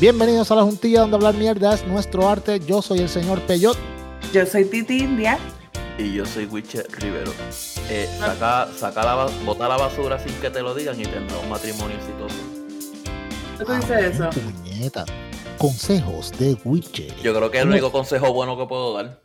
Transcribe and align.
Bienvenidos 0.00 0.50
a 0.50 0.56
la 0.56 0.62
juntilla 0.62 1.00
donde 1.02 1.16
hablar 1.16 1.34
mierda 1.34 1.74
es 1.74 1.86
nuestro 1.86 2.28
arte. 2.28 2.58
Yo 2.60 2.82
soy 2.82 3.00
el 3.00 3.08
señor 3.08 3.40
Peyot. 3.42 3.76
Yo 4.32 4.44
soy 4.46 4.64
Titi 4.64 4.98
India. 4.98 5.38
Y 5.98 6.14
yo 6.14 6.26
soy 6.26 6.46
Wiche 6.46 6.82
Rivero. 6.98 7.32
Eh, 7.88 8.08
saca, 8.18 8.68
saca 8.76 9.04
la, 9.04 9.26
bota 9.44 9.68
la 9.68 9.76
basura 9.76 10.18
sin 10.18 10.34
que 10.40 10.50
te 10.50 10.60
lo 10.60 10.74
digan 10.74 10.98
y 11.00 11.04
tendrá 11.04 11.38
un 11.38 11.48
matrimonio 11.48 11.96
exitoso. 11.96 12.34
¿Qué 13.58 13.64
tú 13.64 13.72
dices 13.72 14.14
eso? 14.14 14.30
Puñeta. 14.30 15.04
Consejos 15.58 16.32
de 16.38 16.56
Witcher. 16.64 17.14
Yo 17.22 17.32
creo 17.34 17.50
que 17.50 17.58
es 17.58 17.62
el 17.62 17.70
único 17.70 17.92
consejo 17.92 18.32
bueno 18.32 18.56
que 18.56 18.66
puedo 18.66 18.94
dar. 18.94 19.22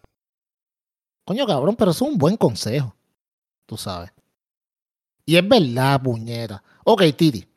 Coño, 1.25 1.47
cabrón, 1.47 1.75
pero 1.75 1.91
es 1.91 2.01
un 2.01 2.17
buen 2.17 2.37
consejo. 2.37 2.93
Tú 3.65 3.77
sabes. 3.77 4.11
Y 5.25 5.37
es 5.37 5.47
verdad, 5.47 6.01
puñeta. 6.01 6.61
Ok, 6.83 7.03
Titi. 7.15 7.47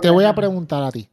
Te 0.00 0.10
voy 0.10 0.24
a 0.24 0.34
preguntar 0.34 0.82
a 0.82 0.92
ti. 0.92 1.08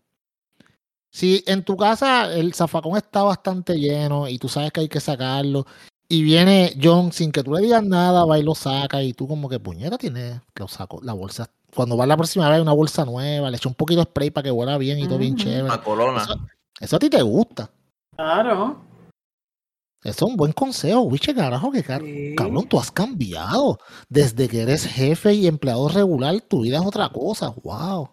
Si 1.16 1.46
en 1.48 1.64
tu 1.64 1.78
casa 1.78 2.34
el 2.34 2.54
zafacón 2.54 2.98
está 2.98 3.24
bastante 3.24 3.76
lleno 3.80 4.28
y 4.28 4.38
tú 4.38 4.50
sabes 4.50 4.74
que 4.74 4.82
hay 4.82 4.90
que 4.90 5.00
sacarlo, 5.00 5.66
y 6.10 6.24
viene 6.24 6.74
John 6.84 7.14
sin 7.14 7.32
que 7.32 7.42
tú 7.42 7.54
le 7.54 7.62
digas 7.62 7.84
nada, 7.86 8.26
va 8.26 8.38
y 8.38 8.44
lo 8.44 8.54
saca, 8.54 9.02
y 9.02 9.14
tú 9.14 9.26
como 9.26 9.48
que 9.48 9.58
puñeta 9.58 9.98
tienes, 9.98 10.42
lo 10.56 10.68
saco, 10.68 11.00
la 11.02 11.14
bolsa. 11.14 11.50
Cuando 11.74 11.96
va 11.96 12.06
la 12.06 12.18
próxima 12.18 12.50
vez 12.50 12.58
hay 12.58 12.62
una 12.62 12.74
bolsa 12.74 13.06
nueva, 13.06 13.50
le 13.50 13.56
echa 13.56 13.70
un 13.70 13.76
poquito 13.76 14.02
de 14.02 14.08
spray 14.10 14.30
para 14.30 14.44
que 14.44 14.52
huela 14.52 14.78
bien 14.78 15.00
y 15.00 15.08
todo 15.08 15.18
bien 15.18 15.38
chévere. 15.38 15.64
Una 15.64 15.82
corona. 15.82 16.22
Eso, 16.22 16.36
eso 16.82 16.96
a 16.98 17.00
ti 17.00 17.10
te 17.10 17.22
gusta. 17.22 17.70
Claro. 18.18 18.82
Eso 20.04 20.26
es 20.26 20.32
un 20.32 20.36
buen 20.36 20.52
consejo, 20.52 21.00
Wiche, 21.04 21.34
carajo, 21.34 21.72
que 21.72 21.82
car- 21.82 22.02
Sí. 22.02 22.36
cabrón, 22.36 22.68
tú 22.68 22.78
has 22.78 22.92
cambiado. 22.92 23.80
Desde 24.10 24.50
que 24.50 24.64
eres 24.64 24.86
jefe 24.86 25.34
y 25.34 25.48
empleado 25.48 25.88
regular, 25.88 26.42
tu 26.42 26.64
vida 26.64 26.80
es 26.80 26.86
otra 26.86 27.08
cosa. 27.08 27.54
Wow. 27.64 28.10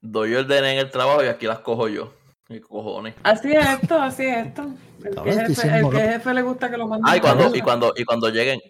Doy 0.00 0.34
orden 0.34 0.64
en 0.64 0.78
el 0.78 0.90
trabajo 0.90 1.24
y 1.24 1.28
aquí 1.28 1.46
las 1.46 1.60
cojo 1.60 1.88
yo. 1.88 2.12
Y 2.48 2.60
cojones. 2.60 3.14
Así 3.24 3.52
es 3.52 3.66
esto, 3.80 4.00
así 4.00 4.24
es 4.24 4.46
esto. 4.46 4.70
El 5.02 5.14
que, 5.16 5.32
jefe, 5.32 5.78
el 5.78 5.90
que 5.90 5.98
jefe 5.98 6.34
le 6.34 6.42
gusta 6.42 6.70
que 6.70 6.76
lo 6.76 6.86
manden. 6.86 7.04
Ah, 7.08 7.16
y 7.16 7.18
a 7.18 7.22
cuando, 7.22 7.44
casa. 7.44 7.56
y 7.56 7.60
cuando, 7.60 7.92
y 7.96 8.04
cuando 8.04 8.28
lleguen, 8.30 8.60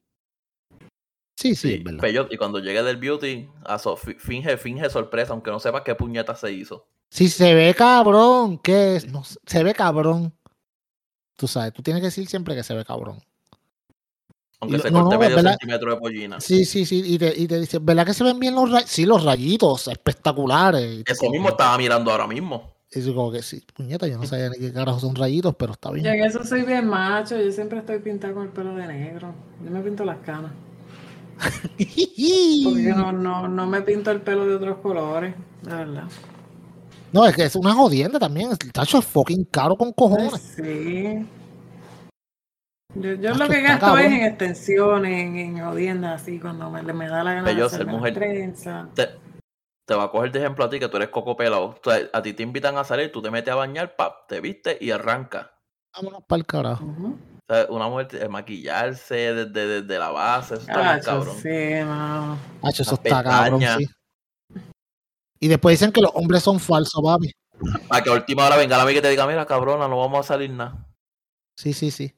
Sí, 1.38 1.54
sí, 1.54 1.68
sí, 1.68 1.74
es 1.74 1.84
verdad. 1.84 2.00
Peyot, 2.00 2.32
y 2.32 2.38
cuando 2.38 2.58
llegue 2.60 2.82
del 2.82 2.96
beauty, 2.96 3.46
aso- 3.64 3.96
fi- 3.98 4.14
finge, 4.14 4.56
finge 4.56 4.88
sorpresa, 4.88 5.34
aunque 5.34 5.50
no 5.50 5.60
sepas 5.60 5.82
qué 5.82 5.94
puñeta 5.94 6.34
se 6.34 6.50
hizo. 6.50 6.86
Si 7.10 7.28
se 7.28 7.54
ve 7.54 7.74
cabrón, 7.74 8.58
¿qué 8.58 8.96
es? 8.96 9.12
No, 9.12 9.22
se 9.22 9.62
ve 9.62 9.74
cabrón. 9.74 10.32
Tú 11.36 11.46
sabes, 11.46 11.74
tú 11.74 11.82
tienes 11.82 12.00
que 12.00 12.06
decir 12.06 12.26
siempre 12.26 12.54
que 12.54 12.62
se 12.62 12.74
ve 12.74 12.84
cabrón. 12.86 13.18
Aunque 14.60 14.78
Y- 14.78 14.80
se 14.80 14.90
no, 14.90 15.00
corte 15.02 15.14
no, 15.16 15.20
medio 15.20 15.36
¿verdad? 15.36 15.50
centímetro 15.52 15.90
de 15.94 15.96
pollina. 16.00 16.40
Sí, 16.40 16.64
sí, 16.64 16.86
sí. 16.86 17.02
Y 17.04 17.18
te, 17.18 17.32
y 17.38 17.46
te 17.46 17.60
dice, 17.60 17.78
¿verdad 17.80 18.06
que 18.06 18.14
se 18.14 18.24
ven 18.24 18.38
bien 18.38 18.54
los 18.54 18.70
rayitos? 18.70 18.90
Sí, 18.90 19.04
los 19.04 19.22
rayitos, 19.24 19.88
espectaculares. 19.88 21.02
Eso 21.06 21.18
como 21.20 21.32
mismo 21.32 21.48
estaba 21.50 21.76
mirando 21.78 22.10
ahora 22.10 22.26
mismo. 22.26 22.74
Y 22.92 23.02
yo 23.02 23.14
como 23.14 23.30
que 23.32 23.42
sí, 23.42 23.62
puñeta, 23.74 24.06
yo 24.06 24.16
no 24.16 24.24
sabía 24.26 24.48
ni 24.48 24.58
qué 24.58 24.72
carajo 24.72 24.98
son 25.00 25.14
rayitos, 25.14 25.54
pero 25.56 25.72
está 25.72 25.88
Yo 25.90 25.94
bien. 25.96 26.06
en 26.06 26.24
eso 26.24 26.42
soy 26.44 26.62
bien 26.62 26.86
macho, 26.86 27.36
yo 27.38 27.50
siempre 27.52 27.80
estoy 27.80 27.98
pintada 27.98 28.32
con 28.32 28.44
el 28.44 28.48
pelo 28.50 28.74
de 28.74 28.86
negro. 28.86 29.34
Yo 29.62 29.70
me 29.70 29.80
pinto 29.80 30.04
las 30.04 30.18
canas. 30.18 30.52
Porque 31.76 32.82
yo 32.82 32.94
no, 32.94 33.12
no, 33.12 33.48
no 33.48 33.66
me 33.66 33.82
pinto 33.82 34.10
el 34.10 34.22
pelo 34.22 34.46
de 34.46 34.54
otros 34.54 34.78
colores, 34.78 35.34
de 35.62 35.74
verdad. 35.74 36.04
No, 37.12 37.26
es 37.26 37.36
que 37.36 37.44
es 37.44 37.56
una 37.56 37.74
jodienda 37.74 38.18
también. 38.18 38.50
El 38.50 38.72
tacho 38.72 38.98
es 38.98 39.04
fucking 39.04 39.44
caro 39.44 39.76
con 39.76 39.88
Ay, 39.88 39.94
cojones. 39.96 40.32
sí. 40.56 41.26
Yo, 42.98 43.12
yo 43.14 43.34
lo 43.34 43.48
que 43.48 43.60
gasto 43.62 43.96
es 43.98 44.06
en 44.06 44.22
extensiones, 44.24 45.12
en, 45.22 45.36
en 45.36 45.60
jodiendas, 45.64 46.22
así, 46.22 46.38
cuando 46.40 46.70
me, 46.70 46.82
me 46.82 47.08
da 47.08 47.22
la 47.22 47.34
gana 47.34 47.48
de 47.48 47.54
Bello 47.54 47.68
las 47.70 47.86
mujer. 47.86 48.14
trenzas. 48.14 48.94
Te, 48.94 49.08
te 49.84 49.94
va 49.94 50.04
a 50.04 50.10
coger 50.10 50.32
de 50.32 50.38
ejemplo 50.40 50.64
a 50.64 50.70
ti 50.70 50.78
que 50.78 50.88
tú 50.88 50.96
eres 50.96 51.10
coco 51.10 51.36
pelado. 51.36 51.74
Tú- 51.82 51.90
a 51.90 52.22
ti 52.22 52.32
te 52.32 52.42
invitan 52.42 52.78
a 52.78 52.84
salir, 52.84 53.12
tú 53.12 53.20
te 53.20 53.30
metes 53.30 53.52
a 53.52 53.56
bañar, 53.56 53.96
pap, 53.96 54.26
te 54.28 54.40
viste 54.40 54.78
y 54.80 54.90
arranca. 54.90 55.52
Vámonos 55.94 56.22
para 56.26 56.38
el 56.40 56.46
carajo. 56.46 56.84
O 56.84 57.54
sea, 57.54 57.66
una 57.68 57.86
mujer 57.88 58.08
eh, 58.12 58.28
maquillarse 58.28 59.14
desde, 59.14 59.66
desde 59.82 59.98
la 59.98 60.10
base, 60.10 60.54
eso 60.54 60.62
está 60.62 60.94
Ah, 60.94 61.00
cabrón. 61.00 61.36
sí, 61.36 61.48
mano. 61.84 62.38
Hacho, 62.62 62.82
eso 62.82 62.94
está 62.94 63.22
cabrón, 63.22 63.60
sí. 63.60 63.86
Y 65.38 65.48
después 65.48 65.74
dicen 65.78 65.92
que 65.92 66.00
los 66.00 66.10
hombres 66.14 66.42
son 66.42 66.58
falsos, 66.58 67.00
papi. 67.02 67.30
Para 67.88 68.02
que 68.02 68.10
a 68.10 68.14
última 68.14 68.46
hora 68.46 68.56
venga 68.56 68.76
la 68.78 68.82
amiga 68.84 68.98
y 69.00 69.02
te 69.02 69.10
diga, 69.10 69.26
mira, 69.26 69.44
cabrona, 69.44 69.86
no 69.86 69.98
vamos 69.98 70.20
a 70.20 70.22
salir 70.28 70.50
nada. 70.50 70.86
Sí, 71.56 71.72
sí, 71.72 71.90
sí. 71.90 72.15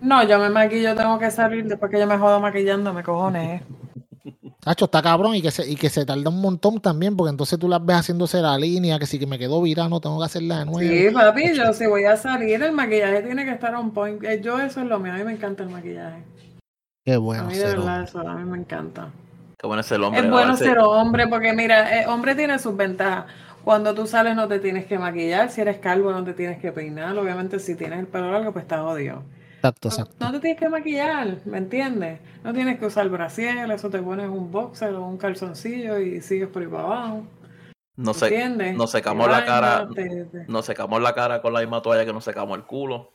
No, 0.00 0.22
yo 0.24 0.38
me 0.38 0.48
maquillo, 0.50 0.94
tengo 0.96 1.18
que 1.18 1.30
salir 1.30 1.64
después 1.66 1.90
que 1.90 1.98
yo 2.00 2.06
me 2.06 2.18
jodo 2.18 2.40
maquillándome, 2.40 3.02
cojones. 3.02 3.62
Hacho, 4.64 4.84
está 4.86 5.02
cabrón 5.02 5.34
y 5.34 5.42
que, 5.42 5.50
se, 5.50 5.68
y 5.70 5.76
que 5.76 5.88
se 5.90 6.04
tarda 6.06 6.28
un 6.30 6.40
montón 6.40 6.80
también, 6.80 7.16
porque 7.16 7.30
entonces 7.30 7.58
tú 7.58 7.68
las 7.68 7.84
ves 7.84 7.96
haciéndose 7.96 8.40
la 8.42 8.56
línea, 8.58 8.98
que 8.98 9.06
si 9.06 9.18
que 9.18 9.26
me 9.26 9.38
quedó 9.38 9.60
virano, 9.62 10.00
tengo 10.00 10.18
que 10.18 10.26
hacerla 10.26 10.58
de 10.60 10.64
nuevo. 10.66 10.80
Sí, 10.80 11.10
papi, 11.12 11.54
yo 11.54 11.72
si 11.72 11.86
voy 11.86 12.04
a 12.04 12.16
salir, 12.16 12.62
el 12.62 12.72
maquillaje 12.72 13.22
tiene 13.22 13.44
que 13.44 13.52
estar 13.52 13.74
on 13.74 13.92
point. 13.92 14.22
Eh, 14.24 14.40
Yo 14.42 14.58
eso 14.60 14.80
es 14.80 14.86
lo 14.86 14.98
mío, 14.98 15.12
a 15.12 15.16
mí 15.16 15.24
me 15.24 15.32
encanta 15.32 15.62
el 15.62 15.70
maquillaje. 15.70 16.24
Qué 17.04 17.18
A 17.34 17.42
bueno 17.42 17.42
mí 17.42 17.56
de 17.58 17.68
ser 17.68 17.68
verdad 17.68 18.02
hombre. 18.02 18.04
eso, 18.04 18.20
a 18.20 18.34
mí 18.36 18.44
me 18.44 18.58
encanta. 18.58 19.12
Qué 19.58 19.66
bueno 19.66 19.80
es 19.82 19.92
el 19.92 20.04
hombre. 20.04 20.26
Es 20.26 20.28
bueno 20.30 20.56
ser 20.56 20.78
hombre 20.78 21.26
porque 21.28 21.52
mira, 21.52 22.00
el 22.02 22.08
hombre 22.08 22.34
tiene 22.34 22.58
sus 22.58 22.76
ventajas. 22.76 23.26
Cuando 23.64 23.94
tú 23.94 24.06
sales 24.06 24.34
no 24.36 24.48
te 24.48 24.58
tienes 24.60 24.86
que 24.86 24.98
maquillar, 24.98 25.50
si 25.50 25.60
eres 25.60 25.78
calvo 25.78 26.12
no 26.12 26.24
te 26.24 26.34
tienes 26.34 26.58
que 26.60 26.72
peinar, 26.72 27.16
obviamente 27.18 27.58
si 27.58 27.74
tienes 27.76 27.98
el 28.00 28.06
pelo 28.06 28.30
largo 28.32 28.52
pues 28.52 28.64
estás 28.64 28.80
jodido. 28.80 29.22
Exacto, 29.62 29.88
No, 29.88 29.94
exacto. 29.94 30.24
no 30.24 30.32
te 30.32 30.40
tienes 30.40 30.58
que 30.58 30.68
maquillar, 30.70 31.36
¿me 31.44 31.58
entiendes? 31.58 32.20
No 32.42 32.52
tienes 32.54 32.78
que 32.78 32.86
usar 32.86 33.08
brasier, 33.10 33.70
eso 33.70 33.90
te 33.90 34.00
pones 34.00 34.28
un 34.28 34.50
boxer 34.50 34.94
o 34.94 35.06
un 35.06 35.18
calzoncillo 35.18 35.98
y 35.98 36.22
sigues 36.22 36.48
por 36.48 36.62
ahí 36.62 36.68
para 36.68 36.84
abajo. 36.84 37.26
Nos, 37.96 38.16
se- 38.16 38.26
¿Entiendes? 38.28 38.74
nos 38.76 38.90
secamos 38.90 39.28
la 39.30 39.44
cara, 39.44 39.84
bañas, 39.84 39.94
te- 39.94 40.24
te- 40.24 40.46
nos 40.48 40.64
secamos 40.64 41.02
la 41.02 41.14
cara 41.14 41.42
con 41.42 41.52
la 41.52 41.60
misma 41.60 41.82
toalla 41.82 42.06
que 42.06 42.12
nos 42.14 42.24
secamos 42.24 42.56
el 42.56 42.64
culo. 42.64 43.10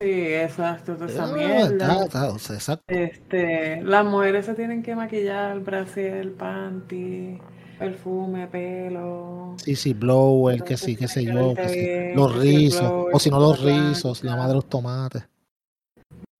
Sí, 0.00 0.08
exacto, 0.34 0.94
toda 0.94 1.06
esa 1.10 1.24
Ah, 1.24 1.32
mierda. 1.36 1.64
está- 1.66 2.04
está, 2.04 2.28
o 2.30 2.38
sea, 2.38 2.56
exacto. 2.56 2.84
Este, 2.88 3.82
las 3.82 4.04
mujeres 4.06 4.46
se 4.46 4.54
tienen 4.54 4.82
que 4.82 4.96
maquillar, 4.96 5.60
brasier, 5.60 6.32
panty, 6.34 7.38
perfume, 7.80 8.46
pelo. 8.46 9.54
Sí, 9.56 9.74
sí, 9.74 9.92
blower, 9.94 10.56
que 10.62 10.74
Entonces 10.74 10.80
sí, 10.80 10.96
qué 10.96 11.08
sé 11.08 11.20
que 11.24 11.32
yo, 11.32 11.54
que 11.54 11.62
bien, 11.76 12.16
Los 12.16 12.32
que 12.32 12.38
el 12.38 12.44
rizos, 12.44 12.80
blower, 12.92 13.14
o 13.14 13.18
si 13.18 13.30
no 13.30 13.38
que 13.38 13.42
los 13.44 13.60
rizos, 13.62 14.22
la 14.24 14.36
madre 14.36 14.48
de 14.50 14.54
los 14.54 14.68
tomates. 14.68 15.28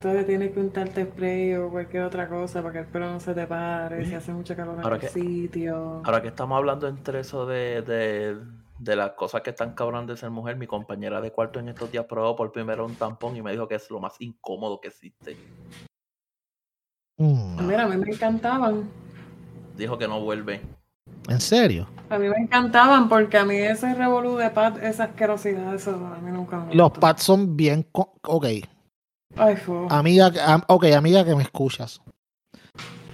Entonces 0.02 0.26
tienes 0.26 0.52
que 0.52 0.60
untarte 0.60 1.04
spray 1.04 1.54
o 1.56 1.68
cualquier 1.70 2.04
otra 2.04 2.26
cosa 2.28 2.62
para 2.62 2.72
que 2.72 2.78
el 2.80 2.86
pelo 2.86 3.10
no 3.12 3.20
se 3.20 3.34
te 3.34 3.46
pare, 3.46 4.06
si 4.06 4.14
hace 4.14 4.32
mucha 4.32 4.56
calor 4.56 4.74
en 4.78 4.84
Ahora 4.84 4.96
el 4.96 5.00
que- 5.02 5.08
sitio. 5.08 6.02
Ahora 6.04 6.22
que 6.22 6.28
estamos 6.28 6.56
hablando 6.56 6.88
entre 6.88 7.20
eso 7.20 7.44
de, 7.44 7.82
de, 7.82 8.38
de 8.78 8.96
las 8.96 9.10
cosas 9.10 9.42
que 9.42 9.50
están 9.50 9.74
cabrón 9.74 10.06
de 10.06 10.16
ser 10.16 10.30
mujer, 10.30 10.56
mi 10.56 10.66
compañera 10.66 11.20
de 11.20 11.32
cuarto 11.32 11.58
en 11.60 11.68
estos 11.68 11.90
días 11.92 12.06
probó 12.06 12.34
por 12.34 12.50
primero 12.50 12.86
un 12.86 12.94
tampón 12.94 13.36
y 13.36 13.42
me 13.42 13.52
dijo 13.52 13.68
que 13.68 13.74
es 13.74 13.90
lo 13.90 14.00
más 14.00 14.18
incómodo 14.20 14.80
que 14.80 14.88
existe. 14.88 15.36
Mm, 17.18 17.66
Mira, 17.66 17.84
a 17.84 17.88
mí 17.88 17.96
me 17.98 18.10
encantaban. 18.10 18.88
Dijo 19.76 19.98
que 19.98 20.08
no 20.08 20.20
vuelve. 20.22 20.62
¿En 21.30 21.40
serio? 21.40 21.88
A 22.10 22.18
mí 22.18 22.28
me 22.28 22.36
encantaban 22.36 23.08
porque 23.08 23.38
a 23.38 23.44
mí 23.44 23.54
ese 23.54 23.94
revolú 23.94 24.36
de 24.36 24.50
pat, 24.50 24.76
esa 24.82 25.04
asquerosidad, 25.04 25.74
eso 25.74 25.92
a 25.92 26.18
mí 26.18 26.32
nunca 26.32 26.58
me 26.58 26.74
Los 26.74 26.90
pads 26.90 27.22
son 27.22 27.56
bien... 27.56 27.86
Ok, 27.92 28.46
Ay, 29.36 29.56
amiga, 29.90 30.32
ok, 30.66 30.86
amiga 30.86 31.24
que 31.24 31.36
me 31.36 31.44
escuchas. 31.44 32.00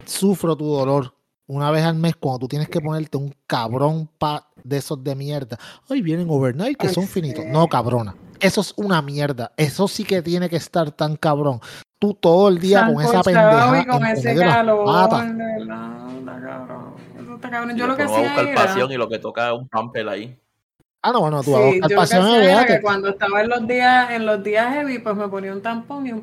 Sufro 0.06 0.56
tu 0.56 0.66
dolor. 0.66 1.14
Una 1.46 1.70
vez 1.70 1.84
al 1.84 1.94
mes 1.94 2.16
cuando 2.16 2.40
tú 2.40 2.48
tienes 2.48 2.68
que 2.68 2.80
ponerte 2.80 3.18
un 3.18 3.34
cabrón 3.46 4.08
pad 4.18 4.40
de 4.64 4.78
esos 4.78 5.04
de 5.04 5.14
mierda. 5.14 5.58
Ay, 5.88 6.00
vienen 6.00 6.28
overnight 6.30 6.78
que 6.78 6.88
Ay, 6.88 6.94
son 6.94 7.04
sí. 7.04 7.10
finitos. 7.10 7.44
No, 7.44 7.68
cabrona. 7.68 8.16
Eso 8.40 8.62
es 8.62 8.72
una 8.76 9.00
mierda. 9.02 9.52
Eso 9.56 9.86
sí 9.88 10.04
que 10.04 10.22
tiene 10.22 10.48
que 10.48 10.56
estar 10.56 10.90
tan 10.90 11.16
cabrón. 11.16 11.60
Tú 11.98 12.14
todo 12.14 12.48
el 12.48 12.58
día 12.58 12.86
con 12.86 13.00
esa 13.02 13.22
pendeja 13.22 13.82
y 13.82 13.86
con 13.86 14.06
ese 14.06 14.28
medio 14.28 14.40
de 14.40 14.46
las 14.46 14.54
calor, 14.56 14.84
patas. 14.86 15.36
de 15.36 15.64
está 17.36 17.50
cabrón. 17.50 17.76
Y 17.76 17.78
Yo 17.78 17.86
lo 17.86 17.96
que 17.96 18.02
hacía 18.02 18.18
buscar 18.20 18.44
era... 18.46 18.64
pasión 18.66 18.90
y 18.92 18.96
lo 18.96 19.08
que 19.08 19.18
toca 19.18 19.48
es 19.48 19.58
un 19.58 19.68
pamper 19.68 20.08
ahí. 20.08 20.36
Ah, 21.02 21.12
no, 21.12 21.20
bueno, 21.20 21.42
tú 21.42 21.50
Sí, 21.50 21.54
a 21.54 21.58
yo 21.58 21.66
buscar 21.66 21.80
lo 21.82 21.88
que 21.88 21.94
pasión, 21.94 22.26
hacía 22.26 22.52
era 22.52 22.66
que 22.66 22.80
cuando 22.82 23.08
estaba 23.10 23.40
en 23.42 23.48
los 23.48 23.66
días, 23.68 24.10
en 24.10 24.26
los 24.26 24.42
días 24.42 24.74
heavy, 24.74 24.98
pues 24.98 25.14
me 25.16 25.28
ponía 25.28 25.52
un 25.52 25.62
tampón 25.62 26.06
y 26.06 26.12
un. 26.12 26.22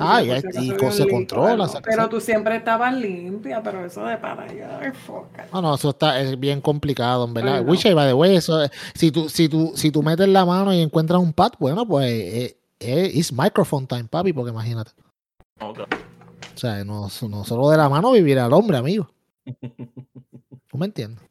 Ah, 0.00 0.22
ya, 0.22 0.40
por 0.40 0.52
si 0.52 0.58
y 0.68 0.70
acaso 0.70 0.76
con- 0.78 0.92
había 0.92 0.92
se 0.92 1.08
controla, 1.10 1.68
se- 1.68 1.80
Pero 1.80 2.08
tú 2.08 2.20
siempre 2.20 2.54
estabas 2.56 2.94
limpia, 2.94 3.60
pero 3.62 3.84
eso 3.84 4.04
de 4.04 4.16
para 4.16 4.44
allá, 4.44 4.92
foca. 4.92 5.46
No, 5.52 5.60
no, 5.60 5.74
eso 5.74 5.90
está 5.90 6.20
es 6.20 6.38
bien 6.38 6.60
complicado, 6.60 7.24
en 7.24 7.34
verdad. 7.34 7.64
No. 7.64 7.70
Wisha, 7.72 7.92
by 7.94 8.06
the 8.06 8.14
way, 8.14 8.36
eso, 8.36 8.62
eh, 8.62 8.70
si 8.94 9.10
tú, 9.10 9.28
si 9.28 9.48
tú, 9.48 9.72
si 9.74 9.90
tú 9.90 10.02
metes 10.04 10.28
la 10.28 10.44
mano 10.46 10.72
y 10.72 10.80
encuentras 10.80 11.20
un 11.20 11.32
pad, 11.32 11.52
bueno, 11.58 11.84
pues 11.84 12.06
eh, 12.12 12.56
eh, 12.78 13.10
it's 13.12 13.32
microphone 13.32 13.88
time, 13.88 14.04
papi, 14.04 14.32
porque 14.32 14.50
imagínate. 14.52 14.92
No, 15.60 15.72
claro. 15.72 15.90
O 16.54 16.58
sea, 16.58 16.84
no, 16.84 17.08
no 17.28 17.44
solo 17.44 17.70
de 17.70 17.76
la 17.76 17.88
mano 17.88 18.12
vivirá 18.12 18.46
el 18.46 18.52
hombre, 18.52 18.76
amigo. 18.78 19.10
¿Tú 20.68 20.78
me 20.78 20.86
entiendes? 20.86 21.24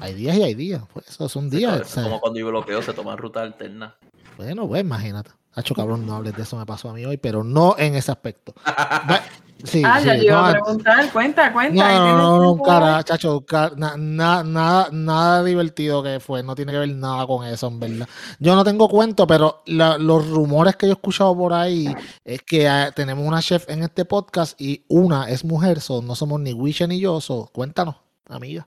Hay 0.00 0.14
días 0.14 0.36
y 0.36 0.42
hay 0.42 0.54
días. 0.54 0.82
Pues 0.92 1.08
eso 1.08 1.28
son 1.28 1.50
días. 1.50 1.88
sea, 1.88 2.04
como 2.04 2.20
cuando 2.20 2.40
yo 2.40 2.48
bloqueo 2.48 2.82
se 2.82 2.92
toman 2.92 3.18
ruta 3.18 3.42
alterna. 3.42 3.96
bueno, 4.36 4.66
pues 4.66 4.80
imagínate. 4.82 5.30
Hacho 5.54 5.74
cabrón, 5.74 6.06
no 6.06 6.14
hables 6.14 6.34
de 6.34 6.42
eso, 6.42 6.56
me 6.56 6.64
pasó 6.64 6.88
a 6.88 6.94
mí 6.94 7.04
hoy, 7.04 7.18
pero 7.18 7.44
no 7.44 7.76
en 7.78 7.94
ese 7.94 8.10
aspecto. 8.10 8.54
Sí, 9.64 9.82
ah, 9.86 10.00
ya 10.00 10.16
yo 10.16 10.22
iba 10.24 10.40
no, 10.40 10.46
a 10.46 10.50
preguntar. 10.52 11.12
Cuenta, 11.12 11.52
cuenta. 11.52 11.92
No, 11.98 12.16
no, 12.16 12.16
no, 12.16 12.56
no, 12.56 12.62
cara, 12.62 13.02
chacho, 13.04 13.42
ca- 13.46 13.72
na- 13.76 13.96
na- 13.96 14.42
nada, 14.42 14.88
nada 14.90 15.44
divertido 15.44 16.02
que 16.02 16.18
fue, 16.20 16.42
no 16.42 16.54
tiene 16.54 16.72
que 16.72 16.78
ver 16.78 16.88
nada 16.88 17.26
con 17.26 17.46
eso, 17.46 17.68
en 17.68 17.78
verdad. 17.78 18.08
Yo 18.40 18.56
no 18.56 18.64
tengo 18.64 18.88
cuento, 18.88 19.26
pero 19.26 19.62
la- 19.66 19.98
los 19.98 20.28
rumores 20.28 20.74
que 20.76 20.86
yo 20.86 20.92
he 20.92 20.94
escuchado 20.94 21.36
por 21.36 21.52
ahí 21.52 21.94
es 22.24 22.42
que 22.42 22.68
ah, 22.68 22.90
tenemos 22.94 23.26
una 23.26 23.40
chef 23.40 23.68
en 23.70 23.82
este 23.84 24.04
podcast 24.04 24.60
y 24.60 24.84
una 24.88 25.28
es 25.30 25.44
mujer, 25.44 25.80
so, 25.80 26.02
no 26.02 26.14
somos 26.16 26.40
ni 26.40 26.52
Wisha 26.52 26.86
ni 26.86 26.98
yo, 26.98 27.20
so, 27.20 27.48
cuéntanos, 27.52 27.96
amiga. 28.28 28.66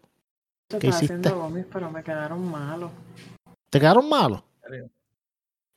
Yo 0.69 0.79
¿Qué 0.79 0.87
estaba 0.87 1.03
hiciste? 1.03 1.15
haciendo 1.27 1.41
gomis, 1.43 1.65
pero 1.71 1.91
me 1.91 2.03
quedaron 2.03 2.49
malos. 2.49 2.91
¿Te 3.69 3.79
quedaron 3.79 4.07
malos? 4.07 4.41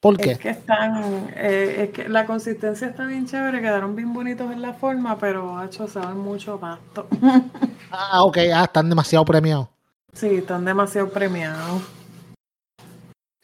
¿Por 0.01 0.17
qué? 0.17 0.33
Es 0.33 0.39
que 0.39 0.51
están, 0.51 1.29
eh, 1.35 1.85
es 1.85 1.91
que 1.91 2.09
la 2.09 2.25
consistencia 2.25 2.87
está 2.87 3.05
bien 3.05 3.27
chévere, 3.27 3.61
quedaron 3.61 3.97
bien 3.97 4.13
bonitos 4.13 4.53
en 4.53 4.63
la 4.63 4.73
forma, 4.73 5.19
pero 5.19 5.59
hacho, 5.59 5.89
saben 5.89 6.19
mucho 6.19 6.59
pasto. 6.59 7.07
Ah, 7.91 8.23
ok, 8.23 8.37
ah, 8.55 8.65
están 8.65 8.91
demasiado 8.91 9.25
premiados. 9.25 9.69
Sí, 10.13 10.27
están 10.27 10.63
demasiado 10.63 11.09
premiados. 11.09 11.81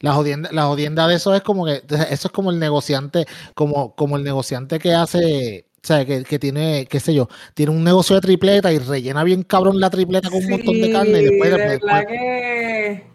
La 0.00 0.12
jodienda, 0.12 0.50
la 0.52 0.66
jodienda 0.66 1.08
de 1.08 1.14
eso 1.14 1.34
es 1.34 1.40
como 1.40 1.64
que, 1.64 1.82
eso 2.10 2.28
es 2.28 2.30
como 2.30 2.50
el 2.50 2.58
negociante, 2.58 3.24
como, 3.54 3.94
como 3.94 4.18
el 4.18 4.22
negociante 4.22 4.78
que 4.78 4.92
hace, 4.92 5.64
o 5.82 5.86
sea, 5.86 6.04
que, 6.04 6.24
que 6.24 6.38
tiene, 6.38 6.84
qué 6.90 7.00
sé 7.00 7.14
yo, 7.14 7.30
tiene 7.54 7.72
un 7.72 7.84
negocio 7.84 8.16
de 8.16 8.20
tripleta 8.20 8.70
y 8.70 8.78
rellena 8.78 9.24
bien 9.24 9.44
cabrón 9.44 9.80
la 9.80 9.88
tripleta 9.88 10.28
con 10.28 10.44
un 10.44 10.50
montón 10.50 10.78
de 10.78 10.92
carne 10.92 11.22
y 11.22 11.24
después, 11.24 11.50
de 11.50 11.56
después 11.56 11.80
verdad 11.80 12.06
que 12.06 13.13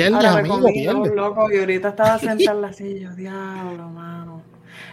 ahora 0.00 0.32
amigo, 0.38 1.06
loco 1.14 1.52
y 1.52 1.58
ahorita 1.58 1.88
estaba 1.88 2.18
sentada 2.18 2.56
en 2.56 2.62
la 2.62 2.72
silla, 2.72 3.10
diablo, 3.10 3.88
mano. 3.88 4.42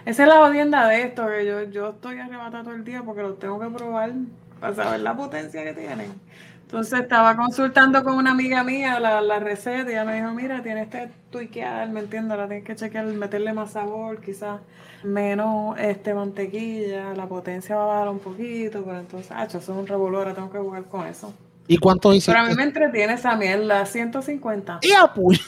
Esa 0.06 0.24
es 0.24 0.30
la 0.30 0.38
jodienda 0.38 0.88
de 0.88 1.04
esto, 1.04 1.28
que 1.28 1.46
yo, 1.46 1.63
yo 1.63 1.90
estoy 1.90 2.19
arrebatada 2.19 2.63
todo 2.63 2.74
el 2.74 2.84
día 2.84 3.04
porque 3.04 3.22
los 3.22 3.38
tengo 3.40 3.60
que 3.60 3.69
probar 3.69 4.13
para 4.60 4.75
saber 4.75 5.01
la 5.01 5.16
potencia 5.16 5.63
que 5.63 5.74
tienen. 5.74 6.13
Entonces 6.62 7.00
estaba 7.00 7.36
consultando 7.36 8.04
con 8.04 8.16
una 8.16 8.31
amiga 8.31 8.63
mía 8.63 9.00
la, 9.00 9.22
la 9.22 9.40
receta 9.40 9.90
y 9.90 9.94
ella 9.94 10.06
me 10.06 10.16
dijo, 10.16 10.31
mira, 10.34 10.62
tienes 10.62 10.88
que 10.90 11.10
tuiquear, 11.31 11.90
¿me 11.90 12.02
entiendes? 12.02 12.38
La 12.38 12.48
tienes 12.48 12.63
que 12.63 12.75
chequear, 12.75 13.06
meterle 13.06 13.54
más 13.54 13.72
sabor, 13.72 14.22
quizás 14.22 14.62
menos 15.04 15.78
este 15.80 16.13
mantequilla, 16.13 17.13
la 17.16 17.28
potencia 17.28 17.75
va 17.75 17.84
a 17.84 17.88
bajar 17.88 18.10
un 18.10 18.19
poquito, 18.19 18.84
pero 18.84 19.00
entonces, 19.00 19.31
ah, 19.36 19.45
eso 19.45 19.57
es 19.57 19.69
un 19.69 19.88
revolver, 19.88 20.19
ahora 20.19 20.34
tengo 20.36 20.52
que 20.52 20.60
jugar 20.60 20.86
con 20.86 21.07
eso. 21.07 21.34
¿Y 21.69 21.77
cuántos 21.77 22.13
hiciste? 22.16 22.31
Pero 22.33 22.44
a 22.45 22.50
mí 22.50 22.56
me 22.56 22.63
entretiene 22.63 23.13
esa 23.13 23.36
mierda, 23.36 23.86
150. 23.86 24.80
¡Y 24.81 24.92
a 24.92 25.04
pu- 25.13 25.39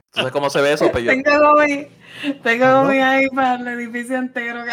Entonces, 0.07 0.33
¿cómo 0.33 0.49
se 0.51 0.61
ve 0.61 0.73
eso, 0.73 0.91
Peyo? 0.93 1.11
Tengo 1.11 1.39
gomi, 1.53 1.87
tengo 2.43 2.83
gomi 2.83 2.99
ahí 2.99 3.29
para 3.29 3.57
el 3.57 3.67
edificio 3.69 4.17
entero. 4.17 4.65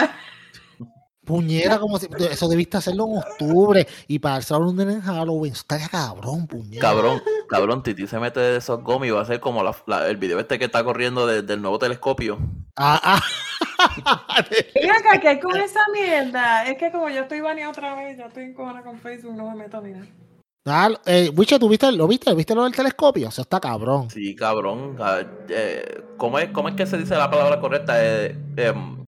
Puñera, 1.25 1.79
como 1.79 1.97
si 1.99 2.07
eso 2.29 2.47
debiste 2.47 2.77
hacerlo 2.77 3.07
en 3.07 3.17
octubre 3.17 3.87
y 4.07 4.19
para 4.19 4.37
el 4.37 4.43
salón 4.43 4.75
de 4.77 4.83
en 4.83 5.01
Halloween. 5.01 5.53
Estaría 5.53 5.87
cabrón, 5.89 6.47
puñera. 6.47 6.81
Cabrón, 6.81 7.21
cabrón, 7.49 7.81
Titi 7.83 8.07
se 8.07 8.19
mete 8.19 8.39
de 8.41 8.57
esos 8.57 8.81
gomis 8.83 9.07
y 9.09 9.11
va 9.11 9.21
a 9.21 9.25
ser 9.25 9.39
como 9.39 9.63
la- 9.63 9.75
la- 9.87 10.07
el 10.07 10.17
video 10.17 10.39
este 10.39 10.59
que 10.59 10.65
está 10.65 10.83
corriendo 10.83 11.25
de- 11.25 11.41
del 11.41 11.61
nuevo 11.61 11.79
telescopio. 11.79 12.37
Ah, 12.75 12.99
ah. 13.03 13.21
Y 14.75 14.89
acá, 14.89 15.19
¿qué 15.21 15.27
hay 15.29 15.39
con 15.39 15.55
esa 15.61 15.79
mierda? 15.93 16.65
Es 16.65 16.77
que 16.77 16.91
como 16.91 17.09
yo 17.09 17.21
estoy 17.21 17.41
baneada 17.41 17.71
otra 17.71 17.95
vez, 17.95 18.17
ya 18.17 18.25
estoy 18.25 18.43
en 18.43 18.53
cojona 18.53 18.81
con 18.83 18.99
Facebook, 18.99 19.35
no 19.35 19.49
me 19.49 19.55
meto 19.55 19.81
ni 19.81 19.91
nada. 19.91 20.05
Ah, 20.65 20.89
eh, 21.05 21.29
Wiche, 21.35 21.59
¿tú 21.59 21.67
viste, 21.67 21.91
lo 21.91 22.07
viste? 22.07 22.33
¿Viste 22.33 22.55
lo 22.55 22.63
del 22.63 22.73
telescopio? 22.73 23.27
Eso 23.27 23.41
está 23.41 23.59
cabrón. 23.59 24.09
Sí, 24.09 24.33
cabrón. 24.35 24.95
ah, 24.99 25.19
eh, 25.49 26.03
¿cómo, 26.15 26.39
es, 26.39 26.49
¿Cómo 26.51 26.69
es 26.69 26.75
que 26.75 26.85
se 26.85 26.97
dice 26.97 27.15
la 27.15 27.29
palabra 27.29 27.59
correcta? 27.59 27.93
Eh, 27.97 28.35
em, 28.57 29.03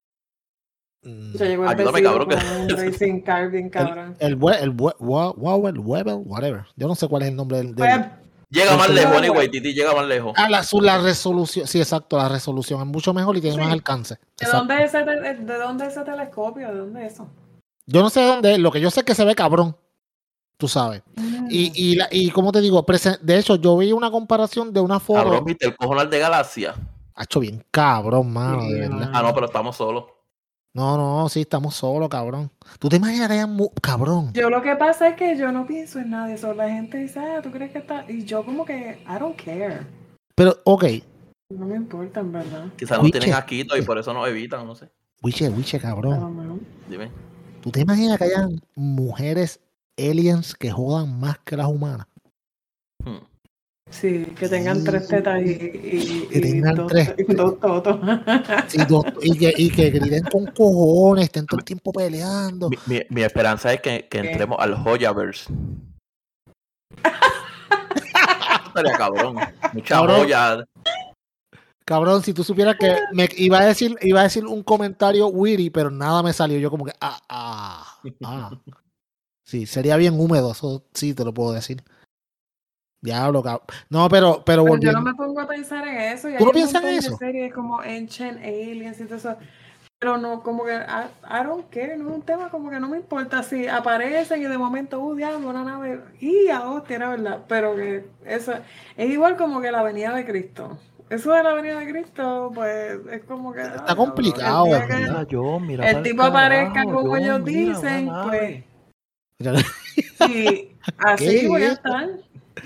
Mm, 1.02 1.34
Ya 1.36 1.44
llegó 1.46 1.62
el 1.64 1.68
Ayúdame, 1.68 2.02
cabrón, 2.02 2.28
que- 2.28 2.36
racing 2.90 3.20
car 3.20 3.48
bien 3.48 3.70
cabrón. 3.70 4.16
El, 4.18 4.32
el, 4.60 4.70
Wowell, 4.98 5.78
Webel, 5.78 6.20
whatever. 6.24 6.64
Yo 6.74 6.88
no 6.88 6.96
sé 6.96 7.06
cuál 7.06 7.22
es 7.22 7.28
el 7.28 7.36
nombre 7.36 7.58
del. 7.58 7.76
del- 7.76 7.76
Pues, 7.76 8.06
llega 8.50 8.76
más 8.76 8.86
Sí, 8.88 8.92
lejos, 8.94 9.16
anyway, 9.16 9.48
Titi 9.50 9.72
llega 9.74 9.94
más 9.94 10.06
lejos. 10.06 10.32
Ah, 10.36 10.48
la, 10.48 10.62
su- 10.62 10.80
la 10.80 10.98
resolución. 10.98 11.66
Sí, 11.66 11.78
exacto, 11.78 12.16
la 12.16 12.28
resolución 12.28 12.80
es 12.80 12.86
mucho 12.86 13.12
mejor 13.14 13.36
y 13.36 13.40
tiene 13.40 13.56
Sí. 13.56 13.62
más 13.62 13.72
alcance. 13.72 14.18
¿De 14.38 14.46
dónde, 14.50 14.82
es 14.84 14.94
ese, 14.94 15.04
te- 15.04 15.34
¿De 15.34 15.58
dónde 15.58 15.86
es 15.86 15.92
ese 15.92 16.04
telescopio? 16.04 16.68
¿De 16.68 16.78
dónde 16.78 17.06
es 17.06 17.14
eso? 17.14 17.28
Yo 17.86 18.02
no 18.02 18.10
sé 18.10 18.20
de 18.20 18.26
dónde 18.26 18.52
es, 18.54 18.58
lo 18.58 18.70
que 18.72 18.80
yo 18.80 18.90
sé 18.90 19.00
es 19.00 19.06
que 19.06 19.14
se 19.14 19.24
ve 19.24 19.34
cabrón. 19.34 19.76
Tú 20.58 20.68
sabes. 20.68 21.02
Y, 21.50 21.70
y, 21.74 21.96
la, 21.96 22.08
y 22.10 22.30
como 22.30 22.50
te 22.50 22.60
digo, 22.62 22.84
de 23.20 23.38
hecho, 23.38 23.56
yo 23.56 23.76
vi 23.76 23.92
una 23.92 24.10
comparación 24.10 24.72
de 24.72 24.80
una 24.80 24.98
foto. 24.98 25.22
Cabrón, 25.22 25.44
viste 25.44 25.66
el 25.66 25.76
cojonal 25.76 26.08
de 26.08 26.18
Galaxia. 26.18 26.74
Ha 27.14 27.22
hecho 27.24 27.40
bien 27.40 27.64
cabrón, 27.70 28.32
mano, 28.32 28.62
Sí, 28.62 28.72
de 28.72 28.80
verdad. 28.80 28.96
mano. 28.96 29.10
Ah, 29.14 29.22
no, 29.22 29.34
pero 29.34 29.46
estamos 29.46 29.76
solos. 29.76 30.04
No, 30.76 30.98
no, 30.98 31.26
sí, 31.30 31.40
estamos 31.40 31.74
solos, 31.74 32.10
cabrón. 32.10 32.50
¿Tú 32.78 32.90
te 32.90 32.96
imaginas 32.96 33.28
que 33.28 33.32
hayan 33.32 33.50
mu- 33.50 33.70
cabrón? 33.80 34.30
Yo 34.34 34.50
lo 34.50 34.60
que 34.60 34.76
pasa 34.76 35.08
es 35.08 35.16
que 35.16 35.34
yo 35.34 35.50
no 35.50 35.66
pienso 35.66 35.98
en 35.98 36.10
nadie, 36.10 36.36
solo 36.36 36.52
la 36.52 36.68
gente 36.68 36.98
dice, 36.98 37.18
ah, 37.18 37.40
¿tú 37.42 37.50
crees 37.50 37.72
que 37.72 37.78
está? 37.78 38.04
Y 38.10 38.26
yo 38.26 38.44
como 38.44 38.66
que, 38.66 39.02
I 39.08 39.18
don't 39.18 39.42
care. 39.42 39.86
Pero, 40.34 40.54
ok, 40.64 40.84
No 41.48 41.64
me 41.64 41.76
importa, 41.76 42.20
en 42.20 42.30
verdad. 42.30 42.66
Quizás 42.76 42.98
Wiche. 42.98 43.20
tienen 43.20 43.38
asquito 43.38 43.74
y 43.74 43.82
por 43.82 43.96
eso 43.96 44.12
nos 44.12 44.28
evitan, 44.28 44.66
no 44.66 44.74
sé. 44.74 44.90
Wiche, 45.22 45.48
Wiche, 45.48 45.80
cabrón. 45.80 46.60
Dime. 46.90 47.10
¿Tú 47.62 47.70
te 47.70 47.80
imaginas 47.80 48.18
que 48.18 48.24
hayan 48.24 48.60
mujeres 48.74 49.60
aliens 49.96 50.54
que 50.54 50.70
jodan 50.70 51.18
más 51.18 51.38
que 51.38 51.56
las 51.56 51.68
humanas? 51.68 52.06
Hmm. 53.02 53.24
Sí, 53.88 54.26
que 54.38 54.48
tengan 54.48 54.82
tres 54.82 55.06
tetas 55.06 55.40
y, 55.42 55.50
y, 55.52 56.26
Que 56.28 56.38
y 56.38 56.40
tengan 56.40 56.74
dos, 56.74 56.88
tres. 56.88 57.14
y 57.16 57.34
dos 57.34 57.60
totos. 57.60 58.00
Sí, 58.66 58.78
dos- 58.88 59.04
y, 59.22 59.38
que, 59.38 59.54
y 59.56 59.70
que 59.70 59.90
griten 59.90 60.24
con 60.24 60.46
cojones, 60.46 61.26
estén 61.26 61.46
todo 61.46 61.58
el 61.60 61.64
tiempo 61.64 61.92
peleando. 61.92 62.68
Mi, 62.68 62.76
mi- 62.86 63.02
mi 63.10 63.22
esperanza 63.22 63.72
es 63.72 63.80
que, 63.80 64.08
que 64.08 64.18
entremos 64.18 64.58
al 64.60 64.74
Joyaverse. 64.74 65.52
Estaría 68.66 68.92
cabrón. 68.98 69.36
Mucha 69.72 69.94
Cabrón. 69.94 70.16
joya. 70.20 70.64
Cabrón, 71.84 72.22
si 72.24 72.32
tú 72.34 72.42
supieras 72.42 72.74
que 72.78 72.96
me 73.12 73.28
iba 73.36 73.60
a 73.60 73.66
decir, 73.66 73.96
iba 74.02 74.20
a 74.20 74.24
decir 74.24 74.44
un 74.44 74.64
comentario 74.64 75.28
witty, 75.28 75.70
pero 75.70 75.90
nada 75.90 76.22
me 76.24 76.32
salió. 76.32 76.58
Yo 76.58 76.70
como 76.70 76.84
que, 76.84 76.92
ah, 77.00 77.18
ah, 77.28 78.00
ah. 78.24 78.50
Sí, 79.46 79.64
sería 79.66 79.96
bien 79.96 80.18
húmedo, 80.18 80.50
eso 80.50 80.84
sí 80.92 81.14
te 81.14 81.24
lo 81.24 81.32
puedo 81.32 81.52
decir. 81.52 81.84
Diablo, 83.00 83.42
cabrón. 83.42 83.66
No, 83.90 84.08
pero, 84.08 84.42
pero 84.44 84.64
Pero 84.64 84.78
yo 84.78 84.92
no 84.92 85.02
me 85.02 85.14
pongo 85.14 85.40
a 85.40 85.46
pensar 85.46 85.86
en 85.86 86.00
eso. 86.00 86.28
Y 86.28 86.36
¿Tú 86.36 86.44
no 86.44 86.50
piensas 86.50 86.82
en 86.82 86.98
eso? 86.98 87.16
series 87.16 87.52
como 87.52 87.80
Ancient 87.80 88.38
Aliens 88.38 89.00
y 89.00 89.04
todo 89.04 89.16
eso. 89.16 89.36
Pero 89.98 90.18
no, 90.18 90.42
como 90.42 90.64
que, 90.64 90.74
I, 90.74 91.06
I 91.24 91.44
don't 91.44 91.70
care, 91.70 91.96
no 91.96 92.10
es 92.10 92.14
un 92.16 92.22
tema 92.22 92.50
como 92.50 92.68
que 92.68 92.78
no 92.78 92.88
me 92.88 92.98
importa 92.98 93.42
si 93.42 93.66
aparecen 93.66 94.42
y 94.42 94.44
de 94.44 94.58
momento, 94.58 95.00
uh, 95.00 95.14
diablo, 95.14 95.48
una 95.48 95.64
nave, 95.64 96.02
y 96.20 96.48
a 96.48 96.68
hostia, 96.68 96.96
era 96.96 97.08
verdad. 97.08 97.44
Pero 97.48 97.74
que 97.74 98.04
eso 98.26 98.52
es 98.96 99.10
igual 99.10 99.36
como 99.36 99.60
que 99.60 99.72
la 99.72 99.82
venida 99.82 100.14
de 100.14 100.26
Cristo. 100.26 100.78
Eso 101.08 101.32
de 101.32 101.42
la 101.42 101.54
venida 101.54 101.78
de 101.78 101.90
Cristo, 101.90 102.50
pues 102.54 102.98
es 103.10 103.22
como 103.24 103.52
que. 103.52 103.62
Está 103.62 103.84
ah, 103.86 103.96
complicado, 103.96 104.66
el 104.74 104.86
que 104.86 104.94
verdad. 104.96 105.26
yo, 105.28 105.60
mira. 105.60 105.88
El 105.88 106.02
tipo 106.02 106.22
aparezca 106.24 106.72
carajo, 106.74 106.96
como 106.96 107.16
yo, 107.16 107.24
ellos 107.24 107.42
mira, 107.42 107.72
dicen, 107.72 108.10
pues. 108.24 108.64
Y 110.28 110.76
así 110.98 111.24
¿Qué 111.40 111.48
voy 111.48 111.62
a 111.62 111.66
es? 111.66 111.72
estar. 111.74 112.08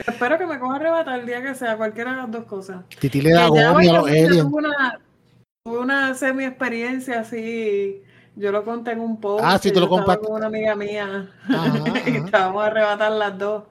Espero 0.06 0.38
que 0.38 0.46
me 0.46 0.58
coja 0.58 0.76
arrebatar 0.76 1.20
el 1.20 1.26
día 1.26 1.42
que 1.42 1.54
sea, 1.54 1.76
cualquiera 1.76 2.12
de 2.12 2.16
las 2.18 2.30
dos 2.30 2.44
cosas. 2.44 2.84
Titi 2.98 3.20
le 3.20 3.32
da 3.32 3.46
a 3.46 3.48
los 3.48 4.06
tuve 4.06 4.42
una, 4.42 5.00
una 5.64 6.14
semi 6.14 6.44
experiencia 6.44 7.20
así. 7.20 8.02
Yo 8.36 8.52
lo 8.52 8.64
conté 8.64 8.92
en 8.92 9.00
un 9.00 9.20
post. 9.20 9.44
Ah, 9.46 9.58
sí, 9.58 9.70
tú 9.72 9.80
lo 9.80 9.88
compartiste. 9.88 10.28
con 10.28 10.36
una 10.36 10.46
amiga 10.46 10.74
mía. 10.76 11.28
Ajá, 11.48 11.82
y 12.06 12.16
estábamos 12.16 12.62
a 12.62 12.66
arrebatar 12.66 13.12
las 13.12 13.38
dos. 13.38 13.64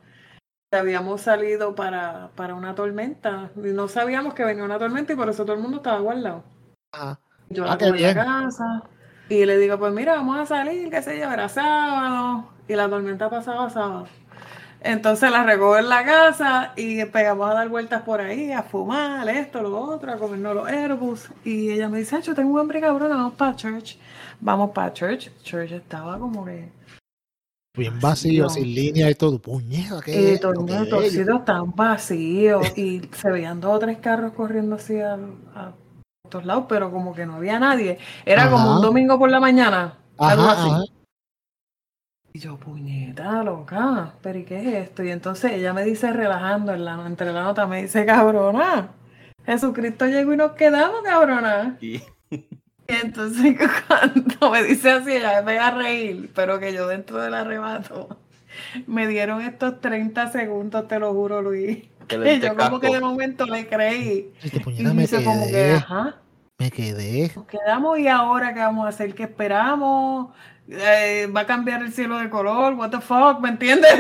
Habíamos 0.71 1.21
salido 1.21 1.73
para, 1.73 2.29
para 2.35 2.53
una 2.53 2.75
tormenta. 2.75 3.49
Y 3.55 3.69
no 3.69 3.87
sabíamos 3.87 4.33
que 4.35 4.43
venía 4.45 4.63
una 4.63 4.77
tormenta 4.77 5.13
y 5.13 5.15
por 5.15 5.29
eso 5.29 5.43
todo 5.43 5.55
el 5.55 5.61
mundo 5.61 5.77
estaba 5.77 5.99
guardado. 5.99 6.43
Ajá. 6.91 7.19
Yo 7.49 7.65
Ah, 7.67 7.77
la 7.79 7.91
bien. 7.91 8.13
casa. 8.13 8.83
Y 9.29 9.45
le 9.45 9.57
digo, 9.57 9.79
pues 9.79 9.91
mira, 9.93 10.13
vamos 10.15 10.37
a 10.37 10.45
salir, 10.45 10.89
qué 10.89 11.01
sé 11.01 11.17
yo, 11.19 11.31
era 11.31 11.49
sábado. 11.49 12.49
Y 12.67 12.75
la 12.75 12.87
tormenta 12.89 13.29
pasaba 13.29 13.69
sábado. 13.69 14.07
Entonces 14.81 15.29
la 15.29 15.43
recojo 15.43 15.77
en 15.77 15.89
la 15.89 16.05
casa 16.05 16.71
y 16.77 17.03
pegamos 17.05 17.49
a 17.49 17.53
dar 17.53 17.69
vueltas 17.69 18.01
por 18.03 18.21
ahí, 18.21 18.51
a 18.51 18.63
fumar, 18.63 19.27
esto, 19.27 19.61
lo 19.61 19.77
otro, 19.77 20.11
a 20.11 20.17
comernos 20.17 20.55
los 20.55 20.67
Airbus. 20.67 21.29
Y 21.43 21.71
ella 21.71 21.89
me 21.89 21.99
dice, 21.99 22.15
"Acho, 22.15 22.33
tengo 22.33 22.57
hambre 22.59 22.79
cabrón, 22.79 23.09
vamos 23.09 23.33
para 23.33 23.55
church. 23.55 23.97
Vamos 24.39 24.71
para 24.71 24.93
church. 24.93 25.29
Church 25.43 25.71
estaba 25.71 26.17
como 26.17 26.45
que... 26.45 26.71
Bien 27.77 27.99
vacío, 27.99 28.43
no. 28.43 28.49
sin 28.49 28.73
línea 28.73 29.09
y 29.09 29.15
todo. 29.15 29.37
Puñeta, 29.39 30.01
¿qué 30.03 30.11
Y 30.11 30.39
los 30.41 30.71
es 30.71 30.89
torcidos 30.89 31.39
estaban 31.39 31.71
vacíos 31.75 32.65
y 32.77 33.01
se 33.13 33.31
veían 33.31 33.59
dos 33.61 33.75
o 33.75 33.79
tres 33.79 33.97
carros 33.99 34.33
corriendo 34.33 34.75
así 34.75 34.99
a, 34.99 35.13
a 35.55 35.73
todos 36.29 36.45
lados, 36.45 36.65
pero 36.67 36.91
como 36.91 37.13
que 37.13 37.25
no 37.25 37.35
había 37.35 37.59
nadie. 37.59 37.99
Era 38.25 38.49
como 38.49 38.75
un 38.75 38.81
domingo 38.81 39.17
por 39.19 39.29
la 39.29 39.39
mañana, 39.39 39.97
algo 40.17 40.43
Ajá, 40.43 40.51
así. 40.61 40.69
ajá. 40.69 40.83
Y 42.33 42.39
yo, 42.39 42.57
puñeta, 42.57 43.43
loca, 43.43 44.13
pero 44.21 44.39
¿y 44.39 44.43
qué 44.45 44.59
es 44.59 44.87
esto? 44.89 45.03
Y 45.03 45.09
entonces 45.11 45.51
ella 45.53 45.73
me 45.73 45.83
dice, 45.83 46.13
relajando, 46.13 46.73
en 46.73 46.85
la, 46.85 47.05
entre 47.07 47.33
la 47.33 47.43
nota, 47.43 47.65
me 47.67 47.81
dice, 47.81 48.05
cabrona, 48.05 48.91
Jesucristo 49.45 50.05
llegó 50.05 50.33
y 50.33 50.37
nos 50.37 50.51
quedamos, 50.53 51.01
cabrona. 51.03 51.77
Y 51.81 52.01
Y 52.31 52.93
entonces 53.03 53.55
cuando 53.87 54.51
me 54.51 54.63
dice 54.63 54.91
así, 54.91 55.11
ella 55.13 55.41
me 55.41 55.47
pega 55.53 55.67
a 55.67 55.71
reír, 55.71 56.31
pero 56.35 56.59
que 56.59 56.73
yo 56.73 56.87
dentro 56.87 57.19
del 57.19 57.33
arrebato 57.33 58.19
me 58.87 59.07
dieron 59.07 59.41
estos 59.41 59.79
30 59.81 60.31
segundos, 60.31 60.87
te 60.87 60.99
lo 60.99 61.13
juro, 61.13 61.41
Luis. 61.41 61.87
Que 62.07 62.17
Y 62.35 62.39
yo 62.39 62.55
como 62.57 62.79
que 62.79 62.89
de 62.89 62.99
momento 62.99 63.45
le 63.47 63.67
creí. 63.67 64.33
Este 64.41 64.61
Y 64.77 64.83
me 64.83 65.03
dice 65.03 65.23
como 65.23 65.51
que, 65.51 65.51
quedé. 65.51 65.73
ajá, 65.73 66.21
Me 66.59 66.71
quedé. 66.71 67.31
nos 67.35 67.45
quedamos 67.47 67.99
y 67.99 68.07
ahora 68.07 68.53
qué 68.53 68.59
vamos 68.61 68.85
a 68.85 68.89
hacer, 68.89 69.15
¿qué 69.15 69.23
esperamos? 69.23 70.33
Eh, 70.71 71.27
va 71.35 71.41
a 71.41 71.45
cambiar 71.47 71.81
el 71.81 71.91
cielo 71.91 72.19
de 72.19 72.29
color, 72.29 72.73
what 72.75 72.91
the 72.91 73.01
fuck, 73.01 73.39
¿me 73.39 73.49
entiendes? 73.49 73.91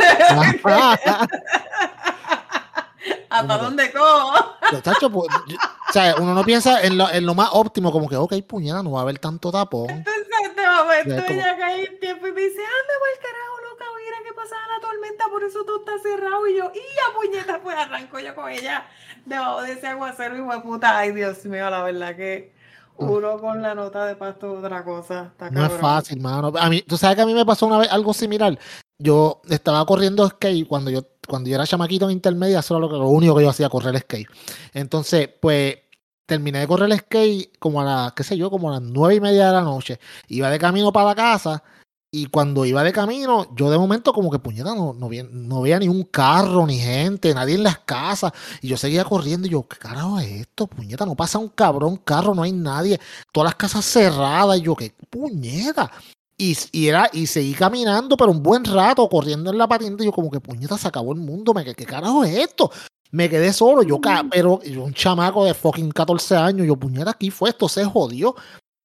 ¿Hasta 3.29 3.57
dónde 3.57 3.91
cojo? 3.91 4.33
Pues, 4.69 5.29
yo- 5.47 5.57
o 5.57 5.91
sea, 5.93 6.15
uno 6.19 6.33
no 6.33 6.43
piensa 6.43 6.81
en 6.81 6.97
lo, 6.97 7.09
en 7.11 7.25
lo 7.25 7.33
más 7.35 7.49
óptimo, 7.53 7.91
como 7.91 8.07
que, 8.09 8.15
ok, 8.15 8.33
puñeta, 8.47 8.83
no 8.83 8.91
va 8.91 8.99
a 8.99 9.03
haber 9.03 9.17
tanto 9.19 9.51
tapón. 9.51 9.89
Entonces, 9.89 10.27
de 10.55 10.67
momento 10.67 11.15
Ya, 11.15 11.25
como- 11.25 11.39
ella 11.39 11.57
cae 11.57 11.85
en 11.85 11.99
tiempo 11.99 12.27
y 12.27 12.31
me 12.31 12.41
dice, 12.41 12.59
anda 12.59 12.93
el 13.13 13.19
carajo, 13.21 13.59
loca, 13.71 13.85
mira 13.97 14.17
que 14.27 14.33
pasaba 14.33 14.61
la 14.75 14.79
tormenta, 14.81 15.25
por 15.29 15.43
eso 15.43 15.63
todo 15.65 15.79
está 15.79 15.93
cerrado. 16.01 16.47
Y 16.47 16.57
yo, 16.57 16.71
y 16.73 16.77
ya 16.77 17.13
puñeta, 17.15 17.59
pues 17.61 17.77
arranco 17.77 18.19
yo 18.19 18.35
con 18.35 18.49
ella 18.51 18.85
debajo 19.25 19.61
de 19.63 19.73
ese 19.73 19.87
aguacero, 19.87 20.35
hijo 20.37 20.51
de 20.53 20.59
puta. 20.61 20.97
Ay, 20.97 21.11
Dios 21.13 21.43
mío, 21.45 21.69
la 21.69 21.81
verdad 21.83 22.15
que 22.15 22.51
uno 22.99 23.39
con 23.39 23.61
la 23.61 23.73
nota 23.75 24.05
de 24.05 24.15
pasto 24.15 24.53
otra 24.53 24.83
cosa. 24.83 25.27
Está 25.31 25.49
No 25.49 25.65
es 25.65 25.71
fácil, 25.73 26.19
mano. 26.21 26.51
A 26.59 26.69
mí, 26.69 26.81
tú 26.81 26.97
sabes 26.97 27.15
que 27.15 27.21
a 27.21 27.25
mí 27.25 27.33
me 27.33 27.45
pasó 27.45 27.65
una 27.67 27.77
vez 27.79 27.91
algo 27.91 28.13
similar. 28.13 28.57
Yo 29.01 29.41
estaba 29.49 29.85
corriendo 29.85 30.27
skate 30.27 30.67
cuando 30.67 30.91
yo, 30.91 31.01
cuando 31.27 31.49
yo 31.49 31.55
era 31.55 31.65
chamaquito 31.65 32.05
en 32.05 32.11
intermedia, 32.11 32.59
eso 32.59 32.73
era 32.75 32.81
lo, 32.81 32.89
que- 32.89 32.95
lo 32.97 33.07
único 33.07 33.35
que 33.35 33.43
yo 33.43 33.49
hacía, 33.49 33.69
correr 33.69 33.97
skate. 33.99 34.27
Entonces, 34.73 35.29
pues, 35.41 35.77
terminé 36.25 36.59
de 36.59 36.67
correr 36.67 36.91
skate 36.97 37.57
como 37.57 37.81
a 37.81 37.85
las, 37.85 38.13
qué 38.13 38.23
sé 38.23 38.37
yo, 38.37 38.49
como 38.51 38.69
a 38.69 38.73
las 38.73 38.81
nueve 38.81 39.15
y 39.15 39.19
media 39.21 39.47
de 39.47 39.53
la 39.53 39.61
noche. 39.61 39.99
Iba 40.27 40.49
de 40.49 40.59
camino 40.59 40.91
para 40.91 41.07
la 41.07 41.15
casa 41.15 41.63
y 42.11 42.25
cuando 42.25 42.65
iba 42.65 42.83
de 42.83 42.91
camino, 42.91 43.47
yo 43.55 43.69
de 43.69 43.77
momento 43.77 44.13
como 44.13 44.31
que, 44.31 44.39
puñeta, 44.39 44.73
no, 44.73 44.93
no, 44.93 45.07
vi- 45.09 45.27
no 45.31 45.61
veía 45.61 45.77
ni 45.77 45.87
un 45.87 46.03
carro, 46.03 46.65
ni 46.65 46.79
gente, 46.79 47.33
nadie 47.35 47.53
en 47.55 47.63
las 47.63 47.79
casas. 47.79 48.31
Y 48.61 48.67
yo 48.67 48.77
seguía 48.77 49.03
corriendo 49.05 49.47
y 49.47 49.51
yo, 49.51 49.67
¿qué 49.67 49.77
carajo 49.77 50.19
es 50.19 50.27
esto? 50.41 50.65
Puñeta, 50.65 51.05
no 51.05 51.15
pasa 51.15 51.37
un 51.37 51.49
cabrón 51.49 51.97
carro, 51.97 52.33
no 52.33 52.41
hay 52.41 52.51
nadie. 52.51 52.99
Todas 53.31 53.49
las 53.49 53.55
casas 53.55 53.85
cerradas. 53.85 54.57
Y 54.57 54.61
yo, 54.63 54.75
¿qué 54.75 54.93
puñeta? 55.09 55.91
Y, 56.35 56.57
y 56.71 56.87
era, 56.87 57.09
y 57.13 57.27
seguí 57.27 57.53
caminando, 57.53 58.17
pero 58.17 58.31
un 58.31 58.41
buen 58.41 58.65
rato, 58.65 59.07
corriendo 59.07 59.51
en 59.51 59.57
la 59.59 59.67
patineta. 59.67 60.01
Y 60.03 60.07
yo, 60.07 60.11
como 60.11 60.31
que 60.31 60.39
puñeta, 60.39 60.77
se 60.79 60.87
acabó 60.87 61.13
el 61.13 61.19
mundo. 61.19 61.53
Me, 61.53 61.63
¿qué, 61.63 61.75
qué 61.75 61.85
carajo 61.85 62.23
es 62.23 62.35
esto? 62.35 62.71
Me 63.11 63.29
quedé 63.29 63.53
solo, 63.53 63.83
yo, 63.83 63.99
pero 64.31 64.61
yo, 64.63 64.83
un 64.83 64.93
chamaco 64.93 65.45
de 65.45 65.53
fucking 65.53 65.91
14 65.91 66.35
años. 66.37 66.65
Yo, 66.65 66.75
puñeta, 66.75 67.11
aquí 67.11 67.29
fue, 67.29 67.49
esto 67.51 67.69
se 67.69 67.85
jodió. 67.85 68.35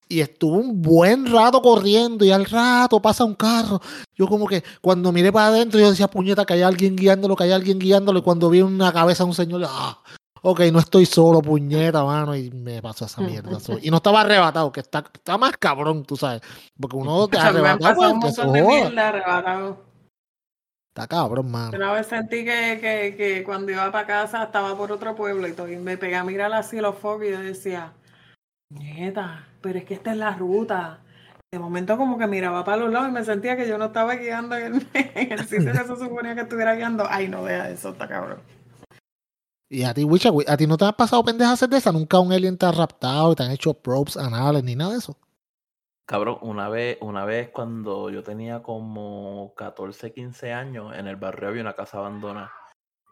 Y 0.09 0.21
estuve 0.21 0.59
un 0.59 0.83
buen 0.83 1.31
rato 1.33 1.63
corriendo 1.63 2.25
y 2.25 2.31
al 2.31 2.45
rato 2.45 3.01
pasa 3.01 3.25
un 3.25 3.35
carro. 3.35 3.81
Yo 4.15 4.27
como 4.29 4.47
que 4.47 4.63
cuando 4.81 5.13
miré 5.13 5.33
para 5.33 5.47
adentro 5.49 5.81
yo 5.81 5.91
decía, 5.91 6.09
puñeta, 6.09 6.45
que 6.45 6.55
hay 6.55 6.63
alguien 6.63 6.95
guiándolo, 6.95 7.35
que 7.37 7.45
hay 7.45 7.53
alguien 7.53 7.79
guiándolo. 7.79 8.19
Y 8.19 8.23
cuando 8.23 8.51
vi 8.51 8.61
una 8.61 8.93
cabeza 8.93 9.25
de 9.25 9.29
un 9.31 9.35
señor, 9.35 9.63
ah, 9.67 9.99
ok, 10.43 10.61
no 10.73 10.79
estoy 10.79 11.07
solo, 11.07 11.41
puñeta, 11.41 12.05
mano. 12.05 12.37
Y 12.37 12.51
me 12.51 12.83
pasó 12.83 13.07
esa 13.07 13.23
mierda. 13.23 13.59
so- 13.61 13.79
Y 13.81 13.91
no 13.91 13.97
estaba 13.97 14.21
arrebatado, 14.21 14.71
que 14.71 14.81
está, 14.81 15.05
está 15.13 15.39
más 15.39 15.57
cabrón, 15.57 16.05
tú 16.05 16.17
sabes. 16.17 16.43
Porque 16.79 16.97
uno 16.97 17.27
te 17.29 17.39
arrebatado, 17.39 18.13
un 18.13 18.21
pues, 18.21 18.37
montón 18.39 18.53
de 18.53 18.63
mierda 18.63 19.09
arrebatado. 19.09 19.95
Está 20.95 21.09
cabrón, 21.09 21.51
mano. 21.51 21.77
Una 21.77 21.93
vez 21.93 22.07
sentí 22.07 22.45
que, 22.45 22.79
que, 22.81 23.15
que 23.17 23.43
cuando 23.43 23.73
iba 23.73 23.91
para 23.91 24.07
casa 24.07 24.45
estaba 24.45 24.77
por 24.77 24.93
otro 24.93 25.17
pueblo 25.17 25.49
y, 25.49 25.53
todo, 25.53 25.69
y 25.69 25.77
me 25.77 25.97
pegué 25.97 26.15
a 26.15 26.23
mirar 26.23 26.53
así 26.53 26.77
los 26.81 26.95
focos 26.97 27.27
y 27.27 27.31
yo 27.33 27.41
decía, 27.41 27.93
nieta, 28.71 29.45
pero 29.65 29.79
es 29.79 29.87
que 29.87 29.95
esta 29.95 30.13
es 30.13 30.19
la 30.19 30.37
ruta. 30.37 31.01
De 31.51 31.59
momento 31.59 31.97
como 31.97 32.19
que 32.19 32.27
miraba 32.27 32.65
para 32.65 32.77
los 32.77 32.93
lados 32.93 33.09
y 33.09 33.13
me 33.13 33.25
sentía 33.25 33.57
que 33.57 33.67
yo 33.67 33.79
no 33.79 33.87
estaba 33.87 34.15
guiando 34.17 34.57
en 34.57 34.75
el, 34.75 34.89
en 34.93 35.33
el 35.33 35.47
sitio 35.47 35.73
que 35.73 35.79
se 35.79 35.97
suponía 35.97 36.35
que 36.35 36.43
estuviera 36.43 36.75
guiando. 36.75 37.07
Ay, 37.09 37.29
no 37.29 37.43
vea 37.43 37.71
eso, 37.71 37.91
está 37.91 38.07
cabrón. 38.07 38.41
Y 39.71 39.85
a 39.85 39.95
ti, 39.95 40.05
Wicha, 40.05 40.31
a 40.47 40.57
ti 40.59 40.67
no 40.67 40.77
te 40.77 40.85
has 40.85 40.93
pasado 40.93 41.25
pendejas 41.25 41.69
de 41.69 41.77
esa. 41.79 41.93
Nunca 41.93 42.19
un 42.21 42.31
alien 42.31 42.59
te 42.59 42.67
ha 42.67 42.73
raptado 42.73 43.33
y 43.33 43.37
te 43.37 43.43
han 43.43 43.53
hecho 43.53 43.73
probes 43.73 44.19
anales 44.19 44.63
ni 44.63 44.77
nada 44.77 44.93
de 44.93 44.99
eso. 44.99 45.17
Cabrón, 46.05 46.37
una 46.43 46.69
vez, 46.69 46.99
una 47.01 47.25
vez 47.25 47.49
cuando 47.49 48.11
yo 48.11 48.23
tenía 48.23 48.63
como 48.63 49.55
14, 49.57 50.13
15 50.13 50.53
años, 50.53 50.95
en 50.95 51.07
el 51.07 51.17
barrio 51.17 51.49
había 51.49 51.63
una 51.63 51.73
casa 51.73 51.97
abandonada. 51.97 52.53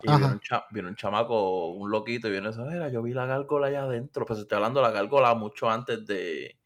Y 0.02 0.08
viene 0.08 0.26
un, 0.26 0.40
cha- 0.40 0.66
viene 0.70 0.88
un 0.88 0.96
chamaco, 0.96 1.68
un 1.68 1.90
loquito, 1.90 2.28
y 2.28 2.32
viene 2.32 2.48
eso, 2.50 2.64
mira, 2.64 2.88
yo 2.88 3.02
vi 3.02 3.12
la 3.12 3.26
gárgola 3.26 3.68
allá 3.68 3.82
adentro. 3.84 4.26
Pues 4.26 4.40
estoy 4.40 4.56
hablando 4.56 4.80
de 4.80 4.86
la 4.88 4.92
gárgola 4.92 5.34
mucho 5.34 5.70
antes 5.70 6.04
de, 6.06 6.58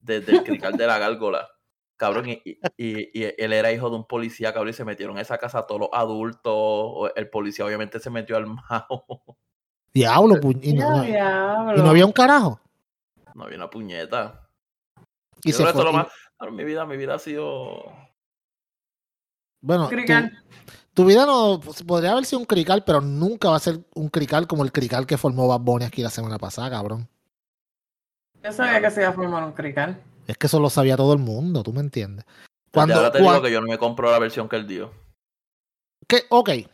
de- 0.00 0.20
del 0.20 0.42
crical 0.44 0.76
de 0.76 0.86
la 0.86 0.98
gárgola. 0.98 1.48
Cabrón, 1.96 2.28
y, 2.28 2.40
y- 2.44 2.58
y- 2.76 3.10
y 3.12 3.34
él 3.36 3.52
era 3.52 3.72
hijo 3.72 3.90
de 3.90 3.96
un 3.96 4.06
policía, 4.06 4.52
cabrón, 4.52 4.70
y 4.70 4.72
se 4.74 4.84
metieron 4.84 5.18
a 5.18 5.20
esa 5.20 5.38
casa 5.38 5.66
todos 5.66 5.80
los 5.80 5.90
adultos. 5.92 7.10
El 7.16 7.28
policía 7.28 7.64
obviamente 7.64 7.98
se 7.98 8.10
metió 8.10 8.36
al 8.36 8.46
mago. 8.46 9.36
Diablo, 9.92 10.36
y, 10.62 10.72
no, 10.74 10.80
Ya, 10.80 10.90
no- 10.96 11.02
diablo. 11.02 11.78
y 11.78 11.82
no 11.82 11.90
había 11.90 12.06
un 12.06 12.12
carajo. 12.12 12.60
No 13.34 13.44
había 13.44 13.56
una 13.56 13.68
puñeta. 13.70 14.48
Y 15.42 15.50
Yo 15.52 15.58
se 15.58 15.66
fue. 15.72 15.84
lo 15.84 15.92
más- 15.92 16.08
mi 16.52 16.62
vida, 16.64 16.86
mi 16.86 16.96
vida 16.96 17.14
ha 17.14 17.18
sido... 17.18 17.82
bueno, 19.60 19.88
Crical. 19.88 20.32
Tu 20.98 21.04
vida 21.04 21.24
no 21.26 21.60
pues, 21.64 21.84
podría 21.84 22.10
haber 22.10 22.24
sido 22.24 22.40
un 22.40 22.44
crical, 22.44 22.82
pero 22.84 23.00
nunca 23.00 23.50
va 23.50 23.56
a 23.56 23.60
ser 23.60 23.84
un 23.94 24.08
crical 24.08 24.48
como 24.48 24.64
el 24.64 24.72
crical 24.72 25.06
que 25.06 25.16
formó 25.16 25.46
Bad 25.46 25.60
Bunny 25.60 25.84
aquí 25.84 26.02
la 26.02 26.10
semana 26.10 26.38
pasada, 26.38 26.70
cabrón. 26.70 27.08
Yo 28.42 28.50
sabía 28.50 28.80
que 28.80 28.90
se 28.90 29.02
iba 29.02 29.10
a 29.10 29.12
formar 29.12 29.44
un 29.44 29.52
crical. 29.52 30.02
Es 30.26 30.36
que 30.36 30.48
eso 30.48 30.58
lo 30.58 30.68
sabía 30.68 30.96
todo 30.96 31.12
el 31.12 31.20
mundo, 31.20 31.62
¿tú 31.62 31.72
me 31.72 31.78
entiendes? 31.78 32.24
Cuando, 32.72 32.96
ahora 32.96 33.12
te 33.12 33.22
digo 33.22 33.40
que 33.40 33.52
yo 33.52 33.60
no 33.60 33.68
me 33.68 33.78
compro 33.78 34.10
la 34.10 34.18
versión 34.18 34.48
que 34.48 34.56
él 34.56 34.66
dio. 34.66 34.92
que- 36.08 36.24
ok, 36.30 36.48
¿Qué 36.48 36.66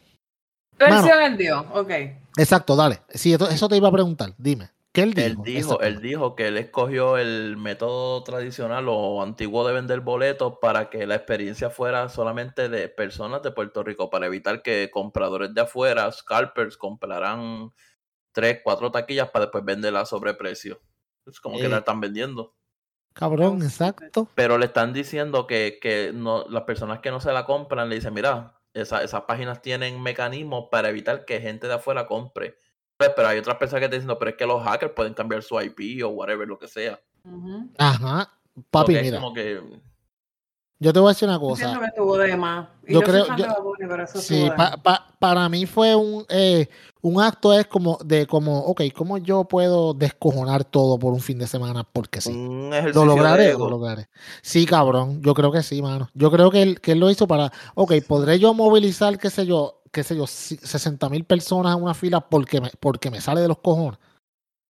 Mano. 0.81 1.03
versión 1.03 1.23
él 1.23 1.37
dio? 1.37 1.61
Ok. 1.75 1.91
exacto, 2.39 2.77
dale. 2.77 3.03
Sí, 3.11 3.35
eso, 3.35 3.47
eso 3.51 3.69
te 3.69 3.77
iba 3.77 3.89
a 3.89 3.93
preguntar. 3.93 4.33
Dime, 4.39 4.71
¿qué 4.95 5.03
él 5.03 5.13
dijo? 5.15 5.27
Él 5.27 5.43
dijo, 5.43 5.59
Exacto. 5.75 5.85
él 5.85 6.01
dijo 6.01 6.37
que 6.37 6.49
él 6.49 6.57
escogió 6.57 7.19
el 7.19 7.57
método 7.59 8.25
tradicional 8.25 8.87
o 8.89 9.23
antiguo 9.23 9.67
de 9.67 9.75
vender 9.75 10.01
boletos 10.01 10.55
para 10.63 10.89
que 10.89 11.07
la 11.07 11.17
experiencia 11.17 11.69
fuera 11.71 12.09
solamente 12.09 12.71
de 12.71 12.89
personas 12.89 13.43
de 13.43 13.51
Puerto 13.53 13.83
Rico, 13.85 14.09
para 14.11 14.27
evitar 14.27 14.63
que 14.63 14.91
compradores 14.93 15.53
de 15.53 15.61
afuera, 15.63 16.11
scalpers, 16.13 16.79
compraran 16.79 17.73
tres, 18.33 18.61
cuatro 18.65 18.91
taquillas 18.91 19.31
para 19.31 19.47
después 19.47 19.65
venderla 19.65 20.01
a 20.03 20.07
sobreprecio. 20.07 20.81
Es 21.27 21.41
como 21.41 21.59
que 21.59 21.67
Eh. 21.67 21.69
la 21.69 21.79
están 21.79 22.01
vendiendo. 22.01 22.55
Cabrón, 23.15 23.63
exacto. 23.63 24.29
Pero 24.35 24.59
le 24.59 24.67
están 24.67 24.93
diciendo 24.93 25.47
que, 25.47 25.79
que 25.81 26.13
no, 26.15 26.47
las 26.49 26.63
personas 26.65 27.01
que 27.01 27.11
no 27.13 27.21
se 27.21 27.33
la 27.33 27.45
compran 27.47 27.89
le 27.89 27.97
dicen, 27.97 28.13
mira, 28.15 28.61
esa- 28.75 29.05
esas 29.05 29.23
páginas 29.23 29.63
tienen 29.63 30.03
mecanismos 30.03 30.67
para 30.71 30.89
evitar 30.89 31.25
que 31.25 31.41
gente 31.41 31.69
de 31.69 31.75
afuera 31.75 32.07
compre. 32.09 32.57
Pues, 32.97 33.11
Pero 33.17 33.29
hay 33.29 33.39
otras 33.39 33.57
personas 33.57 33.83
que 33.83 33.89
te 33.89 33.97
dicen, 34.01 34.15
pero 34.19 34.31
es 34.31 34.37
que 34.37 34.47
los 34.47 34.63
hackers 34.63 34.93
pueden 34.93 35.15
cambiar 35.15 35.43
su 35.43 35.61
IP 35.61 36.03
o 36.05 36.09
whatever, 36.11 36.47
lo 36.47 36.59
que 36.59 36.69
sea. 36.69 37.01
Ajá. 37.79 38.31
Papi, 38.71 38.95
es 38.97 39.03
mira, 39.03 39.19
como 39.21 39.35
que 39.35 39.61
yo 40.79 40.93
te 40.93 40.99
voy 41.01 41.09
a 41.09 41.13
decir 41.13 41.29
una 41.29 41.39
cosa. 41.39 41.79
que 41.79 41.87
estuvo 41.87 42.17
de 42.19 42.37
más. 42.37 42.69
Yo 42.87 43.01
yo, 43.01 43.03
creo- 43.03 43.27
yo- 43.37 43.47
Sí, 44.15 44.49
pa- 44.57 44.77
pa- 44.77 45.07
para 45.19 45.49
mí 45.49 45.67
fue 45.67 45.95
un, 45.95 46.25
eh, 46.29 46.69
un 47.01 47.21
acto 47.21 47.53
es 47.53 47.67
como 47.67 47.99
de 48.05 48.27
como, 48.27 48.59
ok, 48.67 48.83
¿cómo 48.95 49.19
yo 49.19 49.45
puedo 49.45 49.95
descojonar 49.95 50.65
todo 50.65 50.99
por 50.99 51.13
un 51.15 51.21
fin 51.21 51.39
de 51.39 51.47
semana? 51.47 51.85
Porque 51.85 52.21
sí. 52.21 52.33
Lo 52.93 53.05
lograré, 53.07 53.53
lo 53.55 53.71
lograré. 53.71 54.09
Sí, 54.43 54.67
cabrón, 54.67 55.23
yo 55.23 55.33
creo 55.35 55.51
que 55.51 55.63
sí, 55.63 55.81
mano. 55.81 56.09
Yo 56.15 56.31
creo 56.31 56.51
que 56.51 56.63
él, 56.63 56.81
que 56.81 56.93
él 56.93 57.01
lo 57.01 57.11
hizo 57.11 57.27
para, 57.27 57.51
ok, 57.75 57.95
¿podré 58.07 58.39
yo 58.39 58.53
movilizar, 58.53 59.19
qué 59.19 59.31
sé 59.31 59.47
yo, 59.47 59.81
qué 59.95 60.03
sé 60.03 60.17
yo, 60.17 60.27
60 60.27 61.09
mil 61.09 61.25
personas 61.25 61.75
en 61.77 61.83
una 61.83 61.95
fila 61.95 62.21
porque 62.21 62.61
me, 62.61 62.71
porque 62.81 63.11
me 63.11 63.23
sale 63.23 63.41
de 63.41 63.49
los 63.49 63.59
cojones? 63.61 63.99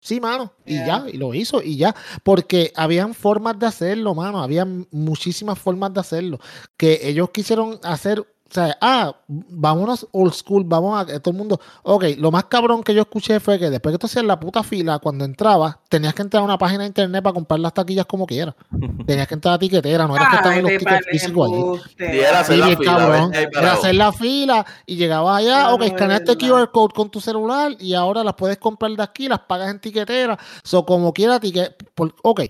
Sí, 0.01 0.21
mano, 0.21 0.53
y 0.67 0.75
Yeah. 0.75 0.87
ya, 1.05 1.11
y 1.11 1.17
lo 1.17 1.33
hizo, 1.33 1.63
y 1.63 1.79
ya, 1.79 1.95
porque 2.23 2.73
habían 2.77 3.15
formas 3.15 3.59
de 3.59 3.65
hacerlo, 3.67 4.15
mano, 4.15 4.43
habían 4.43 4.87
muchísimas 4.91 5.59
formas 5.59 5.95
de 5.95 6.01
hacerlo, 6.01 6.39
que 6.77 7.01
ellos 7.09 7.31
quisieron 7.31 7.81
hacer, 7.83 8.23
sea, 8.55 8.77
ah, 8.81 9.17
vámonos 9.27 10.07
old 10.13 10.33
school, 10.33 10.65
vamos 10.65 11.01
a, 11.01 11.21
todo 11.21 11.33
el 11.33 11.37
mundo, 11.37 11.61
ok, 11.83 12.05
lo 12.19 12.31
más 12.31 12.45
cabrón 12.45 12.83
que 12.83 12.95
yo 12.95 13.03
escuché 13.03 13.41
fue 13.41 13.59
que 13.59 13.69
después 13.71 13.93
que 13.93 13.99
tú 13.99 14.07
hacías 14.07 14.25
la 14.25 14.39
puta 14.39 14.63
fila, 14.63 14.99
cuando 15.01 15.25
entrabas, 15.25 15.77
tenías 15.89 16.15
que 16.15 16.23
entrar 16.23 16.43
a 16.43 16.45
una 16.45 16.57
página 16.59 16.81
de 16.81 16.89
internet 16.89 17.23
para 17.23 17.35
comprar 17.35 17.61
las 17.61 17.75
taquillas 17.75 18.07
como 18.07 18.27
quieras, 18.27 18.55
tenías 19.07 19.27
que 19.27 19.35
entrar 19.35 19.55
a 19.55 19.59
tiquetera, 19.59 20.07
no 20.07 20.17
era 20.17 20.29
que 20.31 20.37
estaban 20.37 20.63
los 20.63 20.71
de 20.71 20.79
tickets 20.79 21.07
físicos 21.11 21.51
allí. 21.51 21.83
Sí, 21.99 22.21
era 22.21 22.41
hacer 22.41 22.55
Sí, 22.55 22.61
la 22.61 22.77
fila, 22.77 22.97
cabrón. 22.97 23.35
Era 23.35 23.73
hacer 23.73 23.95
la 23.95 24.13
fila 24.13 24.67
y 24.87 24.97
llegabas 24.97 25.39
allá, 25.39 25.75
ok, 25.75 25.79
no, 25.79 25.85
de 25.85 25.87
escaneaste. 25.87 26.37
QR 26.37 26.71
code 26.71 26.95
con 26.95 27.11
tu 27.11 27.21
celular 27.21 27.77
y 27.81 27.95
ahora 27.95 28.23
las 28.23 28.35
puedes 28.35 28.59
comprar 28.59 28.93
de 28.93 29.03
aquí, 29.03 29.29
las 29.29 29.41
pagas 29.41 29.71
en 29.71 29.81
tiquetera. 29.81 30.39
So, 30.63 30.87
como 30.87 31.13
quiera, 31.13 31.41
ticket, 31.41 31.77
por, 31.95 32.15
ok. 32.23 32.43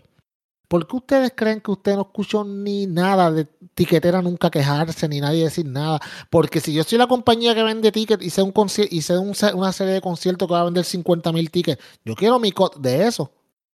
¿Por 0.75 0.89
qué 0.89 0.97
ustedes 0.97 1.33
creen 1.37 1.61
que 1.61 1.71
usted 1.71 1.95
no 1.95 2.01
escuchó 2.01 2.43
ni 2.43 2.89
nada 2.89 3.31
de 3.31 3.45
tiquetera 3.77 4.21
nunca 4.21 4.51
quejarse, 4.51 5.07
ni 5.09 5.21
nadie 5.21 5.45
decir 5.45 5.65
nada? 5.67 6.01
Porque 6.31 6.59
si 6.59 6.73
yo 6.73 6.83
soy 6.83 6.99
la 6.99 7.07
compañía 7.07 7.55
que 7.55 7.63
vende 7.63 7.93
tickets 7.93 8.25
y 8.25 8.29
sé, 8.31 8.43
un 8.43 8.53
y 8.91 9.03
sé 9.03 9.17
un 9.17 9.35
una 9.55 9.73
serie 9.73 9.93
de 9.93 10.01
conciertos 10.01 10.49
que 10.49 10.53
va 10.53 10.63
a 10.63 10.65
vender 10.65 10.85
50 10.85 11.31
mil 11.31 11.49
tickets, 11.49 11.81
yo 12.05 12.17
quiero 12.17 12.41
mi 12.41 12.51
cut 12.51 12.75
de 12.79 13.07
eso. 13.07 13.31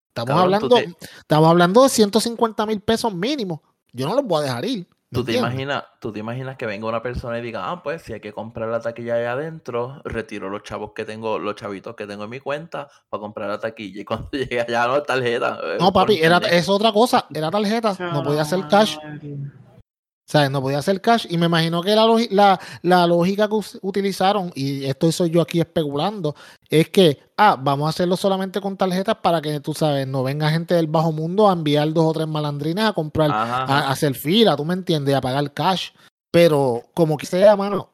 Estamos, 0.09 0.29
Cabrón, 0.29 0.45
hablando, 0.45 0.77
te- 0.77 0.95
estamos 1.21 1.49
hablando 1.49 1.83
de 1.85 1.89
150 1.89 2.67
mil 2.67 2.81
pesos 2.81 3.15
mínimo. 3.15 3.63
Yo 3.95 4.07
no 4.07 4.15
los 4.15 4.27
voy 4.27 4.41
a 4.41 4.45
dejar 4.45 4.65
ir. 4.67 4.87
¿Me 5.11 5.17
¿Tú 5.19 5.25
te, 5.25 5.37
imaginas, 5.37 5.85
tú 5.99 6.13
te 6.13 6.21
imaginas 6.21 6.57
que 6.57 6.67
venga 6.67 6.87
una 6.87 7.03
persona 7.03 7.39
y 7.39 7.43
diga, 7.43 7.69
ah, 7.71 7.83
pues 7.83 8.03
si 8.03 8.13
hay 8.13 8.21
que 8.21 8.33
comprar 8.33 8.69
la 8.69 8.81
taquilla 8.81 9.15
allá 9.17 9.33
adentro, 9.33 10.01
retiro 10.05 10.49
los 10.49 10.63
chavos 10.63 10.93
que 10.95 11.05
tengo, 11.05 11.39
los 11.39 11.57
chavitos 11.57 11.97
que 11.97 12.07
tengo 12.07 12.25
en 12.25 12.31
mi 12.31 12.39
cuenta 12.39 12.89
para 13.09 13.21
comprar 13.21 13.49
la 13.49 13.59
taquilla. 13.59 14.03
Y 14.03 14.05
cuando 14.07 14.29
llegue 14.31 14.61
allá 14.61 14.87
no 14.87 15.03
tarjeta. 15.03 15.59
eh, 15.65 15.77
No, 15.81 15.93
por 15.93 16.03
papi, 16.03 16.21
era, 16.23 16.39
es 16.39 16.69
otra 16.69 16.93
cosa. 16.93 17.27
Era 17.35 17.51
tarjeta. 17.51 17.97
No 18.13 18.23
podía 18.23 18.43
hacer 18.43 18.61
cash. 18.69 18.97
Sea, 20.31 20.49
no 20.49 20.63
podía 20.63 20.79
hacer 20.79 21.01
cash. 21.01 21.27
Y 21.29 21.39
me 21.39 21.47
imagino 21.47 21.83
que 21.83 21.97
la, 21.97 22.07
la, 22.31 22.61
la 22.83 23.07
lógica 23.09 23.49
que 23.49 23.57
utilizaron, 23.83 24.53
y 24.55 24.85
esto 24.85 25.11
soy 25.11 25.31
yo 25.31 25.41
aquí 25.41 25.59
especulando, 25.59 26.37
es 26.69 26.89
que, 26.89 27.19
ah, 27.37 27.57
vamos 27.61 27.87
a 27.87 27.91
hacerlo 27.91 28.17
solamente 28.17 28.61
con 28.61 28.77
tarjetas 28.77 29.17
para 29.17 29.41
que, 29.41 29.59
tú 29.59 29.75
sabes, 29.75 30.07
no 30.07 30.23
venga 30.23 30.49
gente 30.49 30.77
del 30.77 30.87
bajo 30.87 31.11
mundo 31.11 31.51
a 31.51 31.53
enviar 31.53 31.93
dos 31.93 32.05
o 32.05 32.13
tres 32.13 32.29
malandrines 32.29 32.85
a 32.85 32.93
comprar, 32.93 33.33
Ajá, 33.33 33.65
a, 33.65 33.79
a 33.89 33.91
hacer 33.91 34.15
fila, 34.15 34.57
tú 34.57 34.65
me 34.65 34.75
entiendes, 34.75 35.17
a 35.17 35.21
pagar 35.21 35.53
cash. 35.53 35.89
Pero 36.31 36.85
como 36.95 37.17
que 37.17 37.27
sea, 37.27 37.57
mano. 37.57 37.91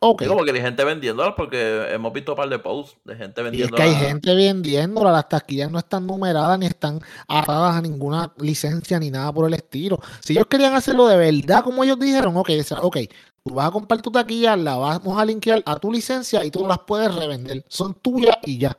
Ok. 0.00 0.22
Digo, 0.22 0.36
porque 0.36 0.52
hay 0.52 0.60
gente 0.60 0.84
vendiéndolas 0.84 1.34
porque 1.36 1.92
hemos 1.92 2.12
visto 2.12 2.32
un 2.32 2.36
par 2.36 2.48
de 2.48 2.58
posts 2.58 2.96
de 3.04 3.16
gente 3.16 3.42
Y 3.52 3.62
es 3.62 3.70
que 3.70 3.82
hay 3.82 3.94
gente 3.94 4.34
vendiéndola, 4.34 5.10
las 5.10 5.28
taquillas 5.28 5.70
no 5.70 5.78
están 5.78 6.06
numeradas 6.06 6.58
ni 6.58 6.66
están 6.66 7.00
atadas 7.26 7.76
a 7.76 7.82
ninguna 7.82 8.32
licencia 8.38 8.98
ni 8.98 9.10
nada 9.10 9.32
por 9.32 9.48
el 9.48 9.54
estilo. 9.54 10.00
Si 10.20 10.34
ellos 10.34 10.46
querían 10.46 10.74
hacerlo 10.74 11.06
de 11.08 11.16
verdad, 11.16 11.64
como 11.64 11.82
ellos 11.82 11.98
dijeron, 11.98 12.36
ok, 12.36 12.50
ok, 12.80 12.96
tú 13.44 13.54
vas 13.54 13.68
a 13.68 13.70
comprar 13.70 14.00
tu 14.00 14.10
taquilla, 14.10 14.56
la 14.56 14.76
vamos 14.76 15.18
a 15.18 15.24
linkear 15.24 15.62
a 15.66 15.76
tu 15.76 15.92
licencia 15.92 16.44
y 16.44 16.50
tú 16.50 16.66
las 16.66 16.78
puedes 16.80 17.12
revender. 17.14 17.64
Son 17.68 17.94
tuyas 17.94 18.36
y 18.44 18.58
ya. 18.58 18.78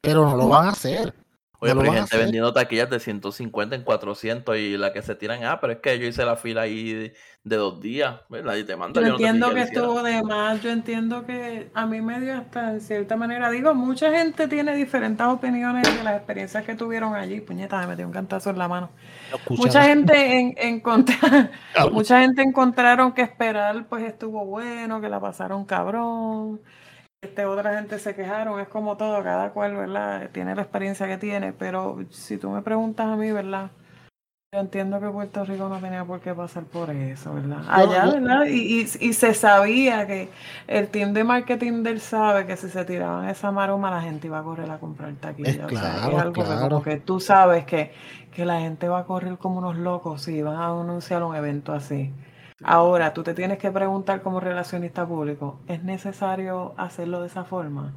Pero 0.00 0.24
no 0.24 0.36
lo 0.36 0.48
van 0.48 0.66
a 0.66 0.70
hacer. 0.70 1.14
Oye, 1.62 1.74
no 1.74 1.80
pero 1.80 1.92
hay 1.92 1.98
gente 1.98 2.16
vendiendo 2.16 2.52
taquillas 2.52 2.88
de 2.90 3.00
150 3.00 3.76
en 3.76 3.82
400 3.82 4.56
y 4.56 4.76
la 4.78 4.92
que 4.92 5.02
se 5.02 5.14
tiran, 5.14 5.44
ah, 5.44 5.60
pero 5.60 5.74
es 5.74 5.78
que 5.80 5.98
yo 5.98 6.06
hice 6.06 6.24
la 6.24 6.36
fila 6.36 6.62
ahí 6.62 6.92
de, 6.92 7.14
de 7.44 7.56
dos 7.56 7.80
días, 7.80 8.20
¿verdad? 8.30 8.56
Y 8.56 8.64
te 8.64 8.76
manda. 8.76 9.00
Yo 9.00 9.06
yo 9.08 9.12
entiendo 9.14 9.48
que 9.54 9.60
estuvo 9.78 10.02
de 10.02 10.22
más, 10.22 10.62
yo 10.62 10.70
entiendo 10.70 11.26
que 11.26 11.70
a 11.74 11.86
mí 11.86 12.00
me 12.00 12.18
dio 12.20 12.34
hasta 12.34 12.72
en 12.72 12.80
cierta 12.80 13.16
manera, 13.16 13.50
digo, 13.50 13.74
mucha 13.74 14.10
gente 14.10 14.48
tiene 14.48 14.74
diferentes 14.74 15.26
opiniones 15.26 15.82
de 15.96 16.02
las 16.02 16.16
experiencias 16.16 16.64
que 16.64 16.74
tuvieron 16.74 17.14
allí, 17.14 17.40
puñeta, 17.40 17.78
me 17.80 17.88
metió 17.88 18.06
un 18.06 18.12
cantazo 18.12 18.50
en 18.50 18.58
la 18.58 18.66
mano. 18.68 18.90
Mucha 19.50 19.84
gente 19.84 20.38
en, 20.38 20.54
encontra- 20.56 21.50
mucha 21.92 22.20
gente 22.20 22.42
encontraron 22.42 23.12
que 23.12 23.22
esperar 23.22 23.86
pues 23.88 24.02
estuvo 24.04 24.44
bueno, 24.46 25.00
que 25.00 25.08
la 25.08 25.20
pasaron 25.20 25.64
cabrón. 25.66 26.60
Este, 27.22 27.44
otra 27.44 27.74
gente 27.74 27.98
se 27.98 28.14
quejaron, 28.14 28.58
es 28.60 28.68
como 28.68 28.96
todo, 28.96 29.22
cada 29.22 29.52
cual, 29.52 29.76
¿verdad? 29.76 30.30
Tiene 30.32 30.54
la 30.54 30.62
experiencia 30.62 31.06
que 31.06 31.18
tiene, 31.18 31.52
pero 31.52 31.98
si 32.10 32.38
tú 32.38 32.48
me 32.50 32.62
preguntas 32.62 33.06
a 33.08 33.16
mí, 33.16 33.30
¿verdad? 33.30 33.70
Yo 34.52 34.60
entiendo 34.60 35.00
que 35.00 35.08
Puerto 35.10 35.44
Rico 35.44 35.68
no 35.68 35.80
tenía 35.80 36.04
por 36.04 36.20
qué 36.20 36.34
pasar 36.34 36.64
por 36.64 36.90
eso, 36.90 37.34
¿verdad? 37.34 37.64
Allá, 37.68 38.06
¿verdad? 38.06 38.46
Y, 38.46 38.80
y, 38.80 38.88
y 39.00 39.12
se 39.12 39.34
sabía 39.34 40.06
que 40.06 40.32
el 40.66 40.90
team 40.90 41.12
de 41.12 41.24
marketing 41.24 41.82
del 41.84 42.00
sabe 42.00 42.46
que 42.46 42.56
si 42.56 42.68
se 42.70 42.84
tiraban 42.84 43.28
esa 43.28 43.52
maroma 43.52 43.90
la 43.90 44.02
gente 44.02 44.26
iba 44.26 44.38
a 44.40 44.42
correr 44.42 44.70
a 44.70 44.80
comprar 44.80 45.14
taquilla. 45.16 45.66
Es 45.66 45.72
o 45.72 45.76
sea, 45.76 46.00
claro, 46.00 46.10
es 46.10 46.18
algo 46.18 46.42
que 46.44 46.54
claro. 46.54 46.58
como 46.58 46.82
que 46.82 46.96
tú 46.98 47.20
sabes 47.20 47.64
que, 47.66 47.92
que 48.32 48.44
la 48.46 48.60
gente 48.60 48.88
va 48.88 49.00
a 49.00 49.04
correr 49.06 49.38
como 49.38 49.58
unos 49.58 49.76
locos 49.76 50.22
si 50.22 50.42
van 50.42 50.56
a 50.56 50.66
anunciar 50.68 51.22
un 51.22 51.36
evento 51.36 51.72
así. 51.72 52.12
Ahora, 52.62 53.14
tú 53.14 53.22
te 53.22 53.34
tienes 53.34 53.58
que 53.58 53.70
preguntar 53.70 54.22
como 54.22 54.40
relacionista 54.40 55.06
público, 55.06 55.60
¿es 55.66 55.82
necesario 55.82 56.74
hacerlo 56.76 57.20
de 57.22 57.28
esa 57.28 57.44
forma? 57.44 57.94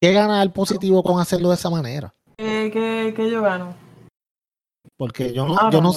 ¿Qué 0.00 0.12
gana 0.12 0.42
el 0.42 0.52
positivo 0.52 1.02
con 1.02 1.20
hacerlo 1.20 1.48
de 1.48 1.54
esa 1.54 1.70
manera? 1.70 2.14
¿Qué, 2.36 2.70
qué, 2.72 3.12
qué 3.16 3.30
yo 3.30 3.42
gano? 3.42 3.74
Porque 4.96 5.32
yo 5.32 5.46
no, 5.46 5.70
yo 5.70 5.80
no, 5.80 5.92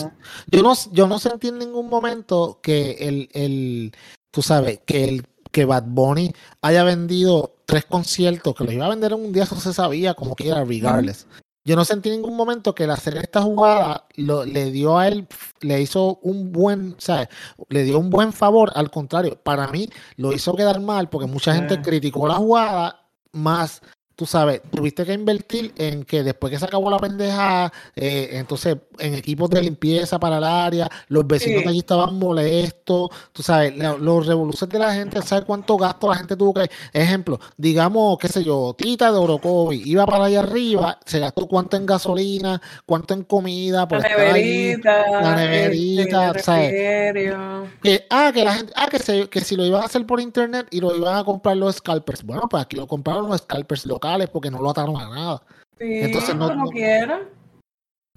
yo 0.47 0.61
no, 0.61 0.73
yo 0.91 1.07
no 1.07 1.17
sentí 1.17 1.47
en 1.47 1.57
ningún 1.57 1.89
momento 1.89 2.59
que 2.61 2.91
el, 2.99 3.29
el, 3.33 3.93
tú 4.31 4.43
sabes, 4.43 4.79
que 4.85 5.05
el 5.05 5.25
que 5.51 5.65
Bad 5.65 5.85
Bunny 5.87 6.33
haya 6.61 6.83
vendido 6.83 7.55
tres 7.65 7.85
conciertos, 7.85 8.55
que 8.55 8.63
los 8.63 8.73
iba 8.73 8.85
a 8.85 8.89
vender 8.89 9.11
en 9.13 9.25
un 9.25 9.33
día, 9.33 9.43
eso 9.43 9.55
se 9.55 9.73
sabía 9.73 10.13
como 10.13 10.35
quiera, 10.35 10.63
regardless. 10.63 11.27
Yo 11.63 11.75
no 11.75 11.85
sentí 11.85 12.09
en 12.09 12.15
ningún 12.15 12.35
momento 12.35 12.73
que 12.73 12.85
el 12.85 12.89
hacer 12.91 13.17
esta 13.17 13.41
jugada 13.41 14.07
lo, 14.15 14.45
le 14.45 14.71
dio 14.71 14.97
a 14.97 15.07
él, 15.07 15.27
le 15.61 15.79
hizo 15.81 16.17
un 16.23 16.51
buen, 16.51 16.95
¿sabes? 16.97 17.27
Le 17.69 17.83
dio 17.83 17.99
un 17.99 18.09
buen 18.09 18.33
favor, 18.33 18.71
al 18.75 18.89
contrario, 18.89 19.39
para 19.43 19.67
mí 19.67 19.87
lo 20.17 20.33
hizo 20.33 20.55
quedar 20.55 20.79
mal 20.81 21.09
porque 21.09 21.27
mucha 21.27 21.53
gente 21.53 21.75
Ah. 21.75 21.81
criticó 21.83 22.27
la 22.27 22.35
jugada, 22.35 23.05
más, 23.31 23.81
tú 24.21 24.27
sabes, 24.27 24.61
tuviste 24.69 25.03
que 25.03 25.13
invertir 25.13 25.73
en 25.79 26.03
que 26.03 26.21
después 26.21 26.51
que 26.53 26.59
se 26.59 26.65
acabó 26.65 26.91
la 26.91 26.99
pendeja, 26.99 27.73
eh, 27.95 28.29
entonces 28.33 28.77
en 28.99 29.15
equipos 29.15 29.49
de 29.49 29.63
limpieza 29.63 30.19
para 30.19 30.37
el 30.37 30.43
área, 30.43 30.87
los 31.07 31.25
vecinos 31.25 31.61
Sí. 31.61 31.63
de 31.63 31.69
allí 31.71 31.79
estaban 31.79 32.19
molestos, 32.19 33.09
tú 33.33 33.41
sabes, 33.41 33.75
la- 33.75 33.97
los 33.97 34.27
revoluciones 34.27 34.73
de 34.73 34.77
la 34.77 34.93
gente, 34.93 35.19
¿sabes 35.23 35.43
cuánto 35.45 35.75
gasto 35.75 36.07
la 36.07 36.17
gente 36.17 36.35
tuvo 36.35 36.53
que, 36.53 36.69
ejemplo, 36.93 37.39
digamos, 37.57 38.19
qué 38.19 38.27
sé 38.27 38.43
yo, 38.43 38.75
Tita 38.77 39.11
de 39.11 39.17
Orocovi, 39.17 39.81
iba 39.89 40.05
para 40.05 40.25
allá 40.25 40.41
arriba, 40.41 40.99
se 41.03 41.17
gastó 41.17 41.47
cuánto 41.47 41.75
en 41.77 41.87
gasolina, 41.87 42.61
cuánto 42.85 43.15
en 43.15 43.23
comida, 43.23 43.87
por 43.87 44.01
La 44.01 44.07
estar 44.07 44.19
neverita, 44.23 45.09
la 45.19 45.35
neverita, 45.35 46.27
este, 46.27 46.43
¿sabes? 46.43 46.71
refrigerio. 46.71 47.67
que, 47.81 48.05
ah, 48.11 48.29
que 48.31 48.43
la 48.43 48.53
gente, 48.53 48.71
ah, 48.75 48.87
que, 48.87 48.99
se- 48.99 49.29
que 49.29 49.41
si 49.41 49.55
lo 49.55 49.65
iban 49.65 49.81
a 49.81 49.85
hacer 49.85 50.05
por 50.05 50.19
internet 50.21 50.67
y 50.69 50.79
lo 50.79 50.95
iban 50.95 51.17
a 51.17 51.23
comprar 51.23 51.57
los 51.57 51.77
scalpers. 51.77 52.21
Bueno, 52.23 52.43
pues 52.47 52.61
aquí 52.61 52.75
lo 52.75 52.85
compraron 52.85 53.27
los 53.27 53.39
scalpers 53.41 53.87
locales 53.87 54.10
porque 54.31 54.51
no 54.51 54.61
lo 54.61 54.69
ataron 54.69 54.97
a 54.97 55.09
nada. 55.09 55.41
Sí, 55.79 55.85
Entonces, 56.01 56.35
no- 56.35 56.49
como 56.49 56.65
no- 56.65 56.69
quiera. 56.71 57.19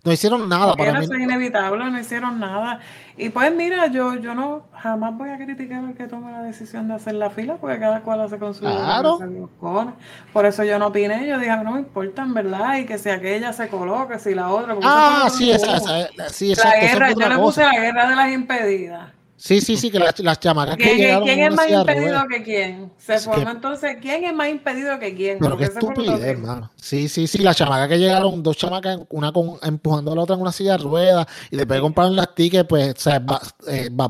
No 0.05 0.13
hicieron 0.13 0.47
nada 0.51 0.75
para 0.75 0.99
mí. 0.99 1.05
eso 1.07 1.15
es 1.15 1.21
inevitable, 1.21 1.83
no 1.91 1.99
hicieron 1.99 2.39
nada. 2.39 2.79
Y 3.17 3.31
pues 3.31 3.51
mira, 3.55 3.87
yo, 3.87 4.17
yo 4.17 4.35
no 4.35 4.67
jamás 4.75 5.17
voy 5.17 5.31
a 5.31 5.39
criticar 5.39 5.83
al 5.83 5.95
que 5.95 6.07
tome 6.07 6.31
la 6.31 6.43
decisión 6.43 6.89
de 6.89 6.95
hacer 6.97 7.15
la 7.15 7.31
fila, 7.31 7.57
porque 7.57 7.79
cada 7.79 8.01
cual 8.03 8.21
hace 8.21 8.37
con 8.39 8.53
su 8.53 8.61
Claro. 8.61 9.19
con. 9.59 9.95
Por 10.35 10.45
eso 10.45 10.63
yo 10.63 10.79
no 10.79 10.89
opiné, 10.89 11.27
yo 11.27 11.39
dije, 11.39 11.51
"A 11.51 11.57
mí 11.57 11.65
no 11.65 11.71
me 11.71 11.79
importa 11.81 12.21
en 12.21 12.35
verdad, 12.35 12.77
y 12.77 12.85
que 12.85 12.99
si 12.99 13.09
aquella 13.09 13.55
se 13.55 13.69
coloque, 13.69 14.19
si 14.19 14.35
la 14.35 14.51
otra. 14.51 14.77
Ah, 14.83 15.31
sí, 15.33 15.51
esa, 15.51 15.75
esa, 15.79 16.29
sí, 16.29 16.49
La 16.49 16.53
exacto. 16.53 16.79
eso 16.81 16.93
guerra, 16.99 17.11
yo 17.13 17.29
le 17.31 17.39
puse 17.39 17.63
la 17.63 17.81
guerra 17.81 18.11
de 18.11 18.17
las 18.17 18.31
impedidas. 18.31 19.11
Sí, 19.37 19.61
sí, 19.61 19.77
sí, 19.77 19.91
que 19.91 19.99
las, 19.99 20.19
las 20.21 20.39
chamacas 20.39 20.77
que 20.77 20.85
¿Quién, 20.85 20.97
llegaron 20.97 21.25
quién 21.25 21.41
es 21.41 21.55
más 21.55 21.69
impedido 21.69 22.29
que 22.29 22.43
quién? 22.45 22.93
Se 22.97 23.15
Es 23.17 23.27
que- 23.27 23.41
entonces, 23.43 23.97
¿quién 24.01 24.25
es 24.25 24.33
más 24.33 24.49
impedido 24.49 24.99
que 24.99 25.15
quién? 25.15 25.39
Pero 25.41 25.57
qué 25.57 25.65
estupidez, 25.65 26.21
hermano. 26.23 26.71
Sí, 26.77 27.09
sí, 27.09 27.27
sí, 27.27 27.39
las 27.39 27.57
chamacas 27.57 27.89
que 27.89 27.99
llegaron, 27.99 28.43
dos 28.43 28.57
chamacas, 28.57 29.01
una 29.11 29.33
con, 29.33 29.59
empujando 29.63 30.13
a 30.13 30.15
la 30.15 30.23
otra 30.23 30.37
en 30.37 30.43
una 30.43 30.53
silla 30.53 30.73
de 30.73 30.85
ruedas 30.85 31.27
y 31.51 31.57
después 31.57 31.81
compraron 31.81 32.15
las 32.15 32.33
tickets, 32.35 32.67
pues, 32.69 32.95
o 32.97 33.01
sea, 33.01 33.19
Ba- 33.19 33.41
eh, 33.67 33.91
las 33.91 34.09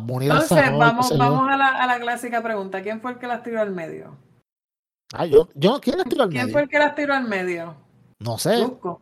Entonces, 0.51 0.79
vamos, 0.79 1.17
vamos 1.19 1.49
a 1.51 1.57
la, 1.57 1.69
a 1.69 1.87
la 1.87 1.99
clásica 1.99 2.43
pregunta. 2.43 2.83
¿Quién 2.83 3.01
fue 3.01 3.13
el 3.13 3.19
que 3.19 3.27
las 3.27 3.43
tiró 3.43 3.61
al 3.63 3.71
medio? 3.71 4.17
Ah, 5.15 5.25
yo, 5.27 5.49
yo, 5.55 5.81
¿quién 5.81 5.97
las 5.99 6.07
tiró 6.09 6.25
al 6.25 6.29
¿Quién 6.29 6.43
medio? 6.43 6.53
fue 6.53 6.63
el 6.63 6.69
que 6.69 6.79
las 6.79 6.95
tiró 6.95 7.15
al 7.15 7.25
medio? 7.25 7.75
No 8.21 8.37
sé. 8.39 8.59
Molusco. 8.59 9.01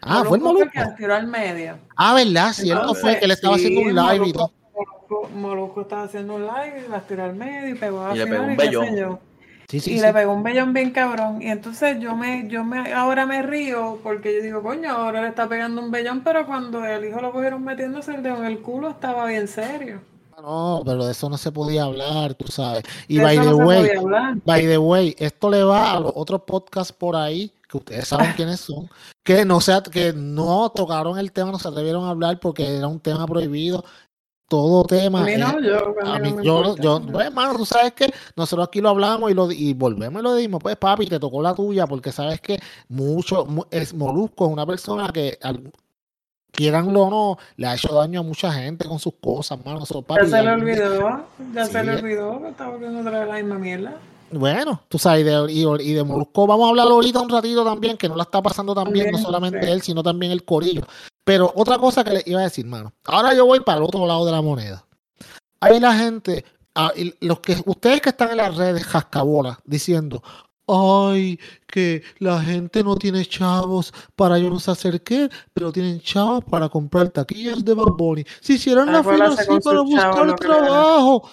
Ah, 0.00 0.22
fue 0.26 0.36
el 0.38 0.42
Molusco 0.44 0.66
Molusco. 0.66 0.72
que 0.72 0.78
las 0.80 0.96
tiró 0.96 1.14
al 1.14 1.26
medio. 1.26 1.78
Ah, 1.96 2.14
¿verdad? 2.14 2.52
Cierto 2.52 2.82
Entonces, 2.82 3.02
fue 3.02 3.18
que 3.18 3.24
él 3.24 3.30
estaba 3.32 3.56
haciendo 3.56 3.80
sí, 3.80 3.86
un 3.88 3.94
live 3.96 4.14
y 4.14 4.18
Molusco- 4.20 4.32
todo. 4.38 4.52
Molusco, 4.76 5.28
Molusco 5.34 5.80
estaba 5.82 6.02
haciendo 6.04 6.34
un 6.34 6.42
live 6.42 6.84
y 6.86 6.90
las 6.90 7.06
tiró 7.06 7.24
al 7.24 7.34
medio 7.34 7.68
y 7.68 7.74
pegó 7.74 8.04
a 8.04 8.14
Y 8.14 8.18
le 8.18 8.26
pegó 8.26 8.44
un 8.44 8.56
bellón. 8.56 9.18
Sí, 9.68 9.80
sí, 9.80 9.90
y 9.92 9.96
sí. 9.96 10.00
le 10.00 10.12
pegó 10.12 10.32
un 10.32 10.42
bellón 10.44 10.72
bien 10.72 10.90
cabrón. 10.92 11.42
Y 11.42 11.48
entonces 11.48 11.98
yo 11.98 12.14
me, 12.14 12.46
yo 12.48 12.62
me, 12.62 12.92
ahora 12.92 13.26
me 13.26 13.42
río 13.42 13.98
porque 14.02 14.36
yo 14.36 14.42
digo, 14.42 14.62
coño, 14.62 14.90
ahora 14.92 15.22
le 15.22 15.28
está 15.28 15.48
pegando 15.48 15.80
un 15.82 15.90
bellón, 15.90 16.22
pero 16.22 16.46
cuando 16.46 16.84
el 16.84 17.04
hijo 17.04 17.20
lo 17.20 17.32
cogieron 17.32 17.64
metiéndose 17.64 18.14
el 18.14 18.22
dedo 18.22 18.36
en 18.36 18.44
el 18.44 18.60
culo 18.60 18.90
estaba 18.90 19.26
bien 19.26 19.48
serio. 19.48 20.00
No, 20.40 20.82
pero 20.84 21.04
de 21.06 21.12
eso 21.12 21.28
no 21.30 21.38
se 21.38 21.50
podía 21.50 21.84
hablar, 21.84 22.34
tú 22.34 22.46
sabes. 22.46 22.84
Y 23.08 23.16
De 23.16 23.24
by 23.24 23.38
the 23.38 23.44
no 23.46 23.56
way, 23.56 23.90
by 24.44 24.66
the 24.66 24.78
way, 24.78 25.16
esto 25.18 25.50
le 25.50 25.64
va 25.64 25.92
a 25.92 26.00
los 26.00 26.12
otros 26.14 26.42
podcasts 26.42 26.92
por 26.92 27.16
ahí, 27.16 27.50
que 27.68 27.78
ustedes 27.78 28.06
saben 28.06 28.32
quiénes 28.36 28.60
son, 28.60 28.88
que 29.24 29.44
no 29.46 29.60
se, 29.60 29.72
at- 29.72 29.88
que 29.88 30.12
no 30.12 30.70
tocaron 30.70 31.18
el 31.18 31.32
tema, 31.32 31.50
no 31.50 31.58
se 31.58 31.66
atrevieron 31.66 32.04
a 32.04 32.10
hablar 32.10 32.38
porque 32.38 32.76
era 32.76 32.86
un 32.86 33.00
tema 33.00 33.26
prohibido. 33.26 33.82
Todo 34.48 34.84
tema. 34.84 35.22
A 35.22 35.24
mí 35.24 35.34
no, 35.36 35.58
es- 35.58 35.64
yo, 35.66 35.94
a 36.04 36.18
mí 36.20 36.32
no 36.32 36.42
yo, 36.42 36.58
importa. 36.60 36.82
yo, 36.82 37.02
pues, 37.12 37.26
hermano, 37.26 37.56
tú 37.56 37.66
sabes 37.66 37.92
que 37.94 38.12
nosotros 38.36 38.68
aquí 38.68 38.80
lo 38.80 38.90
hablamos 38.90 39.30
y, 39.30 39.34
lo, 39.34 39.50
y 39.50 39.74
volvemos 39.74 40.20
y 40.20 40.22
lo 40.22 40.34
dimos. 40.36 40.62
Pues, 40.62 40.76
papi, 40.76 41.06
te 41.06 41.18
tocó 41.18 41.42
la 41.42 41.54
tuya 41.54 41.86
porque 41.86 42.12
sabes 42.12 42.40
que 42.40 42.58
mucho, 42.88 43.44
mu- 43.46 43.64
es 43.70 43.92
Molusco, 43.92 44.46
es 44.46 44.52
una 44.52 44.64
persona 44.64 45.08
que, 45.12 45.36
al- 45.42 45.72
quieranlo 46.52 47.02
o 47.02 47.10
no, 47.10 47.38
le 47.56 47.66
ha 47.66 47.74
hecho 47.74 47.92
daño 47.92 48.20
a 48.20 48.22
mucha 48.22 48.52
gente 48.52 48.86
con 48.86 48.98
sus 48.98 49.14
cosas, 49.20 49.58
hermano. 49.58 49.84
So, 49.84 50.04
Ya 50.08 50.24
se 50.26 50.42
le 50.42 50.50
olvidó, 50.50 51.24
ya 51.52 51.64
se 51.66 51.82
le 51.84 51.96
olvidó 51.96 52.40
que 52.42 52.48
estaba 52.48 52.70
volviendo 52.70 53.00
otra 53.00 53.18
vez 53.20 53.28
la 53.28 53.34
misma 53.34 53.58
mierda. 53.58 53.96
Bueno, 54.30 54.80
tú 54.88 54.98
sabes, 54.98 55.20
y 55.20 55.24
de, 55.24 55.52
y, 55.52 55.90
y 55.90 55.94
de 55.94 56.02
Molusco 56.02 56.46
vamos 56.46 56.66
a 56.66 56.70
hablar 56.70 56.86
ahorita 56.88 57.20
un 57.20 57.28
ratito 57.28 57.64
también, 57.64 57.96
que 57.96 58.08
no 58.08 58.16
la 58.16 58.24
está 58.24 58.42
pasando 58.42 58.74
tan 58.74 58.92
bien, 58.92 59.06
no 59.06 59.12
También, 59.12 59.24
solamente 59.24 59.66
sí. 59.66 59.70
él, 59.70 59.82
sino 59.82 60.02
también 60.02 60.32
el 60.32 60.44
corillo. 60.44 60.82
Pero 61.26 61.52
otra 61.56 61.76
cosa 61.76 62.04
que 62.04 62.12
le 62.12 62.22
iba 62.24 62.38
a 62.38 62.44
decir, 62.44 62.64
mano, 62.66 62.92
ahora 63.04 63.34
yo 63.34 63.44
voy 63.44 63.58
para 63.58 63.78
el 63.78 63.82
otro 63.84 64.06
lado 64.06 64.24
de 64.24 64.30
la 64.30 64.42
moneda. 64.42 64.86
Hay 65.58 65.80
la 65.80 65.92
gente, 65.92 66.44
los 67.18 67.40
que 67.40 67.60
ustedes 67.66 68.00
que 68.00 68.10
están 68.10 68.30
en 68.30 68.36
las 68.36 68.54
redes 68.54 68.84
jascabolas, 68.84 69.58
diciendo, 69.64 70.22
ay, 70.68 71.40
que 71.66 72.04
la 72.20 72.40
gente 72.40 72.84
no 72.84 72.94
tiene 72.94 73.26
chavos 73.26 73.92
para 74.14 74.38
yo 74.38 74.50
no 74.50 74.60
sé 74.60 74.70
hacer 74.70 75.02
qué, 75.02 75.28
pero 75.52 75.72
tienen 75.72 76.00
chavos 76.00 76.44
para 76.44 76.68
comprar 76.68 77.08
taquillas 77.08 77.64
de 77.64 77.74
Bad 77.74 77.94
Bunny. 77.98 78.24
Si 78.40 78.54
hicieran 78.54 78.92
la 78.92 79.02
fila 79.02 79.24
Acuérdate 79.24 79.52
así 79.52 79.60
para 79.64 79.80
buscar 79.80 80.36
trabajo. 80.36 81.28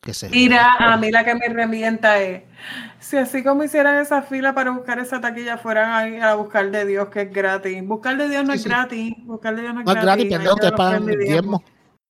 Que 0.00 0.14
se 0.14 0.30
Mira, 0.30 0.72
joda. 0.78 0.94
a 0.94 0.96
mí 0.96 1.10
la 1.10 1.24
que 1.24 1.34
me 1.34 1.46
revienta 1.48 2.18
es, 2.20 2.42
si 3.00 3.18
así 3.18 3.42
como 3.44 3.64
hicieran 3.64 3.98
esa 3.98 4.22
fila 4.22 4.54
para 4.54 4.70
buscar 4.70 4.98
esa 4.98 5.20
taquilla, 5.20 5.58
fueran 5.58 5.92
ahí 5.92 6.16
a 6.20 6.34
buscar 6.34 6.70
de 6.70 6.86
Dios, 6.86 7.08
que 7.10 7.22
es 7.22 7.32
gratis. 7.32 7.86
Buscar 7.86 8.16
de 8.16 8.28
Dios 8.30 8.44
no 8.44 8.52
Sí, 8.52 8.56
es 8.56 8.62
sí. 8.62 8.68
gratis. 8.68 9.14
Buscar 9.24 9.54
de 9.56 9.62
Dios 9.62 9.74
no 9.74 9.80
es 9.80 9.86
No 9.86 9.92
es 9.92 10.02
gratis, 10.02 10.26
que 10.28 10.38
te 10.60 10.72
pagan 10.72 11.08
el 11.08 11.18
diezmo. 11.18 11.62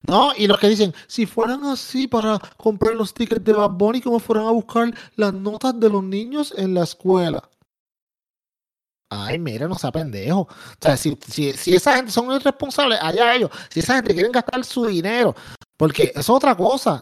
No, 0.07 0.31
y 0.35 0.47
los 0.47 0.57
que 0.57 0.69
dicen, 0.69 0.93
si 1.07 1.25
fueran 1.25 1.63
así 1.65 2.07
para 2.07 2.39
comprar 2.57 2.95
los 2.95 3.13
tickets 3.13 3.43
de 3.43 3.53
Bad 3.53 3.71
Bunny, 3.71 4.01
como 4.01 4.19
fueran 4.19 4.47
a 4.47 4.51
buscar 4.51 4.91
las 5.15 5.33
notas 5.33 5.79
de 5.79 5.89
los 5.89 6.01
niños 6.03 6.53
en 6.57 6.73
la 6.73 6.83
escuela. 6.83 7.43
Ay, 9.09 9.37
mira, 9.37 9.67
no 9.67 9.75
sea 9.75 9.91
pendejo. 9.91 10.41
O 10.41 10.47
sea, 10.79 10.95
si, 10.95 11.17
si, 11.27 11.51
si 11.53 11.75
esa 11.75 11.95
gente 11.97 12.11
son 12.11 12.31
irresponsables, 12.31 12.97
allá 13.01 13.35
ellos. 13.35 13.51
Si 13.69 13.81
esa 13.81 13.95
gente 13.95 14.13
quieren 14.13 14.31
gastar 14.31 14.63
su 14.63 14.85
dinero, 14.85 15.35
porque 15.77 16.13
es 16.15 16.29
otra 16.29 16.55
cosa. 16.55 17.01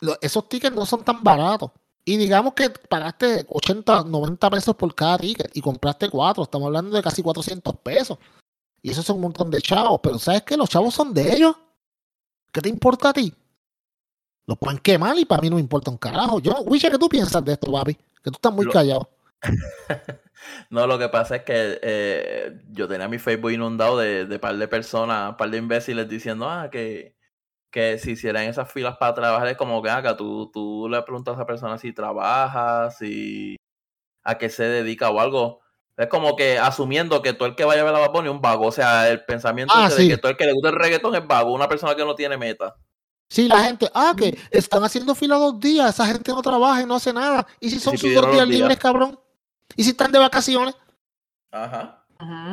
Lo- 0.00 0.16
esos 0.20 0.48
tickets 0.48 0.74
no 0.74 0.86
son 0.86 1.02
tan 1.04 1.22
baratos. 1.22 1.70
Y 2.04 2.16
digamos 2.16 2.54
que 2.54 2.70
pagaste 2.70 3.44
80, 3.48 4.04
90 4.04 4.50
pesos 4.50 4.74
por 4.76 4.94
cada 4.94 5.18
ticket 5.18 5.50
y 5.54 5.60
compraste 5.60 6.08
cuatro. 6.08 6.42
Estamos 6.44 6.66
hablando 6.66 6.96
de 6.96 7.02
casi 7.02 7.22
400 7.22 7.76
pesos. 7.76 8.18
Y 8.80 8.90
eso 8.90 9.02
son 9.02 9.16
un 9.16 9.22
montón 9.22 9.50
de 9.50 9.60
chavos. 9.60 10.00
Pero 10.02 10.18
¿sabes 10.18 10.42
qué? 10.42 10.56
Los 10.56 10.70
chavos 10.70 10.94
son 10.94 11.12
de 11.12 11.34
ellos. 11.34 11.54
¿Qué 12.50 12.62
te 12.62 12.68
importa 12.70 13.10
a 13.10 13.12
ti? 13.12 13.34
Los 14.46 14.56
pueden 14.56 14.78
quemar 14.78 15.18
y 15.18 15.26
para 15.26 15.42
mí 15.42 15.50
no 15.50 15.56
me 15.56 15.60
importa 15.60 15.90
un 15.90 15.98
carajo. 15.98 16.38
Yo, 16.40 16.52
Wiche, 16.62 16.90
¿qué 16.90 16.96
tú 16.96 17.08
piensas 17.10 17.44
de 17.44 17.52
esto, 17.52 17.70
papi? 17.70 17.94
Que 17.94 18.30
tú 18.30 18.36
estás 18.36 18.52
muy 18.54 18.64
Lo- 18.64 18.72
callado. 18.72 19.10
No, 20.70 20.86
lo 20.86 20.98
que 20.98 21.08
pasa 21.08 21.36
es 21.36 21.42
que 21.42 21.78
eh, 21.82 22.60
yo 22.70 22.86
tenía 22.88 23.08
mi 23.08 23.18
Facebook 23.18 23.50
inundado 23.50 23.98
de, 23.98 24.24
de 24.24 24.38
par 24.38 24.56
de 24.56 24.68
personas, 24.68 25.34
par 25.34 25.50
de 25.50 25.58
imbéciles 25.58 26.08
diciendo, 26.08 26.48
ah, 26.48 26.70
que, 26.70 27.16
que 27.70 27.98
si 27.98 28.12
hicieran 28.12 28.44
esas 28.44 28.70
filas 28.72 28.96
para 28.96 29.14
trabajar, 29.14 29.48
es 29.48 29.56
como 29.56 29.82
que 29.82 29.90
acá 29.90 30.16
tú, 30.16 30.50
tú 30.52 30.88
le 30.90 31.02
preguntas 31.02 31.32
a 31.32 31.36
esa 31.38 31.46
persona 31.46 31.78
si 31.78 31.92
trabaja, 31.92 32.90
si 32.90 33.56
a 34.24 34.38
qué 34.38 34.48
se 34.48 34.64
dedica 34.64 35.10
o 35.10 35.20
algo. 35.20 35.60
Es 35.96 36.06
como 36.06 36.36
que 36.36 36.58
asumiendo 36.58 37.20
que 37.22 37.32
todo 37.32 37.48
el 37.48 37.56
que 37.56 37.64
vaya 37.64 37.82
a 37.82 37.84
ver 37.84 37.94
a 37.94 37.98
Bad 37.98 38.12
Bunny 38.12 38.28
es 38.28 38.34
un 38.34 38.40
vago. 38.40 38.66
O 38.66 38.72
sea, 38.72 39.08
el 39.10 39.24
pensamiento 39.24 39.74
Ah, 39.76 39.90
sí. 39.90 40.04
de 40.04 40.14
que 40.14 40.18
todo 40.18 40.30
el 40.30 40.36
que 40.36 40.46
le 40.46 40.52
gusta 40.52 40.68
el 40.68 40.76
reggaetón 40.76 41.14
es 41.16 41.26
vago, 41.26 41.52
una 41.52 41.68
persona 41.68 41.94
que 41.96 42.04
no 42.04 42.14
tiene 42.14 42.36
meta. 42.36 42.76
Sí, 43.30 43.48
la 43.48 43.64
gente, 43.64 43.90
ah, 43.92 44.14
que 44.16 44.38
están 44.50 44.82
haciendo 44.84 45.14
fila 45.14 45.36
dos 45.36 45.58
días, 45.60 45.90
esa 45.90 46.06
gente 46.06 46.30
no 46.32 46.40
trabaja 46.40 46.80
y 46.82 46.86
no 46.86 46.94
hace 46.94 47.12
nada. 47.12 47.46
¿Y 47.60 47.68
si 47.68 47.78
son 47.80 47.98
si 47.98 48.06
sus 48.06 48.14
dos 48.14 48.32
días. 48.32 48.48
libres, 48.48 48.78
cabrón? 48.78 49.18
¿Y 49.76 49.84
si 49.84 49.90
están 49.90 50.10
de 50.12 50.18
vacaciones? 50.18 50.74
Ajá. 51.50 52.06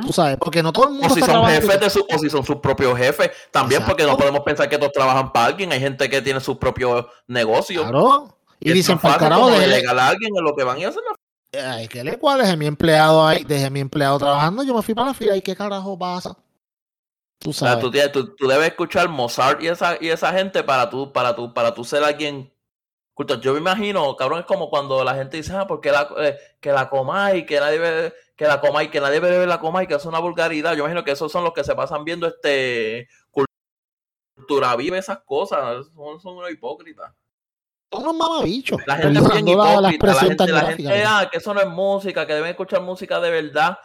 Tú 0.05 0.13
sabes, 0.13 0.37
porque 0.39 0.61
no 0.61 0.71
todo 0.71 0.85
el 0.85 0.91
mundo 0.91 1.07
O 1.07 1.09
si 1.09 1.21
son 1.21 1.45
jefes 1.47 1.79
de 1.79 1.89
su, 1.89 2.05
o 2.07 2.19
si 2.19 2.29
son 2.29 2.45
sus 2.45 2.57
propios 2.57 2.95
jefes, 2.97 3.31
también 3.51 3.83
porque 3.85 4.03
no 4.03 4.15
podemos 4.15 4.41
pensar 4.41 4.69
que 4.69 4.77
todos 4.77 4.91
trabajan 4.91 5.31
para 5.33 5.47
alguien, 5.47 5.71
hay 5.71 5.79
gente 5.79 6.07
que 6.09 6.21
tiene 6.21 6.39
sus 6.39 6.57
propios 6.57 7.05
negocios. 7.27 7.83
Claro. 7.83 8.37
Y 8.59 8.71
dicen, 8.73 8.99
para 8.99 9.17
carajo, 9.17 9.47
déjele, 9.47 9.67
delegar 9.75 9.97
a 9.97 10.07
alguien 10.09 10.31
en 10.37 10.43
lo 10.43 10.55
que 10.55 10.63
van 10.63 10.77
y 10.79 10.85
hacen 10.85 11.01
la 11.09 11.15
ay, 11.73 11.87
¿qué 11.87 12.03
le 12.03 12.19
cual? 12.19 12.39
Dejé 12.41 12.57
mi 12.57 12.65
empleado 12.67 13.25
ahí, 13.25 13.43
dejé 13.43 13.69
mi 13.69 13.79
empleado 13.79 14.19
trabajando, 14.19 14.61
yo 14.63 14.73
me 14.75 14.81
fui 14.81 14.93
para 14.93 15.07
la 15.07 15.13
fila 15.13 15.35
y 15.37 15.41
qué 15.41 15.55
carajo 15.55 15.97
pasa. 15.97 16.35
Tú 17.39 17.49
O 17.49 17.53
sea, 17.53 17.69
sabes. 17.69 17.83
tú, 17.83 17.91
tienes- 17.91 18.11
tú- 18.11 18.35
tú 18.35 18.47
debes 18.47 18.67
escuchar 18.67 19.07
Mozart 19.09 19.61
y 19.63 19.67
esa, 19.67 19.97
y 19.99 20.09
esa 20.09 20.31
gente 20.33 20.63
para 20.63 20.89
tú, 20.89 21.11
para 21.11 21.35
tú, 21.35 21.53
para 21.53 21.73
tú 21.73 21.83
ser 21.83 22.03
alguien 22.03 22.51
culto. 23.13 23.39
Yo 23.39 23.53
me 23.53 23.59
imagino, 23.59 24.15
cabrón, 24.15 24.39
es 24.39 24.45
como 24.45 24.69
cuando 24.69 25.03
la 25.03 25.15
gente 25.15 25.37
dice, 25.37 25.53
ah, 25.55 25.65
porque 25.67 25.91
la, 25.91 26.07
eh, 26.19 26.37
que 26.59 26.71
la 26.71 26.89
comáis, 26.89 27.45
que 27.45 27.59
nadie 27.59 27.79
bebe, 27.79 28.13
que 28.35 28.45
la 28.45 28.59
comáis, 28.59 28.89
que 28.89 28.99
nadie 28.99 29.19
bebe 29.19 29.45
la 29.45 29.59
comáis, 29.59 29.87
que 29.87 29.95
es 29.95 30.05
una 30.05 30.19
vulgaridad. 30.19 30.73
Yo 30.73 30.79
imagino 30.79 31.03
que 31.03 31.11
esos 31.11 31.31
son 31.31 31.43
los 31.43 31.53
que 31.53 31.63
se 31.63 31.75
pasan 31.75 32.03
viendo 32.03 32.27
este 32.27 33.07
cultura 34.35 34.75
viva, 34.75 34.97
esas 34.97 35.19
cosas. 35.19 35.87
Son, 35.95 36.19
son 36.19 36.37
unos 36.37 36.51
hipócritas. 36.51 37.13
Son 37.91 38.03
unos 38.03 38.15
mamabichos. 38.15 38.81
La 38.85 38.97
gente 38.97 39.19
es 39.19 39.31
bien 39.31 39.45
perdonando 39.45 39.81
la, 39.81 39.89
la 39.89 39.93
hipócrita. 39.93 40.13
La 40.13 40.27
gente, 40.27 40.51
la 40.51 40.61
gente, 40.65 41.03
ah, 41.05 41.29
que 41.31 41.37
eso 41.37 41.53
no 41.53 41.61
es 41.61 41.67
música, 41.67 42.27
que 42.27 42.33
deben 42.33 42.49
escuchar 42.49 42.81
música 42.81 43.19
de 43.19 43.31
verdad. 43.31 43.77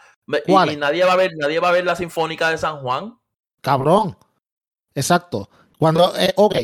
Y, 0.47 0.53
y 0.53 0.77
nadie 0.77 1.05
va 1.05 1.13
a 1.13 1.17
ver, 1.17 1.33
nadie 1.37 1.61
va 1.61 1.69
a 1.69 1.73
ver 1.73 1.85
la 1.85 1.97
Sinfónica 1.97 2.51
de 2.51 2.59
San 2.59 2.81
Juan. 2.81 3.19
Cabrón. 3.61 4.17
Exacto. 4.95 5.49
Cuando, 5.79 6.13
eh, 6.17 6.33
ok. 6.37 6.57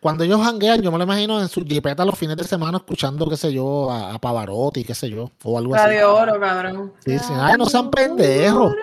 Cuando 0.00 0.24
ellos 0.24 0.40
janguean, 0.42 0.82
yo 0.82 0.90
me 0.90 0.98
lo 0.98 1.04
imagino 1.04 1.40
en 1.40 1.48
su 1.48 1.64
jipeta 1.64 2.04
los 2.04 2.18
fines 2.18 2.36
de 2.36 2.42
semana 2.44 2.78
escuchando, 2.78 3.28
qué 3.28 3.36
sé 3.36 3.52
yo, 3.52 3.88
a, 3.90 4.14
a 4.14 4.18
Pavarotti, 4.18 4.82
qué 4.84 4.94
sé 4.94 5.10
yo, 5.10 5.30
o 5.44 5.58
algo 5.58 5.74
así. 5.74 5.84
Radio 5.84 6.14
Oro, 6.14 6.40
cabrón. 6.40 6.94
Sí, 7.04 7.18
sí. 7.18 7.32
Ay, 7.36 7.54
no 7.58 7.66
sean 7.66 7.90
pendejos. 7.90 8.74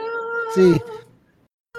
Sí. 0.54 0.80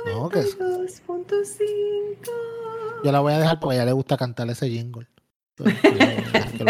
No, 0.06 0.28
que 0.28 0.40
2.5. 0.40 3.04
yo 3.04 3.12
la 3.12 3.20
voy 3.20 3.32
a 3.32 3.38
dejar 3.38 3.60
porque 3.60 3.74
a 3.74 3.76
ella 3.78 3.86
le 3.86 3.92
gusta 3.92 4.16
cantar 4.16 4.50
ese 4.50 4.68
jingle. 4.68 5.06
Entonces, 5.56 5.80
yo 6.58 6.64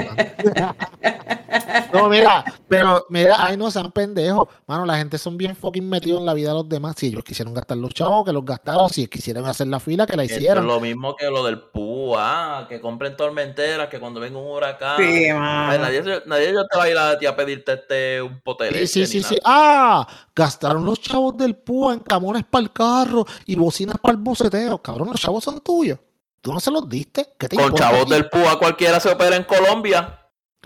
No, 1.92 2.08
mira, 2.08 2.44
pero 2.68 3.06
mira, 3.08 3.36
ay, 3.38 3.56
no 3.56 3.70
sean 3.70 3.90
pendejos. 3.92 4.48
Mano, 4.66 4.84
la 4.86 4.96
gente 4.98 5.18
son 5.18 5.36
bien 5.36 5.56
fucking 5.56 5.88
metidos 5.88 6.20
en 6.20 6.26
la 6.26 6.34
vida 6.34 6.48
de 6.50 6.54
los 6.54 6.68
demás. 6.68 6.94
Si 6.98 7.06
ellos 7.06 7.22
quisieron 7.24 7.54
gastar 7.54 7.76
los 7.76 7.92
chavos, 7.94 8.24
que 8.24 8.32
los 8.32 8.44
gastaron. 8.44 8.88
Si 8.90 9.06
quisieron 9.08 9.44
hacer 9.46 9.66
la 9.68 9.80
fila, 9.80 10.06
que 10.06 10.16
la 10.16 10.24
Esto 10.24 10.34
es 10.36 10.40
hicieron. 10.40 10.66
lo 10.66 10.80
mismo 10.80 11.16
que 11.16 11.26
lo 11.30 11.44
del 11.44 11.60
PUA, 11.60 12.66
que 12.68 12.80
compren 12.80 13.16
tormenteras, 13.16 13.88
que 13.88 13.98
cuando 14.00 14.20
venga 14.20 14.38
un 14.38 14.46
huracán. 14.46 14.96
Sí, 14.98 15.24
Ay, 15.26 15.32
mano. 15.32 15.78
nadie, 15.84 16.02
nadie 16.26 16.52
te 16.70 16.78
va 16.78 16.84
a 16.84 16.90
ir 16.90 16.98
a 16.98 17.18
ti 17.18 17.26
a 17.26 17.36
pedirte 17.36 17.72
este 17.74 18.22
un 18.22 18.40
potere. 18.40 18.86
Sí, 18.86 19.06
sí, 19.06 19.06
sí, 19.06 19.22
sí. 19.22 19.38
Ah, 19.44 20.06
gastaron 20.34 20.84
los 20.84 21.00
chavos 21.00 21.36
del 21.36 21.56
PUA 21.56 21.94
en 21.94 22.00
camones 22.00 22.44
para 22.44 22.62
el 22.62 22.72
carro 22.72 23.24
y 23.46 23.54
bocinas 23.56 23.96
para 24.00 24.12
el 24.12 24.18
boceteo. 24.18 24.78
Cabrón, 24.82 25.08
los 25.10 25.20
chavos 25.20 25.42
son 25.44 25.60
tuyos. 25.60 25.98
Tú 26.40 26.52
no 26.52 26.60
se 26.60 26.70
los 26.70 26.88
diste. 26.88 27.34
¿Qué 27.38 27.48
te 27.48 27.56
Con 27.56 27.74
chavos 27.74 28.08
del 28.08 28.28
PUA 28.28 28.58
cualquiera 28.58 29.00
se 29.00 29.10
opera 29.10 29.34
en 29.36 29.42
Colombia. 29.44 30.14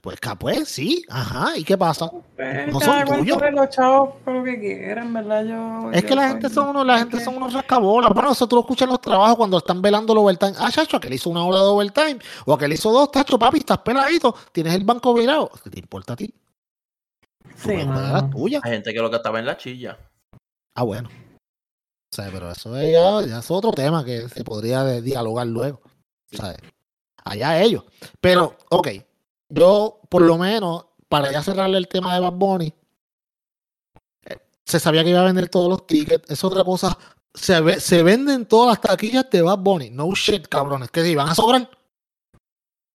Pues, 0.02 0.18
ca- 0.18 0.34
pues 0.34 0.68
sí, 0.68 1.04
ajá. 1.08 1.56
¿Y 1.56 1.62
qué 1.62 1.78
pasa? 1.78 2.10
Pues, 2.34 2.72
no 2.72 2.80
son 2.80 3.04
tuyos. 3.04 3.38
los 3.52 3.68
chavos 3.70 4.14
por 4.24 4.34
lo 4.34 4.42
que 4.42 4.58
quieran, 4.58 5.14
¿verdad? 5.14 5.44
Yo, 5.44 5.92
Es 5.92 6.02
yo 6.02 6.08
que 6.08 6.14
la 6.16 6.28
gente 6.28 6.48
son 6.48 6.70
unos, 6.70 6.84
la 6.84 6.98
gente 6.98 7.18
que- 7.18 7.24
son 7.24 7.36
unos 7.36 7.52
rascabolas. 7.52 8.12
Bueno, 8.12 8.32
eso 8.32 8.48
tú 8.48 8.56
lo 8.56 8.62
escuchas 8.62 8.86
en 8.86 8.90
los 8.90 9.00
trabajos 9.00 9.36
cuando 9.36 9.58
están 9.58 9.80
velando 9.80 10.12
el 10.12 10.18
overtime. 10.18 10.54
Ah, 10.58 10.72
chacho, 10.72 10.96
aquel 10.96 11.14
hizo 11.14 11.30
una 11.30 11.44
hora 11.44 11.58
de 11.60 11.66
overtime. 11.66 12.18
O 12.46 12.52
aquel 12.52 12.72
hizo 12.72 12.90
dos, 12.90 13.12
tacho, 13.12 13.38
papi, 13.38 13.58
estás 13.58 13.78
peladito. 13.78 14.34
Tienes 14.50 14.74
el 14.74 14.82
banco 14.82 15.14
virado. 15.14 15.48
¿Qué 15.62 15.70
te 15.70 15.78
importa 15.78 16.14
a 16.14 16.16
ti? 16.16 16.34
Sí, 17.54 17.76
la 17.76 17.84
mano. 17.84 18.30
tuya. 18.30 18.60
Hay 18.64 18.72
gente 18.72 18.92
que 18.92 18.98
lo 18.98 19.08
que 19.08 19.16
estaba 19.16 19.38
en 19.38 19.46
la 19.46 19.56
chilla. 19.56 19.96
Ah, 20.74 20.82
bueno. 20.82 21.08
O 21.10 22.14
sea, 22.16 22.28
pero 22.32 22.50
eso 22.50 22.76
es, 22.76 22.92
ya, 22.92 23.22
ya 23.24 23.38
es 23.38 23.50
otro 23.52 23.70
tema 23.70 24.04
que 24.04 24.28
se 24.28 24.42
podría 24.42 24.82
dialogar 25.00 25.46
luego. 25.46 25.80
O 26.32 26.36
sea, 26.36 26.56
allá 27.24 27.62
ellos. 27.62 27.84
Pero, 28.20 28.56
ok, 28.70 28.88
yo 29.54 30.00
por 30.08 30.22
lo 30.22 30.38
menos, 30.38 30.86
para 31.08 31.30
ya 31.30 31.42
cerrarle 31.42 31.78
el 31.78 31.88
tema 31.88 32.14
de 32.14 32.20
Bad 32.20 32.32
Bunny, 32.32 32.72
eh, 34.24 34.38
se 34.64 34.80
sabía 34.80 35.04
que 35.04 35.10
iba 35.10 35.20
a 35.20 35.24
vender 35.24 35.48
todos 35.48 35.68
los 35.68 35.86
tickets. 35.86 36.30
Es 36.30 36.42
otra 36.44 36.64
cosa. 36.64 36.96
Se, 37.34 37.60
ve- 37.60 37.80
se 37.80 38.02
venden 38.02 38.46
todas 38.46 38.68
las 38.70 38.80
taquillas 38.80 39.28
de 39.30 39.42
Bad 39.42 39.58
Bunny. 39.58 39.90
No 39.90 40.10
shit, 40.14 40.46
cabrones. 40.48 40.90
Que 40.90 41.02
si 41.04 41.14
van 41.14 41.28
a 41.28 41.34
sobrar. 41.34 41.68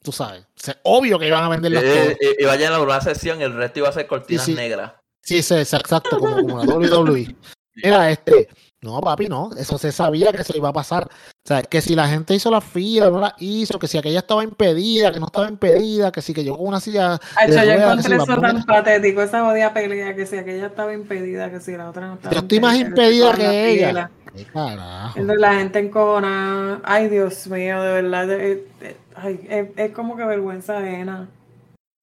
Tú 0.03 0.11
sabes. 0.11 0.45
Es 0.55 0.75
obvio 0.83 1.19
que 1.19 1.27
iban 1.27 1.43
a 1.43 1.49
venderlas 1.49 1.83
todas. 1.83 1.97
Eh, 1.97 2.17
eh, 2.21 2.35
iba 2.39 2.53
a 2.53 2.55
llenar 2.55 2.81
una 2.81 3.01
sesión, 3.01 3.41
el 3.41 3.53
resto 3.53 3.79
iba 3.79 3.89
a 3.89 3.93
ser 3.93 4.07
cortinas 4.07 4.45
Sí, 4.45 4.51
sí. 4.51 4.57
negras. 4.57 4.93
Sí, 5.21 5.43
sí, 5.43 5.55
exacto, 5.55 6.17
como, 6.19 6.35
como 6.37 6.63
la 6.63 6.73
WWE. 6.75 7.35
Mira, 7.83 8.09
este, 8.11 8.47
no, 8.81 8.99
papi, 9.01 9.27
no, 9.27 9.49
eso 9.57 9.77
se 9.77 9.91
sabía 9.91 10.31
que 10.31 10.41
eso 10.41 10.55
iba 10.55 10.69
a 10.69 10.73
pasar. 10.73 11.05
O 11.05 11.47
sea, 11.47 11.61
que 11.61 11.81
si 11.81 11.95
la 11.95 12.07
gente 12.07 12.33
hizo 12.35 12.51
la 12.51 12.61
fila, 12.61 13.09
no 13.09 13.19
la 13.19 13.35
hizo, 13.39 13.79
que 13.79 13.87
si 13.87 13.97
aquella 13.97 14.19
estaba 14.19 14.43
impedida, 14.43 15.11
que 15.11 15.19
no 15.19 15.27
estaba 15.27 15.47
impedida, 15.47 16.11
que 16.11 16.21
si 16.21 16.33
que 16.33 16.43
yo 16.43 16.57
con 16.57 16.67
una 16.67 16.79
silla. 16.79 17.19
De 17.47 17.53
yo 17.53 17.61
que 17.61 17.73
encontré 17.73 18.15
eso 18.15 18.41
tan 18.41 18.65
patético, 18.65 19.21
esa 19.21 19.45
jodida 19.45 19.73
pelea, 19.73 20.15
que 20.15 20.25
si 20.25 20.37
aquella 20.37 20.67
estaba 20.67 20.93
impedida, 20.93 21.49
que 21.51 21.59
si 21.59 21.77
la 21.77 21.89
otra 21.89 22.07
no 22.07 22.13
estaba 22.15 22.33
Yo 22.33 22.39
estoy 22.41 22.59
más 22.59 22.77
que 22.77 22.81
impedida 22.81 23.31
estaba 23.31 23.31
en 23.31 23.37
que 23.37 23.43
la 23.43 23.89
ella. 23.89 24.11
Qué 24.35 24.45
carajo. 24.45 25.19
La 25.21 25.53
gente 25.55 25.79
encona, 25.79 26.81
ay 26.83 27.07
Dios 27.09 27.47
mío, 27.47 27.81
de 27.81 28.01
verdad, 28.01 28.27
de- 28.27 28.37
de- 28.79 28.97
ay, 29.15 29.47
es, 29.49 29.67
es 29.75 29.91
como 29.93 30.17
que 30.17 30.25
vergüenza 30.25 30.77
ajena. 30.77 31.27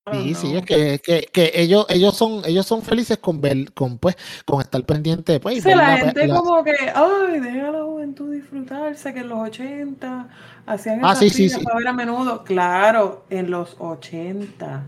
I 0.06 0.10
don't 0.10 0.22
Sí, 0.26 0.34
sí, 0.34 0.46
know. 0.48 0.58
es 0.58 0.66
que, 0.66 0.98
que, 1.02 1.28
que 1.32 1.50
ellos, 1.54 1.86
ellos 1.88 2.14
son, 2.14 2.42
ellos 2.44 2.66
son 2.66 2.82
felices 2.82 3.16
con 3.16 3.40
ver, 3.40 3.72
con 3.72 3.96
pues, 3.98 4.16
con 4.44 4.60
estar 4.60 4.84
pendiente, 4.84 5.40
pues, 5.40 5.56
y 5.56 5.60
Sí, 5.62 5.70
la 5.70 5.76
la- 5.76 5.96
gente 5.96 6.26
la- 6.26 6.36
como 6.36 6.62
que, 6.62 6.72
ay, 6.94 7.40
deja 7.40 7.68
a 7.68 7.72
la 7.72 7.84
juventud 7.84 8.30
disfrutarse, 8.34 9.14
que 9.14 9.20
en 9.20 9.28
los 9.30 9.38
80 9.38 10.28
hacían 10.66 11.00
Ah, 11.02 11.12
esas 11.12 11.32
sí, 11.32 11.48
sí, 11.48 11.64
para 11.64 11.78
ver 11.78 11.88
a 11.88 11.92
menudo. 11.94 12.44
Claro, 12.44 13.24
en 13.30 13.50
los 13.50 13.76
80. 13.78 14.84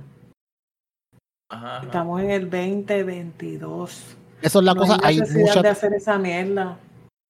Ajá, 1.48 1.76
ajá. 1.76 1.86
Estamos 1.86 2.20
en 2.20 2.30
el 2.30 2.50
2022. 2.50 4.16
eso 4.42 4.58
es 4.58 4.64
la 4.66 4.74
no 4.74 4.80
cosa, 4.82 4.98
hay 5.02 5.18
necesidad 5.20 5.46
muchas, 5.46 5.62
de 5.62 5.68
hacer 5.70 5.94
esa 5.94 6.18
mierda. 6.18 6.76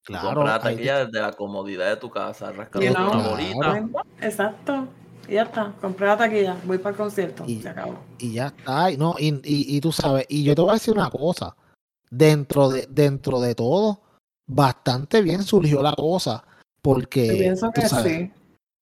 claro, 0.05 0.27
Comprar 0.35 0.47
la 0.47 0.55
hay- 0.69 0.75
taquilla 0.75 1.05
desde 1.07 1.21
la 1.21 1.33
comodidad 1.35 1.89
de 1.91 1.97
tu 1.99 2.11
casa, 2.11 2.51
know. 2.53 3.31
bolita. 3.31 3.59
Claro. 3.61 3.89
Exacto. 4.21 4.89
Y 5.29 5.35
ya 5.35 5.43
está, 5.43 5.73
compré 5.81 6.07
la 6.07 6.17
taquilla, 6.17 6.57
voy 6.65 6.79
para 6.79 6.91
el 6.91 6.97
concierto, 6.97 7.45
Y- 7.47 7.61
se 7.63 7.69
acabó. 7.69 7.99
y 8.19 8.33
ya 8.33 8.47
está. 8.49 8.91
Y, 8.91 8.97
no, 8.97 9.15
y, 9.19 9.29
y, 9.29 9.77
y 9.77 9.81
tú 9.81 9.93
sabes, 9.93 10.27
y 10.29 10.45
yo 10.45 10.55
te 10.55 10.61
voy 10.63 10.71
a 10.71 10.75
decir 10.75 10.95
una 10.95 11.11
cosa, 11.11 11.57
dentro 12.11 12.69
de, 12.69 12.87
dentro 12.89 13.41
de 13.41 13.55
todo, 13.55 14.01
bastante 14.47 15.23
bien 15.23 15.43
surgió 15.43 15.83
la 15.83 15.93
cosa, 15.95 16.45
porque, 16.83 17.27
Yo 17.29 17.39
pienso 17.39 17.71
que 17.73 17.89
sabes, 17.89 18.13
sí. 18.13 18.33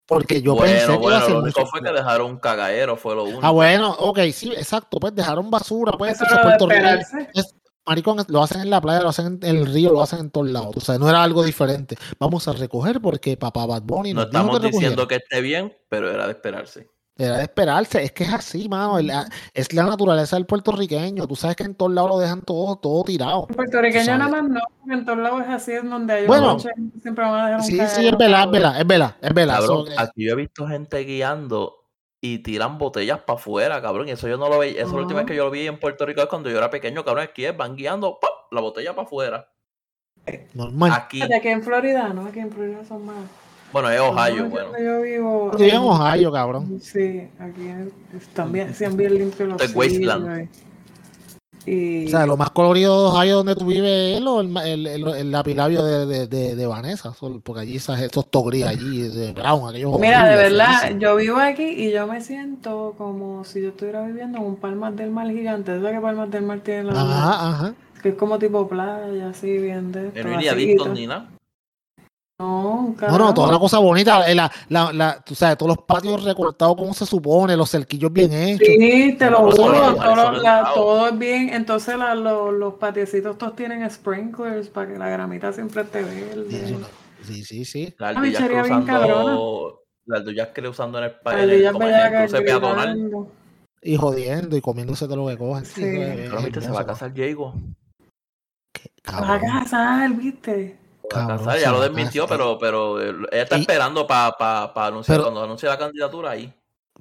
porque 0.06 0.42
yo 0.42 0.56
pensé 0.56 0.86
bueno, 0.86 1.00
que 1.00 1.06
iba 1.06 1.16
a 1.16 1.20
bueno, 1.20 1.26
ser 1.26 1.34
lo 1.34 1.42
único 1.42 1.66
fue 1.66 1.80
que 1.82 1.92
dejaron 1.92 2.30
un 2.32 2.38
cagadero, 2.38 2.96
fue 2.96 3.14
lo 3.14 3.24
único. 3.24 3.40
Ah, 3.42 3.50
bueno, 3.50 3.92
ok, 3.92 4.18
sí, 4.32 4.52
exacto, 4.52 4.98
pues 4.98 5.14
dejaron 5.14 5.50
basura, 5.50 5.92
pues 5.92 6.20
Eso 6.20 6.24
entonces 6.24 7.54
maricón, 7.86 8.18
lo 8.28 8.42
hacen 8.42 8.60
en 8.60 8.70
la 8.70 8.80
playa, 8.80 9.00
lo 9.02 9.08
hacen 9.10 9.38
en 9.42 9.56
el 9.56 9.66
río, 9.66 9.92
lo 9.92 10.02
hacen 10.02 10.20
en 10.20 10.30
todos 10.30 10.48
lados, 10.50 10.72
tú 10.72 10.80
sabes, 10.80 11.00
no 11.00 11.08
era 11.08 11.22
algo 11.22 11.42
diferente. 11.44 11.96
Vamos 12.18 12.46
a 12.48 12.52
recoger 12.52 13.00
porque 13.00 13.36
papá 13.36 13.66
Bad 13.66 13.82
Bunny 13.82 14.14
No 14.14 14.22
estamos 14.22 14.58
que 14.58 14.66
diciendo 14.68 15.06
que 15.08 15.16
esté 15.16 15.40
bien, 15.40 15.72
pero 15.88 16.10
era 16.10 16.26
de 16.26 16.32
esperarse. 16.32 16.88
Era 17.16 17.36
de 17.36 17.44
esperarse, 17.44 18.02
es 18.02 18.10
que 18.10 18.24
es 18.24 18.32
así, 18.32 18.68
mano, 18.68 18.98
el- 18.98 19.12
es 19.52 19.72
la 19.72 19.84
naturaleza 19.84 20.34
del 20.34 20.46
puertorriqueño, 20.46 21.28
tú 21.28 21.36
sabes 21.36 21.54
que 21.54 21.62
en 21.62 21.76
todos 21.76 21.92
lados 21.92 22.10
lo 22.10 22.18
dejan 22.18 22.42
todo, 22.42 22.74
todo 22.74 23.04
tirado. 23.04 23.46
En 23.48 23.54
puertorriqueño 23.54 24.18
nada 24.18 24.28
más 24.28 24.42
no, 24.50 24.60
en 24.92 25.04
todos 25.04 25.18
lados 25.18 25.42
es 25.42 25.48
así, 25.50 25.72
en 25.72 25.90
donde 25.90 26.12
hay 26.12 26.26
Bueno, 26.26 26.54
un 26.54 26.56
coche, 26.56 26.70
siempre 27.00 27.24
van 27.24 27.34
a 27.34 27.46
dejar 27.46 27.60
un 27.60 27.66
Sí, 27.66 27.78
sí, 27.94 28.08
es 28.08 28.18
verdad, 28.18 28.44
es 28.46 28.50
verdad, 28.50 28.80
es 28.80 28.86
verdad, 28.88 29.16
es 29.20 29.32
verdad. 29.34 29.60
Cabrón, 29.60 29.86
aquí 29.96 30.24
yo 30.26 30.32
he 30.32 30.34
visto 30.34 30.66
gente 30.66 30.98
guiando 31.04 31.83
y 32.24 32.38
tiran 32.38 32.78
botellas 32.78 33.18
para 33.18 33.38
afuera, 33.38 33.82
cabrón. 33.82 34.08
Y 34.08 34.12
eso 34.12 34.26
yo 34.26 34.38
no 34.38 34.48
lo 34.48 34.58
veía. 34.58 34.80
Esa 34.80 34.86
es 34.86 34.92
la 34.92 35.00
última 35.00 35.20
vez 35.20 35.26
que 35.26 35.36
yo 35.36 35.44
lo 35.44 35.50
vi 35.50 35.66
en 35.66 35.78
Puerto 35.78 36.06
Rico 36.06 36.22
es 36.22 36.26
cuando 36.26 36.48
yo 36.48 36.56
era 36.56 36.70
pequeño, 36.70 37.04
cabrón. 37.04 37.24
Aquí 37.24 37.44
es, 37.44 37.54
van 37.54 37.76
guiando 37.76 38.18
¡pap! 38.18 38.50
la 38.50 38.62
botella 38.62 38.94
para 38.94 39.06
afuera. 39.06 39.48
normal. 40.54 40.90
Aquí, 40.94 41.20
Aquí 41.20 41.48
en 41.48 41.62
Florida, 41.62 42.08
¿no? 42.14 42.24
Aquí 42.26 42.38
en 42.38 42.50
Florida 42.50 42.82
son 42.88 43.04
más. 43.04 43.16
bueno, 43.72 43.90
es 43.90 44.00
Ohio, 44.00 44.44
No, 44.44 44.48
bueno. 44.48 44.70
Yo 44.82 45.02
vivo. 45.02 45.50
Vivo 45.50 45.68
en 45.70 45.76
Ohio, 45.76 46.32
cabrón. 46.32 46.80
Sí, 46.80 47.28
aquí 47.38 47.68
están 48.16 48.50
bien, 48.52 48.72
sean 48.72 48.96
bien 48.96 49.18
limpios 49.18 49.46
los 49.46 49.60
es 49.60 49.74
Wasteland. 49.74 50.48
Y, 51.66 52.06
O 52.06 52.08
sea, 52.10 52.26
lo 52.26 52.36
más 52.36 52.50
colorido 52.50 53.00
de 53.02 53.08
Ohio 53.16 53.36
donde 53.36 53.54
tú 53.56 53.64
vives 53.66 54.16
es 54.16 54.20
lo- 54.20 54.40
el, 54.40 54.56
el, 54.58 54.86
el, 54.86 55.08
el 55.08 55.30
lapilabio 55.30 55.82
de, 55.82 56.04
de, 56.06 56.26
de, 56.26 56.54
de 56.56 56.66
Vanessa, 56.66 57.14
porque 57.42 57.60
allí 57.62 57.76
esas, 57.76 58.00
esos 58.02 58.30
togris 58.30 58.64
allí, 58.64 59.02
de 59.08 59.32
Brown, 59.32 59.68
aquellos 59.70 59.98
Mira, 59.98 60.26
de 60.28 60.36
verdad, 60.36 60.96
yo 60.98 61.16
vivo 61.16 61.38
aquí 61.38 61.64
y 61.64 61.90
yo 61.90 62.06
me 62.06 62.20
siento 62.20 62.94
como 62.98 63.44
si 63.44 63.62
yo 63.62 63.68
estuviera 63.70 64.04
viviendo 64.04 64.38
en 64.38 64.44
un 64.44 64.56
Palmas 64.56 64.94
del 64.96 65.10
Mar 65.10 65.30
gigante. 65.30 65.72
¿Sabes 65.76 65.92
que 65.94 66.00
Palmas 66.00 66.30
del 66.30 66.42
Mar 66.42 66.60
tiene 66.60 66.84
la 66.84 67.00
Ajá, 67.00 67.48
ajá. 67.50 67.74
que 68.02 68.10
es 68.10 68.14
como 68.16 68.38
tipo 68.38 68.68
playa, 68.68 69.28
así 69.30 69.56
bien 69.58 69.90
de 69.92 70.08
esto, 70.08 70.28
así, 70.36 70.48
adictos 70.48 70.88
y 70.88 71.00
ni 71.00 71.06
nada. 71.06 71.30
No, 72.40 72.96
No, 73.00 73.32
toda 73.32 73.48
una 73.48 73.58
cosa 73.60 73.78
bonita, 73.78 74.26
la, 74.34 74.50
la, 74.68 74.92
la, 74.92 75.20
tú 75.22 75.36
sabes, 75.36 75.56
todos 75.56 75.76
los 75.76 75.86
patios 75.86 76.24
recortados 76.24 76.74
como 76.74 76.92
se 76.92 77.06
supone, 77.06 77.56
los 77.56 77.70
cerquillos 77.70 78.12
bien 78.12 78.32
hechos. 78.32 78.66
Sí, 78.66 79.14
te 79.16 79.30
lo 79.30 79.38
juro, 79.38 79.54
todo, 79.54 79.72
la- 80.42 80.62
es 80.62 80.74
todo 80.74 81.08
es 81.08 81.18
bien. 81.18 81.50
Entonces 81.50 81.96
la- 81.96 82.16
lo- 82.16 82.50
los 82.50 82.74
patiecitos 82.74 83.38
todos 83.38 83.54
tienen 83.54 83.88
sprinklers 83.88 84.68
para 84.68 84.92
que 84.92 84.98
la 84.98 85.08
gramita 85.10 85.52
siempre 85.52 85.82
esté 85.82 86.02
verde. 86.02 86.76
sí, 87.22 87.44
sí, 87.44 87.64
sí, 87.64 87.94
bichería 88.20 88.62
bien 88.64 88.84
cruzando. 88.84 89.80
Las 90.06 90.20
ardillas 90.20 90.48
que 90.48 90.68
usando 90.68 90.98
en 90.98 91.04
el, 91.04 91.72
como 91.72 91.88
en 91.88 92.14
cruce 92.16 92.42
peatonal. 92.42 93.10
Y 93.80 93.96
jodiendo 93.96 94.56
y 94.56 94.60
comiéndose 94.60 95.06
todo 95.06 95.16
lo 95.16 95.28
que 95.28 95.38
cogen. 95.38 95.64
Sí. 95.64 95.82
Pero 95.82 96.42
viste, 96.42 96.60
se 96.60 96.70
va 96.70 96.80
a 96.80 96.86
casar 96.86 97.12
Diego. 97.12 97.54
Vas 99.06 99.22
a 99.30 99.40
casar, 99.40 100.10
¿viste? 100.14 100.83
Cabrón, 101.10 101.56
ya 101.60 101.70
lo 101.70 101.80
desmintió, 101.80 102.26
pero, 102.26 102.58
pero 102.58 103.00
eh, 103.00 103.14
ella 103.32 103.42
está 103.42 103.56
Y- 103.58 103.60
esperando 103.60 104.06
para 104.06 104.32
pa, 104.32 104.72
pa 104.72 104.86
anunciar, 104.86 105.16
Pero- 105.18 105.24
cuando 105.24 105.44
anuncie 105.44 105.68
la 105.68 105.78
candidatura 105.78 106.30
ahí. 106.30 106.52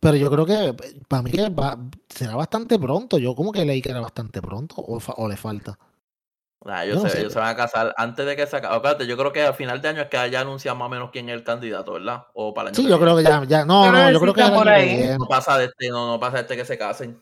Pero 0.01 0.17
yo 0.17 0.29
creo 0.29 0.45
que 0.45 0.75
para 1.07 1.21
mí 1.21 1.31
que 1.31 1.49
va- 1.49 1.77
será 2.09 2.35
bastante 2.35 2.77
pronto. 2.77 3.17
Yo 3.17 3.33
como 3.35 3.51
que 3.53 3.63
leí 3.63 3.81
que 3.81 3.89
era 3.91 4.01
bastante 4.01 4.41
pronto 4.41 4.75
o, 4.77 4.99
fa- 4.99 5.13
o 5.17 5.29
le 5.29 5.37
falta. 5.37 5.77
Nah, 6.65 6.83
Yo 6.83 6.91
ellos, 6.93 7.03
no 7.03 7.09
se, 7.09 7.15
sé. 7.15 7.21
ellos 7.21 7.33
se 7.33 7.39
van 7.39 7.49
a 7.49 7.55
casar 7.55 7.93
antes 7.97 8.25
de 8.25 8.35
que 8.35 8.45
se 8.47 8.55
acabe. 8.57 8.75
Acuérdate, 8.75 9.07
yo 9.07 9.15
creo 9.17 9.31
que 9.31 9.41
al 9.43 9.53
final 9.53 9.81
de 9.81 9.87
año 9.89 10.01
es 10.01 10.07
que 10.09 10.29
ya 10.29 10.41
anuncian 10.41 10.77
más 10.77 10.87
o 10.87 10.89
menos 10.89 11.09
quién 11.11 11.29
es 11.29 11.35
el 11.35 11.43
candidato, 11.43 11.93
¿verdad? 11.93 12.23
O 12.33 12.53
para 12.53 12.69
el 12.69 12.73
año 12.73 12.75
Sí, 12.75 12.83
que 12.83 12.89
yo 12.89 12.97
viene. 12.97 13.13
creo 13.13 13.17
que 13.17 13.23
ya, 13.47 13.59
ya 13.59 13.65
no, 13.65 13.91
no, 13.91 14.11
yo 14.11 14.19
creo 14.19 14.33
que 14.33 14.43
por 14.43 14.67
ahí. 14.69 15.15
No 15.17 15.25
pasa 15.25 15.57
de 15.57 15.65
este, 15.65 15.89
no, 15.89 16.07
no 16.07 16.19
pasa 16.19 16.37
de 16.37 16.41
este 16.43 16.55
que 16.57 16.65
se 16.65 16.77
casen. 16.77 17.21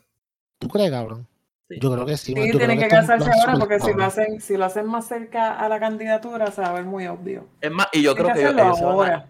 ¿Tú 0.58 0.68
crees, 0.68 0.90
cabrón? 0.90 1.26
Sí. 1.74 1.80
Yo 1.80 1.92
creo 1.92 2.06
que 2.06 2.16
sí. 2.16 2.34
Sí, 2.34 2.50
tienen 2.58 2.78
que 2.78 2.88
casarse 2.88 3.30
ahora 3.40 3.58
porque 3.58 3.80
si 3.80 3.92
lo 3.92 4.04
hacen, 4.04 4.40
si 4.40 4.56
lo 4.56 4.64
hacen 4.64 4.86
más 4.86 5.06
cerca 5.06 5.58
a 5.58 5.68
la 5.68 5.78
candidatura 5.80 6.50
se 6.50 6.60
va 6.60 6.68
a 6.68 6.72
ver 6.72 6.84
muy 6.84 7.06
obvio. 7.06 7.46
Es 7.60 7.70
más, 7.70 7.88
y 7.92 8.02
yo 8.02 8.14
creo 8.14 8.28
que 8.28 8.34
que 8.34 8.40
ellos, 8.50 8.78
se 8.78 8.84
van 8.84 9.12
a. 9.12 9.28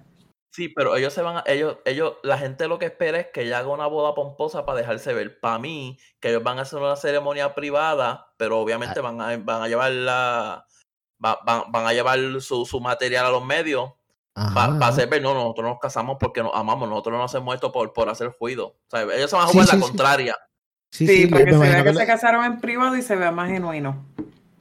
Sí, 0.54 0.68
pero 0.68 0.96
ellos 0.96 1.12
se 1.14 1.22
van 1.22 1.38
a, 1.38 1.44
ellos, 1.46 1.78
ellos, 1.86 2.16
la 2.22 2.36
gente 2.36 2.68
lo 2.68 2.78
que 2.78 2.84
espera 2.86 3.18
es 3.20 3.28
que 3.32 3.42
ella 3.42 3.58
haga 3.60 3.68
una 3.68 3.86
boda 3.86 4.14
pomposa 4.14 4.66
para 4.66 4.78
dejarse 4.78 5.14
ver. 5.14 5.40
Para 5.40 5.58
mí, 5.58 5.98
que 6.20 6.28
ellos 6.28 6.42
van 6.42 6.58
a 6.58 6.62
hacer 6.62 6.78
una 6.78 6.96
ceremonia 6.96 7.54
privada, 7.54 8.32
pero 8.36 8.58
obviamente 8.60 8.98
Ah. 9.00 9.02
van 9.02 9.20
a, 9.20 9.36
van 9.38 9.62
a 9.62 9.68
llevar 9.68 9.92
la, 9.92 10.66
va- 11.24 11.38
van, 11.46 11.62
van 11.72 11.86
a 11.86 11.92
llevar 11.94 12.18
su, 12.40 12.66
su 12.66 12.80
material 12.80 13.26
a 13.26 13.30
los 13.30 13.44
medios 13.44 13.92
para 14.34 14.86
hacer 14.86 15.08
ver, 15.08 15.20
no, 15.22 15.34
nosotros 15.34 15.66
nos 15.68 15.78
casamos 15.78 16.16
porque 16.18 16.42
nos 16.42 16.52
amamos, 16.54 16.88
nosotros 16.88 17.16
no 17.18 17.24
hacemos 17.24 17.54
esto 17.54 17.70
por, 17.70 17.92
por 17.92 18.08
hacer 18.08 18.34
ruido. 18.40 18.66
O 18.68 18.90
sea, 18.90 19.02
ellos 19.02 19.30
se 19.30 19.36
van 19.36 19.44
a 19.46 19.48
jugar 19.48 19.66
sí, 19.66 19.76
la 19.76 19.82
sí. 19.82 19.88
contraria. 19.88 20.34
Sí, 20.34 20.51
Sí, 20.92 21.06
sí, 21.06 21.26
para 21.26 21.46
que 21.46 21.52
se 21.52 21.58
vea 21.58 21.82
que, 21.82 21.90
que 21.90 21.96
se 21.96 22.06
casaron 22.06 22.44
en 22.44 22.60
privado 22.60 22.94
y 22.96 23.02
se 23.02 23.16
vea 23.16 23.32
más 23.32 23.48
genuino. 23.48 24.04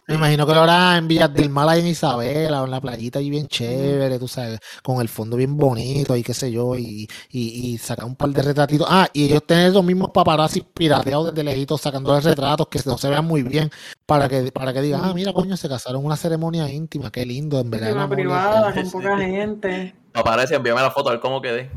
me 0.07 0.15
imagino 0.15 0.47
que 0.47 0.53
lo 0.53 0.61
hará 0.61 0.97
en 0.97 1.05
Villas 1.05 1.33
del 1.33 1.49
Mar, 1.49 1.77
en 1.77 1.87
Isabela, 1.87 2.61
o 2.61 2.65
en 2.65 2.71
la 2.71 2.79
playita 2.79 3.19
ahí 3.19 3.29
bien 3.29 3.47
chévere, 3.47 4.17
tú 4.17 4.29
sabes, 4.29 4.61
con 4.81 5.01
el 5.01 5.09
fondo 5.09 5.35
bien 5.35 5.57
bonito 5.57 6.15
y 6.15 6.23
qué 6.23 6.33
sé 6.33 6.49
yo, 6.49 6.77
y, 6.77 7.05
y, 7.31 7.73
y 7.73 7.77
sacar 7.77 8.05
un 8.05 8.15
par 8.15 8.29
de 8.29 8.43
retratitos. 8.43 8.87
Ah, 8.89 9.09
y 9.11 9.25
ellos 9.25 9.45
tienen 9.45 9.73
los 9.73 9.83
mismos 9.83 10.11
paparazzi 10.11 10.61
pirateados 10.61 11.33
desde 11.33 11.43
lejitos, 11.43 11.81
sacando 11.81 12.17
retratos 12.17 12.67
que 12.69 12.79
no 12.85 12.97
se 12.97 13.09
vean 13.09 13.25
muy 13.25 13.43
bien, 13.43 13.69
para 14.05 14.29
que, 14.29 14.53
para 14.53 14.71
que 14.71 14.81
digan, 14.81 15.01
ah, 15.03 15.11
mira, 15.13 15.33
coño, 15.33 15.57
se 15.57 15.67
casaron 15.67 15.99
en 15.99 16.05
una 16.05 16.15
ceremonia 16.15 16.69
íntima, 16.71 17.11
qué 17.11 17.25
lindo, 17.25 17.59
en 17.59 17.69
verdad. 17.69 17.91
Una 17.91 18.09
privada, 18.09 18.69
ustedes". 18.69 18.89
con 18.89 19.01
poca 19.01 19.17
gente. 19.17 19.95
Aparece, 20.13 20.55
envíame 20.55 20.79
la 20.79 20.91
foto 20.91 21.09
a 21.09 21.11
ver 21.11 21.19
cómo 21.19 21.41
quedé. 21.41 21.69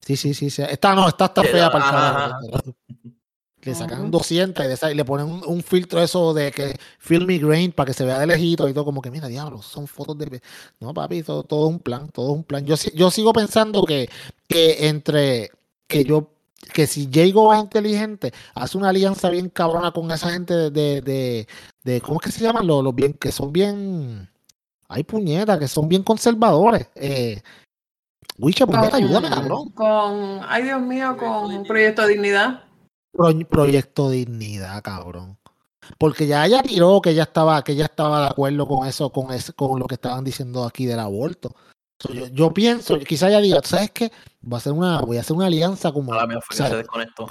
Sí, 0.00 0.16
sí, 0.16 0.32
sí, 0.32 0.50
sí. 0.50 0.62
Esta 0.62 0.94
no, 0.94 1.08
esta 1.08 1.24
está 1.24 1.42
fea 1.42 1.72
para 1.72 1.88
el 1.88 1.96
ajá. 1.96 2.38
Le 3.66 3.74
sacan 3.74 4.00
Ujú. 4.02 4.10
200 4.12 4.64
y, 4.64 4.68
de 4.68 4.74
esa- 4.74 4.90
y 4.92 4.94
le 4.94 5.04
ponen 5.04 5.26
un, 5.26 5.42
un 5.44 5.62
filtro 5.62 6.00
eso 6.02 6.32
de 6.32 6.52
que 6.52 6.78
filmy 6.98 7.38
grain 7.38 7.72
para 7.72 7.88
que 7.88 7.92
se 7.94 8.04
vea 8.04 8.18
de 8.20 8.26
lejito 8.26 8.68
y 8.68 8.72
todo 8.72 8.84
como 8.84 9.02
que 9.02 9.10
mira 9.10 9.26
diablo 9.28 9.60
son 9.60 9.86
fotos 9.88 10.16
de 10.16 10.40
no 10.80 10.94
papi 10.94 11.22
todo, 11.22 11.42
todo 11.42 11.66
un 11.66 11.80
plan 11.80 12.08
todo 12.10 12.30
un 12.32 12.44
plan 12.44 12.64
yo 12.64 12.76
yo 12.94 13.10
sigo 13.10 13.32
pensando 13.32 13.82
que 13.84 14.08
que 14.48 14.86
entre 14.88 15.50
que 15.88 16.04
yo 16.04 16.30
que 16.72 16.86
si 16.86 17.08
Jago 17.12 17.52
es 17.52 17.60
inteligente 17.60 18.32
hace 18.54 18.78
una 18.78 18.88
alianza 18.90 19.28
bien 19.30 19.48
cabrona 19.50 19.90
con 19.90 20.10
esa 20.12 20.30
gente 20.30 20.54
de 20.54 20.70
de, 20.70 21.00
de, 21.02 21.48
de- 21.84 22.00
cómo 22.00 22.20
es 22.20 22.24
que 22.26 22.32
se 22.32 22.44
llaman 22.44 22.66
los, 22.66 22.84
los 22.84 22.94
bien 22.94 23.12
que 23.14 23.32
son 23.32 23.52
bien 23.52 24.28
hay 24.88 25.02
puñetas 25.02 25.58
que 25.58 25.66
son 25.68 25.88
bien 25.88 26.02
conservadores 26.04 26.86
eh 26.94 27.42
Wicha, 28.38 28.66
puñeta, 28.66 28.98
ayúdame, 28.98 29.30
cabrón. 29.30 29.70
Con, 29.70 30.40
ay 30.46 30.64
Dios 30.64 30.82
mío, 30.82 31.16
con 31.16 31.64
Proyecto 31.64 32.02
de 32.02 32.08
Dignidad. 32.08 32.64
Pro- 33.16 33.48
proyecto 33.48 34.10
dignidad, 34.10 34.82
cabrón. 34.82 35.38
Porque 35.98 36.26
ya 36.26 36.44
ella 36.44 36.62
tiró 36.62 37.00
que 37.00 37.10
ella 37.10 37.22
estaba, 37.24 37.62
que 37.62 37.72
ella 37.72 37.84
estaba 37.84 38.20
de 38.22 38.26
acuerdo 38.28 38.66
con 38.66 38.86
eso, 38.86 39.10
con 39.10 39.32
eso, 39.32 39.52
con 39.54 39.78
lo 39.78 39.86
que 39.86 39.94
estaban 39.94 40.24
diciendo 40.24 40.64
aquí 40.64 40.84
del 40.86 40.98
aborto. 40.98 41.54
So, 42.00 42.12
yo, 42.12 42.26
yo 42.26 42.52
pienso, 42.52 42.98
quizá 42.98 43.28
ella 43.28 43.40
diga, 43.40 43.60
¿sabes 43.64 43.90
qué? 43.92 44.10
Voy 44.42 44.56
a 44.56 44.58
hacer 44.58 44.72
una, 44.72 45.00
voy 45.00 45.16
a 45.16 45.20
hacer 45.20 45.36
una 45.36 45.46
alianza 45.46 45.92
como 45.92 46.12
A 46.12 46.16
la 46.16 46.26
mía 46.26 46.40
fue 46.42 46.56
que 46.56 46.62
se 46.68 46.76
desconectó. 46.76 47.26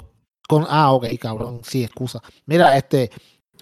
con, 0.48 0.64
ah, 0.68 0.92
ok, 0.92 1.06
cabrón, 1.20 1.60
sí, 1.62 1.84
excusa. 1.84 2.20
Mira, 2.46 2.76
este, 2.76 3.10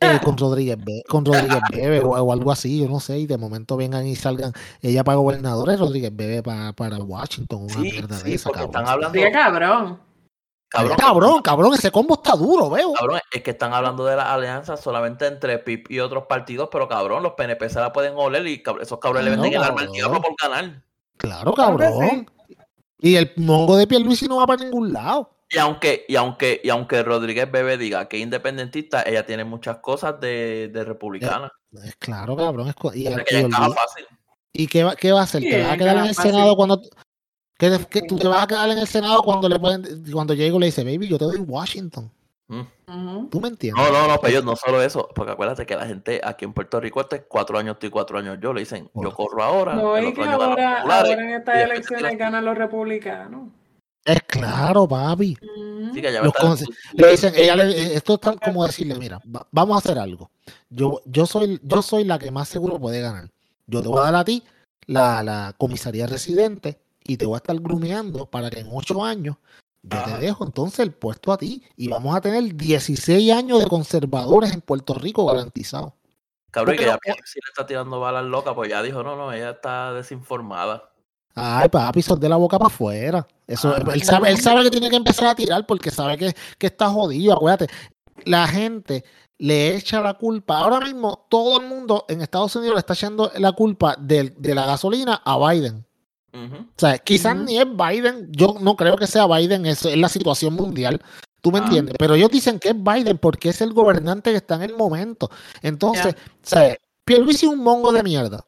eh, 0.01 0.19
con 0.23 0.37
Rodríguez 0.39 0.79
Be- 0.83 1.03
con 1.09 1.25
Rodríguez 1.25 1.61
Bebe 1.73 2.01
o, 2.01 2.11
o 2.11 2.33
algo 2.33 2.53
así, 2.53 2.79
yo 2.81 2.89
no 2.89 3.01
sé, 3.01 3.19
y 3.19 3.27
de 3.27 3.37
momento 3.37 3.77
vengan 3.77 4.07
y 4.07 4.15
salgan 4.17 4.53
ella 4.81 5.03
para 5.05 5.17
gobernadores, 5.17 5.79
Rodríguez 5.79 6.15
Bebe 6.15 6.43
para, 6.43 6.73
para 6.73 6.99
Washington, 6.99 7.65
una 7.65 7.75
Sí, 7.75 7.81
mierda 7.93 8.17
de 8.19 8.23
sí, 8.25 8.35
esa, 8.35 8.49
porque 8.51 8.63
cabrón. 8.65 8.77
están 8.81 8.93
hablando. 8.95 9.19
Diga 9.19 9.33
cabrón. 9.33 10.01
Cabrón, 10.75 10.97
cabrón, 10.99 11.43
cabrón, 11.43 11.75
ese 11.75 11.91
combo 11.91 12.15
está 12.15 12.33
duro, 12.33 12.69
veo. 12.69 12.93
Cabrón, 12.93 13.21
es 13.33 13.43
que 13.43 13.53
están 13.53 13.73
hablando 13.73 14.05
de 14.05 14.17
las 14.17 14.27
alianzas 14.27 14.81
solamente 14.81 15.27
entre 15.27 15.59
PIP 15.59 15.91
y 15.91 16.01
otros 16.01 16.25
partidos, 16.29 16.69
pero 16.71 16.89
cabrón, 16.89 17.23
los 17.23 17.33
PNP 17.33 17.69
se 17.69 17.81
la 17.81 17.93
pueden 17.93 18.15
oler 18.17 18.47
y 18.47 18.63
esos 18.81 18.99
cabrones 18.99 19.25
le 19.25 19.31
venden 19.31 19.55
el 19.55 19.63
arma 19.63 19.83
al 19.83 19.93
diablo 19.93 20.21
por 20.21 20.35
ganar. 20.43 20.83
Claro, 21.17 21.53
cabrón. 21.55 22.27
Y 22.99 23.17
el 23.17 23.33
mongo 23.37 23.77
de 23.77 23.87
Pierluisi 23.87 24.27
no 24.27 24.37
va 24.39 24.47
para 24.47 24.65
ningún 24.65 24.93
lado. 24.93 25.31
Y 25.51 25.59
aunque, 25.59 26.05
y 26.09 26.17
aunque, 26.17 26.61
y 26.65 26.71
aunque 26.71 27.03
Rodríguez 27.03 27.51
Bebe 27.51 27.77
diga 27.77 28.09
que 28.09 28.17
es 28.17 28.23
independentista, 28.23 29.03
ella 29.03 29.25
tiene 29.27 29.45
muchas 29.45 29.77
cosas 29.79 30.19
de, 30.19 30.69
de 30.73 30.85
republicana. 30.85 31.53
Es 31.85 31.95
claro, 31.97 32.35
cabrón. 32.35 32.69
es 32.69 32.75
y, 32.95 33.07
O 33.07 33.11
sea, 33.13 33.21
y 33.21 33.25
que 33.25 33.37
ella 33.37 33.47
encaja 33.47 33.67
olvida- 33.67 33.75
fácil. 33.81 34.07
¿y 34.53 34.67
qué, 34.69 34.85
va, 34.85 34.97
qué 34.97 35.13
va 35.13 35.21
a 35.21 35.25
hacer? 35.25 35.43
Sí, 35.43 35.51
¿Te 35.51 35.63
vas 35.63 35.73
a 35.73 35.77
quedar 35.77 35.95
que 35.95 35.99
en 36.01 36.05
va 36.05 36.09
el 36.09 36.15
fácil. 36.15 36.31
Senado 36.33 36.57
cuando... 36.57 36.81
¿Qué, 37.59 37.71
de- 37.71 37.87
qué- 37.87 38.03
tú 38.03 38.17
te 38.19 38.27
vas 38.29 38.43
a 38.43 38.47
quedar 38.47 38.69
en 38.71 38.79
el 38.79 38.87
Senado 38.87 39.23
cuando 39.23 39.49
le 39.49 39.59
pueden, 39.59 40.05
cuando 40.13 40.35
Diego 40.35 40.59
le 40.59 40.67
dice, 40.67 40.83
baby, 40.85 41.09
yo 41.09 41.19
te 41.19 41.25
doy 41.25 41.39
Washington. 41.39 42.11
Mm. 42.47 43.29
¿Tú 43.31 43.41
me 43.41 43.49
entiendes? 43.49 43.83
No, 43.83 43.91
no, 43.91 44.07
no, 44.07 44.21
pero 44.21 44.29
ellos 44.33 44.45
no 44.45 44.55
solo 44.55 44.83
eso, 44.83 45.09
porque 45.15 45.33
acuérdate 45.33 45.65
que 45.65 45.75
la 45.77 45.87
gente 45.87 46.21
aquí 46.23 46.45
en 46.45 46.53
Puerto 46.53 46.79
Rico, 46.79 47.01
este 47.01 47.23
cuatro 47.23 47.59
años 47.59 47.79
tú 47.79 47.87
y 47.87 47.91
cuatro 47.91 48.19
años 48.19 48.39
yo, 48.41 48.53
le 48.53 48.61
dicen, 48.61 48.91
yo 48.95 49.15
corro 49.15 49.43
ahora, 49.43 49.75
No, 49.75 49.99
y 49.99 50.13
que 50.13 50.23
ahora, 50.23 50.83
ahora 50.83 51.09
en 51.13 51.31
estas 51.31 51.57
elecciones 51.57 52.19
ganan 52.19 52.45
los 52.45 52.57
republicanos. 52.59 53.49
Es 54.05 54.21
claro, 54.27 54.87
papi. 54.87 55.39
Sí, 55.95 56.03
que 56.03 56.09
ella 56.11 56.21
va 56.21 56.27
a 56.27 56.45
Los 56.45 56.59
estar- 56.59 56.75
Le 56.93 57.11
dicen, 57.13 57.33
ella 57.35 57.57
le- 57.57 57.95
esto 57.95 58.15
es 58.15 58.21
tan 58.21 58.37
como 58.37 58.67
decirle, 58.67 58.97
mira, 58.99 59.19
va- 59.35 59.47
vamos 59.51 59.77
a 59.77 59.79
hacer 59.79 59.99
algo. 59.99 60.31
Yo, 60.69 61.01
yo 61.07 61.25
soy, 61.25 61.59
yo 61.63 61.81
soy 61.81 62.05
la 62.05 62.19
que 62.19 62.31
más 62.31 62.49
seguro 62.49 62.79
puede 62.79 63.01
ganar. 63.01 63.31
Yo 63.67 63.81
te 63.81 63.89
voy 63.89 64.01
a 64.01 64.05
dar 64.05 64.17
a 64.17 64.25
ti 64.25 64.43
la, 64.87 65.23
la 65.23 65.55
comisaría 65.57 66.07
residente 66.07 66.79
y 67.07 67.17
te 67.17 67.27
voy 67.27 67.35
a 67.35 67.37
estar 67.39 67.57
grumeando 67.61 68.27
para 68.27 68.51
que 68.51 68.61
en 68.61 68.69
ocho 68.73 69.05
años 69.05 69.37
yo 69.83 69.99
Ajá. 69.99 70.17
te 70.17 70.25
dejo 70.25 70.45
entonces 70.47 70.81
el 70.81 70.93
puesto 70.93 71.31
a 71.33 71.37
ti 71.37 71.63
y 71.77 71.89
vamos 71.89 72.17
a 72.17 72.21
tener 72.21 72.55
16 72.57 73.33
años 73.33 73.61
de 73.61 73.67
conservadores 73.67 74.53
en 74.53 74.63
Puerto 74.63 74.95
Rico 74.95 75.27
garantizados. 75.27 75.93
Cabrón, 76.51 76.77
y 76.77 76.79
que 76.79 76.85
Porque 76.87 77.11
ella 77.11 77.17
si 77.25 77.39
le 77.41 77.49
está 77.51 77.67
tirando 77.67 78.01
balas 78.01 78.25
locas, 78.25 78.55
pues 78.55 78.71
ya 78.71 78.83
dijo, 78.83 79.03
no, 79.03 79.17
no, 79.17 79.33
ella 79.33 79.51
está 79.51 79.93
desinformada. 79.93 80.91
Ay, 81.35 81.69
papi, 81.69 82.01
son 82.01 82.19
de 82.21 82.29
la 82.29 82.37
boca 82.37 82.59
para 82.59 82.69
afuera. 82.69 83.27
Eso, 83.47 83.75
Ah, 83.77 83.83
él, 83.93 84.03
sabe, 84.05 84.31
él 84.31 84.39
sabe 84.41 84.63
que 84.63 84.71
tiene 84.71 84.89
que 84.89 84.97
empezar 84.97 85.27
a 85.29 85.35
tirar 85.35 85.67
porque 85.67 85.91
sabe 85.91 86.17
que, 86.17 86.35
que 86.57 86.69
está 86.69 86.89
jodido. 86.89 87.35
Acuérdate, 87.35 87.67
la 88.25 88.47
gente 88.47 89.05
le 89.37 89.75
echa 89.77 90.01
la 90.01 90.15
culpa. 90.15 90.59
Ahora 90.59 90.79
mismo 90.81 91.27
todo 91.29 91.61
el 91.61 91.67
mundo 91.67 92.05
en 92.09 92.23
Estados 92.23 92.55
Unidos 92.57 92.77
le 92.77 92.81
está 92.81 92.95
echando 92.95 93.31
la 93.37 93.51
culpa 93.53 93.97
del- 93.99 94.33
de, 94.39 94.55
la 94.55 94.65
gasolina 94.65 95.21
a 95.25 95.37
Biden. 95.51 95.85
O 96.35 96.67
sea, 96.77 96.99
quizás 96.99 97.37
ni 97.37 97.59
es 97.59 97.67
Biden. 97.67 98.29
Yo 98.33 98.57
no 98.61 98.75
creo 98.77 98.97
que 98.97 99.07
sea 99.07 99.27
Biden. 99.27 99.67
Eso 99.67 99.89
es 99.89 99.97
la 99.97 100.09
situación 100.09 100.55
mundial. 100.55 101.01
¿Tú 101.41 101.53
me 101.53 101.59
Ah. 101.59 101.63
entiendes? 101.65 101.95
Pero 101.99 102.15
ellos 102.15 102.31
dicen 102.31 102.59
que 102.59 102.71
es 102.71 102.77
Biden 102.83 103.19
porque 103.19 103.51
es 103.51 103.61
el 103.61 103.73
gobernante 103.73 104.31
que 104.31 104.39
está 104.39 104.57
en 104.57 104.63
el 104.63 104.77
momento. 104.77 105.31
Entonces, 105.63 106.15
o 106.15 106.19
sea, 106.43 106.77
Pierluisi 107.05 107.47
es 107.47 107.53
un 107.53 107.59
mongo 107.63 107.93
de 107.93 108.03
mierda. 108.03 108.45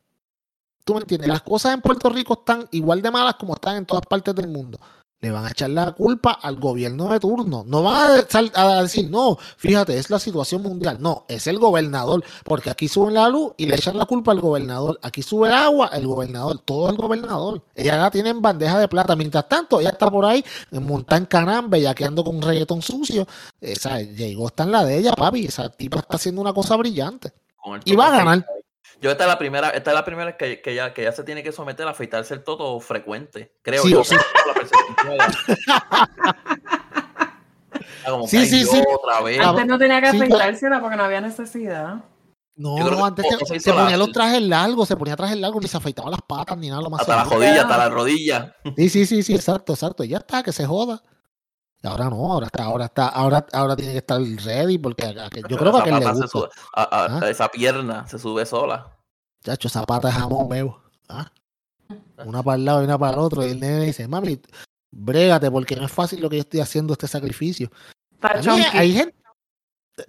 ¿Tú 0.85 0.95
me 0.95 1.01
entiendes? 1.01 1.29
Las 1.29 1.43
cosas 1.43 1.75
en 1.75 1.81
Puerto 1.81 2.09
Rico 2.11 2.35
están 2.35 2.67
igual 2.71 3.03
de 3.03 3.11
malas 3.11 3.35
como 3.37 3.55
están 3.55 3.77
en 3.77 3.87
todas 3.87 4.07
partes 4.07 4.35
del 4.35 4.49
mundo. 4.49 4.79
Le 5.21 5.31
van 5.31 5.47
a 5.47 5.51
echar 5.51 5.71
la 5.71 5.93
culpa 5.93 6.33
al 6.33 6.57
gobierno 6.57 7.09
de 7.09 7.19
turno. 7.19 7.65
No 7.67 7.83
van 7.83 8.23
a, 8.55 8.83
decir, 8.83 9.11
no, 9.11 9.39
fíjate, 9.57 9.97
es 9.99 10.11
la 10.11 10.19
situación 10.19 10.63
mundial. 10.63 10.99
No, 11.01 11.25
es 11.27 11.47
el 11.47 11.59
gobernador. 11.59 12.23
Porque 12.45 12.69
aquí 12.69 12.87
suben 12.87 13.15
la 13.15 13.29
luz 13.29 13.53
y 13.57 13.67
le 13.67 13.77
echan 13.77 13.97
la 13.97 14.05
culpa 14.05 14.33
al 14.33 14.41
gobernador. 14.41 14.99
Aquí 15.03 15.23
sube 15.23 15.49
el 15.49 15.55
agua, 15.55 15.89
el 15.95 16.07
gobernador. 16.07 16.59
Todo 16.59 16.91
el 16.91 16.97
gobernador. 16.97 17.63
Ella 17.75 17.97
la 17.97 18.11
tiene 18.11 18.31
en 18.31 18.43
bandeja 18.43 18.79
de 18.79 18.89
plata. 18.89 19.17
Mientras 19.17 19.49
tanto, 19.49 19.81
ella 19.81 19.91
está 19.91 20.11
por 20.11 20.27
ahí 20.27 20.45
en 20.71 21.25
canam, 21.27 21.71
bellaqueando 21.71 22.23
con 22.23 22.37
un 22.37 22.43
reggaetón 22.43 22.83
sucio. 22.83 23.27
Esa, 23.61 24.01
llegó, 24.03 24.49
está 24.49 24.65
en 24.65 24.73
la 24.73 24.85
de 24.85 24.99
ella, 24.99 25.13
papi. 25.15 25.47
Esa 25.47 25.71
tipa 25.71 26.01
está 26.01 26.17
haciendo 26.17 26.43
una 26.43 26.53
cosa 26.53 26.77
brillante. 26.77 27.33
Y 27.85 27.97
va 27.97 28.09
a 28.09 28.19
ganar. 28.19 28.47
Yo 29.01 29.11
esta 29.11 29.25
es 29.25 29.29
la 29.29 29.39
primera, 29.39 29.71
esta 29.71 29.91
es 29.91 29.95
la 29.95 30.05
primera 30.05 30.37
que, 30.37 30.61
que, 30.63 30.75
ya, 30.75 30.95
que 30.95 31.03
ya 31.03 31.13
se 31.13 31.23
tiene 31.23 31.43
que 31.43 31.53
someter 31.53 31.87
a 31.87 31.91
afeitarse 31.91 32.33
el 32.35 32.43
toto 32.45 32.81
frecuente. 32.81 33.53
Creo 33.63 33.83
Sí, 33.83 33.91
yo. 33.91 34.03
sí. 34.05 34.17
como 38.07 38.27
Sí, 38.29 38.47
sí, 38.47 38.65
sí. 38.65 38.83
Otra 39.03 39.21
vez. 39.23 39.41
Antes 39.41 39.67
no 39.67 39.79
tenía 39.79 40.01
que 40.01 40.11
Sí, 40.13 40.19
pero- 40.19 40.37
afeitársela 40.37 40.81
porque 40.81 40.97
no 40.97 41.05
había 41.05 41.21
necesidad. 41.21 42.05
No, 42.59 42.79
no, 42.79 43.05
antes 43.05 43.27
se, 43.63 43.71
ponía 43.71 43.91
la- 43.91 43.97
los 43.99 44.13
trajes 44.13 44.41
largos, 44.41 44.89
se 44.89 44.97
ponía 44.97 45.15
trajes 45.15 45.37
largos, 45.37 45.61
ni 45.63 45.69
se 45.69 45.77
afeitaba 45.77 46.09
las 46.11 46.23
patas 46.27 46.57
ni 46.57 46.71
nada, 46.71 46.81
lo 46.81 46.89
más 46.89 47.03
hasta 47.03 47.17
la 47.17 47.23
seguro. 47.25 47.41
rodilla, 47.41 47.63
hasta 47.63 47.77
la 47.77 47.89
rodilla. 47.91 48.57
Sí, 48.77 48.89
sí, 48.89 49.05
sí, 49.07 49.23
sí, 49.23 49.35
exacto, 49.35 49.75
exacto. 49.75 50.05
Y 50.05 50.09
ya 50.09 50.17
está, 50.19 50.43
que 50.43 50.53
se 50.53 50.65
joda. 50.65 51.03
Ahora 51.87 52.11
no, 52.11 52.33
ahora 52.33 52.47
está, 52.47 52.65
ahora 52.65 52.85
está, 52.87 53.09
ahora, 53.09 53.47
ahora 53.53 53.77
tiene 53.77 53.93
que 53.93 53.99
estar 53.99 54.21
ready, 54.21 54.79
porque 54.79 55.05
a- 55.07 55.27
a 55.27 55.31
que- 55.31 55.43
yo 55.49 55.57
creo 55.57 55.73
que 55.73 55.79
aquel 55.79 55.95
le 55.99 56.07
gusta. 56.11 56.27
sube- 56.29 56.49
a- 56.75 56.83
a- 56.83 57.19
Ah. 57.21 57.31
esa 57.31 57.49
pierna 57.49 58.07
se 58.07 58.19
sube 58.19 58.45
sola. 58.47 58.97
Chacho, 59.45 59.69
zapata 59.69 60.09
de 60.09 60.15
jamón, 60.15 60.49
bebo. 60.49 60.83
¿Ah? 61.09 61.31
Una 62.25 62.43
para 62.43 62.57
el 62.57 62.65
lado 62.65 62.81
y 62.83 62.85
una 62.85 62.99
para 62.99 63.13
el 63.13 63.19
otro. 63.21 63.47
Y 63.47 63.51
el 63.51 63.61
nene 63.61 63.85
dice, 63.85 64.09
mami, 64.09 64.41
brégate, 64.91 65.51
porque 65.51 65.77
no 65.77 65.85
es 65.85 65.93
fácil 65.93 66.21
lo 66.21 66.29
que 66.29 66.37
yo 66.37 66.41
estoy 66.43 66.61
haciendo, 66.61 66.93
este 66.95 67.07
sacrificio. 67.07 67.71
Mí 68.21 68.63
hay 68.73 68.93
gente, 68.93 69.15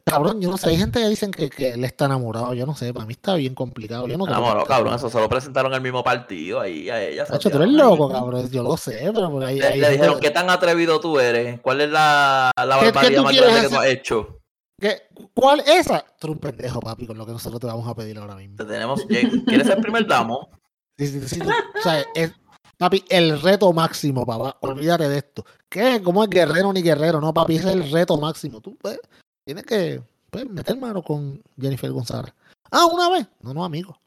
cabrón, 0.04 0.41
yo 0.41 0.50
no 0.52 0.58
sé, 0.58 0.69
hay 0.69 0.78
gente 0.78 1.00
que 1.00 1.08
dicen 1.08 1.32
que, 1.32 1.50
que 1.50 1.69
él 1.71 1.84
está 1.84 2.06
enamorado, 2.06 2.54
yo 2.54 2.65
no 2.65 2.76
sé, 2.76 2.93
para 2.93 3.06
mí 3.06 3.13
está 3.13 3.36
bien 3.36 3.56
complicado. 3.56 4.08
Yo 4.08 4.17
no 4.17 4.28
Enamorado, 4.28 4.65
cabrón. 4.65 4.93
Eso 4.93 5.10
solo 5.10 5.30
presentaron 5.30 5.73
el 5.73 5.82
mismo 5.82 6.04
partido 6.04 6.60
ahí 6.60 6.89
a 6.89 7.02
ella. 7.02 7.26
se 7.26 7.34
Chacho, 7.34 7.50
tú 7.50 7.58
eres 7.58 7.69
loco, 7.69 8.10
cabrón. 8.10 8.50
Yo 8.50 8.63
lo 8.63 8.76
sé, 8.78 9.00
pero 9.13 9.32
por 9.32 9.43
ahí. 9.43 9.60
Le, 9.60 9.65
hay 9.67 9.80
le 9.80 9.86
gente- 9.88 9.91
dijeron, 10.02 10.19
¿qué 10.19 10.32
tan 10.32 10.50
atrevido 10.50 11.00
tú 11.00 11.19
eres? 11.19 11.60
¿Cuál 11.62 11.82
es 11.82 11.89
la, 11.89 12.52
la 12.58 12.80
¿Qué- 12.80 12.86
qué 12.86 12.91
barbaridad 12.91 13.23
más 13.23 13.34
que 13.34 13.69
tú 13.69 13.76
has 13.78 13.86
hecho? 13.88 14.39
¿Qué? 14.80 15.02
¿Cuál 15.34 15.62
esa? 15.65 16.06
Tú 16.19 16.28
eres 16.28 16.36
un 16.36 16.39
pendejo, 16.39 16.80
papi, 16.80 17.08
con 17.08 17.17
lo 17.17 17.26
que 17.26 17.32
nosotros 17.32 17.60
te 17.60 17.67
vamos 17.67 17.88
a 17.88 17.95
pedir 17.95 18.17
ahora 18.19 18.36
mismo. 18.36 18.58
Te 18.58 18.65
tenemos, 18.65 19.02
¿Quieres 19.06 19.67
ser 19.67 19.82
primer 19.82 20.06
damo? 20.06 20.50
Sí, 20.97 21.08
sí, 21.08 21.21
sí, 21.28 21.39
tú- 21.39 21.50
o 21.50 21.82
sea, 21.82 22.04
es, 22.13 22.32
papi, 22.78 23.04
el 23.10 23.41
reto 23.41 23.71
máximo, 23.73 24.26
papá. 24.26 24.58
Olvídate 24.62 25.08
de 25.10 25.17
esto. 25.19 25.45
¿Qué? 25.69 26.02
¿Cómo 26.04 26.23
es 26.23 26.30
guerrero 26.30 26.71
ni 26.73 26.82
guerrero? 26.82 27.19
No, 27.21 27.34
papi, 27.34 27.56
ese 27.56 27.69
es 27.69 27.73
el 27.76 27.89
reto 27.91 28.17
máximo. 28.17 28.62
Tú 28.62 28.76
pues, 28.80 29.00
tienes 29.48 29.64
que 29.64 30.04
pues, 30.30 30.50
meter 30.50 30.78
mano 30.78 31.02
con 31.02 31.42
Jennifer 31.58 31.90
González. 31.90 32.34
Ah, 32.70 32.86
una 32.86 33.10
vez. 33.10 33.28
No, 33.40 33.54
no, 33.54 33.64
amigo. 33.64 33.98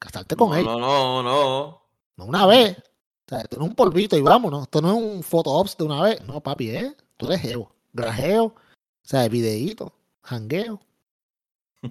Casarte 0.00 0.34
con 0.34 0.50
no, 0.50 0.56
él. 0.56 0.64
no, 0.64 0.80
no, 0.80 1.22
no. 1.22 1.82
No 2.16 2.24
una 2.24 2.44
vez. 2.44 2.76
O 2.76 3.28
sea, 3.28 3.40
esto 3.42 3.56
no 3.56 3.64
es 3.64 3.70
un 3.70 3.76
polvito 3.76 4.16
y 4.16 4.20
vámonos. 4.20 4.62
Esto 4.62 4.82
no 4.82 4.88
es 4.88 5.00
un 5.00 5.22
photo 5.22 5.50
ops 5.52 5.76
de 5.76 5.84
una 5.84 6.02
vez. 6.02 6.20
No, 6.26 6.40
papi, 6.40 6.70
¿eh? 6.70 6.96
Tú 7.16 7.26
eres 7.26 7.40
geo. 7.40 7.70
Grajeo. 7.92 8.46
O 8.46 8.54
sea, 9.04 9.28
videíto. 9.28 9.92
Jangueo. 10.22 10.80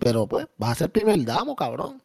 Pero 0.02 0.28
pues, 0.28 0.46
vas 0.58 0.72
a 0.72 0.76
ser 0.76 0.92
primer 0.92 1.24
damo, 1.24 1.56
cabrón. 1.56 2.04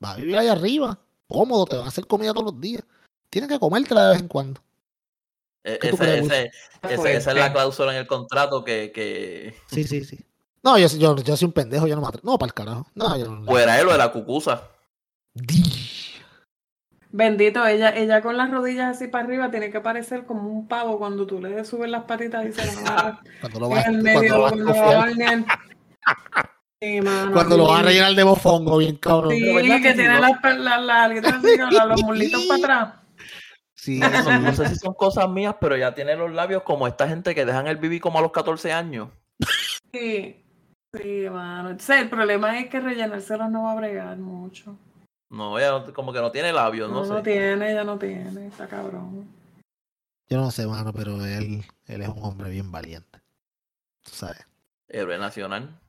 Vas 0.00 0.14
a 0.14 0.16
vivir 0.16 0.36
ahí 0.36 0.48
arriba. 0.48 0.98
Cómodo, 1.28 1.66
te 1.66 1.76
van 1.76 1.84
a 1.84 1.88
hacer 1.88 2.08
comida 2.08 2.34
todos 2.34 2.52
los 2.52 2.60
días. 2.60 2.82
Tienes 3.28 3.48
que 3.48 3.60
comértela 3.60 4.06
de 4.06 4.12
vez 4.14 4.20
en 4.22 4.28
cuando. 4.28 4.60
E- 5.64 5.78
¿Qué 5.78 5.88
tú 5.90 5.96
ese- 5.96 6.04
crees, 6.04 6.24
ese- 6.26 6.50
ese- 6.94 7.16
esa 7.16 7.30
es 7.32 7.36
la 7.36 7.52
cláusula 7.52 7.92
en 7.92 7.98
el 7.98 8.06
contrato 8.06 8.64
que, 8.64 8.90
que 8.92 9.54
Sí, 9.66 9.84
sí, 9.84 10.04
sí. 10.04 10.18
No, 10.62 10.78
yo, 10.78 10.88
yo, 10.88 11.16
yo 11.16 11.36
soy 11.36 11.46
un 11.46 11.52
pendejo, 11.52 11.86
yo 11.86 11.94
no 11.96 12.02
me 12.02 12.08
atrevo. 12.08 12.30
No, 12.32 12.38
para 12.38 12.48
el 12.48 12.54
carajo. 12.54 12.86
No, 12.94 13.16
yo 13.16 13.28
no. 13.30 13.44
fuera 13.46 13.80
él 13.80 13.88
o 13.88 13.92
de 13.92 13.98
la 13.98 14.12
cucusa. 14.12 14.68
Di. 15.34 15.62
Bendito, 17.12 17.66
ella, 17.66 17.90
ella 17.96 18.22
con 18.22 18.36
las 18.36 18.50
rodillas 18.50 18.96
así 18.96 19.08
para 19.08 19.24
arriba 19.24 19.50
tiene 19.50 19.70
que 19.70 19.80
parecer 19.80 20.26
como 20.26 20.48
un 20.48 20.68
pavo 20.68 20.98
cuando 20.98 21.26
tú 21.26 21.40
le 21.40 21.64
subes 21.64 21.90
las 21.90 22.04
patitas 22.04 22.46
y 22.46 22.52
se 22.52 22.64
las 22.66 22.74
Cuando 23.40 23.60
lo 23.60 23.68
vas, 23.68 23.86
en 23.86 23.94
el 23.96 24.02
medio, 24.02 24.34
a 24.46 24.48
cuando 24.50 24.64
lo 24.64 24.70
cofiar. 24.70 24.86
va 24.86 24.92
a 24.94 25.00
hornear. 25.10 25.44
Sí, 26.82 27.00
mano, 27.00 27.32
Cuando 27.32 27.56
lo 27.56 27.66
vas 27.66 27.80
a 27.80 27.82
rellenar 27.82 28.14
de 28.14 28.22
bofongo, 28.22 28.78
bien 28.78 28.96
cabrón. 28.96 29.32
Sí, 29.32 29.40
¿De 29.40 29.54
verdad 29.54 29.82
que 29.82 29.92
tiene 29.94 30.20
las, 30.20 30.32
alitas 30.88 31.34
así, 31.34 31.58
con 31.58 31.88
los- 31.88 32.02
muslitos 32.04 32.42
para 32.46 32.58
atrás. 32.82 32.94
Sí, 33.80 33.98
No, 34.00 34.22
sí. 34.22 34.38
no 34.44 34.52
sé 34.54 34.68
si 34.68 34.76
son 34.76 34.92
cosas 34.94 35.28
mías, 35.30 35.56
pero 35.60 35.74
ya 35.76 35.94
tiene 35.94 36.14
los 36.14 36.30
labios 36.32 36.62
como 36.64 36.86
esta 36.86 37.08
gente 37.08 37.34
que 37.34 37.46
dejan 37.46 37.66
el 37.66 37.78
bibi 37.78 37.98
como 37.98 38.18
a 38.18 38.22
los 38.22 38.30
14 38.30 38.72
años. 38.72 39.08
Sí, 39.92 40.44
sí, 40.94 41.26
mano. 41.30 41.74
O 41.76 41.78
sea, 41.78 42.00
el 42.00 42.10
problema 42.10 42.58
es 42.58 42.68
que 42.68 42.78
rellenárselos 42.78 43.50
no 43.50 43.64
va 43.64 43.72
a 43.72 43.76
bregar 43.76 44.18
mucho. 44.18 44.76
No, 45.30 45.58
ella 45.58 45.70
no- 45.70 45.94
como 45.94 46.12
que 46.12 46.20
no 46.20 46.30
tiene 46.30 46.52
labios, 46.52 46.90
No, 46.90 47.00
no, 47.02 47.06
no 47.06 47.16
sé. 47.18 47.22
tiene, 47.22 47.70
ella 47.72 47.84
no 47.84 47.98
tiene, 47.98 48.48
está 48.48 48.66
cabrón. 48.68 49.26
Yo 50.28 50.38
no 50.40 50.50
sé, 50.50 50.66
mano, 50.66 50.92
pero 50.92 51.24
él, 51.24 51.64
él 51.86 52.02
es 52.02 52.08
un 52.08 52.22
hombre 52.22 52.50
bien 52.50 52.70
valiente. 52.70 53.18
Tú 54.04 54.10
sabes. 54.10 54.46
Héroe 54.88 55.16
nacional. 55.18 55.80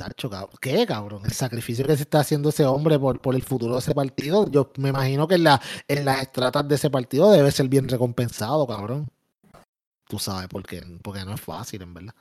Tacho, 0.00 0.30
cabrón. 0.30 0.56
¿Qué, 0.62 0.86
cabrón? 0.86 1.20
El 1.26 1.32
sacrificio 1.32 1.84
que 1.84 1.94
se 1.94 2.04
está 2.04 2.20
haciendo 2.20 2.48
ese 2.48 2.64
hombre 2.64 2.98
por, 2.98 3.20
por 3.20 3.34
el 3.34 3.42
futuro 3.42 3.74
de 3.74 3.80
ese 3.80 3.94
partido, 3.94 4.50
yo 4.50 4.70
me 4.78 4.88
imagino 4.88 5.28
que 5.28 5.34
en, 5.34 5.44
la, 5.44 5.60
en 5.88 6.06
las 6.06 6.22
estratas 6.22 6.66
de 6.66 6.74
ese 6.76 6.88
partido 6.88 7.30
debe 7.30 7.50
ser 7.50 7.68
bien 7.68 7.86
recompensado, 7.86 8.66
cabrón. 8.66 9.08
Tú 10.08 10.18
sabes, 10.18 10.48
porque, 10.48 10.82
porque 11.02 11.22
no 11.26 11.34
es 11.34 11.40
fácil, 11.40 11.82
en 11.82 11.92
verdad. 11.92 12.14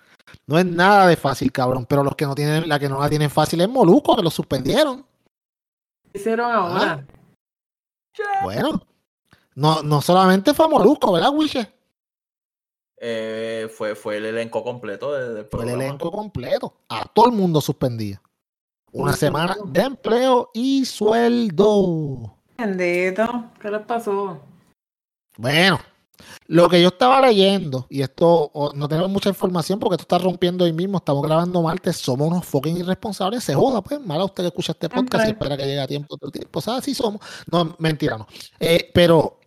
No 0.45 0.59
es 0.59 0.65
nada 0.65 1.07
de 1.07 1.15
fácil, 1.15 1.53
cabrón. 1.53 1.85
Pero 1.87 2.03
los 2.03 2.15
que 2.17 2.25
no 2.25 2.35
tienen, 2.35 2.67
la 2.67 2.77
que 2.79 2.89
no 2.89 2.99
la 2.99 3.09
tienen 3.09 3.29
fácil 3.29 3.61
es 3.61 3.69
Moluco, 3.69 4.13
que 4.17 4.23
lo 4.23 4.29
suspendieron. 4.29 5.05
¿Qué 6.11 6.19
hicieron 6.19 6.51
ahora? 6.51 7.07
Bueno. 8.43 8.86
No, 9.55 9.82
no 9.84 10.01
solamente 10.01 10.53
fue 10.53 10.67
Moluco, 10.67 11.13
¿verdad, 11.13 11.32
Wiche? 11.34 11.71
Eh, 13.02 13.70
fue, 13.74 13.95
fue 13.95 14.18
el 14.18 14.26
elenco 14.26 14.64
completo 14.64 15.14
de- 15.14 15.34
del 15.34 15.45
Fue 15.45 15.62
el 15.62 15.68
programa. 15.68 15.84
elenco 15.86 16.12
completo. 16.12 16.74
A 16.89 17.06
todo 17.06 17.28
el 17.28 17.32
mundo 17.32 17.62
suspendía. 17.62 18.22
Una 18.91 19.14
semana 19.14 19.56
de 19.68 19.82
empleo 19.82 20.50
y 20.54 20.84
sueldo. 20.86 22.36
Bendito, 22.58 23.45
¿qué 23.62 23.70
les 23.72 23.82
pasó? 23.82 24.39
Bueno, 25.38 25.80
lo 26.47 26.68
que 26.68 26.82
yo 26.82 26.89
estaba 26.89 27.22
leyendo, 27.22 27.86
y 27.89 28.02
esto 28.02 28.28
o, 28.54 28.74
no 28.74 28.89
tenemos 28.89 29.10
mucha 29.10 29.30
información 29.30 29.80
porque 29.80 29.93
esto 29.95 30.04
está 30.04 30.18
rompiendo 30.18 30.66
hoy 30.66 30.74
mismo, 30.74 30.97
estamos 30.97 31.24
grabando 31.24 31.62
martes, 31.62 31.95
somos 31.97 32.28
unos 32.28 32.45
fucking 32.45 32.78
irresponsables, 32.78 33.43
se 33.43 33.54
joda, 33.54 33.82
pues, 33.82 34.02
mala 34.02 34.26
usted 34.26 34.43
que 34.43 34.47
escucha 34.47 34.74
este 34.74 34.89
podcast 34.89 35.28
y 35.28 35.32
espera 35.32 35.56
que 35.56 35.64
llegue 35.66 35.80
a 35.80 35.88
tiempo 35.88 36.18
todo 36.18 36.28
el 36.28 36.34
tiempo, 36.34 36.60
¿sabes? 36.60 36.80
Así 36.82 36.93
somos. 36.93 37.22
No, 37.50 37.76
mentira, 37.80 38.18
no. 38.18 38.28
Eh, 38.60 38.91
pero 38.93 39.38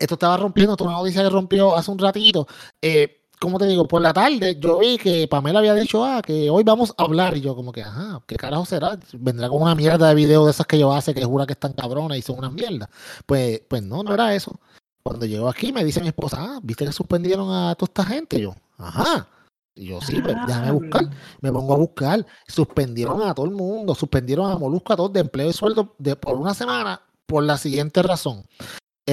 esto 0.00 0.14
estaba 0.14 0.36
rompiendo, 0.36 0.72
esto 0.72 0.84
es 0.84 0.88
una 0.88 0.98
noticia 0.98 1.22
que 1.22 1.30
rompió 1.30 1.76
hace 1.76 1.90
un 1.90 1.98
ratito. 1.98 2.46
Eh, 2.82 3.20
como 3.38 3.58
te 3.58 3.66
digo, 3.66 3.88
por 3.88 4.02
la 4.02 4.12
tarde 4.12 4.58
yo 4.60 4.78
vi 4.78 4.98
que 4.98 5.26
Pamela 5.28 5.60
había 5.60 5.74
dicho, 5.74 6.04
ah, 6.04 6.20
que 6.22 6.50
hoy 6.50 6.62
vamos 6.62 6.92
a 6.96 7.04
hablar, 7.04 7.36
y 7.36 7.40
yo 7.40 7.54
como 7.56 7.72
que, 7.72 7.82
ajá, 7.82 8.22
¿qué 8.26 8.36
carajo 8.36 8.66
será? 8.66 8.98
Vendrá 9.12 9.48
con 9.48 9.62
una 9.62 9.74
mierda 9.74 10.08
de 10.08 10.14
video 10.14 10.44
de 10.44 10.50
esas 10.50 10.66
que 10.66 10.78
yo 10.78 10.92
hace 10.92 11.14
que 11.14 11.24
jura 11.24 11.46
que 11.46 11.54
están 11.54 11.72
cabronas 11.72 12.18
y 12.18 12.22
son 12.22 12.38
unas 12.38 12.52
mierdas. 12.52 12.88
Pues, 13.26 13.62
pues 13.68 13.82
no, 13.82 14.02
no 14.02 14.12
era 14.14 14.34
eso. 14.34 14.58
Cuando 15.02 15.24
llego 15.26 15.48
aquí 15.48 15.72
me 15.72 15.84
dice 15.84 16.00
mi 16.02 16.08
esposa, 16.08 16.36
ah, 16.40 16.60
¿viste 16.62 16.84
que 16.84 16.92
suspendieron 16.92 17.50
a 17.50 17.74
toda 17.74 17.88
esta 17.88 18.04
gente? 18.04 18.38
Y 18.38 18.42
yo, 18.42 18.54
ajá. 18.76 19.26
Y 19.74 19.86
yo, 19.86 20.00
sí, 20.02 20.20
pues 20.20 20.36
déjame 20.46 20.72
buscar. 20.72 21.08
Me 21.40 21.50
pongo 21.50 21.72
a 21.74 21.78
buscar. 21.78 22.26
Suspendieron 22.46 23.22
a 23.22 23.32
todo 23.32 23.46
el 23.46 23.52
mundo, 23.52 23.94
suspendieron 23.94 24.50
a 24.50 24.58
Molusco 24.58 24.92
a 24.92 24.96
todos 24.96 25.12
de 25.14 25.20
empleo 25.20 25.48
y 25.48 25.52
sueldo 25.54 25.94
de, 25.98 26.16
por 26.16 26.36
una 26.36 26.52
semana 26.52 27.00
por 27.24 27.44
la 27.44 27.56
siguiente 27.56 28.02
razón. 28.02 28.44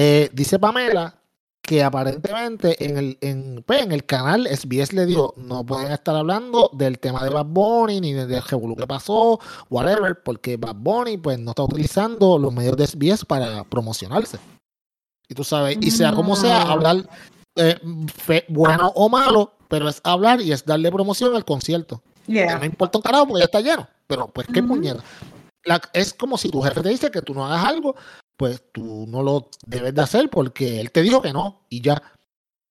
Eh, 0.00 0.30
dice 0.32 0.60
Pamela 0.60 1.16
que 1.60 1.82
aparentemente 1.82 2.82
en 2.84 2.96
el, 2.96 3.18
en, 3.20 3.64
pues, 3.66 3.82
en 3.82 3.90
el 3.90 4.06
canal 4.06 4.46
SBS 4.46 4.92
le 4.94 5.04
dijo, 5.06 5.34
no 5.36 5.66
pueden 5.66 5.90
estar 5.90 6.14
hablando 6.14 6.70
del 6.72 7.00
tema 7.00 7.22
de 7.24 7.30
Bad 7.30 7.46
Bunny 7.46 8.00
ni 8.00 8.12
del 8.12 8.40
revolú 8.42 8.76
que 8.76 8.86
pasó, 8.86 9.40
whatever, 9.68 10.22
porque 10.22 10.56
Bad 10.56 10.76
Bunny 10.76 11.16
pues 11.18 11.38
no 11.40 11.50
está 11.50 11.64
utilizando 11.64 12.38
los 12.38 12.54
medios 12.54 12.76
de 12.76 12.86
SBS 12.86 13.24
para 13.26 13.64
promocionarse. 13.64 14.38
Y 15.28 15.34
tú 15.34 15.42
sabes, 15.44 15.76
y 15.80 15.90
sea 15.90 16.12
como 16.12 16.36
sea, 16.36 16.62
hablar 16.62 17.06
eh, 17.56 17.78
fe- 18.14 18.46
bueno 18.48 18.92
o 18.94 19.08
malo, 19.08 19.52
pero 19.68 19.88
es 19.88 20.00
hablar 20.04 20.40
y 20.40 20.52
es 20.52 20.64
darle 20.64 20.90
promoción 20.92 21.34
al 21.34 21.44
concierto. 21.44 22.00
Yeah. 22.28 22.58
No 22.60 22.64
importa 22.66 22.98
un 22.98 23.02
carajo 23.02 23.26
porque 23.26 23.40
ya 23.40 23.44
está 23.46 23.60
lleno, 23.60 23.86
pero 24.06 24.28
pues 24.28 24.46
qué. 24.46 24.62
La- 25.64 25.82
es 25.92 26.14
como 26.14 26.38
si 26.38 26.48
tu 26.50 26.62
jefe 26.62 26.80
te 26.82 26.88
dice 26.88 27.10
que 27.10 27.20
tú 27.20 27.34
no 27.34 27.44
hagas 27.44 27.64
algo, 27.66 27.94
pues 28.38 28.62
tú 28.72 29.04
no 29.08 29.22
lo 29.22 29.50
debes 29.66 29.92
de 29.94 30.00
hacer 30.00 30.30
porque 30.30 30.80
él 30.80 30.92
te 30.92 31.02
dijo 31.02 31.20
que 31.20 31.32
no 31.32 31.66
y 31.68 31.82
ya. 31.82 32.00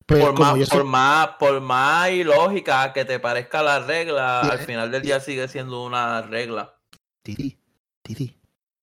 Pero 0.06 0.22
por, 0.28 0.36
como 0.36 0.50
más, 0.52 0.60
yo 0.60 0.66
soy- 0.66 0.78
por, 0.78 0.86
más, 0.88 1.28
por 1.38 1.60
más 1.62 2.10
ilógica 2.12 2.94
que 2.94 3.04
te 3.04 3.20
parezca 3.20 3.62
la 3.62 3.80
regla, 3.82 4.42
Sí, 4.46 4.50
al 4.52 4.60
eh. 4.62 4.66
final 4.66 4.92
del 4.92 5.02
día 5.02 5.20
sigue 5.20 5.48
siendo 5.50 5.84
una 5.86 6.22
regla. 6.22 6.74
Titi, 7.22 7.58
Titi, 8.02 8.34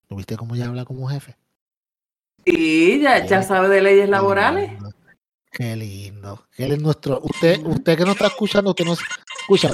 ¿lo 0.07 0.17
viste 0.17 0.37
cómo 0.37 0.53
ella 0.53 0.67
habla 0.67 0.85
como 0.85 1.09
jefe? 1.09 1.35
Sí, 2.45 2.99
ya, 3.01 3.25
ya 3.25 3.41
sabe 3.41 3.67
de 3.69 3.81
leyes 3.81 4.07
laborales. 4.07 4.69
Qué 5.51 5.75
lindo, 5.75 6.45
Qué 6.55 6.63
lindo. 6.65 6.65
Él 6.67 6.71
es 6.73 6.81
nuestro. 6.81 7.19
Usted, 7.23 7.65
usted 7.65 7.97
que 7.97 8.05
no 8.05 8.11
está 8.11 8.27
escuchando, 8.27 8.69
usted 8.69 8.85
no 8.85 8.93
escucha. 8.93 9.71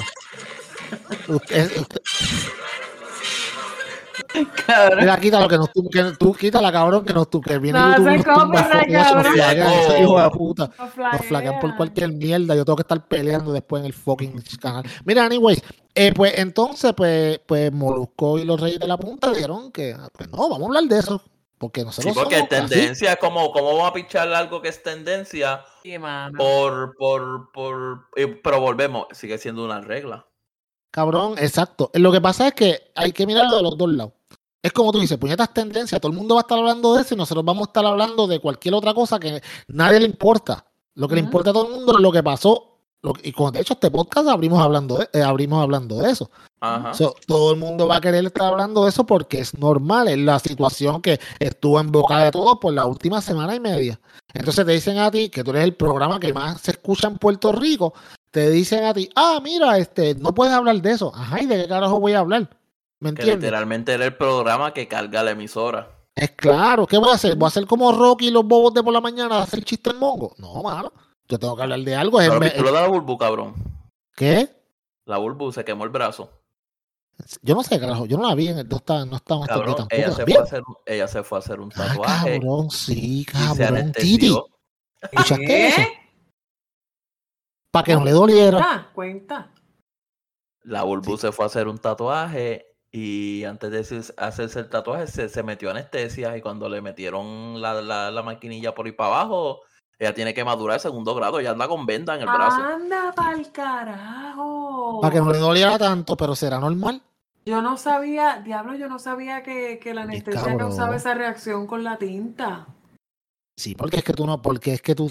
Usted, 1.28 1.78
usted- 1.82 2.02
Cabrón. 4.66 5.00
mira, 5.00 5.20
quítalo 5.20 5.48
que 5.48 5.58
nos 5.58 5.70
tum- 5.72 5.90
que 5.90 6.04
tú 6.18 6.34
quítala, 6.34 6.72
cabrón, 6.72 7.04
que 7.06 7.14
nos 7.14 7.30
tu- 7.30 7.42
que 7.42 7.58
viene 7.60 7.78
No 7.80 7.96
YouTube 7.98 8.26
nos 8.28 8.40
tumba 8.40 8.60
eso, 8.62 8.74
nos 8.88 9.04
cabrón. 9.08 9.34
flaguean, 9.34 9.74
ese 9.74 10.00
hijo 10.02 10.22
de 10.22 10.30
puta. 10.30 10.72
Nos 10.78 10.90
por 11.60 11.76
cualquier 11.76 12.12
mierda. 12.14 12.56
Yo 12.56 12.66
tengo 12.66 12.76
que 12.78 12.82
estar 12.84 13.08
peleando 13.08 13.52
después 13.52 13.82
en 13.82 13.88
el 13.88 13.94
fucking 13.94 14.42
canal. 14.62 14.84
Mira, 15.06 15.26
anyways, 15.26 15.62
eh, 15.96 16.14
pues 16.14 16.38
entonces, 16.38 16.94
pues, 16.96 17.40
pues 17.46 17.72
Molusco 17.72 18.40
y 18.40 18.46
los 18.46 18.60
Reyes 18.60 18.80
de 18.80 18.88
la 18.88 18.98
Punta 18.98 19.32
dijeron 19.32 19.72
que, 19.72 19.94
ah, 19.94 20.08
pues 20.12 20.30
no, 20.30 20.38
vamos 20.50 20.62
a 20.64 20.66
hablar 20.66 20.84
de 20.86 21.00
eso. 21.00 21.22
Porque 21.58 21.82
Sí, 21.82 21.86
nosotros 21.86 22.14
porque 22.16 22.36
es 22.36 22.42
somos 22.50 22.54
así. 22.64 22.70
tendencia, 22.70 23.16
como 23.18 23.52
¿cómo 23.52 23.68
vamos 23.76 23.90
a 23.92 23.94
pichar 23.94 24.34
algo 24.34 24.64
que 24.64 24.70
es 24.70 24.82
tendencia 24.82 25.62
Sí, 25.84 25.96
por, 26.36 26.96
por, 26.98 27.52
por, 27.52 28.08
eh, 28.16 28.40
pero 28.44 28.60
volvemos, 28.60 29.06
sigue 29.12 29.38
siendo 29.38 29.64
una 29.64 29.80
regla. 29.80 30.26
Cabrón, 30.92 31.36
exacto. 31.38 31.90
Lo 31.94 32.12
que 32.12 32.22
pasa 32.22 32.48
es 32.50 32.54
que 32.54 32.92
hay 32.96 33.12
que 33.14 33.26
mirarlo 33.26 33.58
de 33.58 33.64
los 33.64 33.78
dos 33.78 33.92
lados. 33.92 34.14
Es 34.64 34.72
como 34.74 34.92
tú 34.92 35.00
dices, 35.00 35.18
puñetas 35.18 35.54
tendencias, 35.54 36.00
todo 36.00 36.12
el 36.12 36.18
mundo 36.18 36.36
va 36.36 36.42
a 36.42 36.44
estar 36.44 36.58
hablando 36.60 36.94
de 36.94 37.02
eso 37.02 37.16
y 37.16 37.18
nosotros 37.18 37.44
vamos 37.44 37.68
a 37.68 37.70
estar 37.70 37.86
hablando 37.86 38.28
de 38.28 38.40
cualquier 38.40 38.76
otra 38.76 38.94
cosa 38.94 39.20
que 39.20 39.42
nadie 39.68 40.00
le 40.00 40.06
importa. 40.06 40.66
Lo 40.94 41.08
que 41.08 41.16
le 41.16 41.22
importa 41.22 41.50
a 41.50 41.54
todo 41.54 41.68
el 41.68 41.74
mundo 41.74 41.94
es 41.96 42.00
lo 42.02 42.12
que 42.12 42.22
pasó. 42.22 42.68
Lo 43.02 43.14
que- 43.14 43.30
y 43.30 43.32
con, 43.32 43.52
de 43.52 43.62
hecho, 43.62 43.74
este 43.74 43.90
podcast 43.90 44.28
abrimos 44.28 44.62
hablando 44.62 44.98
de, 44.98 45.10
eh, 45.14 45.24
abrimos 45.24 45.64
hablando 45.64 45.96
de 45.98 46.12
eso. 46.12 46.30
Ajá. 46.60 46.94
So, 46.94 47.16
todo 47.26 47.54
el 47.54 47.58
mundo 47.60 47.88
va 47.88 47.96
a 47.96 48.02
querer 48.02 48.24
estar 48.24 48.52
hablando 48.52 48.84
de 48.84 48.90
eso 48.90 49.04
porque 49.08 49.40
es 49.40 49.58
normal, 49.58 50.10
es 50.10 50.20
la 50.20 50.38
situación 50.38 51.02
que 51.02 51.20
estuvo 51.40 51.80
en 51.80 51.92
boca 51.92 52.20
de 52.24 52.30
todos 52.30 52.60
por 52.62 52.74
la 52.74 52.86
última 52.86 53.20
semana 53.22 53.56
y 53.56 53.60
media. 53.60 54.00
Entonces 54.32 54.64
te 54.64 54.72
dicen 54.74 55.00
a 55.00 55.10
ti 55.10 55.30
que 55.30 55.44
tú 55.44 55.50
eres 55.50 55.64
el 55.64 55.74
programa 55.74 56.20
que 56.20 56.32
más 56.32 56.62
se 56.62 56.72
escucha 56.72 57.08
en 57.08 57.18
Puerto 57.18 57.52
Rico, 57.52 57.96
te 58.32 58.50
dicen 58.50 58.84
a 58.86 58.94
ti, 58.94 59.10
ah, 59.16 59.40
mira, 59.44 59.78
este, 59.78 60.16
no 60.16 60.34
puedes 60.34 60.54
hablar 60.54 60.82
de 60.82 60.92
eso. 60.92 61.12
Ajá, 61.16 61.42
¿y 61.42 61.46
de 61.46 61.64
qué 61.64 61.68
carajo 61.68 62.00
voy 62.00 62.14
a 62.14 62.20
hablar? 62.20 62.50
¿Me 63.00 63.10
que 63.14 63.22
entiendes? 63.22 63.36
literalmente 63.44 63.94
era 63.94 64.06
el 64.06 64.16
programa 64.16 64.74
que 64.74 64.88
carga 64.88 65.24
la 65.24 65.32
emisora. 65.32 65.90
Es 66.16 66.32
claro, 66.32 66.86
¿qué 66.88 66.98
voy 66.98 67.10
a 67.10 67.16
hacer? 67.16 67.36
¿Voy 67.36 67.46
a 67.46 67.48
hacer 67.48 67.66
como 67.66 67.92
Rocky 67.92 68.28
y 68.28 68.32
los 68.32 68.46
bobos 68.46 68.74
de 68.74 68.84
por 68.84 68.94
la 68.94 69.02
mañana 69.02 69.38
a 69.38 69.44
hacer 69.44 69.64
chiste 69.64 69.90
en 69.92 69.98
mongo? 69.98 70.34
No, 70.38 70.62
mano. 70.62 70.92
Yo 71.28 71.40
tengo 71.40 71.56
que 71.56 71.64
hablar 71.64 71.80
de 71.80 71.96
algo. 71.96 72.20
es 72.20 72.30
Pero 72.30 72.66
de 72.66 72.72
la 72.72 72.88
Bulbu, 72.88 73.18
cabrón. 73.18 73.54
¿Qué? 74.16 74.50
La 75.06 75.18
Bulbu 75.18 75.52
se 75.52 75.64
quemó 75.64 75.84
el 75.86 75.90
brazo. 75.90 76.30
Yo 77.42 77.56
no 77.56 77.64
sé, 77.64 77.80
carajo. 77.80 78.06
Yo 78.06 78.18
no 78.18 78.28
la 78.28 78.36
vi, 78.36 78.48
en 78.50 78.60
el, 78.60 78.68
no 78.68 78.78
estaba, 78.78 79.06
no 79.06 79.16
estaba 79.16 79.46
días 79.46 79.58
Cabrón, 79.58 79.76
tampoco. 79.76 79.96
ella 79.96 80.12
se, 80.12 80.26
fue 80.26 80.38
a 80.38 80.42
hacer, 80.44 80.64
ella 80.86 81.08
se 81.08 81.24
fue 81.24 81.38
a 81.38 81.40
hacer 81.40 81.60
un 81.60 81.72
Ah, 81.76 81.88
tatuaje 81.88 82.40
cabrón, 82.40 82.70
sí, 82.72 83.20
y 83.22 83.24
se 83.24 83.32
cabrón. 83.32 83.92
Titi. 83.94 84.36
¿escuchaste 85.02 85.46
¿Qué? 85.46 85.68
eso? 85.68 85.82
Para 87.72 87.84
que 87.86 87.96
no 87.96 88.04
le 88.04 88.12
doliera. 88.12 88.58
Cuenta, 88.58 88.90
cuenta. 88.94 89.52
La 90.64 90.84
Bulbu 90.84 91.18
se 91.18 91.32
fue 91.32 91.46
a 91.46 91.48
hacer 91.48 91.68
un 91.68 91.78
tatuaje 91.78 92.68
y 92.92 93.44
antes 93.46 93.72
de 93.72 93.80
hacerse- 93.82 94.60
el 94.60 94.70
tatuaje 94.70 95.08
se, 95.08 95.30
se 95.30 95.44
metió 95.44 95.72
anestesia 95.72 96.36
y 96.38 96.42
cuando 96.42 96.68
le 96.70 96.82
metieron 96.82 97.62
la, 97.62 97.82
la, 97.82 98.12
la 98.12 98.22
maquinilla 98.24 98.76
por 98.76 98.86
ahí 98.86 98.92
para 98.92 99.16
abajo, 99.22 99.62
ella 99.98 100.14
tiene 100.14 100.34
que 100.34 100.44
madurar 100.44 100.76
el 100.76 100.82
segundo 100.82 101.16
grado, 101.16 101.40
ella 101.40 101.52
anda 101.52 101.68
con 101.68 101.86
venda 101.86 102.16
en 102.16 102.22
el 102.22 102.28
brazo. 102.28 102.62
Anda 102.62 103.14
pa'l 103.16 103.52
carajo. 103.52 105.00
Para 105.02 105.14
que 105.14 105.20
no 105.22 105.32
le 105.32 105.40
doliera 105.40 105.78
tanto, 105.78 106.18
pero 106.18 106.36
será 106.36 106.60
normal. 106.60 107.02
Yo 107.46 107.62
no 107.62 107.78
sabía, 107.78 108.42
diablo, 108.44 108.76
yo 108.76 108.88
no 108.88 109.00
sabía 109.00 109.42
que, 109.42 109.80
que 109.80 109.94
la 109.96 110.04
anestesia 110.04 110.42
cabrón. 110.42 110.58
causaba 110.60 110.96
esa 110.96 111.14
reacción 111.16 111.66
con 111.66 111.84
la 111.84 111.98
tinta. 111.98 112.68
Sí, 113.58 113.74
porque 113.74 113.98
es 113.98 114.04
que 114.04 114.14
tú 114.14 114.28
no, 114.28 114.42
porque 114.42 114.74
es 114.74 114.82
que 114.82 114.94
tú. 114.94 115.10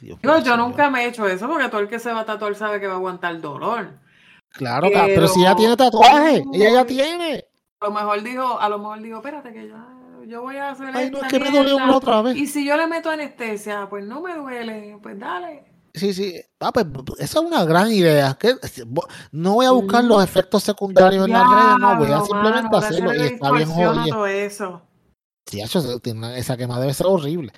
Dios 0.00 0.18
Digo, 0.22 0.38
yo 0.38 0.56
nunca 0.56 0.90
me 0.90 1.04
he 1.04 1.08
hecho 1.08 1.26
eso 1.26 1.46
porque 1.48 1.68
todo 1.68 1.80
el 1.80 1.88
que 1.88 1.98
se 1.98 2.12
va 2.12 2.20
a 2.20 2.24
tatuar 2.24 2.54
sabe 2.54 2.80
que 2.80 2.86
va 2.86 2.94
a 2.94 2.96
aguantar 2.96 3.40
dolor. 3.40 3.90
Claro, 4.52 4.88
pero 4.92 5.28
si 5.28 5.40
ella 5.40 5.50
pero- 5.50 5.56
tiene 5.56 5.76
tatuaje, 5.76 6.42
ella 6.52 6.70
ya 6.72 6.84
tiene. 6.86 7.44
A 7.80 7.86
lo 7.86 7.92
mejor 7.92 8.22
dijo, 8.22 8.60
a 8.60 8.68
lo 8.68 8.78
mejor 8.78 9.00
dijo, 9.02 9.16
espérate 9.18 9.52
que 9.52 9.68
ya, 9.68 9.86
yo 10.26 10.42
voy 10.42 10.56
a 10.56 10.70
hacer 10.70 10.88
Ay, 10.94 11.10
no, 11.10 11.18
es 11.22 11.28
que 11.28 11.38
me 11.38 11.46
dolió 11.50 11.62
mierda". 11.74 11.84
una 11.84 11.96
otra 11.96 12.22
vez. 12.22 12.36
Y 12.36 12.46
si 12.46 12.66
yo 12.66 12.76
le 12.76 12.86
meto 12.86 13.10
anestesia, 13.10 13.86
pues 13.88 14.04
no 14.04 14.20
me 14.20 14.34
duele, 14.34 14.98
pues 15.02 15.18
dale. 15.18 15.64
Sí, 15.94 16.12
sí. 16.14 16.34
Ah, 16.60 16.70
pues 16.72 16.86
esa 17.18 17.40
es 17.40 17.44
una 17.46 17.64
gran 17.64 17.90
idea. 17.90 18.36
Que, 18.38 18.54
no 19.32 19.54
voy 19.54 19.66
a 19.66 19.70
buscar 19.72 20.04
Mm. 20.04 20.08
los 20.08 20.22
efectos 20.24 20.62
secundarios 20.62 21.26
en 21.26 21.32
las 21.32 21.48
redes, 21.48 21.78
no, 21.80 21.96
voy 21.96 22.12
a 22.12 22.20
simplemente 22.20 22.62
mano, 22.64 22.76
hacerlo 22.78 23.14
y 23.14 23.20
está 23.22 23.50
bien 23.50 23.68
todo 24.08 24.26
eso. 24.26 24.82
Sí, 25.50 25.60
eso, 25.60 25.80
se- 25.80 25.98
tiene 26.00 26.18
una- 26.20 26.36
esa 26.38 26.56
quema 26.56 26.78
debe 26.78 26.94
ser 26.94 27.06
horrible. 27.08 27.52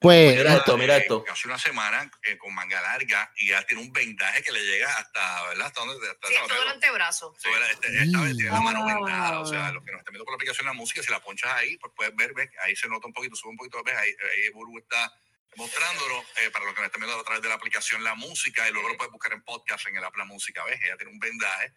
Pues, 0.00 0.36
Mira 0.36 0.54
esto, 0.56 0.76
mira 0.78 0.96
esto. 0.96 1.24
Hace 1.30 1.46
una 1.48 1.58
semana 1.58 2.10
eh, 2.22 2.36
con 2.38 2.54
manga 2.54 2.80
larga 2.80 3.30
y 3.36 3.48
ya 3.48 3.62
tiene 3.66 3.82
un 3.82 3.92
vendaje 3.92 4.42
que 4.42 4.50
le 4.52 4.60
llega 4.64 4.96
hasta, 4.98 5.42
¿verdad? 5.48 5.66
Hasta 5.66 5.80
donde 5.84 6.10
hasta 6.10 6.28
Sí, 6.28 6.34
el 6.42 6.48
todo 6.48 6.62
el 6.62 6.68
antebrazo. 6.68 7.34
Era- 7.44 7.70
este, 7.70 7.88
esta 8.02 8.20
vez 8.22 8.34
tiene 8.36 8.50
la 8.50 8.60
mano 8.60 8.84
vendada. 8.86 9.40
O 9.40 9.46
sea, 9.46 9.72
los 9.72 9.84
que 9.84 9.92
nos 9.92 10.00
están 10.00 10.12
viendo 10.12 10.24
por 10.24 10.32
la 10.32 10.36
aplicación 10.36 10.66
de 10.66 10.70
la 10.70 10.74
música, 10.78 11.02
si 11.02 11.10
la 11.10 11.20
ponchas 11.20 11.52
ahí, 11.52 11.76
pues 11.78 11.92
puedes 11.94 12.14
ver, 12.16 12.32
ves, 12.34 12.48
ahí 12.62 12.74
se 12.76 12.88
nota 12.88 13.06
un 13.06 13.12
poquito, 13.12 13.36
sube 13.36 13.50
un 13.50 13.56
poquito, 13.58 13.82
ves, 13.84 13.94
ahí, 13.96 14.08
ahí 14.10 14.48
Buru 14.50 14.78
está 14.78 15.12
mostrándolo 15.56 16.18
eh, 16.42 16.50
para 16.50 16.64
los 16.64 16.74
que 16.74 16.80
nos 16.80 16.86
están 16.88 17.00
viendo 17.02 17.18
a 17.20 17.24
través 17.24 17.42
de 17.42 17.48
la 17.48 17.54
aplicación 17.54 18.02
La 18.02 18.14
Música 18.14 18.68
y 18.68 18.72
luego 18.72 18.88
lo 18.88 18.96
puedes 18.96 19.12
buscar 19.12 19.32
en 19.34 19.42
podcast 19.42 19.86
en 19.86 19.96
el 19.96 20.04
app 20.04 20.16
La 20.16 20.24
Música, 20.24 20.64
¿ves? 20.64 20.80
Ella 20.82 20.96
tiene 20.96 21.12
un 21.12 21.18
vendaje. 21.18 21.72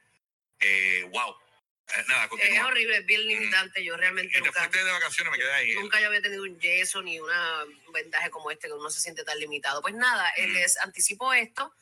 Eh, 0.59 1.03
wow. 1.11 1.35
Eh, 1.95 2.53
Es 2.53 2.63
horrible, 2.63 2.97
es 2.97 3.05
bien 3.05 3.25
limitante. 3.27 3.83
Yo 3.83 3.95
realmente 3.95 4.37
Y 4.37 4.41
nunca, 4.41 4.59
fuiste 4.59 4.83
de 4.83 4.91
vacaciones, 4.91 5.31
me 5.31 5.37
quedé 5.37 5.53
ahí. 5.53 5.73
nunca 5.75 5.99
yo 6.01 6.07
había 6.07 6.21
tenido 6.21 6.43
un 6.43 6.59
yeso 6.59 7.01
ni 7.01 7.19
una 7.19 7.63
un 7.87 7.93
vendaje 7.93 8.29
como 8.29 8.51
este 8.51 8.67
que 8.67 8.73
uno 8.73 8.89
se 8.89 8.99
siente 9.01 9.23
tan 9.23 9.39
limitado. 9.39 9.81
Pues 9.81 9.93
nada, 9.95 10.29
eh, 10.37 10.47
les 10.49 10.77
anticipo 10.79 11.31
esto, 11.33 11.73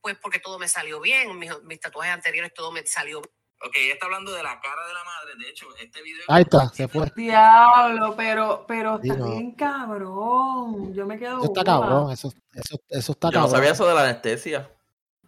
pues 0.00 0.16
porque 0.16 0.40
todo 0.40 0.58
me 0.58 0.68
salió 0.68 1.00
bien. 1.00 1.38
Mis, 1.38 1.50
mis 1.62 1.78
tatuajes 1.80 2.12
anteriores 2.12 2.52
todo 2.54 2.72
me 2.72 2.84
salió 2.86 3.22
Ok, 3.64 3.76
ella 3.76 3.92
está 3.92 4.06
hablando 4.06 4.32
de 4.32 4.42
la 4.42 4.60
cara 4.60 4.84
de 4.88 4.92
la 4.92 5.04
madre. 5.04 5.36
De 5.38 5.48
hecho, 5.48 5.68
este 5.76 6.02
video. 6.02 6.24
ahí 6.26 6.42
está, 6.42 6.68
se 6.70 6.88
fue. 6.88 7.06
Diablo, 7.14 8.16
pero, 8.16 8.64
pero 8.66 9.00
está 9.00 9.14
bien 9.14 9.52
cabrón. 9.52 10.92
Yo 10.92 11.06
me 11.06 11.16
quedo. 11.16 11.38
Eso 11.38 11.46
está 11.46 11.62
cabrón, 11.64 12.10
eso, 12.10 12.32
eso, 12.54 12.80
eso 12.88 13.12
está 13.12 13.28
Yo 13.30 13.38
no 13.38 13.44
cabrón. 13.44 13.50
sabía 13.52 13.70
eso 13.70 13.86
de 13.86 13.94
la 13.94 14.02
anestesia. 14.02 14.68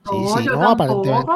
Sí, 0.05 0.11
No, 0.11 0.37
sí, 0.37 0.45
yo 0.47 0.57
no, 0.57 0.70
aparentemente. 0.70 1.32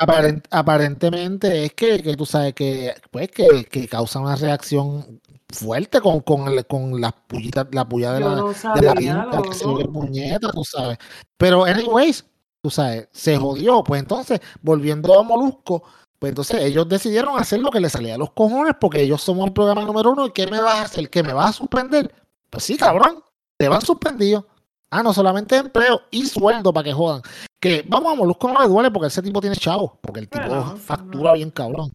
Aparent- 0.00 0.46
aparentemente 0.50 1.64
es 1.66 1.74
que, 1.74 2.02
que 2.02 2.16
tú 2.16 2.24
sabes 2.26 2.54
que, 2.54 2.94
pues, 3.10 3.28
que, 3.30 3.64
que 3.64 3.86
causa 3.86 4.18
una 4.20 4.34
reacción 4.36 5.20
fuerte 5.48 6.00
con, 6.00 6.20
con, 6.20 6.48
el- 6.48 6.66
con 6.66 7.00
las 7.00 7.12
pullitas, 7.26 7.66
la 7.72 7.88
puya 7.88 8.12
de 8.14 8.20
no 8.20 8.36
de 8.74 8.82
la 8.82 8.92
tinta, 9.24 9.42
que 9.42 9.54
se 9.54 9.66
ve 9.66 9.84
puñeta, 9.92 10.50
tú 10.50 10.64
sabes. 10.64 10.98
Pero, 11.36 11.64
anyways, 11.64 12.24
tú 12.62 12.70
sabes, 12.70 13.08
se 13.12 13.36
jodió. 13.36 13.82
Pues 13.84 14.00
entonces, 14.00 14.40
volviendo 14.62 15.18
a 15.18 15.22
Molusco, 15.22 15.82
pues 16.18 16.30
entonces 16.30 16.60
ellos 16.62 16.88
decidieron 16.88 17.38
hacer 17.38 17.60
lo 17.60 17.70
que 17.70 17.80
les 17.80 17.92
salía 17.92 18.14
a 18.14 18.18
los 18.18 18.30
cojones 18.32 18.74
porque 18.80 19.00
ellos 19.02 19.22
somos 19.22 19.46
el 19.46 19.52
programa 19.52 19.82
número 19.84 20.12
uno. 20.12 20.26
¿Y 20.26 20.30
qué 20.32 20.46
me 20.46 20.60
vas 20.60 20.74
a 20.76 20.82
hacer? 20.82 21.10
¿Que 21.10 21.22
me 21.22 21.32
vas 21.32 21.50
a 21.50 21.52
suspender? 21.54 22.14
Pues 22.50 22.64
sí, 22.64 22.76
cabrón, 22.76 23.22
te 23.56 23.68
van 23.68 23.80
suspendido. 23.82 24.46
Ah, 24.90 25.02
no 25.02 25.12
solamente 25.12 25.56
empleo 25.56 26.02
y 26.10 26.26
sueldo 26.26 26.72
para 26.72 26.84
que 26.84 26.92
jodan. 26.92 27.22
Que 27.60 27.84
vamos 27.86 28.12
a 28.12 28.16
Molusco 28.16 28.48
no 28.52 28.60
le 28.60 28.68
duele 28.68 28.90
porque 28.90 29.06
ese 29.08 29.22
tipo 29.22 29.40
tiene 29.40 29.54
chavo, 29.56 29.98
porque 30.00 30.20
el 30.20 30.28
tipo 30.28 30.46
Bueno, 30.48 30.76
factura 30.76 31.32
bien 31.34 31.50
cabrón. 31.50 31.92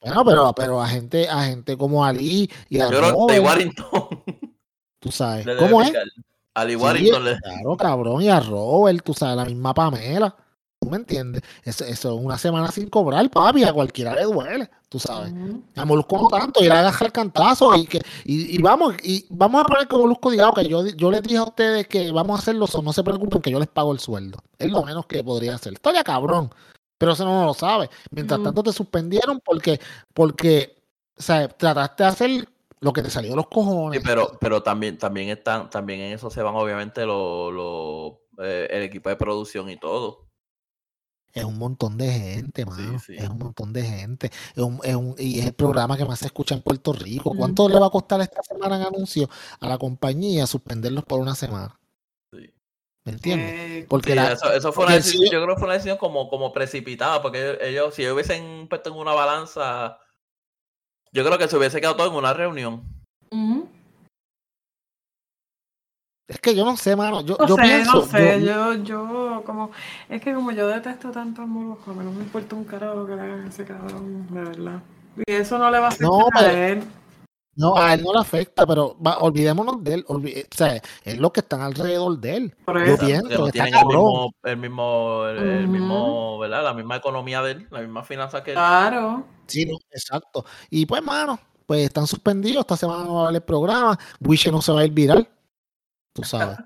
Bueno, 0.00 0.24
pero, 0.24 0.52
pero 0.52 0.80
a 0.80 0.86
gente, 0.86 1.28
a 1.28 1.42
gente 1.44 1.76
como 1.76 2.04
Ali 2.04 2.48
y 2.68 2.78
a 2.80 2.84
Yo 2.84 3.00
que 3.00 3.10
Robert, 3.10 3.44
Warrington. 3.44 4.08
tú 5.00 5.10
sabes. 5.10 5.44
¿Cómo 5.58 5.82
es? 5.82 5.88
picar. 5.88 6.04
Al 6.54 6.66
Sí, 6.68 6.72
igualito 6.72 7.20
le- 7.20 7.38
claro, 7.38 7.76
cabrón, 7.76 8.22
y 8.22 8.28
a 8.28 8.40
Robert, 8.40 9.02
tú 9.04 9.14
sabes, 9.14 9.36
la 9.36 9.44
misma 9.44 9.74
Pamela. 9.74 10.34
¿Tú 10.80 10.88
me 10.90 10.96
entiendes? 10.96 11.42
Eso, 11.64 11.84
eso 11.84 12.14
es 12.16 12.24
una 12.24 12.38
semana 12.38 12.68
sin 12.70 12.88
cobrar, 12.88 13.28
papi, 13.30 13.64
a 13.64 13.72
cualquiera 13.72 14.14
le 14.14 14.22
duele, 14.22 14.70
tú 14.88 14.98
sabes. 15.00 15.32
Ujú. 15.32 15.62
A 15.74 15.84
Molusco 15.84 16.16
no 16.18 16.28
tanto, 16.28 16.62
ir 16.62 16.70
a 16.70 16.78
agarrar 16.80 17.02
el 17.06 17.12
cantazo 17.12 17.74
y 17.74 17.86
que 17.86 18.00
y, 18.24 18.56
y 18.56 18.62
vamos 18.62 18.94
y 19.02 19.26
vamos 19.28 19.62
a 19.62 19.64
poner 19.64 19.88
que 19.88 19.96
Molusco 19.96 20.30
diga, 20.30 20.48
ok, 20.48 20.60
yo, 20.60 20.86
yo 20.86 21.10
les 21.10 21.22
dije 21.22 21.38
a 21.38 21.42
ustedes 21.44 21.88
que 21.88 22.12
vamos 22.12 22.38
a 22.38 22.42
hacerlo, 22.42 22.66
no 22.82 22.92
se 22.92 23.02
preocupen 23.02 23.42
que 23.42 23.50
yo 23.50 23.58
les 23.58 23.68
pago 23.68 23.92
el 23.92 23.98
sueldo. 23.98 24.38
Es 24.58 24.70
lo 24.70 24.82
menos 24.84 25.06
que 25.06 25.24
podría 25.24 25.56
hacer. 25.56 25.72
Historia 25.72 26.04
cabrón, 26.04 26.50
pero 26.96 27.12
eso 27.12 27.24
no 27.24 27.44
lo 27.44 27.54
sabe. 27.54 27.90
Mientras 28.12 28.40
tanto 28.42 28.62
te 28.62 28.72
suspendieron 28.72 29.40
porque, 29.44 29.80
porque, 30.14 30.76
o 31.18 31.22
sea, 31.22 31.48
trataste 31.48 32.04
de 32.04 32.08
hacer 32.08 32.48
lo 32.80 32.92
que 32.92 33.02
te 33.02 33.10
salió 33.10 33.30
de 33.30 33.36
los 33.36 33.46
Sí, 33.46 33.54
cojones. 33.54 34.00
pero, 34.04 34.38
pero 34.40 34.62
también, 34.62 34.96
también 34.96 35.28
están, 35.30 35.68
también 35.70 35.98
en 36.00 36.12
eso 36.12 36.30
se 36.30 36.40
van 36.40 36.54
obviamente 36.54 37.04
los, 37.04 37.52
los, 37.52 38.12
eh, 38.38 38.68
el 38.70 38.82
equipo 38.84 39.08
de 39.08 39.16
producción 39.16 39.68
y 39.68 39.76
todo. 39.76 40.27
Es 41.34 41.44
un 41.44 41.58
montón 41.58 41.96
de 41.98 42.10
gente, 42.10 42.64
mano. 42.64 42.98
sí. 42.98 43.14
Es 43.16 43.28
un 43.28 43.38
montón 43.38 43.72
de 43.72 43.82
gente. 43.82 44.30
Es 44.56 44.62
un, 44.62 44.80
es 44.82 44.94
un- 44.96 45.14
y 45.18 45.38
es 45.40 45.46
el 45.46 45.52
programa 45.52 45.96
que 45.96 46.04
más 46.04 46.18
se 46.18 46.26
escucha 46.26 46.54
en 46.54 46.62
Puerto 46.62 46.92
Rico. 46.92 47.32
¿Cuánto 47.36 47.68
le 47.68 47.78
va 47.78 47.86
a 47.86 47.90
costar 47.90 48.20
esta 48.20 48.42
semana 48.42 48.76
en 48.76 48.82
anuncios 48.82 49.28
a 49.60 49.68
la 49.68 49.78
compañía 49.78 50.46
suspenderlos 50.46 51.04
por 51.04 51.20
una 51.20 51.34
semana? 51.34 51.78
Sí. 52.32 52.50
¿Me 53.04 53.12
entiendes? 53.12 53.54
Eh, 53.54 53.86
Porque 53.88 54.10
Sí, 54.10 54.16
la, 54.16 54.32
eso, 54.32 54.52
eso 54.52 54.72
fue 54.72 54.84
una 54.86 54.94
decisión, 54.94 55.24
yo 55.30 55.42
creo 55.42 55.54
que 55.54 55.60
fue 55.60 55.64
una 55.68 55.74
decisión 55.74 55.98
como, 55.98 56.28
como 56.28 56.52
precipitada, 56.52 57.22
porque 57.22 57.38
ellos, 57.50 57.58
ellos, 57.62 57.94
si 57.94 58.02
ellos 58.02 58.14
hubiesen 58.14 58.66
puesto 58.68 58.90
en 58.90 58.96
una 58.96 59.12
balanza, 59.12 59.98
yo 61.12 61.24
creo 61.24 61.38
que 61.38 61.48
se 61.48 61.56
hubiese 61.56 61.80
quedado 61.80 61.96
todo 61.96 62.08
en 62.08 62.14
una 62.16 62.34
reunión. 62.34 62.82
ujú. 63.30 63.68
Es 66.28 66.38
que 66.40 66.54
yo 66.54 66.64
no 66.64 66.76
sé, 66.76 66.94
mano. 66.94 67.22
Yo, 67.22 67.36
No 67.40 67.46
yo 67.48 67.56
sé, 67.56 67.62
pienso. 67.62 67.92
no 67.94 68.02
sé, 68.02 68.40
yo- 68.42 68.74
yo, 68.74 68.84
yo 68.84 69.42
como, 69.44 69.70
es 70.08 70.20
que 70.22 70.34
como 70.34 70.50
yo 70.52 70.68
detesto 70.68 71.10
tanto 71.10 71.42
al 71.42 71.48
Molusco, 71.48 71.92
no 71.94 72.10
me 72.12 72.22
importa 72.22 72.54
un 72.54 72.64
carajo 72.64 73.06
que 73.06 73.14
le 73.16 73.22
hagan 73.22 73.46
ese 73.48 73.64
cabrón, 73.64 74.26
de 74.30 74.40
verdad. 74.42 74.82
Y 75.26 75.32
eso 75.32 75.58
no 75.58 75.70
le 75.70 75.78
va 75.80 75.86
a 75.86 75.88
hacer 75.88 76.02
No, 76.06 76.28
nada 76.34 76.48
a 76.48 76.68
él. 76.68 76.84
no, 77.56 77.76
a 77.76 77.94
él 77.94 78.04
no 78.04 78.12
le 78.12 78.20
afecta, 78.20 78.64
pero 78.66 78.96
va, 79.04 79.18
olvidémonos 79.18 79.82
de 79.82 79.94
él. 79.94 80.04
olvi- 80.06 80.44
o 80.44 80.54
sea, 80.56 80.80
es 81.02 81.18
lo 81.18 81.32
que 81.32 81.40
están 81.40 81.60
alrededor 81.62 82.18
de 82.20 82.36
él. 82.36 82.54
Por 82.64 82.86
Yo 82.86 82.96
pienso 82.98 83.26
que 83.28 83.34
no 83.34 83.44
que 83.44 83.48
está 83.48 83.64
tienen 83.64 83.74
el 83.80 83.86
mismo, 83.86 84.32
el 84.44 84.56
mismo, 84.58 85.24
el, 85.26 85.66
mismo, 85.68 86.38
¿verdad? 86.38 86.62
La 86.62 86.74
misma 86.74 86.96
economía 86.96 87.42
de 87.42 87.52
él, 87.52 87.66
la 87.70 87.80
misma 87.80 88.04
finanza 88.04 88.44
que 88.44 88.50
él. 88.52 88.56
Claro. 88.56 89.24
Sí, 89.46 89.64
no, 89.64 89.76
exacto. 89.90 90.44
Y 90.70 90.86
pues, 90.86 91.02
mano, 91.02 91.40
pues 91.66 91.80
están 91.84 92.06
suspendidos. 92.06 92.60
Esta 92.60 92.76
semana 92.76 93.02
no 93.02 93.14
va 93.14 93.20
a 93.20 93.24
haber 93.24 93.36
el 93.36 93.42
programa. 93.42 93.98
Wish 94.20 94.48
no 94.52 94.60
se 94.62 94.70
va 94.72 94.80
a 94.80 94.84
ir 94.84 94.92
viral. 94.92 95.28
Tú 96.22 96.24
sabes. 96.24 96.58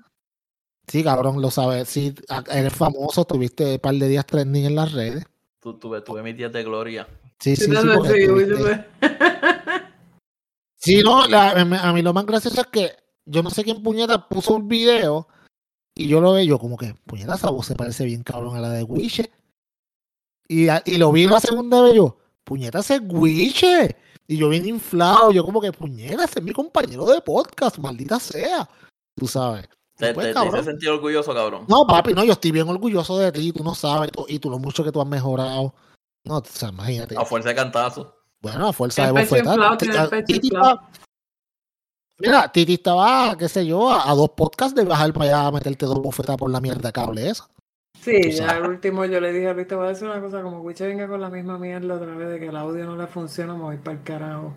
Sí, 0.87 1.03
cabrón, 1.03 1.41
lo 1.41 1.49
sabes. 1.51 1.87
Sí, 1.87 2.13
eres 2.51 2.73
famoso. 2.73 3.25
Tuviste 3.25 3.73
un 3.73 3.79
par 3.79 3.95
de 3.95 4.07
días 4.07 4.25
trending 4.25 4.65
en 4.65 4.75
las 4.75 4.91
redes. 4.91 5.25
Tu- 5.61 5.77
tuve, 5.79 6.01
tuve 6.01 6.21
mis 6.23 6.35
días 6.35 6.51
de 6.51 6.63
gloria. 6.63 7.07
Sí, 7.39 7.55
sí, 7.55 7.65
sí. 7.65 7.71
Sí, 7.71 8.27
tuviste- 8.27 8.85
no, 11.03 11.27
la- 11.27 11.51
a 11.51 11.93
mí 11.93 12.01
lo 12.01 12.13
más 12.13 12.25
gracioso 12.25 12.61
es 12.61 12.67
que 12.67 12.91
yo 13.25 13.41
no 13.43 13.49
sé 13.49 13.63
quién 13.63 13.81
puñeta 13.81 14.27
puso 14.27 14.55
un 14.55 14.67
video 14.67 15.27
y 15.95 16.07
yo 16.07 16.19
lo 16.19 16.33
veo 16.33 16.43
yo 16.43 16.59
como 16.59 16.77
que, 16.77 16.95
puñeta, 17.05 17.35
esa 17.35 17.49
voz 17.49 17.67
se 17.67 17.75
parece 17.75 18.03
bien 18.05 18.23
cabrón 18.23 18.55
a 18.57 18.59
la 18.59 18.69
de 18.69 18.83
Wiche. 18.83 19.31
Y, 20.47 20.67
y 20.85 20.97
lo 20.97 21.11
vi 21.11 21.27
la 21.27 21.39
segunda 21.39 21.81
vez 21.81 21.93
yo, 21.93 22.17
puñeta, 22.43 22.79
ese 22.79 22.95
es 22.95 23.01
Wiche. 23.05 23.95
Y 24.27 24.37
yo 24.37 24.49
bien 24.49 24.67
inflado, 24.67 25.31
yo 25.31 25.45
como 25.45 25.61
que, 25.61 25.71
puñeta, 25.71 26.25
ese 26.25 26.39
es 26.39 26.45
mi 26.45 26.51
compañero 26.51 27.05
de 27.05 27.21
podcast, 27.21 27.77
maldita 27.77 28.19
sea. 28.19 28.67
Tú 29.15 29.27
sabes. 29.27 29.67
Te, 29.97 30.13
Pues, 30.13 30.33
te, 30.33 30.39
te 30.39 30.47
hice 30.47 30.63
sentir 30.63 30.89
orgulloso, 30.89 31.33
cabrón. 31.33 31.65
No, 31.67 31.85
papi, 31.87 32.13
no, 32.13 32.23
yo 32.23 32.33
estoy 32.33 32.51
bien 32.51 32.67
orgulloso 32.67 33.17
de 33.19 33.31
ti, 33.31 33.51
tú 33.51 33.63
no 33.63 33.75
sabes, 33.75 34.11
tú- 34.11 34.25
y 34.27 34.39
tú 34.39 34.49
lo 34.49 34.57
mucho 34.59 34.83
que 34.83 34.91
tú 34.91 34.99
has 35.01 35.07
mejorado. 35.07 35.73
No, 36.25 36.37
o 36.37 36.43
sea, 36.45 36.69
imagínate. 36.69 37.15
A 37.17 37.25
fuerza 37.25 37.49
de 37.49 37.55
cantazo. 37.55 38.15
Bueno, 38.41 38.67
a 38.67 38.73
fuerza 38.73 39.03
de 39.03 39.09
el 39.09 39.27
pecho 39.27 39.35
bofetar. 39.43 40.25
Titi 40.25 40.49
Mira, 42.19 42.51
Titi 42.51 42.75
estaba, 42.75 43.35
qué 43.37 43.49
sé 43.49 43.65
yo, 43.65 43.89
a, 43.89 44.09
a 44.09 44.15
dos 44.15 44.29
podcasts 44.29 44.75
de 44.75 44.85
bajar 44.85 45.11
para 45.13 45.25
allá 45.25 45.47
a 45.47 45.51
meterte 45.51 45.85
dos 45.85 46.01
bofetas 46.01 46.37
por 46.37 46.49
la 46.49 46.61
mierda 46.61 46.91
cable 46.91 47.29
esa. 47.29 47.47
Sí, 47.99 48.31
ya 48.31 48.51
al 48.51 48.65
último 48.67 49.05
yo 49.05 49.19
le 49.19 49.31
dije 49.31 49.47
a 49.47 49.53
Luis, 49.53 49.67
te 49.67 49.75
voy 49.75 49.85
a 49.85 49.89
decir 49.89 50.07
una 50.07 50.21
cosa, 50.21 50.41
como 50.41 50.59
Wiche 50.61 50.85
venga 50.87 51.07
con 51.07 51.21
la 51.21 51.29
misma 51.29 51.57
mierda 51.57 51.95
otra 51.95 52.15
vez 52.15 52.29
de 52.29 52.39
que 52.39 52.47
el 52.47 52.55
audio 52.55 52.85
no 52.85 52.95
le 52.97 53.07
funciona, 53.07 53.53
me 53.53 53.63
voy 53.63 53.77
para 53.77 53.97
el 53.97 54.03
carajo. 54.03 54.53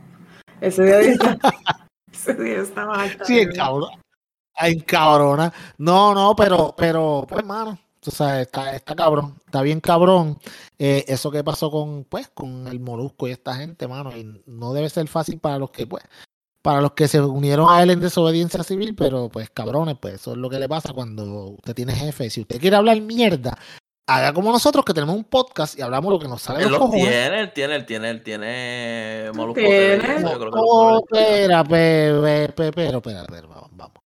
Ese 0.61 0.83
día, 0.85 0.99
ese 2.13 2.35
día 2.35 2.61
estaba 2.61 3.07
Sí, 3.25 3.45
de 3.47 3.53
cabrón. 3.53 3.91
En 4.59 4.81
cabrona. 4.81 5.53
No, 5.79 6.15
no, 6.15 6.35
pero, 6.35 6.75
pero, 6.77 7.27
pues, 7.29 7.41
hermano, 7.41 7.79
tú 8.01 8.11
sabes, 8.11 8.47
está, 8.47 8.75
está 8.75 8.95
cabrón, 8.95 9.35
está 9.45 9.63
bien 9.63 9.81
cabrón. 9.81 10.39
Eh, 10.79 11.05
eso 11.09 11.31
que 11.31 11.45
pasó 11.45 11.71
con, 11.71 12.05
pues, 12.05 12.29
con 12.29 12.67
el 12.69 12.81
Molusco 12.81 13.29
y 13.29 13.33
esta 13.33 13.55
gente, 13.55 13.87
mano, 13.87 14.17
y 14.17 14.43
no 14.47 14.73
debe 14.73 14.89
ser 14.89 15.09
fácil 15.09 15.39
para 15.39 15.59
los 15.59 15.71
que, 15.71 15.87
pues, 15.87 16.05
para 16.63 16.81
los 16.81 16.93
que 16.93 17.07
se 17.07 17.21
unieron 17.21 17.69
a 17.71 17.83
él 17.83 17.91
en 17.91 18.01
desobediencia 18.01 18.63
civil, 18.65 18.95
pero, 18.97 19.29
pues, 19.29 19.51
cabrones, 19.51 19.97
pues, 20.01 20.15
eso 20.15 20.33
es 20.33 20.39
lo 20.39 20.49
que 20.49 20.59
le 20.59 20.69
pasa 20.69 20.93
cuando 20.93 21.51
usted 21.51 21.75
tiene 21.75 21.95
jefe. 21.95 22.31
Si 22.31 22.41
usted 22.41 22.61
quiere 22.61 22.77
hablar 22.77 23.01
mierda, 23.01 23.59
haga 24.07 24.33
como 24.33 24.53
nosotros 24.53 24.85
que 24.85 24.95
tenemos 24.95 25.17
un 25.17 25.25
podcast 25.25 25.79
y 25.79 25.83
hablamos 25.83 26.13
lo 26.13 26.19
que 26.19 26.29
nos 26.29 26.43
sale 26.43 26.61
de 26.61 26.65
Él 26.67 26.71
los 26.71 26.79
cojones. 26.79 27.09
tiene, 27.09 27.41
él 27.41 27.53
tiene, 27.53 27.77
él 27.77 27.87
tiene, 27.87 28.11
él 28.11 28.23
tiene 28.23 29.31
Molusco 29.35 29.61
tiene. 29.61 30.21
Lo 30.21 30.51
Oh, 30.55 31.01
pero, 31.11 31.61
espera, 31.61 33.47
vamos, 33.49 33.71
vamos. 33.73 34.06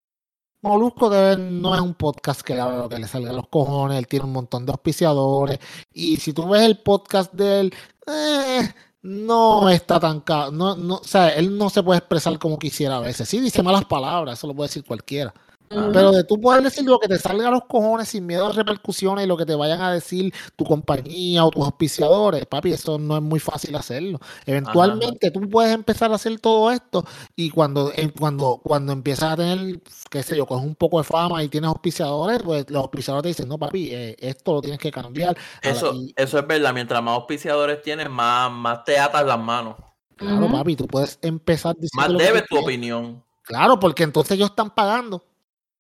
Molusco 0.62 1.10
TV 1.10 1.38
no 1.38 1.74
es 1.74 1.80
un 1.82 1.94
podcast 1.94 2.42
que 2.42 2.60
habla 2.60 2.78
lo 2.80 2.90
que 2.90 3.00
le 3.00 3.08
salga 3.08 3.30
a 3.30 3.34
los 3.34 3.48
cojones, 3.48 3.98
él 3.98 4.08
tiene 4.08 4.26
un 4.26 4.34
montón 4.34 4.66
de 4.66 4.72
auspiciadores, 4.74 5.58
y 5.94 6.18
si 6.18 6.34
tú 6.34 6.48
ves 6.50 6.64
el 6.64 6.78
podcast 6.80 7.32
de 7.34 7.60
él, 7.62 7.74
eh, 8.08 8.74
no 9.04 9.70
está 9.70 10.00
tan 10.02 10.20
ca- 10.20 10.50
no, 10.52 10.76
no, 10.76 10.96
o 10.96 11.04
sea, 11.06 11.30
él 11.30 11.58
no 11.58 11.70
se 11.70 11.82
puede 11.82 12.00
expresar 12.00 12.38
como 12.40 12.60
quisiera 12.60 12.98
a 12.98 13.00
veces, 13.00 13.30
sí 13.30 13.40
dice 13.40 13.64
malas 13.64 13.86
palabras, 13.86 14.38
eso 14.38 14.48
lo 14.48 14.54
puede 14.54 14.68
decir 14.68 14.84
cualquiera, 14.84 15.34
Pero 15.70 16.12
de 16.12 16.24
tú 16.24 16.42
poder 16.42 16.64
decir 16.64 16.84
lo 16.84 16.98
que 17.00 17.08
te 17.08 17.20
salga 17.20 17.48
a 17.48 17.52
los 17.52 17.66
cojones 17.66 18.10
sin 18.10 18.26
miedo 18.26 18.48
a 18.48 18.52
repercusiones 18.52 19.26
y 19.26 19.28
lo 19.28 19.38
que 19.38 19.46
te 19.46 19.54
vayan 19.54 19.80
a 19.82 19.94
decir 19.94 20.34
tu 20.56 20.66
compañía 20.66 21.46
o 21.46 21.52
tus 21.52 21.64
auspiciadores, 21.64 22.46
papi, 22.48 22.74
eso 22.74 22.98
no 22.98 23.16
es 23.16 23.22
muy 23.22 23.40
fácil 23.40 23.76
hacerlo. 23.76 24.20
Eventualmente 24.48 25.30
tú 25.30 25.42
puedes 25.50 25.72
empezar 25.74 26.12
a 26.12 26.16
hacer 26.16 26.40
todo 26.40 26.72
esto 26.72 27.06
y 27.36 27.52
cuando, 27.52 27.92
eh, 27.96 28.12
cuando, 28.18 28.60
cuando 28.64 28.94
empiezas 28.94 29.34
a 29.34 29.36
tener, 29.38 29.80
qué 30.10 30.24
sé 30.24 30.36
yo, 30.36 30.48
coges 30.48 30.66
un 30.66 30.76
poco 30.76 30.98
de 30.98 31.04
fama 31.04 31.44
y 31.44 31.50
tienes 31.50 31.68
auspiciadores, 31.68 32.42
pues 32.44 32.70
los 32.70 32.82
auspiciadores 32.82 33.24
te 33.24 33.28
dicen, 33.30 33.48
no, 33.48 33.60
papi, 33.60 33.90
eh, 33.92 34.16
esto 34.20 34.54
lo 34.54 34.62
tienes 34.62 34.80
que 34.80 34.92
cambiar. 34.92 35.38
Eso, 35.62 35.94
y- 35.94 36.14
eso 36.16 36.40
es 36.40 36.48
verdad, 36.48 36.74
mientras 36.74 37.02
más 37.04 37.14
auspiciadores 37.16 37.82
tienes, 37.84 38.10
más, 38.10 38.52
más 38.52 38.84
te 38.84 38.98
atas 38.98 39.24
las 39.24 39.40
manos. 39.40 39.76
claro, 40.16 40.50
papi, 40.50 40.76
tú 40.76 40.88
puedes 40.88 41.20
empezar 41.22 41.76
diciendo 41.78 42.14
Más 42.14 42.18
debes 42.18 42.42
tu 42.44 42.48
quieres. 42.56 42.66
opinión. 42.66 43.24
Claro, 43.44 43.80
porque 43.80 44.04
entonces 44.04 44.32
ellos 44.34 44.50
están 44.50 44.70
pagando. 44.72 45.24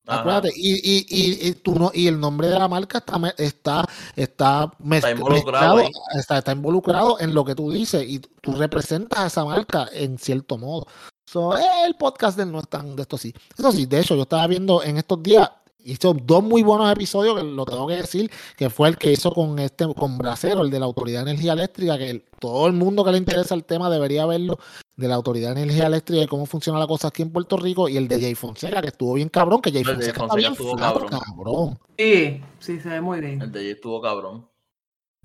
Acuérdate, 0.09 0.51
y, 0.55 0.73
y, 0.73 1.05
y, 1.09 1.47
y 1.47 1.53
tú 1.53 1.75
no, 1.75 1.91
y 1.93 2.07
el 2.07 2.19
nombre 2.19 2.47
de 2.47 2.57
la 2.57 2.67
marca 2.67 2.97
está, 2.97 3.33
está, 3.37 3.85
está, 4.15 4.71
involucrado 5.11 5.75
mezclado, 5.75 5.91
está, 6.15 6.37
está 6.39 6.51
involucrado 6.51 7.19
en 7.19 7.33
lo 7.33 7.45
que 7.45 7.55
tú 7.55 7.71
dices 7.71 8.03
y 8.07 8.19
tú 8.19 8.53
representas 8.53 9.19
a 9.19 9.27
esa 9.27 9.45
marca 9.45 9.87
en 9.93 10.17
cierto 10.17 10.57
modo. 10.57 10.87
So, 11.31 11.55
el 11.55 11.93
podcast 11.93 12.35
del 12.39 12.51
no 12.51 12.59
es 12.59 12.67
tan 12.67 12.95
de 12.95 13.03
esto 13.03 13.15
sí. 13.15 13.31
Eso 13.55 13.71
sí, 13.71 13.85
de 13.85 13.99
hecho, 13.99 14.15
yo 14.15 14.23
estaba 14.23 14.47
viendo 14.47 14.81
en 14.81 14.97
estos 14.97 15.21
días, 15.21 15.47
hizo 15.83 16.13
dos 16.13 16.43
muy 16.43 16.61
buenos 16.63 16.91
episodios, 16.91 17.35
que 17.37 17.43
lo 17.43 17.65
tengo 17.65 17.87
que 17.87 17.95
decir, 17.95 18.29
que 18.57 18.69
fue 18.69 18.89
el 18.89 18.97
que 18.97 19.11
hizo 19.11 19.31
con 19.31 19.57
este, 19.59 19.91
con 19.93 20.17
Bracero, 20.17 20.61
el 20.61 20.69
de 20.69 20.79
la 20.79 20.85
Autoridad 20.85 21.23
de 21.23 21.31
Energía 21.31 21.53
Eléctrica, 21.53 21.97
que 21.97 22.09
el- 22.09 22.23
todo 22.39 22.67
el 22.67 22.73
mundo 22.73 23.03
que 23.03 23.11
le 23.11 23.17
interesa 23.17 23.55
el 23.55 23.63
tema 23.63 23.89
debería 23.89 24.25
verlo, 24.25 24.57
de 24.95 25.07
la 25.07 25.15
Autoridad 25.15 25.55
de 25.55 25.61
Energía 25.63 25.87
Eléctrica 25.87 26.21
y 26.23 26.27
cómo 26.27 26.45
funciona 26.45 26.77
la 26.79 26.87
cosa 26.87 27.07
aquí 27.07 27.21
en 27.21 27.31
Puerto 27.31 27.55
Rico, 27.57 27.87
y 27.87 27.95
el 27.97 28.07
de 28.07 28.19
Jay 28.19 28.35
Fonseca, 28.35 28.81
que 28.81 28.89
estuvo 28.89 29.13
bien 29.13 29.29
cabrón, 29.29 29.61
que 29.61 29.71
Jay 29.71 29.83
de 29.83 29.93
Fonseca, 29.93 30.11
está 30.11 30.19
Fonseca 30.19 30.35
bien 30.37 30.51
estuvo 30.51 30.77
flaco, 30.77 31.05
cabrón. 31.05 31.19
cabrón. 31.35 31.79
Sí, 31.97 32.41
sí, 32.59 32.79
se 32.79 32.89
ve 32.89 33.01
muy 33.01 33.19
bien. 33.21 33.41
El 33.41 33.51
de 33.51 33.59
allí 33.59 33.69
estuvo 33.69 34.01
cabrón. 34.01 34.47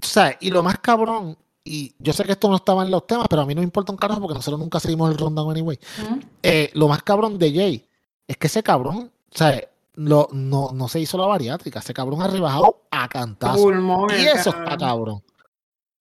O 0.02 0.06
sea, 0.06 0.36
y 0.40 0.50
lo 0.50 0.62
más 0.62 0.78
cabrón, 0.78 1.36
y 1.64 1.94
yo 1.98 2.12
sé 2.12 2.24
que 2.24 2.32
esto 2.32 2.48
no 2.48 2.56
estaba 2.56 2.84
en 2.84 2.90
los 2.90 3.06
temas, 3.06 3.26
pero 3.28 3.42
a 3.42 3.46
mí 3.46 3.54
no 3.54 3.60
me 3.62 3.64
importa 3.64 3.90
un 3.90 3.96
carajo 3.98 4.20
porque 4.20 4.34
nosotros 4.34 4.60
nunca 4.60 4.78
seguimos 4.78 5.10
el 5.10 5.16
rundown 5.18 5.50
anyway. 5.50 5.78
Eh, 6.42 6.70
lo 6.74 6.88
más 6.88 7.02
cabrón 7.02 7.38
de 7.38 7.52
Jay 7.52 7.88
es 8.28 8.36
que 8.36 8.46
ese 8.48 8.62
cabrón, 8.62 9.10
o 9.34 9.36
sea, 9.38 9.60
lo, 9.94 10.28
no, 10.32 10.70
no 10.72 10.88
se 10.88 11.00
hizo 11.00 11.16
la 11.18 11.26
bariátrica, 11.26 11.78
ese 11.80 11.94
cabrón 11.94 12.22
ha 12.22 12.28
rebajado 12.28 12.82
a 12.90 13.08
cantazo. 13.08 13.62
Pulmones, 13.62 14.20
Y 14.22 14.26
eso 14.26 14.50
cabrón. 14.52 14.64
está 14.72 14.76
cabrón. 14.86 15.22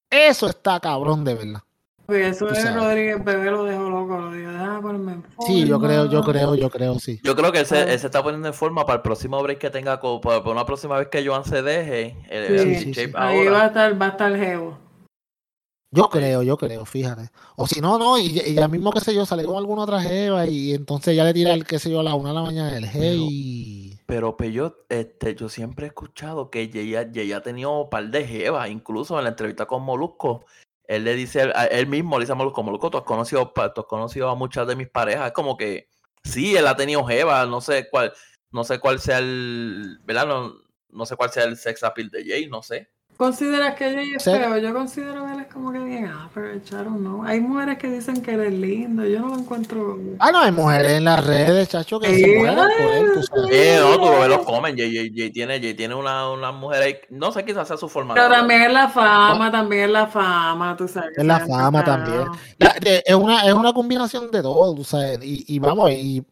Eso 0.10 0.48
está 0.48 0.80
cabrón 0.80 1.24
de 1.24 1.34
verdad. 1.36 1.62
Oye, 2.06 2.28
eso 2.28 2.50
es 2.50 2.62
sabes. 2.62 2.76
Rodríguez 2.76 3.24
Bebé 3.24 3.50
lo 3.50 3.64
dejó 3.64 3.90
loco, 3.90 4.18
lo 4.18 4.32
dijo, 4.32 4.52
déjame 4.52 4.82
ponerme 4.82 5.12
en 5.14 5.26
Sí, 5.48 5.66
yo 5.66 5.80
creo, 5.80 6.06
yo 6.06 6.22
forma". 6.22 6.34
creo, 6.34 6.56
yo 6.56 6.70
creo, 6.70 7.00
sí. 7.00 7.20
Yo 7.24 7.34
creo 7.36 7.52
que 7.54 7.60
él 7.60 7.66
se, 7.66 7.78
Ah. 7.78 7.84
él 7.94 7.98
se 8.00 8.08
está 8.08 8.22
poniendo 8.22 8.48
en 8.50 8.54
forma 8.54 8.86
para 8.86 8.98
el 8.98 9.02
próximo 9.02 9.42
break 9.42 9.58
que 9.60 9.70
tenga, 9.70 10.02
para, 10.02 10.20
para 10.20 10.52
una 10.52 10.66
próxima 10.66 10.98
vez 10.98 11.08
que 11.08 11.26
Joan 11.26 11.46
se 11.46 11.62
deje. 11.62 12.18
El, 12.30 12.60
Sí, 12.60 12.70
el 12.70 12.80
sí, 12.80 12.92
shape 12.92 13.08
sí. 13.08 13.14
Ahí 13.16 13.48
va 13.48 13.62
a 13.64 13.68
estar, 13.68 14.02
va 14.02 14.06
a 14.08 14.10
estar 14.10 14.36
Geo. 14.36 14.78
Yo 15.96 16.10
creo, 16.10 16.42
yo 16.42 16.58
creo, 16.58 16.86
fíjate. 16.86 17.30
O 17.56 17.68
si 17.68 17.80
no, 17.80 18.00
no, 18.00 18.18
y, 18.18 18.42
y 18.44 18.56
ya 18.56 18.68
mismo, 18.68 18.92
qué 18.92 19.00
sé 19.00 19.14
yo, 19.14 19.28
sale 19.28 19.46
con 19.46 19.58
alguna 19.58 19.84
otra 19.84 20.02
jeva 20.02 20.48
y 20.48 20.74
entonces 20.74 21.16
ya 21.16 21.24
le 21.24 21.36
tira 21.36 21.54
el, 21.54 21.66
qué 21.66 21.78
sé 21.78 21.92
yo, 21.92 22.00
a 22.00 22.04
la 22.04 22.16
una 22.16 22.30
de 22.30 22.36
la 22.36 22.42
mañana 22.42 22.76
el 22.76 22.86
hey. 22.86 24.00
pero 24.08 24.36
Peyot, 24.36 24.88
este, 24.90 25.36
yo 25.36 25.50
siempre 25.50 25.86
he 25.86 25.90
escuchado 25.90 26.50
que 26.50 26.68
Jay 26.74 27.32
ha, 27.32 27.42
tenido 27.44 27.82
un 27.84 27.90
par 27.92 28.10
de 28.10 28.26
jevas, 28.26 28.72
incluso 28.72 29.20
en 29.20 29.26
la 29.26 29.30
entrevista 29.30 29.68
con 29.68 29.84
Molusco. 29.84 30.46
Él 30.88 31.04
le 31.04 31.14
dice, 31.14 31.44
a- 31.54 31.66
él 31.66 31.86
mismo 31.86 32.18
le 32.18 32.24
dice 32.24 32.32
a 32.32 32.36
Molusco, 32.36 32.64
Molusco, 32.64 32.90
tú 32.90 32.98
has 32.98 33.04
conocido, 33.04 33.54
tú 33.54 33.62
has 33.62 33.88
conocido 33.88 34.30
a 34.30 34.36
muchas 34.36 34.68
de 34.68 34.76
mis 34.76 34.90
parejas. 34.90 35.28
Es 35.28 35.34
como 35.34 35.58
que 35.58 35.90
sí, 36.24 36.56
él 36.56 36.66
ha 36.66 36.76
tenido 36.76 37.06
jeva, 37.06 37.46
no 37.46 37.62
sé 37.62 37.88
cuál, 37.92 38.14
no 38.50 38.64
sé 38.64 38.80
cuál 38.80 39.00
sea 39.00 39.20
el, 39.20 40.00
¿verdad? 40.04 40.26
No, 40.26 40.56
no 40.90 41.06
sé 41.06 41.16
cuál 41.16 41.30
sea 41.30 41.44
el 41.44 41.56
sex 41.56 41.84
appeal 41.84 42.10
de 42.10 42.26
Jay, 42.26 42.48
no 42.48 42.64
sé. 42.64 42.90
¿Consideras 43.18 43.76
que 43.76 43.94
Jay 43.94 44.14
es 44.16 44.24
Sí. 44.24 44.32
feo? 44.32 44.58
Yo 44.58 44.74
considero 44.74 45.26
que 45.26 45.34
él 45.34 45.40
es 45.42 45.54
como 45.54 45.72
que 45.72 45.80
bien 45.80 46.06
aprovecharon, 46.08 47.04
¿no? 47.04 47.24
Hay 47.24 47.40
mujeres 47.40 47.78
que 47.78 47.90
dicen 47.90 48.22
que 48.22 48.34
él 48.34 48.42
es 48.42 48.54
lindo, 48.54 49.06
yo 49.06 49.20
no 49.20 49.30
lo 49.30 49.36
encuentro... 49.40 50.00
Ah, 50.20 50.32
no, 50.32 50.40
hay 50.40 50.52
mujeres 50.52 50.94
en 50.94 51.04
las 51.06 51.26
redes, 51.26 51.70
chacho, 51.70 52.00
que 52.00 52.08
Sí, 52.08 52.22
se 52.22 52.38
mueren 52.40 52.56
por 52.58 52.92
él, 52.94 53.12
tú 53.14 53.24
sabes. 53.24 53.50
Eh, 53.52 53.78
no, 53.80 53.96
tú 53.96 54.06
lo 54.06 54.20
ves, 54.20 54.30
los 54.30 54.40
comen. 54.46 54.76
Jay, 54.78 54.94
Jay- 54.96 55.12
Jay 55.16 55.32
tiene, 55.32 55.60
Jay 55.60 55.74
tiene 55.74 55.96
una, 55.96 56.30
una 56.32 56.52
mujer 56.52 56.82
ahí, 56.82 56.96
no 57.12 57.32
sé, 57.32 57.46
quizás 57.46 57.68
sea 57.68 57.78
su 57.78 57.88
forma 57.88 58.14
Pero 58.16 58.30
también 58.30 58.64
es 58.64 58.74
la 58.74 58.90
fama, 58.90 59.52
también 59.52 59.84
es 59.84 59.90
la 59.92 60.08
fama, 60.08 60.76
tú 60.76 60.88
sabes. 60.88 61.12
que 61.16 61.22
Es 61.22 61.28
la 61.28 61.40
fama 61.46 61.84
también. 61.84 62.26
La- 62.58 62.76
de- 62.82 63.04
es, 63.06 63.16
una, 63.16 63.46
es 63.48 63.54
una 63.54 63.74
combinación 63.74 64.32
de 64.32 64.42
todo, 64.42 64.74
tú 64.76 64.84
sabes. 64.84 65.20
Y, 65.24 65.46
y 65.48 65.60
vamos, 65.60 65.92
y 65.92 66.24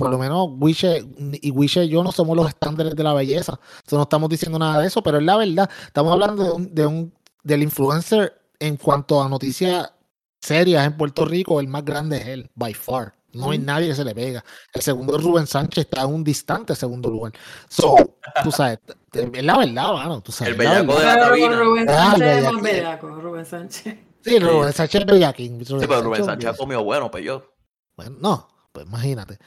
por 0.00 0.10
lo 0.10 0.16
menos 0.16 0.48
Wishe 0.58 1.04
y 1.42 1.50
Wishe 1.50 1.84
y 1.84 1.88
yo 1.90 2.02
no 2.02 2.10
somos 2.10 2.34
los 2.34 2.48
estándares 2.48 2.96
de 2.96 3.02
la 3.02 3.12
belleza. 3.12 3.60
Entonces 3.76 3.92
no 3.92 4.02
estamos 4.04 4.30
diciendo 4.30 4.58
nada 4.58 4.80
de 4.80 4.86
eso, 4.86 5.02
pero 5.02 5.18
es 5.18 5.24
la 5.24 5.36
verdad. 5.36 5.68
Estamos 5.86 6.10
hablando 6.10 6.42
de 6.42 6.50
un, 6.52 6.74
de 6.74 6.86
un 6.86 7.14
del 7.44 7.62
influencer 7.62 8.32
en 8.58 8.78
cuanto 8.78 9.22
a 9.22 9.28
noticias 9.28 9.92
serias 10.40 10.86
en 10.86 10.96
Puerto 10.96 11.26
Rico, 11.26 11.60
el 11.60 11.68
más 11.68 11.84
grande 11.84 12.16
es 12.16 12.26
él, 12.28 12.50
by 12.54 12.72
far. 12.72 13.12
No 13.34 13.50
hay 13.50 13.58
nadie 13.58 13.88
que 13.88 13.94
se 13.94 14.04
le 14.04 14.14
pega. 14.14 14.42
El 14.72 14.80
segundo 14.80 15.16
es 15.18 15.22
Rubén 15.22 15.46
Sánchez, 15.46 15.84
está 15.84 16.00
en 16.02 16.14
un 16.14 16.24
distante 16.24 16.74
segundo 16.74 17.10
lugar. 17.10 17.32
So, 17.68 17.94
tú 18.42 18.50
sabes, 18.50 18.78
es 19.12 19.44
la 19.44 19.58
verdad, 19.58 19.92
mano. 19.92 20.22
Tú 20.22 20.32
sabes, 20.32 20.52
El 20.52 20.58
bellaco 20.58 20.98
de 20.98 21.04
la 21.04 21.14
Pero 21.14 21.26
cabina. 21.28 21.60
Rubén 21.60 21.86
Ah, 21.90 22.10
Sánchez 22.12 22.22
es 22.28 22.36
bellaco. 22.36 22.52
más 22.54 22.62
bellaco, 22.62 23.08
Rubén 23.08 23.44
Sánchez. 23.46 23.98
Sí, 24.24 24.38
Rubén 24.38 24.72
Sánchez 24.72 25.00
es 25.02 25.06
bellaquín. 25.06 25.64
Sí, 25.66 25.74
pero 25.78 26.02
Rubén 26.02 26.24
Sánchez 26.24 26.50
ha 26.50 26.56
comido 26.56 26.82
bueno, 26.84 27.10
Peyot. 27.10 27.44
Bueno, 27.96 28.16
no, 28.18 28.48
pues 28.72 28.86
imagínate. 28.86 29.38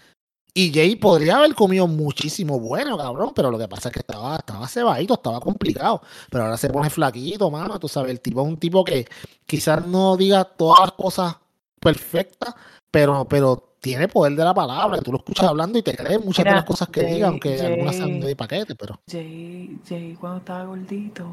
Y 0.55 0.71
Jay 0.71 0.95
podría 0.95 1.37
haber 1.37 1.55
comido 1.55 1.87
muchísimo 1.87 2.59
bueno, 2.59 2.95
cabrón, 2.97 3.31
pero 3.35 3.49
lo 3.49 3.57
que 3.57 3.67
pasa 3.67 3.89
es 3.89 3.93
que 3.93 3.99
estaba, 4.01 4.35
estaba 4.35 4.67
cebadito, 4.67 5.15
estaba 5.15 5.39
complicado. 5.39 6.01
Pero 6.29 6.43
ahora 6.43 6.57
se 6.57 6.69
pone 6.69 6.89
flaquito, 6.91 7.49
mano, 7.49 7.79
tú 7.79 7.87
sabes, 7.87 8.11
el 8.11 8.21
tipo 8.21 8.41
es 8.41 8.47
un 8.47 8.57
tipo 8.57 8.83
que 8.83 9.07
quizás 9.47 9.85
no 9.87 10.15
diga 10.15 10.43
todas 10.43 10.79
las 10.81 10.91
cosas 10.91 11.37
perfectas, 11.79 12.53
pero, 12.91 13.25
pero 13.27 13.75
tiene 13.81 14.07
poder 14.07 14.35
de 14.35 14.43
la 14.43 14.53
palabra. 14.53 15.01
Tú 15.01 15.11
lo 15.11 15.17
escuchas 15.17 15.45
hablando 15.49 15.79
y 15.79 15.81
te 15.81 15.95
crees 15.95 16.23
muchas 16.23 16.45
de 16.45 16.51
las 16.51 16.63
cosas 16.65 16.87
que 16.89 17.01
Jay- 17.01 17.13
diga, 17.15 17.27
aunque 17.29 17.59
algunas 17.59 17.95
sean 17.95 18.19
de 18.19 18.35
paquete, 18.35 18.75
pero... 18.75 18.99
Jay, 19.09 19.79
Jay 19.87 20.15
cuando 20.19 20.37
estaba 20.37 20.65
gordito 20.65 21.25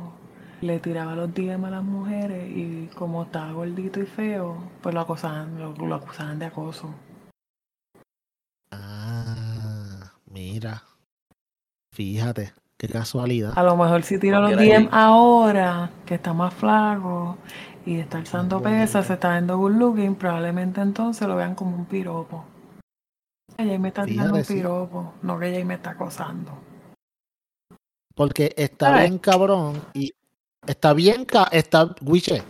le 0.62 0.78
tiraba 0.78 1.14
los 1.14 1.32
DM 1.34 1.64
a 1.66 1.70
las 1.70 1.84
mujeres 1.84 2.50
y 2.54 2.88
como 2.94 3.22
estaba 3.24 3.52
gordito 3.52 4.00
y 4.00 4.06
feo, 4.06 4.56
pues 4.82 4.94
lo 4.94 5.00
acosaban, 5.02 5.58
lo, 5.58 5.72
lo 5.74 5.94
acusaban 5.94 6.38
de 6.38 6.46
acoso. 6.46 6.88
Ah, 8.70 10.12
mira. 10.26 10.82
Fíjate, 11.92 12.54
qué 12.76 12.88
casualidad. 12.88 13.52
A 13.56 13.62
lo 13.62 13.76
mejor 13.76 14.02
si 14.02 14.18
tira 14.18 14.40
los 14.40 14.52
DM 14.52 14.60
ahí. 14.60 14.88
ahora, 14.92 15.90
que 16.06 16.14
está 16.14 16.32
más 16.32 16.54
flaco 16.54 17.36
y 17.84 17.96
está 17.98 18.18
alzando 18.18 18.62
pesas, 18.62 19.06
se 19.06 19.14
está 19.14 19.32
viendo 19.32 19.58
good 19.58 19.72
looking, 19.72 20.14
probablemente 20.14 20.80
entonces 20.80 21.26
lo 21.26 21.36
vean 21.36 21.54
como 21.54 21.76
un 21.76 21.86
piropo. 21.86 22.44
Jay 23.56 23.78
me 23.78 23.88
está 23.88 24.04
tirando 24.04 24.34
un 24.36 24.44
sí. 24.44 24.54
piropo, 24.54 25.14
no 25.22 25.38
que 25.38 25.50
Jay 25.50 25.64
me 25.64 25.74
está 25.74 25.90
acosando. 25.90 26.52
Porque 28.14 28.54
está 28.56 29.00
bien 29.00 29.18
cabrón 29.18 29.82
y 29.94 30.12
está 30.66 30.92
bien 30.92 31.24
ca 31.24 31.44
está 31.52 31.94
Wiche, 32.02 32.42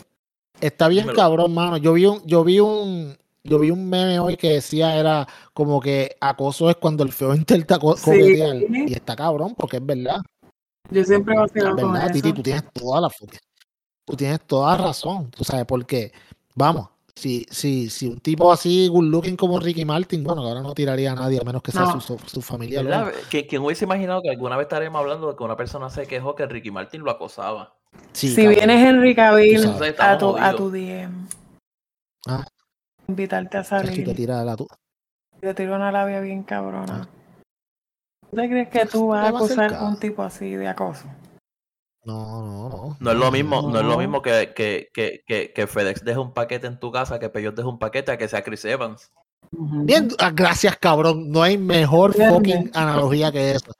está 0.60 0.88
bien 0.88 1.04
Dímelo. 1.04 1.18
cabrón, 1.18 1.54
mano. 1.54 1.76
Yo 1.76 1.92
vi 1.92 2.06
un 2.06 2.22
yo 2.26 2.44
vi 2.44 2.60
un 2.60 3.16
yo 3.44 3.58
vi 3.58 3.70
un 3.70 3.88
meme 3.88 4.18
hoy 4.20 4.36
que 4.36 4.50
decía 4.54 4.96
era 4.96 5.26
como 5.54 5.80
que 5.80 6.16
acoso 6.20 6.68
es 6.70 6.76
cuando 6.76 7.02
el 7.04 7.12
feo 7.12 7.34
intenta 7.34 7.78
co- 7.78 7.96
Sí. 7.96 8.04
coquetear 8.04 8.56
y 8.88 8.92
está 8.92 9.16
cabrón 9.16 9.54
porque 9.56 9.78
es 9.78 9.86
verdad, 9.86 10.20
Yo 10.90 11.04
siempre 11.04 11.36
vacilado 11.36 11.76
con 11.76 11.92
verdad, 11.92 12.06
eso. 12.10 12.14
Titi, 12.14 12.32
tú 12.32 12.42
tienes 12.42 12.64
toda 12.72 13.00
la 13.00 13.08
tú 14.06 14.16
tienes 14.16 14.40
toda 14.46 14.76
razón, 14.76 15.30
tú 15.30 15.44
sabes 15.44 15.64
porque 15.66 16.12
vamos, 16.54 16.88
si 17.14 17.46
si 17.50 17.88
si 17.90 18.06
un 18.08 18.18
tipo 18.20 18.50
así 18.52 18.88
good 18.88 19.04
looking 19.04 19.36
como 19.36 19.58
Ricky 19.60 19.84
Martin, 19.84 20.24
bueno, 20.24 20.42
que 20.42 20.48
ahora 20.48 20.62
no 20.62 20.74
tiraría 20.74 21.12
a 21.12 21.14
nadie 21.14 21.38
a 21.40 21.44
menos 21.44 21.62
que 21.62 21.70
sea 21.72 21.82
No. 21.82 22.00
su, 22.00 22.18
su, 22.18 22.18
su 22.28 22.42
familia. 22.42 22.82
lo 22.82 22.88
¿Verdad? 22.88 23.08
haga. 23.08 23.18
¿Qui- 23.30 23.46
¿Quién 23.48 23.62
hubiese 23.62 23.84
imaginado 23.84 24.20
que 24.22 24.30
alguna 24.30 24.56
vez 24.56 24.64
estaremos 24.64 24.98
hablando 25.00 25.28
de 25.30 25.36
que 25.36 25.44
una 25.44 25.56
persona 25.56 25.90
se 25.90 26.06
quejó 26.06 26.34
que 26.34 26.46
Ricky 26.46 26.70
Martin 26.70 27.02
lo 27.02 27.10
acosaba? 27.10 27.74
Sí, 28.12 28.28
si 28.28 28.36
cabrón. 28.36 28.54
vienes 28.54 28.88
Henry 28.88 29.14
Cavill 29.14 29.66
a 29.98 30.18
tu, 30.18 30.36
a 30.36 30.54
tu 30.56 30.70
DM, 30.70 31.26
Ah. 32.26 32.44
Invitarte 33.10 33.58
a 33.58 33.62
Chacho, 33.62 33.86
y 33.86 33.88
te 33.88 34.04
salir, 34.04 34.16
tira 34.16 34.44
la 34.44 34.56
tu- 34.56 34.68
te 35.40 35.54
tiro 35.54 35.76
una 35.76 35.92
labia 35.92 36.20
bien 36.20 36.42
cabrona. 36.42 37.08
¿Tú 38.30 38.36
te 38.36 38.48
crees 38.48 38.68
que 38.68 38.86
tú 38.86 39.08
vas 39.08 39.24
a 39.24 39.28
acusar 39.28 39.74
a 39.74 39.84
un 39.84 39.98
tipo 39.98 40.22
así 40.22 40.54
de 40.54 40.68
acoso? 40.68 41.06
No, 42.04 42.42
no, 42.42 42.68
no. 42.68 42.96
No 42.98 43.10
es 43.10 43.16
lo 43.18 43.30
mismo, 43.30 43.60
no, 43.62 43.78
es 43.80 43.84
lo 43.84 43.98
mismo 43.98 44.22
que, 44.22 44.52
que, 44.54 44.88
que, 44.94 45.22
que, 45.26 45.52
que 45.52 45.66
FedEx 45.66 46.02
deje 46.04 46.18
un 46.18 46.32
paquete 46.32 46.66
en 46.66 46.78
tu 46.80 46.90
casa, 46.90 47.18
que 47.18 47.28
Peyot 47.28 47.54
deje 47.54 47.68
un 47.68 47.78
paquete 47.78 48.12
a 48.12 48.16
que 48.18 48.28
sea 48.28 48.42
Chris 48.42 48.64
Evans. 48.64 49.10
Bien, 49.52 50.08
ah, 50.18 50.30
gracias, 50.30 50.76
cabrón. 50.78 51.30
No 51.30 51.42
hay 51.42 51.58
mejor 51.58 52.14
fucking 52.14 52.70
analogía 52.72 53.32
que 53.32 53.50
esa. 53.52 53.72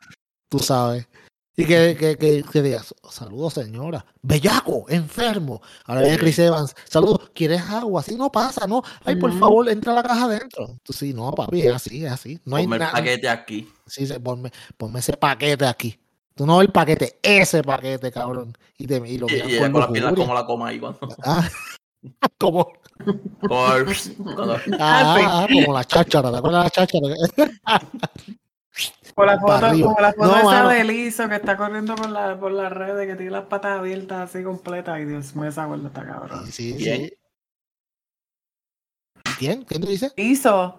Tú 0.50 0.58
sabes. 0.58 1.08
Y 1.56 1.64
que, 1.66 1.96
que, 1.98 2.16
que, 2.16 2.42
que 2.42 2.62
digas, 2.62 2.94
saludos, 3.10 3.54
señora. 3.54 4.06
Bellaco, 4.22 4.86
enfermo. 4.88 5.60
Ahora 5.84 6.02
viene 6.02 6.16
Chris 6.18 6.38
Evans. 6.38 6.74
Saludos, 6.88 7.30
¿quieres 7.34 7.60
agua? 7.62 8.00
Así 8.00 8.14
no 8.16 8.30
pasa, 8.32 8.66
¿no? 8.66 8.82
Ay, 9.04 9.16
por 9.16 9.32
favor, 9.38 9.68
entra 9.68 9.92
a 9.92 9.96
la 9.96 10.02
caja 10.02 10.24
adentro. 10.24 10.78
Tú 10.82 10.92
sí, 10.92 11.12
no, 11.12 11.30
papi, 11.32 11.60
es 11.62 11.74
así, 11.74 12.04
es 12.06 12.12
así. 12.12 12.40
No 12.44 12.56
hay 12.56 12.64
Ponme 12.64 12.76
el 12.76 12.80
nada. 12.80 12.92
paquete 12.92 13.28
aquí. 13.28 13.68
Sí, 13.86 14.06
sí, 14.06 14.14
ponme, 14.20 14.50
ponme 14.76 15.00
ese 15.00 15.16
paquete 15.16 15.66
aquí. 15.66 15.98
Tú 16.34 16.46
no 16.46 16.56
ves 16.58 16.68
el 16.68 16.72
paquete, 16.72 17.18
ese 17.22 17.62
paquete, 17.62 18.10
cabrón. 18.10 18.56
Y, 18.78 18.86
te, 18.86 18.96
y 19.06 19.18
lo 19.18 19.26
Y, 19.28 19.34
y 19.34 19.58
con 19.58 19.72
con 19.72 19.80
las 19.82 19.90
piernas 19.90 20.14
como 20.14 20.32
la 20.32 20.46
coma 20.46 20.68
ahí. 20.68 20.78
Cuando, 20.78 20.98
Ah, 21.24 21.46
como, 22.38 22.72
el- 23.76 23.86
ah, 24.78 25.16
ah, 25.42 25.46
como 25.52 25.72
la 25.74 25.84
cháchara, 25.84 26.30
¿te 26.30 26.38
acuerdas 26.38 26.70
de 26.74 26.80
la 26.80 26.86
cháchara? 26.86 27.80
Por 29.14 29.26
la 29.26 29.38
foto, 29.40 29.60
como 29.82 30.00
la 30.00 30.12
foto 30.12 30.26
No, 30.28 30.36
esa 30.36 30.44
mano. 30.44 30.68
de 30.70 30.84
Lizo 30.84 31.28
que 31.28 31.34
está 31.36 31.56
corriendo 31.56 31.94
por 31.96 32.08
la, 32.10 32.38
por 32.38 32.52
las 32.52 32.72
redes, 32.72 33.06
que 33.06 33.16
tiene 33.16 33.32
las 33.32 33.44
patas 33.46 33.78
abiertas 33.78 34.30
así 34.30 34.42
completas. 34.44 34.94
Ay, 34.94 35.04
Dios 35.04 35.34
mío, 35.34 35.48
esa 35.48 35.66
gorda 35.66 35.88
está 35.88 36.06
cabrón. 36.06 36.46
Sí, 36.46 36.72
sí, 36.72 36.76
¿Quién? 36.84 37.00
sí. 37.06 37.12
¿Quién? 39.38 39.64
¿Quién 39.64 39.80
tú 39.82 39.88
dices? 39.88 40.14
Lizo, 40.16 40.78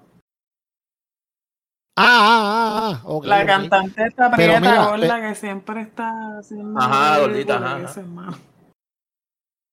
Ah, 1.98 2.06
ah, 2.08 2.42
ah, 2.44 2.92
ah. 2.94 3.02
ok, 3.04 3.26
la 3.26 3.42
ok. 3.42 3.46
cantante 3.46 4.08
esta 4.08 4.32
Pero 4.32 4.54
prieta 4.54 4.60
mira, 4.62 4.88
gorda 4.88 5.22
que 5.30 5.36
siempre 5.36 5.82
está 5.82 6.38
haciendo. 6.40 6.80
Ajá, 6.80 7.20
gordita, 7.20 7.58
ajá, 7.58 8.02
mano. 8.04 8.38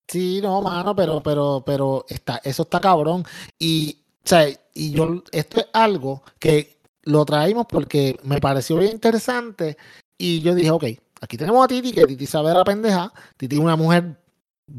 Sí, 0.09 0.41
no, 0.43 0.61
mano, 0.61 0.97
pero, 0.97 1.23
pero, 1.23 1.63
pero 1.65 2.05
está, 2.09 2.41
eso 2.43 2.63
está 2.65 2.81
cabrón. 2.81 3.25
Y, 3.59 4.05
o 4.25 4.29
sea, 4.29 4.47
y 4.75 4.91
yo, 4.91 5.23
esto 5.31 5.61
es 5.61 5.69
algo 5.73 6.23
que 6.41 6.78
lo 7.09 7.25
traímos 7.25 7.67
porque 7.69 8.19
me 8.23 8.39
pareció 8.41 8.77
bien 8.77 8.93
interesante. 8.93 9.77
Y 10.19 10.41
yo 10.41 10.55
dije, 10.55 10.71
ok, 10.71 10.85
aquí 11.21 11.37
tenemos 11.37 11.65
a 11.65 11.69
Titi, 11.69 11.93
que 11.93 12.07
Titi 12.07 12.27
sabe 12.27 12.49
de 12.51 12.55
la 12.55 12.65
pendeja. 12.65 13.13
Titi 13.37 13.57
es 13.57 13.63
una 13.63 13.77
mujer 13.77 14.21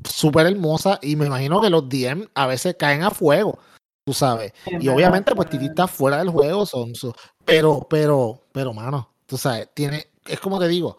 súper 0.07 0.45
hermosa 0.47 0.99
y 1.01 1.15
me 1.15 1.25
imagino 1.25 1.59
que 1.61 1.69
los 1.69 1.89
DM 1.89 2.27
a 2.35 2.45
veces 2.47 2.75
caen 2.77 3.01
a 3.03 3.09
fuego, 3.11 3.57
tú 4.05 4.13
sabes. 4.13 4.53
Y 4.79 4.87
obviamente, 4.89 5.33
pues 5.35 5.49
Titi 5.49 5.65
está 5.65 5.87
fuera 5.87 6.17
del 6.17 6.29
juego, 6.29 6.65
son 6.65 6.93
su- 6.93 7.13
pero, 7.45 7.87
pero, 7.89 8.43
pero, 8.51 8.73
mano, 8.73 9.09
tú 9.25 9.37
sabes, 9.37 9.69
tiene, 9.73 10.07
es 10.27 10.39
como 10.39 10.59
te 10.59 10.67
digo, 10.67 10.97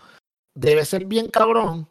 debe 0.54 0.84
ser 0.84 1.04
bien 1.04 1.28
cabrón 1.28 1.86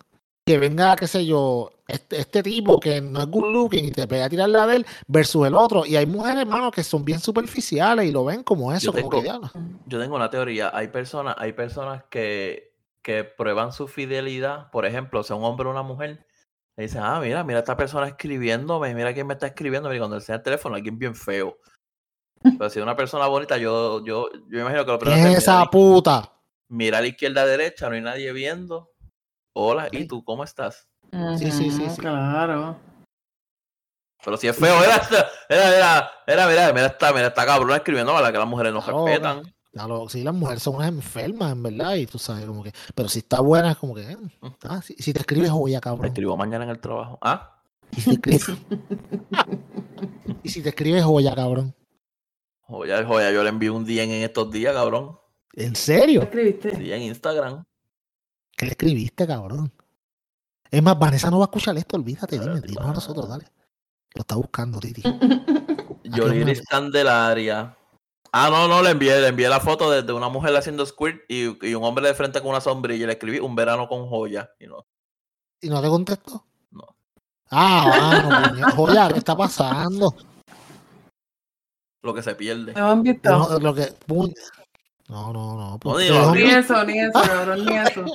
que 0.50 0.58
venga, 0.58 0.96
qué 0.96 1.06
sé 1.06 1.28
yo, 1.28 1.72
este, 1.88 2.20
este 2.22 2.42
tipo 2.42 2.80
que 2.80 3.02
no 3.02 3.20
es 3.20 3.28
good 3.28 3.52
looking 3.54 3.86
y 3.86 3.92
te 3.92 4.08
pega 4.08 4.26
a 4.26 4.30
tirar 4.30 4.50
la 4.50 4.66
de 4.66 4.78
él 4.78 4.86
versus 5.08 5.46
el 5.46 5.54
otro. 5.54 5.86
Y 5.86 5.96
hay 5.96 6.08
mujeres, 6.08 6.42
hermano, 6.42 6.72
que 6.72 6.84
son 6.84 7.06
bien 7.06 7.20
superficiales 7.20 8.08
y 8.08 8.12
lo 8.12 8.26
ven 8.26 8.42
como 8.42 8.74
eso, 8.74 8.88
Yo 8.88 8.92
como 8.94 9.10
tengo- 9.10 9.18
que 9.18 9.22
diablo. 9.22 9.52
Yo 9.86 10.00
tengo 10.00 10.16
una 10.16 10.32
teoría. 10.32 10.72
Hay 10.74 10.88
personas, 10.88 11.36
hay 11.38 11.54
personas 11.54 12.04
que, 12.10 12.74
que 13.04 13.24
prueban 13.26 13.72
su 13.74 13.88
fidelidad. 13.88 14.72
Por 14.72 14.88
ejemplo, 14.88 15.22
sea 15.22 15.36
un 15.36 15.44
hombre 15.44 15.68
o 15.68 15.72
una 15.72 15.84
mujer. 15.84 16.26
Le 16.76 16.84
dicen, 16.86 17.02
ah, 17.04 17.20
mira, 17.22 17.44
mira 17.44 17.60
esta 17.60 17.78
persona 17.78 18.08
escribiéndome, 18.08 18.96
mira 18.96 19.14
quién 19.14 19.28
me 19.28 19.34
está 19.36 19.46
escribiendo. 19.46 19.94
Y 19.94 20.00
cuando 20.00 20.18
le 20.18 20.34
el 20.34 20.42
teléfono, 20.42 20.74
alguien 20.76 20.98
bien 20.98 21.14
feo. 21.16 21.60
Pero 22.42 22.70
si 22.72 22.80
es 22.80 22.84
una 22.84 22.96
persona 22.96 23.28
bonita, 23.28 23.56
yo, 23.58 24.04
yo, 24.04 24.30
yo 24.50 24.60
imagino 24.60 24.84
que 24.84 24.92
lo 24.94 24.98
primero 24.98 25.16
¿Quién 25.22 25.34
que 25.34 25.38
es 25.38 25.44
mira, 25.48 25.60
esa 25.62 25.70
puta? 25.70 26.32
mira 26.70 26.98
a 26.98 27.02
la 27.02 27.08
izquierda, 27.08 27.44
a 27.44 27.46
la 27.46 27.52
derecha, 27.52 27.88
no 27.88 27.96
hay 27.96 28.02
nadie 28.02 28.32
viendo. 28.34 28.90
Hola, 29.54 29.90
¿y 29.92 30.06
tú 30.08 30.24
cómo 30.24 30.44
estás? 30.44 30.88
Sí, 31.38 31.52
sí, 31.52 31.70
sí. 31.72 31.88
Claro. 31.98 32.78
Pero 34.24 34.38
si 34.38 34.48
es 34.48 34.56
feo, 34.56 34.84
era, 34.84 35.02
era, 35.50 35.76
era, 35.78 36.12
era, 36.28 36.48
mira, 36.48 36.74
mira, 36.74 36.86
está, 36.88 37.14
mira, 37.14 37.28
está 37.28 37.46
cabrón 37.46 37.72
escribiendo, 37.76 38.14
¿verdad? 38.14 38.32
Que 38.32 38.38
las 38.38 38.48
mujeres 38.48 38.74
no 38.74 38.82
Claro, 38.82 39.06
respetan. 39.06 39.54
Lo- 39.72 40.10
sí, 40.10 40.24
las 40.24 40.34
mujeres 40.34 40.62
son 40.62 40.76
unas 40.76 40.90
enfermas, 40.90 41.52
en 41.54 41.64
verdad, 41.64 41.96
y 41.96 42.06
tú 42.06 42.20
sabes, 42.20 42.46
como 42.46 42.64
que, 42.64 42.74
pero 42.96 43.08
si 43.08 43.20
está 43.20 43.40
buena, 43.40 43.72
es 43.72 43.78
como 43.78 43.96
que, 43.96 44.02
eh, 44.12 44.18
ah, 44.64 44.82
si, 44.82 44.94
si 44.96 45.14
te 45.14 45.20
escribes 45.22 45.50
joya, 45.52 45.78
Me 45.78 45.82
cabrón. 45.82 46.08
escribo 46.08 46.36
mañana 46.36 46.66
en 46.66 46.72
el 46.72 46.80
trabajo. 46.80 47.18
Ah, 47.22 47.62
Y 47.96 48.02
si 48.02 48.18
te 48.18 48.36
escribes, 48.36 48.48
y 50.44 50.50
si 50.50 50.62
te 50.62 50.70
escribes 50.70 51.04
joya, 51.04 51.34
cabrón. 51.34 51.74
joya, 52.62 53.06
joya, 53.06 53.32
yo 53.32 53.42
le 53.44 53.50
envío 53.50 53.74
un 53.74 53.86
día 53.86 54.04
en 54.04 54.12
estos 54.12 54.52
días, 54.52 54.74
cabrón. 54.74 55.18
¿En 55.54 55.74
¿Qué 55.74 55.80
serio? 55.80 56.22
escribiste? 56.24 56.76
Sí, 56.76 56.92
en 56.92 57.04
Instagram. 57.04 57.64
¿Qué 58.60 58.66
le 58.66 58.72
escribiste, 58.72 59.26
cabrón? 59.26 59.72
Es 60.70 60.84
más, 60.84 61.00
Vanessa 61.00 61.32
no 61.32 61.40
va 61.40 61.46
a 61.46 61.48
escuchar 61.48 61.78
esto, 61.78 61.96
olvídate, 61.96 62.38
dime, 62.38 62.60
dinos 62.60 62.84
a 62.86 62.92
nosotros, 62.92 63.30
dale. 63.30 63.46
Lo 64.14 64.20
está 64.20 64.36
buscando, 64.36 64.82
Titi. 64.82 65.02
Yoriris 66.04 66.62
Candelaria. 66.68 67.74
Ah, 68.34 68.50
no, 68.50 68.68
no, 68.68 68.82
le 68.82 68.90
envié, 68.90 69.22
le 69.22 69.28
envié 69.30 69.48
la 69.48 69.62
foto 69.62 69.90
de, 69.90 70.04
de 70.04 70.12
una 70.12 70.28
mujer 70.28 70.54
haciendo 70.58 70.86
squirt 70.86 71.22
y, 71.30 71.66
y 71.66 71.74
un 71.74 71.86
hombre 71.86 72.06
de 72.06 72.14
frente 72.14 72.42
con 72.42 72.50
una 72.50 72.60
sombrilla. 72.60 73.04
Y 73.06 73.08
le 73.08 73.14
escribí 73.14 73.40
un 73.40 73.56
verano 73.56 73.88
con 73.88 74.10
joya. 74.10 74.52
Y 74.60 74.68
no, 74.68 74.86
¿Y 75.62 75.70
no 75.70 75.82
te 75.82 75.88
contestó? 75.88 76.46
No. 76.72 76.84
Ah, 77.52 78.52
puñe- 78.52 78.72
joya, 78.76 79.08
¿qué 79.08 79.20
está 79.20 79.38
pasando? 79.38 80.14
lo 82.02 82.14
que 82.14 82.24
se 82.24 82.36
pierde. 82.36 82.74
¿Me 82.74 82.82
han 82.82 83.04
visto? 83.04 83.30
No, 83.30 83.58
lo 83.58 83.74
que, 83.74 83.94
no, 85.10 85.34
no, 85.34 85.56
no. 85.58 85.80
pues, 85.80 86.06
digo, 86.08 86.16
¿de 86.20 86.22
dónde- 86.26 86.44
Ni 86.44 86.50
eso, 86.52 86.84
ni 86.86 87.00
eso, 87.00 87.12
cabrón, 87.14 87.66
ni 87.66 87.76
eso. 87.78 88.06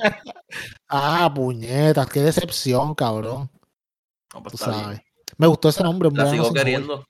Ah, 0.87 1.31
puñetas, 1.33 2.07
qué 2.09 2.21
decepción, 2.21 2.95
cabrón. 2.95 3.49
No, 4.33 4.41
pues 4.43 4.51
Tú 4.55 4.57
está 4.57 4.71
bien. 4.71 4.83
sabes. 4.83 5.01
Me 5.37 5.47
gustó 5.47 5.69
ese 5.69 5.83
nombre, 5.83 6.07
un 6.07 6.15
La 6.15 6.23
verano 6.23 6.31
sigo 6.33 6.45
sin 6.45 6.53
joya. 6.53 6.63
queriendo. 6.63 7.05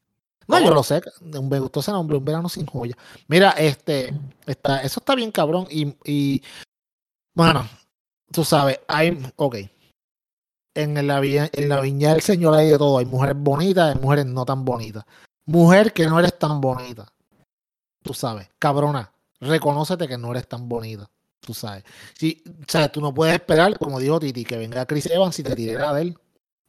No, 0.48 0.58
yo 0.60 0.64
¿Cómo? 0.66 0.76
lo 0.76 0.84
sé. 0.84 1.02
Me 1.22 1.60
gustó 1.60 1.80
ese 1.80 1.92
nombre, 1.92 2.18
un 2.18 2.26
verano 2.26 2.50
sin 2.50 2.66
joya. 2.66 2.96
Mira, 3.28 3.52
este, 3.52 4.14
está, 4.46 4.82
eso 4.82 5.00
está 5.00 5.16
bien 5.16 5.32
cabrón. 5.32 5.68
Y, 5.70 5.96
y 6.06 6.44
bueno, 7.36 7.68
tú 8.32 8.44
sabes, 8.44 8.80
hay, 8.88 9.18
ok. 9.36 9.56
En 10.76 11.08
la, 11.08 11.20
vi- 11.20 11.38
en 11.38 11.70
la 11.70 11.80
viña 11.82 12.12
del 12.14 12.22
Señor 12.22 12.54
hay 12.56 12.70
de 12.70 12.78
todo. 12.78 12.98
Hay 13.00 13.06
mujeres 13.06 13.36
bonitas, 13.38 13.96
hay 13.96 14.02
mujeres 14.02 14.26
no 14.26 14.46
tan 14.46 14.66
bonitas. 14.66 15.04
Mujer 15.46 15.94
que 15.94 16.06
no 16.08 16.20
eres 16.20 16.38
tan 16.38 16.60
bonita. 16.62 17.08
Tú 18.04 18.14
sabes, 18.14 18.50
cabrona, 18.60 19.12
reconócete 19.40 20.08
que 20.08 20.18
no 20.18 20.32
eres 20.32 20.48
tan 20.48 20.68
bonita. 20.68 21.10
Tú 21.40 21.54
sabes. 21.54 21.84
Si, 22.18 22.44
sea, 22.68 22.92
tú 22.92 23.02
no 23.02 23.14
puedes 23.14 23.36
esperar, 23.36 23.78
como 23.78 24.00
dijo 24.00 24.20
Titi, 24.20 24.44
que 24.44 24.58
venga 24.58 24.86
Chris 24.86 25.06
Evans 25.08 25.38
y 25.40 25.44
te 25.44 25.56
tirara 25.56 25.94
de 25.94 26.02
él. 26.02 26.18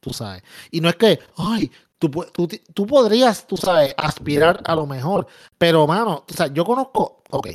Tú 0.01 0.12
sabes. 0.12 0.43
Y 0.71 0.81
no 0.81 0.89
es 0.91 0.97
que, 0.97 1.19
ay, 1.37 1.71
tú, 1.99 2.11
tú, 2.33 2.47
tú 2.75 2.87
podrías, 2.87 3.47
tú 3.47 3.57
sabes, 3.57 3.95
aspirar 3.97 4.61
a 4.64 4.75
lo 4.75 4.87
mejor. 4.87 5.27
Pero, 5.57 5.87
mano, 5.87 6.25
o 6.31 6.33
sea, 6.33 6.49
yo 6.49 6.64
conozco, 6.64 7.23
ok, 7.31 7.49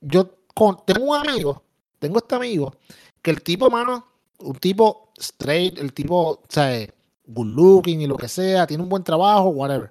yo 0.00 0.30
con- 0.54 0.78
tengo 0.86 1.04
un 1.12 1.16
amigo, 1.28 1.62
tengo 1.98 2.18
este 2.18 2.34
amigo, 2.34 2.74
que 3.20 3.30
el 3.30 3.42
tipo, 3.42 3.68
mano, 3.70 4.06
un 4.38 4.54
tipo 4.56 5.12
straight, 5.18 5.78
el 5.78 5.92
tipo, 5.92 6.30
o 6.30 6.42
sea, 6.48 6.86
good 7.26 7.46
looking 7.46 8.00
y 8.00 8.06
lo 8.06 8.16
que 8.16 8.28
sea, 8.28 8.66
tiene 8.66 8.82
un 8.82 8.88
buen 8.88 9.04
trabajo, 9.04 9.50
whatever. 9.50 9.90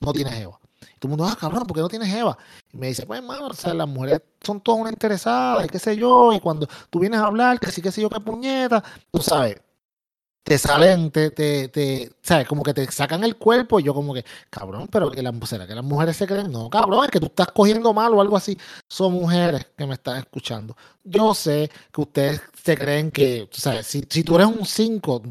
No 0.00 0.12
tiene 0.12 0.30
jeva. 0.30 0.60
Y 0.98 1.00
todo 1.00 1.12
el 1.12 1.16
mundo, 1.16 1.32
ah, 1.32 1.36
cabrón, 1.38 1.64
¿por 1.64 1.76
qué 1.76 1.80
no 1.80 1.88
tienes 1.88 2.08
jeva? 2.08 2.36
Y 2.72 2.76
me 2.76 2.88
dice, 2.88 3.06
pues, 3.06 3.22
mano, 3.22 3.46
o 3.46 3.54
sea, 3.54 3.72
las 3.72 3.86
mujeres 3.86 4.20
son 4.42 4.60
todas 4.60 4.80
una 4.80 4.90
interesada, 4.90 5.64
y 5.64 5.68
qué 5.68 5.78
sé 5.78 5.96
yo, 5.96 6.32
y 6.32 6.40
cuando 6.40 6.66
tú 6.90 6.98
vienes 6.98 7.20
a 7.20 7.26
hablar, 7.26 7.60
que 7.60 7.70
sí, 7.70 7.80
qué 7.80 7.92
sé 7.92 8.02
yo, 8.02 8.10
qué 8.10 8.18
puñeta, 8.18 8.82
tú 9.12 9.22
sabes, 9.22 9.60
te 10.48 10.56
salen, 10.56 11.10
te, 11.10 11.30
te, 11.30 11.68
te, 11.68 12.10
¿sabes? 12.22 12.48
Como 12.48 12.62
que 12.62 12.72
te 12.72 12.90
sacan 12.90 13.22
el 13.22 13.36
cuerpo 13.36 13.78
y 13.78 13.82
yo 13.82 13.92
como 13.92 14.14
que, 14.14 14.24
cabrón, 14.48 14.88
pero 14.90 15.10
que 15.10 15.22
las, 15.22 15.34
¿será 15.46 15.66
que 15.66 15.74
las 15.74 15.84
mujeres 15.84 16.16
se 16.16 16.26
creen? 16.26 16.50
No, 16.50 16.70
cabrón, 16.70 17.04
es 17.04 17.10
que 17.10 17.20
tú 17.20 17.26
estás 17.26 17.48
cogiendo 17.48 17.92
mal 17.92 18.14
o 18.14 18.20
algo 18.22 18.34
así. 18.36 18.56
Son 18.88 19.12
mujeres 19.12 19.66
que 19.76 19.86
me 19.86 19.92
están 19.94 20.16
escuchando. 20.16 20.74
Yo 21.04 21.34
sé 21.34 21.70
que 21.92 22.00
ustedes 22.00 22.40
se 22.64 22.76
creen 22.78 23.10
que, 23.10 23.48
¿sabes? 23.52 23.86
Si, 23.86 24.02
si 24.08 24.24
tú 24.24 24.36
eres 24.36 24.46
un 24.46 24.64
5, 24.64 25.22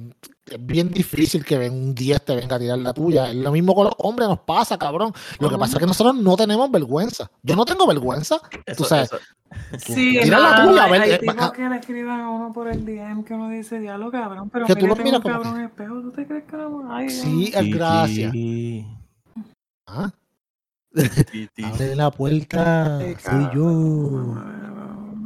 es 0.51 0.65
bien 0.65 0.89
difícil 0.89 1.43
que 1.43 1.57
ven 1.57 1.73
un 1.73 1.95
10 1.95 2.23
te 2.23 2.35
venga 2.35 2.55
a 2.55 2.59
tirar 2.59 2.77
la 2.77 2.93
tuya. 2.93 3.29
Es 3.29 3.35
lo 3.35 3.51
mismo 3.51 3.73
con 3.75 3.85
los 3.85 3.93
hombres, 3.97 4.29
nos 4.29 4.39
pasa, 4.41 4.77
cabrón. 4.77 5.13
Lo 5.39 5.49
que 5.49 5.57
pasa 5.57 5.73
es 5.73 5.79
que 5.79 5.85
nosotros 5.87 6.15
no 6.15 6.37
tenemos 6.37 6.69
vergüenza. 6.71 7.29
Yo 7.43 7.55
no 7.55 7.65
tengo 7.65 7.85
vergüenza. 7.87 8.39
Eso, 8.65 8.85
sabes, 8.85 9.11
eso- 9.11 9.19
Sí, 9.79 10.19
Tira 10.21 10.39
la 10.39 10.63
no, 10.63 10.69
tuya, 10.69 10.81
a 10.81 10.85
hay, 10.85 10.91
ver, 10.91 11.01
hay 11.01 11.11
eh, 11.11 11.17
tipos 11.19 11.35
va- 11.37 11.51
que 11.53 11.69
le 11.69 11.75
escriban 11.77 12.19
a 12.21 12.29
uno 12.29 12.53
por 12.53 12.67
el 12.67 12.85
DM 12.85 13.23
que 13.23 13.33
uno 13.33 13.49
dice, 13.49 13.79
diablo 13.79 14.11
cabrón, 14.11 14.49
pero 14.49 14.65
Que 14.65 14.73
tú 14.75 14.81
mira, 14.81 14.89
lo 14.89 14.95
tengo 14.95 15.07
miras 15.09 15.21
como 15.21 15.33
cabrón 15.35 15.61
espejo, 15.61 16.01
¿tú 16.01 16.11
te 16.11 16.25
crees 16.27 16.43
que 16.45 16.57
no? 16.57 16.93
Ay, 16.93 17.09
Sí, 17.09 17.51
Dios. 17.51 17.65
gracias. 17.69 18.31
Sí, 18.31 18.85
Ah, 19.87 20.11
sí, 20.95 21.47
sí. 21.55 21.63
Abre 21.63 21.95
la 21.95 22.11
puerta, 22.11 22.99
Sí, 23.01 23.15
soy 23.23 23.49
yo. 23.53 24.35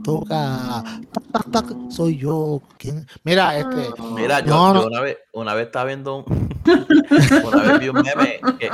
Toca. 0.04 0.84
Tac, 1.12 1.24
tac, 1.32 1.52
tac, 1.52 1.66
soy 1.90 2.18
yo. 2.18 2.62
¿Quién? 2.78 3.06
Mira, 3.24 3.58
este. 3.58 3.92
Mira, 4.16 4.40
yo, 4.40 4.48
No, 4.48 4.74
yo 4.74 4.82
no. 4.82 4.88
una 4.88 5.02
vez, 5.02 5.18
una 5.34 5.54
vez 5.54 5.66
estaba 5.68 5.86
viendo 5.86 6.18
un, 6.18 6.50
una 7.46 7.62
vez 7.64 7.80
vi 7.80 7.90
un 7.90 8.02
meme 8.02 8.40
que, 8.60 8.70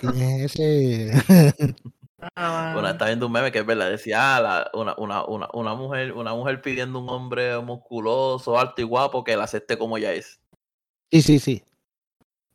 ¿Quién 0.00 0.14
es 0.16 0.54
ese? 0.58 1.74
Ah, 2.36 2.72
una 2.74 2.82
vez 2.82 2.92
estaba 2.92 3.08
viendo 3.08 3.26
un 3.26 3.32
meme 3.32 3.52
que 3.52 3.58
es 3.60 3.66
verdad, 3.66 3.90
decía 3.90 4.36
ah, 4.36 4.40
la- 4.40 4.70
una, 4.74 4.94
una, 4.98 5.24
una, 5.24 5.48
una 5.52 5.74
mujer, 5.74 6.12
una 6.12 6.34
mujer 6.34 6.60
pidiendo 6.60 6.98
un 6.98 7.08
hombre 7.08 7.58
musculoso, 7.60 8.58
alto 8.58 8.80
y 8.80 8.84
guapo 8.84 9.24
que 9.24 9.36
la 9.36 9.44
acepte 9.44 9.78
como 9.78 9.96
ella 9.96 10.12
es. 10.12 10.40
Sí, 11.10 11.22
sí, 11.22 11.38
sí. 11.38 11.62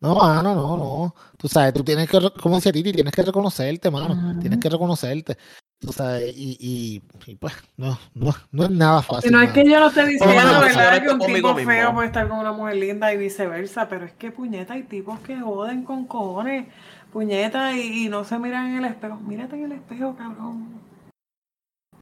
No, 0.01 0.15
mano, 0.15 0.55
no, 0.55 0.77
no. 0.77 1.15
Tú 1.37 1.47
sabes, 1.49 1.73
tú 1.73 1.83
tienes 1.83 2.09
que, 2.09 2.19
como 2.41 2.55
dice 2.55 2.71
Titi, 2.71 2.93
tienes 2.93 3.13
que 3.13 3.21
reconocerte, 3.21 3.91
mano. 3.91 4.39
Tienes 4.39 4.59
que 4.59 4.69
reconocerte. 4.69 5.37
Tú 5.77 5.93
sabes, 5.93 6.33
y, 6.35 6.57
y, 6.59 7.01
y 7.31 7.35
pues, 7.35 7.53
no, 7.77 7.97
no, 8.13 8.33
no 8.51 8.63
es 8.65 8.69
nada 8.69 9.01
fácil. 9.01 9.31
No 9.31 9.41
es 9.41 9.51
que 9.51 9.63
yo 9.65 9.79
no 9.79 9.87
estoy 9.87 10.13
diciendo, 10.13 10.35
no, 10.41 10.53
no, 10.53 10.59
¿verdad? 10.61 11.01
Que 11.01 11.09
un 11.09 11.19
tipo 11.19 11.53
mismo. 11.53 11.71
feo 11.71 11.93
puede 11.93 12.07
estar 12.07 12.27
con 12.27 12.39
una 12.39 12.51
mujer 12.51 12.75
linda 12.75 13.13
y 13.13 13.17
viceversa, 13.17 13.87
pero 13.87 14.05
es 14.05 14.11
que 14.13 14.31
puñeta, 14.31 14.73
hay 14.73 14.83
tipos 14.83 15.19
que 15.19 15.39
joden 15.39 15.83
con 15.83 16.05
cojones, 16.05 16.67
puñeta, 17.11 17.73
y, 17.75 18.05
y 18.05 18.09
no 18.09 18.23
se 18.23 18.37
miran 18.39 18.67
en 18.67 18.77
el 18.77 18.85
espejo. 18.85 19.17
Mírate 19.17 19.55
en 19.55 19.63
el 19.65 19.71
espejo, 19.73 20.15
cabrón. 20.15 20.79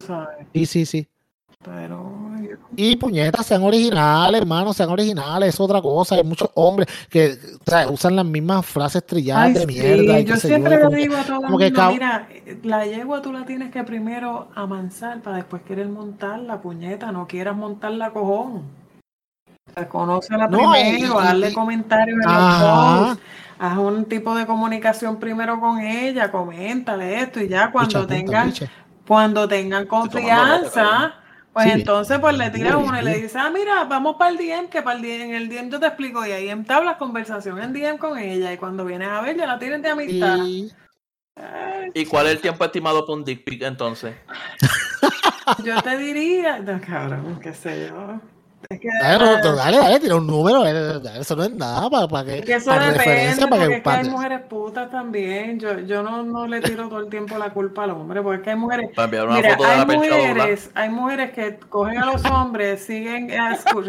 ¿Sabes? 0.06 0.46
Sí, 0.54 0.66
sí, 0.66 0.86
sí. 0.86 1.08
Pero. 1.64 2.30
yo- 2.40 2.58
Y 2.76 2.96
puñetas, 2.98 3.46
sean 3.48 3.64
originales, 3.64 4.40
hermano, 4.42 4.72
sean 4.74 4.90
originales, 4.90 5.50
es 5.50 5.60
otra 5.60 5.82
cosa. 5.82 6.14
Hay 6.16 6.24
muchos 6.24 6.50
hombres 6.54 6.88
que 7.10 7.32
o 7.34 7.70
sea, 7.70 7.90
usan 7.90 8.16
las 8.16 8.26
mismas 8.26 8.64
frases 8.66 9.04
trilladas 9.06 9.48
Ay, 9.48 9.54
de 9.54 9.60
sí, 9.62 9.66
mierda. 9.68 10.20
y 10.20 10.26
yo 10.26 10.36
siempre 10.36 10.76
y 10.76 10.90
le 10.92 10.96
digo 10.98 11.16
a 11.18 11.24
todo 11.24 11.42
el 11.44 11.50
mundo, 11.50 11.66
cab- 11.70 11.92
mira, 11.94 12.28
la 12.64 12.86
yegua 12.86 13.22
tú 13.24 13.34
la 13.34 13.44
tienes 13.46 13.72
que 13.72 13.84
primero 13.84 14.50
amansar 14.54 15.22
para 15.24 15.38
después 15.38 15.64
querer 15.64 15.90
montar 15.90 16.40
la 16.40 16.62
puñeta, 16.62 17.12
no 17.12 17.26
quieras 17.28 17.58
montarla 17.58 18.12
cojón. 18.12 18.58
O 18.58 19.74
sea, 19.74 19.90
Conócela 19.90 20.48
No, 20.48 20.72
primero, 20.72 21.20
y- 21.40 21.46
y- 21.48 21.54
comentarios 21.54 22.20
en 22.24 22.32
los 22.34 22.62
posts, 22.62 23.24
haz 23.60 23.78
un 23.78 24.06
tipo 24.06 24.36
de 24.36 24.46
comunicación 24.46 25.20
primero 25.20 25.60
con 25.60 25.80
ella, 25.80 26.32
coméntale 26.32 27.22
esto 27.22 27.40
y 27.42 27.48
ya 27.48 27.72
cuando 27.72 28.06
Picha, 28.06 28.08
tengan, 28.08 28.52
picha. 28.52 28.70
cuando 29.08 29.48
tengan 29.48 29.86
confianza, 29.88 31.16
pues 31.54 31.66
Sí, 31.66 31.72
entonces 31.72 32.20
pues 32.20 32.38
le 32.38 32.50
tiras 32.52 32.76
bien, 32.76 32.88
una 32.88 33.02
y 33.02 33.06
le 33.06 33.16
dices, 33.16 33.36
ah, 33.36 33.50
mira, 33.50 33.84
vamos 33.86 34.16
para 34.18 34.30
el 34.32 34.38
DM, 34.38 34.70
que 34.70 34.82
para 34.84 34.98
el 34.98 35.02
DM, 35.02 35.22
en 35.30 35.36
el 35.36 35.50
DM 35.50 35.70
yo 35.72 35.80
te 35.80 35.88
explico, 35.88 36.24
y 36.26 36.32
ahí 36.32 36.50
entablas 36.50 36.98
conversación 36.98 37.60
en 37.62 37.74
DM 37.74 37.98
con 37.98 38.18
ella, 38.20 38.54
y 38.54 38.58
cuando 38.58 38.86
vienes 38.86 39.08
a 39.08 39.22
ver, 39.22 39.36
ya 39.38 39.48
la 39.48 39.58
tienes 39.58 39.82
de 39.82 39.90
amistad. 39.90 40.38
Y- 40.46 40.72
Ay, 41.36 41.92
¿Y 41.94 42.06
cuál 42.06 42.26
es 42.26 42.32
el 42.34 42.42
tiempo 42.42 42.66
estimado 42.66 43.06
para 43.06 43.16
un 43.16 43.24
dick 43.24 43.44
pic 43.44 43.62
entonces? 43.62 44.16
yo 45.64 45.80
te 45.84 45.96
diría, 45.98 46.60
no, 46.60 46.80
cabrón, 46.82 47.40
qué 47.42 47.54
sé 47.54 47.90
yo. 47.90 48.20
Es 48.70 48.82
que, 48.82 48.90
Dale, 49.02 49.18
no, 49.42 49.56
dale, 49.56 49.78
dale, 49.78 50.00
tira 50.02 50.16
un 50.18 50.28
número. 50.28 50.66
eh, 50.68 50.74
dale, 51.02 51.22
Eso 51.22 51.38
no 51.38 51.44
es 51.44 51.52
nada 51.56 51.90
para, 51.90 52.08
para 52.08 52.26
que. 52.26 52.40
es 52.40 52.46
que 52.46 52.54
eso 52.56 52.70
para 52.70 52.88
depende, 52.92 53.06
referencia, 53.06 53.48
para 53.48 53.62
porque 53.62 53.70
que. 53.72 53.78
es 53.78 53.84
que 53.84 53.90
hay 53.90 54.04
que- 54.04 54.10
mujeres 54.10 54.42
putas 54.50 54.92
también. 54.92 55.60
Yo, 55.60 55.80
yo 55.80 56.04
no, 56.04 56.24
no 56.24 56.48
le 56.48 56.60
tiro 56.60 56.90
todo 56.90 57.00
el 57.00 57.10
tiempo 57.10 57.38
la 57.38 57.52
culpa 57.52 57.86
al 57.86 57.92
hombre, 57.92 58.22
porque 58.22 58.38
es 58.40 58.44
que 58.44 58.50
hay 58.50 58.56
mujeres. 58.58 58.90
Para 58.94 59.06
enviar 59.06 59.28
una 59.28 59.36
Mira, 59.38 59.50
foto 59.52 59.64
de 59.64 59.70
hay 59.74 59.86
mujeres, 59.86 60.72
hay 60.76 60.90
mujeres 60.90 61.32
que 61.32 61.58
cogen 61.70 61.98
a 62.00 62.06
los 62.08 62.26
hombres, 62.26 62.84
siguen 62.84 63.30
escu- 63.30 63.88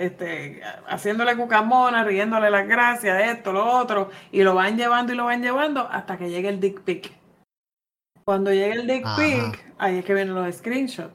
este, 0.00 0.60
haciéndole 0.88 1.36
cucamona, 1.36 2.02
riéndole 2.02 2.50
las 2.50 2.66
gracias, 2.66 3.22
esto, 3.28 3.52
lo 3.52 3.64
otro, 3.64 4.10
y 4.32 4.42
lo 4.42 4.56
van 4.56 4.76
llevando 4.76 5.12
y 5.12 5.16
lo 5.16 5.24
van 5.26 5.40
llevando 5.40 5.86
hasta 5.88 6.16
que 6.16 6.30
llegue 6.30 6.48
el 6.48 6.58
dick 6.58 6.80
pic. 6.80 7.12
Cuando 8.24 8.50
llegue 8.52 8.72
el 8.72 8.86
dick 8.88 9.06
Ajá. 9.06 9.22
pic, 9.22 9.64
ahí 9.78 9.98
es 9.98 10.04
que 10.04 10.14
vienen 10.14 10.34
los 10.34 10.52
screenshots. 10.56 11.14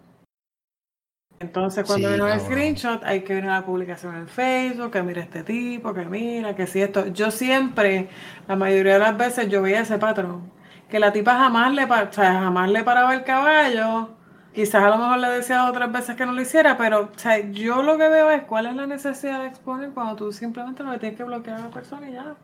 Entonces, 1.42 1.86
cuando 1.86 2.10
Sí, 2.10 2.16
viene 2.16 2.24
cabrón. 2.30 2.40
screenshot, 2.40 3.04
hay 3.04 3.24
que 3.24 3.36
ver 3.36 3.46
la 3.46 3.66
publicación 3.66 4.16
en 4.16 4.28
Facebook, 4.30 4.92
que 4.92 5.04
mira 5.04 5.22
este 5.24 5.44
tipo, 5.44 5.94
que 5.94 6.06
mira, 6.06 6.56
que 6.56 6.68
si 6.68 6.82
esto. 6.82 7.08
Yo 7.08 7.32
siempre, 7.32 8.10
la 8.48 8.56
mayoría 8.56 8.94
de 8.94 9.00
las 9.00 9.18
veces, 9.18 9.50
yo 9.50 9.62
veía 9.62 9.82
ese 9.82 9.98
patrón. 9.98 10.52
Que 10.90 11.00
la 11.00 11.12
tipa 11.14 11.38
jamás 11.38 11.74
le, 11.74 11.86
o 11.86 12.14
sea, 12.14 12.34
jamás 12.42 12.70
le 12.72 12.84
paraba 12.84 13.14
el 13.16 13.24
caballo. 13.24 14.10
Quizás 14.54 14.84
a 14.84 14.90
lo 14.90 14.98
mejor 14.98 15.20
le 15.20 15.30
decía 15.30 15.70
otras 15.70 15.92
veces 15.92 16.16
que 16.18 16.26
no 16.26 16.34
lo 16.34 16.42
hiciera, 16.42 16.78
pero 16.78 17.12
o 17.16 17.18
sea, 17.18 17.40
yo 17.52 17.82
lo 17.84 17.98
que 17.98 18.10
veo 18.10 18.30
es 18.32 18.44
cuál 18.44 18.68
es 18.68 18.76
la 18.76 18.86
necesidad 18.88 19.42
de 19.42 19.48
exponer 19.48 19.92
cuando 19.94 20.16
tú 20.18 20.32
simplemente 20.34 20.84
lo 20.84 20.92
que 20.92 21.00
tienes 21.00 21.18
que 21.18 21.24
bloquear 21.24 21.60
a 21.60 21.64
la 21.64 21.72
persona 21.72 22.10
y 22.10 22.14
ya. 22.14 22.36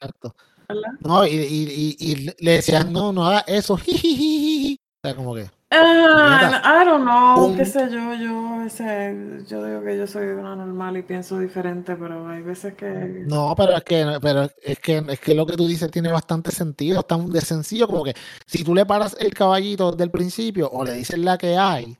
Exacto. 0.00 0.34
¿Verdad? 0.68 0.92
No, 1.00 1.26
y, 1.26 1.30
y, 1.30 1.96
y, 1.98 2.12
y 2.12 2.30
le 2.44 2.50
decían, 2.52 2.92
no, 2.92 3.12
no 3.12 3.26
haga 3.26 3.40
eso. 3.46 3.76
jijijiji. 3.78 4.80
sea, 5.04 5.14
como 5.14 5.34
que. 5.34 5.50
Ah, 5.68 6.62
I 6.64 6.84
don't 6.84 7.02
know, 7.02 7.48
Un- 7.48 7.56
qué 7.56 7.64
sé 7.64 7.90
yo, 7.90 8.14
yo, 8.14 8.62
ese, 8.64 9.42
yo 9.48 9.64
digo 9.64 9.82
que 9.82 9.98
yo 9.98 10.06
soy 10.06 10.26
una 10.28 10.54
normal 10.54 10.96
y 10.96 11.02
pienso 11.02 11.40
diferente, 11.40 11.96
pero 11.96 12.28
hay 12.28 12.40
veces 12.42 12.74
que... 12.74 12.86
No, 13.26 13.52
pero 13.56 13.76
es 13.76 13.82
que, 13.82 14.18
pero 14.22 14.48
es 14.62 14.78
que, 14.78 15.02
es 15.08 15.20
que 15.20 15.34
lo 15.34 15.44
que 15.44 15.56
tú 15.56 15.66
dices 15.66 15.90
tiene 15.90 16.12
bastante 16.12 16.52
sentido, 16.52 17.00
es 17.00 17.06
tan 17.08 17.28
de 17.30 17.40
sencillo 17.40 17.88
como 17.88 18.04
que 18.04 18.14
si 18.46 18.62
tú 18.62 18.74
le 18.76 18.86
paras 18.86 19.16
el 19.18 19.34
caballito 19.34 19.90
del 19.90 20.10
principio 20.12 20.70
o 20.70 20.84
le 20.84 20.92
dices 20.92 21.18
la 21.18 21.36
que 21.36 21.56
hay, 21.56 21.98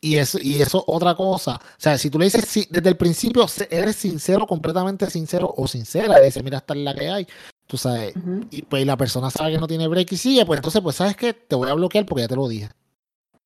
y 0.00 0.16
eso, 0.16 0.38
y 0.42 0.60
eso 0.62 0.82
otra 0.86 1.14
cosa, 1.14 1.56
o 1.56 1.60
sea, 1.78 1.96
si 1.98 2.10
tú 2.10 2.18
le 2.18 2.24
dices 2.26 2.68
desde 2.70 2.88
el 2.88 2.96
principio 2.96 3.46
eres 3.70 3.96
sincero, 3.96 4.46
completamente 4.46 5.08
sincero 5.10 5.52
o 5.56 5.68
sincera, 5.68 6.20
y 6.20 6.24
dices, 6.24 6.42
mira, 6.42 6.58
esta 6.58 6.74
es 6.74 6.80
la 6.80 6.94
que 6.94 7.08
hay, 7.08 7.26
tú 7.66 7.76
sabes, 7.76 8.16
y 8.50 8.62
pues 8.62 8.84
la 8.84 8.96
persona 8.96 9.30
sabe 9.30 9.52
que 9.52 9.58
no 9.58 9.68
tiene 9.68 9.86
break 9.88 10.12
y 10.12 10.16
sigue, 10.16 10.44
pues 10.44 10.58
entonces, 10.58 10.82
pues, 10.82 10.96
¿sabes 10.96 11.16
qué? 11.16 11.34
Te 11.34 11.54
voy 11.54 11.70
a 11.70 11.74
bloquear 11.74 12.04
porque 12.06 12.22
ya 12.22 12.28
te 12.28 12.36
lo 12.36 12.48
dije. 12.48 12.68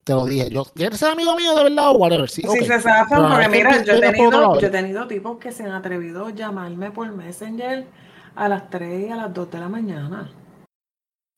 Te 0.05 0.13
lo 0.13 0.27
dije. 0.27 0.51
Yo, 0.51 0.65
¿Quieres 0.65 0.99
ser 0.99 1.13
amigo 1.13 1.35
mío 1.35 1.55
de 1.57 1.65
verdad 1.65 1.91
o 1.91 1.93
whatever? 1.93 2.29
Sí, 2.29 2.43
Si 2.43 2.49
ok. 2.49 2.57
se 2.59 2.81
zafan, 2.81 3.31
porque 3.31 3.49
mira, 3.49 3.83
yo 3.83 3.95
he, 3.95 4.01
tenido, 4.01 4.61
yo 4.61 4.67
he 4.67 4.71
tenido 4.71 5.07
tipos 5.07 5.39
que 5.39 5.51
se 5.51 5.65
han 5.65 5.73
atrevido 5.73 6.27
a 6.27 6.31
llamarme 6.31 6.91
por 6.91 7.11
Messenger 7.11 7.87
a 8.37 8.49
las 8.49 8.69
3 8.69 9.09
y 9.09 9.11
a 9.11 9.17
las 9.17 9.33
2 9.33 9.51
de 9.51 9.59
la 9.59 9.69
mañana. 9.69 10.31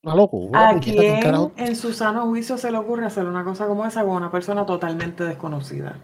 Una 0.05 0.15
locura. 0.15 0.71
¿A 0.71 0.81
¿quién 0.81 1.53
en 1.57 1.77
su 1.77 1.93
sano 1.93 2.27
juicio 2.27 2.59
se 2.59 2.71
le 2.71 2.79
ocurre 2.79 3.07
hacer 3.07 3.27
una 3.27 3.45
cosa 3.45 3.67
como 3.67 3.87
esa 3.87 4.03
con 4.03 4.11
una 4.11 4.31
persona 4.31 4.67
totalmente 4.67 5.25
desconocida? 5.25 5.99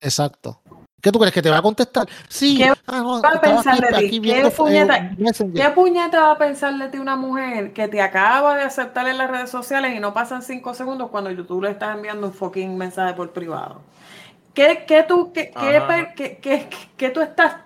Exacto. 0.00 0.60
¿Qué 1.04 1.12
tú 1.12 1.18
crees 1.18 1.34
que 1.34 1.42
te 1.42 1.50
va 1.50 1.58
a 1.58 1.62
contestar? 1.62 2.08
Sí. 2.28 2.56
¿Qué 2.56 2.72
ah, 2.86 3.00
no, 3.02 3.20
va 3.20 3.28
a 3.28 3.38
pensar 3.38 3.78
de 3.78 3.88
ti? 3.88 3.94
aquí 3.94 4.08
¿Qué 4.08 4.18
viendo, 4.20 4.48
eh. 4.66 5.10
¿Qué 5.54 5.68
puñeta 5.74 6.22
va 6.22 6.30
a 6.30 6.38
pensar 6.38 6.72
de 6.78 6.88
ti 6.88 6.96
una 6.96 7.14
mujer 7.14 7.74
que 7.74 7.88
te 7.88 8.00
acaba 8.00 8.56
de 8.56 8.62
aceptar 8.62 9.06
en 9.08 9.18
las 9.18 9.30
redes 9.30 9.50
sociales 9.50 9.94
y 9.94 10.00
no 10.00 10.14
pasan 10.14 10.40
5 10.42 10.72
segundos 10.72 11.10
cuando 11.10 11.44
tú 11.44 11.60
le 11.60 11.72
estás 11.72 11.94
enviando 11.94 12.26
un 12.28 12.32
fucking 12.32 12.78
mensaje 12.78 13.12
por 13.12 13.32
privado? 13.34 13.82
¿Qué, 14.54 14.86
qué 14.88 15.02
tú, 15.02 15.30
qué, 15.34 15.50
qué, 15.50 15.76
Ajá. 15.76 15.86
per- 15.86 16.14
qué- 16.14 16.38
qué- 16.38 16.70
qué 16.96 17.10
tú 17.10 17.20
estás, 17.20 17.56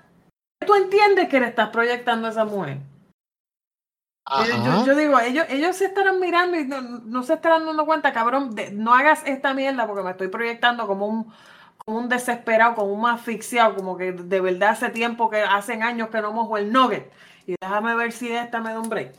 qué 0.59 0.67
tú 0.67 0.75
entiendes 0.75 1.29
que 1.29 1.39
le 1.39 1.47
estás 1.47 1.69
proyectando 1.69 2.27
a 2.27 2.31
esa 2.33 2.45
mujer? 2.45 2.79
Eh, 4.31 4.85
Yo, 4.85 4.97
digo, 4.97 5.21
ellos, 5.21 5.47
ellos 5.49 5.77
se 5.77 5.85
estarán 5.85 6.19
mirando 6.19 6.59
y 6.59 6.65
no, 6.65 6.81
no 6.81 7.23
se 7.23 7.35
estarán 7.35 7.65
dando 7.67 7.87
cuenta, 7.87 8.13
cabrón, 8.13 8.57
de- 8.57 8.73
no 8.73 8.95
hagas 8.95 9.23
esta 9.27 9.55
mierda 9.55 9.87
porque 9.87 10.03
me 10.03 10.11
estoy 10.11 10.27
proyectando 10.27 10.89
como 10.89 11.07
un, 11.07 11.33
un 11.89 12.09
desesperado, 12.09 12.75
como 12.75 12.93
un 12.93 13.09
asfixiado, 13.09 13.75
como 13.75 13.97
que 13.97 14.13
de 14.13 14.41
verdad 14.41 14.71
hace 14.71 14.91
tiempo 14.91 15.31
que 15.31 15.39
hacen 15.39 15.83
años 15.83 16.11
que 16.11 16.21
no 16.21 16.33
mojo 16.33 16.59
el 16.59 16.71
nugget. 16.71 17.11
Y 17.47 17.55
déjame 17.61 17.95
ver 17.97 18.13
si 18.13 18.31
esta 18.31 18.61
me 18.61 18.73
da 18.73 18.81
un 18.81 18.91
break. 18.91 19.15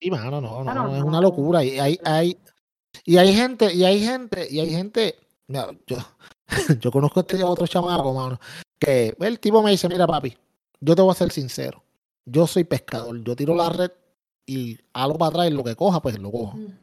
Sí, 0.00 0.10
mano, 0.10 0.40
no, 0.40 0.64
no, 0.64 0.74
no, 0.74 0.96
es 0.96 1.02
una 1.02 1.20
locura. 1.20 1.62
Y 1.62 1.78
hay, 1.78 1.98
hay, 2.04 2.36
y 3.04 3.16
hay 3.18 3.32
gente, 3.32 3.72
y 3.72 3.84
hay 3.84 4.04
gente, 4.04 4.48
y 4.50 4.58
hay 4.58 4.70
gente. 4.70 5.16
mira, 5.46 5.68
yo, 5.86 5.98
yo 6.80 6.90
conozco 6.90 7.20
a 7.20 7.22
este 7.22 7.42
otro 7.44 7.66
chamaco, 7.66 8.12
mano, 8.12 8.40
que 8.78 9.14
el 9.20 9.38
tipo 9.38 9.62
me 9.62 9.70
dice, 9.70 9.88
mira, 9.88 10.06
papi, 10.06 10.36
yo 10.80 10.96
te 10.96 11.02
voy 11.02 11.12
a 11.12 11.14
ser 11.14 11.30
sincero. 11.30 11.84
Yo 12.24 12.46
soy 12.46 12.64
pescador, 12.64 13.22
yo 13.22 13.36
tiro 13.36 13.54
la 13.54 13.68
red 13.68 13.92
y 14.46 14.78
algo 14.92 15.16
para 15.16 15.28
atrás 15.28 15.48
y 15.48 15.54
lo 15.54 15.62
que 15.62 15.76
coja, 15.76 16.02
pues 16.02 16.18
lo 16.18 16.32
cojo. 16.32 16.58
Eh, 16.58 16.74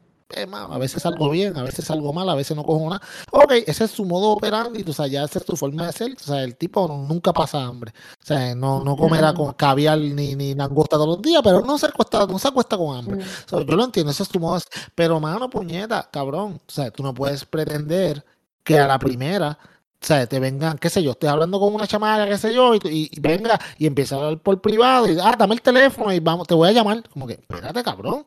mano, 0.46 0.72
a 0.74 0.78
veces 0.78 1.02
salgo 1.02 1.30
bien, 1.30 1.56
a 1.56 1.62
veces 1.62 1.86
salgo 1.86 2.12
mal, 2.12 2.28
a 2.28 2.34
veces 2.34 2.54
no 2.56 2.62
cojo 2.62 2.84
nada. 2.90 3.00
Ok, 3.30 3.52
ese 3.66 3.84
es 3.84 3.90
su 3.90 4.04
modo 4.04 4.28
operandi, 4.30 4.84
tú 4.84 4.92
sabes, 4.92 5.12
ya 5.12 5.24
esa 5.24 5.38
es 5.38 5.44
tu 5.46 5.56
forma 5.56 5.86
de 5.86 5.92
ser. 5.92 6.12
O 6.12 6.18
sea, 6.22 6.42
el 6.44 6.54
tipo 6.56 6.86
nunca 6.86 7.32
pasa 7.32 7.62
hambre. 7.64 7.92
O 8.22 8.26
sea, 8.26 8.54
no, 8.54 8.84
no 8.84 8.96
comerá 8.96 9.32
con 9.32 9.52
caviar 9.54 9.98
ni, 9.98 10.34
ni 10.34 10.54
langosta 10.54 10.96
todos 10.96 11.08
los 11.08 11.22
días, 11.22 11.40
pero 11.42 11.62
no 11.62 11.78
se 11.78 11.86
acuesta, 11.86 12.26
no 12.26 12.38
se 12.38 12.48
acuesta 12.48 12.76
con 12.76 12.96
hambre. 12.96 13.24
O 13.24 13.48
sea, 13.48 13.60
yo 13.64 13.74
lo 13.76 13.84
entiendo, 13.84 14.10
ese 14.12 14.22
es 14.22 14.28
tu 14.28 14.38
modo. 14.38 14.60
Pero, 14.94 15.18
mano, 15.18 15.48
puñeta, 15.48 16.08
cabrón. 16.12 16.60
O 16.66 16.70
sea, 16.70 16.90
tú 16.90 17.02
no 17.02 17.14
puedes 17.14 17.44
pretender 17.46 18.24
que 18.62 18.78
a 18.78 18.86
la 18.86 18.98
primera, 18.98 19.58
o 20.00 20.06
sea, 20.06 20.26
te 20.26 20.38
vengan, 20.38 20.76
qué 20.78 20.90
sé 20.90 21.02
yo, 21.02 21.12
estoy 21.12 21.30
hablando 21.30 21.58
con 21.58 21.74
una 21.74 21.86
chamaca, 21.86 22.26
qué 22.28 22.36
sé 22.36 22.52
yo, 22.54 22.74
y, 22.74 22.78
y- 22.84 23.08
y 23.12 23.20
venga 23.20 23.58
y 23.78 23.86
empieza 23.86 24.16
a 24.16 24.18
hablar 24.18 24.38
por 24.40 24.60
privado 24.60 25.10
y, 25.10 25.18
ah, 25.20 25.34
dame 25.38 25.54
el 25.54 25.62
teléfono 25.62 26.12
y 26.12 26.20
vamos, 26.20 26.46
te 26.46 26.54
voy 26.54 26.68
a 26.68 26.72
llamar. 26.72 27.02
Como 27.08 27.26
que, 27.26 27.32
espérate, 27.34 27.82
cabrón. 27.82 28.26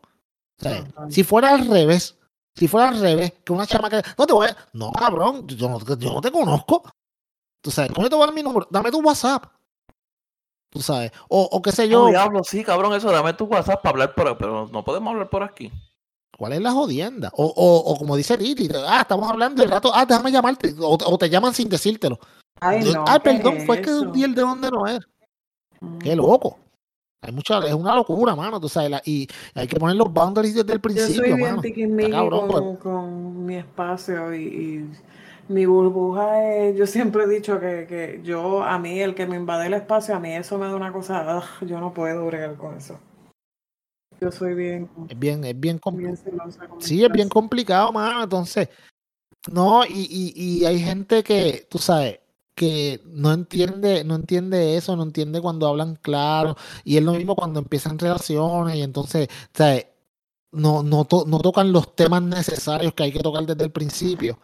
O 0.61 0.63
sea, 0.63 0.85
si 1.09 1.23
fuera 1.23 1.55
al 1.55 1.67
revés, 1.67 2.17
si 2.55 2.67
fuera 2.67 2.89
al 2.89 2.99
revés, 2.99 3.33
que 3.43 3.51
una 3.51 3.65
chamaca, 3.65 4.01
no 4.17 4.27
te 4.27 4.33
voy 4.33 4.47
a, 4.47 4.57
no, 4.73 4.91
cabrón, 4.91 5.47
yo 5.47 5.67
no, 5.67 5.79
yo 5.79 6.13
no 6.13 6.21
te 6.21 6.31
conozco. 6.31 6.83
Tú 7.61 7.71
sabes, 7.71 7.91
¿cómo 7.91 8.05
yo 8.05 8.09
te 8.09 8.15
voy 8.15 8.23
a 8.23 8.27
dar 8.27 8.35
mi 8.35 8.43
número? 8.43 8.67
Dame 8.69 8.91
tu 8.91 9.01
WhatsApp. 9.01 9.45
Tú 10.69 10.81
sabes, 10.81 11.11
o, 11.27 11.41
o 11.51 11.61
qué 11.61 11.71
sé 11.71 11.89
Yo, 11.89 12.05
yo, 12.05 12.09
diablo, 12.09 12.43
sí, 12.43 12.63
cabrón, 12.63 12.93
eso, 12.93 13.11
dame 13.11 13.33
tu 13.33 13.45
WhatsApp 13.45 13.81
para 13.81 13.93
hablar, 13.93 14.15
por, 14.15 14.37
pero 14.37 14.69
no 14.71 14.83
podemos 14.83 15.11
hablar 15.11 15.29
por 15.29 15.43
aquí. 15.43 15.71
¿Cuál 16.37 16.53
es 16.53 16.61
la 16.61 16.71
jodienda? 16.71 17.29
O, 17.33 17.45
o, 17.45 17.91
o 17.91 17.97
como 17.97 18.15
dice 18.15 18.37
Lili, 18.37 18.69
ah, 18.87 19.01
estamos 19.01 19.29
hablando 19.29 19.61
del 19.61 19.71
rato, 19.71 19.91
ah, 19.93 20.05
déjame 20.05 20.31
llamarte, 20.31 20.73
o, 20.79 20.97
o 21.03 21.17
te 21.17 21.29
llaman 21.29 21.53
sin 21.53 21.69
decírtelo. 21.69 22.19
Ay, 22.59 22.83
no, 22.93 23.03
ah, 23.07 23.19
¿qué 23.19 23.31
perdón, 23.31 23.57
es 23.57 23.65
fue 23.65 23.81
que 23.81 23.91
di 24.13 24.23
el 24.23 24.35
de 24.35 24.41
donde 24.41 24.69
no 24.69 24.85
es. 24.87 24.99
Mm. 25.81 25.97
Qué 25.97 26.15
loco. 26.15 26.57
Hay 27.23 27.31
mucha, 27.31 27.59
es 27.59 27.73
una 27.73 27.95
locura, 27.95 28.35
mano, 28.35 28.59
tú 28.59 28.67
sabes, 28.67 28.89
la- 28.89 29.01
y 29.05 29.27
hay 29.53 29.67
que 29.67 29.77
poner 29.77 29.95
los 29.95 30.11
boundaries 30.11 30.55
desde 30.55 30.73
el 30.73 30.79
Yo 30.79 30.81
principio, 30.81 31.21
soy 31.21 31.33
bien 31.33 31.39
mano. 31.55 31.61
Está 31.63 32.09
cabrón, 32.09 32.47
con, 32.47 32.49
pues. 32.49 32.79
con 32.79 33.45
mi 33.45 33.55
espacio 33.57 34.33
y, 34.33 34.41
y 34.41 34.91
mi 35.47 35.67
burbuja 35.67 36.43
es, 36.55 36.75
yo 36.75 36.87
siempre 36.87 37.25
he 37.25 37.27
dicho 37.27 37.59
que, 37.59 37.85
que 37.87 38.21
yo, 38.23 38.63
a 38.63 38.79
mí, 38.79 38.99
el 38.99 39.13
que 39.13 39.27
me 39.27 39.35
invade 39.35 39.67
el 39.67 39.75
espacio, 39.75 40.15
a 40.15 40.19
mí 40.19 40.33
eso 40.33 40.57
me 40.57 40.65
da 40.65 40.75
una 40.75 40.91
cosa, 40.91 41.37
ugh, 41.37 41.67
yo 41.67 41.79
no 41.79 41.93
puedo 41.93 42.25
bregar 42.25 42.55
con 42.55 42.75
eso. 42.75 42.99
Yo 44.19 44.31
soy 44.31 44.55
bien, 44.55 44.89
Es 45.07 45.17
bien, 45.17 45.43
es 45.43 45.59
bien 45.59 45.77
complicado. 45.77 46.17
Sí, 46.79 47.03
es 47.03 47.11
bien 47.11 47.29
complicado, 47.29 47.91
mano. 47.91 48.23
Entonces, 48.23 48.69
no, 49.51 49.83
y, 49.85 50.07
y, 50.09 50.33
y 50.61 50.65
hay 50.65 50.79
gente 50.79 51.23
que, 51.23 51.67
tú 51.69 51.77
sabes, 51.77 52.19
que 52.55 53.01
no 53.05 53.31
entiende, 53.33 54.03
no 54.03 54.15
entiende 54.15 54.75
eso, 54.77 54.95
no 54.95 55.03
entiende 55.03 55.41
cuando 55.41 55.67
hablan 55.67 55.95
claro. 55.95 56.55
Y 56.83 56.97
es 56.97 57.03
lo 57.03 57.13
mismo 57.13 57.35
cuando 57.35 57.59
empiezan 57.59 57.97
relaciones 57.99 58.75
y 58.75 58.81
entonces, 58.81 59.27
¿sabes? 59.53 59.87
No, 60.51 60.83
no, 60.83 61.05
to- 61.05 61.25
no 61.27 61.39
tocan 61.39 61.71
los 61.71 61.95
temas 61.95 62.21
necesarios 62.23 62.93
que 62.93 63.03
hay 63.03 63.11
que 63.13 63.19
tocar 63.21 63.45
desde 63.45 63.63
el 63.63 63.71
principio. 63.71 64.39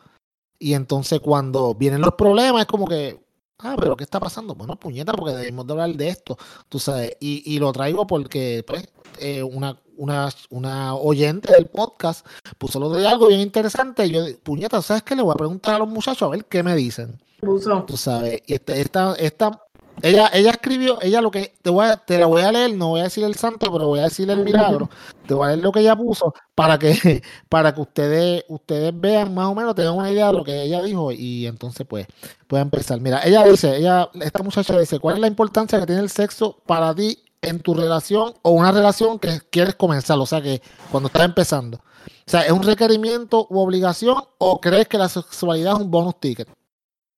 Y 0.60 0.74
entonces 0.74 1.20
cuando 1.20 1.76
vienen 1.76 2.02
los 2.02 2.16
problemas 2.16 2.62
es 2.62 2.68
como 2.68 2.88
que, 2.88 3.27
ah, 3.60 3.76
pero 3.80 3.96
¿qué 3.96 4.04
está 4.04 4.20
pasando? 4.20 4.56
Bueno, 4.56 4.76
puñeta, 4.76 5.14
porque 5.14 5.36
debemos 5.36 5.66
de 5.68 5.74
hablar 5.74 5.94
de 5.96 6.10
esto, 6.10 6.38
tú 6.70 6.80
sabes. 6.80 7.16
Y, 7.20 7.44
y 7.54 7.60
lo 7.60 7.72
traigo 7.74 8.06
porque, 8.08 8.64
pues, 8.66 8.88
eh, 9.20 9.42
una, 9.44 9.78
una, 9.98 10.30
una 10.50 10.96
oyente 10.96 11.52
del 11.54 11.68
podcast 11.68 12.26
puso 12.58 12.80
lo 12.80 12.90
de 12.90 13.08
algo 13.08 13.28
bien 13.28 13.42
interesante. 13.42 14.06
Y 14.06 14.12
yo, 14.12 14.22
puñeta, 14.44 14.82
¿sabes 14.82 15.04
qué? 15.04 15.16
Le 15.16 15.22
voy 15.24 15.32
a 15.34 15.36
preguntar 15.38 15.76
a 15.76 15.80
los 15.80 15.88
muchachos 15.90 16.24
a 16.24 16.30
ver 16.30 16.46
qué 16.46 16.64
me 16.64 16.76
dicen. 16.76 17.20
Puso. 17.40 17.84
Tú 17.84 17.96
sabes, 17.98 18.42
y 18.48 18.56
este- 18.56 18.82
esta, 18.82 19.14
esta, 19.16 19.62
ella, 20.02 20.30
ella 20.34 20.52
escribió, 20.52 21.00
ella 21.02 21.22
lo 21.22 21.32
que, 21.32 21.56
te, 21.62 21.70
voy 21.70 21.86
a, 21.86 21.98
te 21.98 22.20
la 22.20 22.28
voy 22.28 22.42
a 22.44 22.52
leer, 22.52 22.76
no 22.76 22.90
voy 22.90 23.02
a 23.02 23.06
decir 23.06 23.24
el 23.24 23.36
santo, 23.36 23.72
pero 23.72 23.88
voy 23.88 24.00
a 24.00 24.04
decir 24.04 24.30
el 24.30 24.44
milagro. 24.44 24.90
Te 25.26 25.34
voy 25.34 25.46
a 25.46 25.48
leer 25.50 25.64
lo 25.64 25.72
que 25.72 25.80
ella 25.80 25.96
puso 25.96 26.34
para 26.54 26.78
que, 26.78 27.24
para 27.50 27.74
que 27.74 27.82
ustedes, 27.82 28.46
ustedes 28.48 28.92
vean 28.94 29.34
más 29.34 29.48
o 29.48 29.56
menos, 29.56 29.74
tengan 29.76 29.96
una 29.96 30.12
idea 30.12 30.28
de 30.28 30.34
lo 30.34 30.44
que 30.44 30.62
ella 30.62 30.84
dijo 30.84 31.12
y 31.12 31.48
entonces 31.48 31.86
pues 31.88 32.06
pueda 32.48 32.62
empezar. 32.62 33.00
Mira, 33.02 33.22
ella 33.26 33.44
dice, 33.44 33.76
ella, 33.76 34.10
esta 34.22 34.44
muchacha 34.44 34.78
dice, 34.78 35.00
¿cuál 35.00 35.16
es 35.16 35.22
la 35.22 35.28
importancia 35.28 35.80
que 35.80 35.88
tiene 35.88 36.02
el 36.02 36.10
sexo 36.10 36.62
para 36.66 36.94
ti 36.94 37.24
en 37.42 37.60
tu 37.60 37.74
relación 37.74 38.34
o 38.44 38.52
una 38.52 38.72
relación 38.72 39.18
que 39.18 39.42
quieres 39.50 39.76
comenzar? 39.76 40.20
O 40.20 40.26
sea, 40.26 40.42
que 40.42 40.62
cuando 40.92 41.08
estás 41.08 41.26
empezando. 41.26 41.78
O 41.78 42.30
sea, 42.30 42.42
¿es 42.42 42.52
un 42.52 42.64
requerimiento 42.64 43.48
u 43.50 43.60
obligación 43.60 44.18
o 44.38 44.60
crees 44.60 44.88
que 44.88 44.98
la 44.98 45.10
sexualidad 45.10 45.74
es 45.74 45.80
un 45.80 45.90
bonus 45.90 46.20
ticket? 46.20 46.50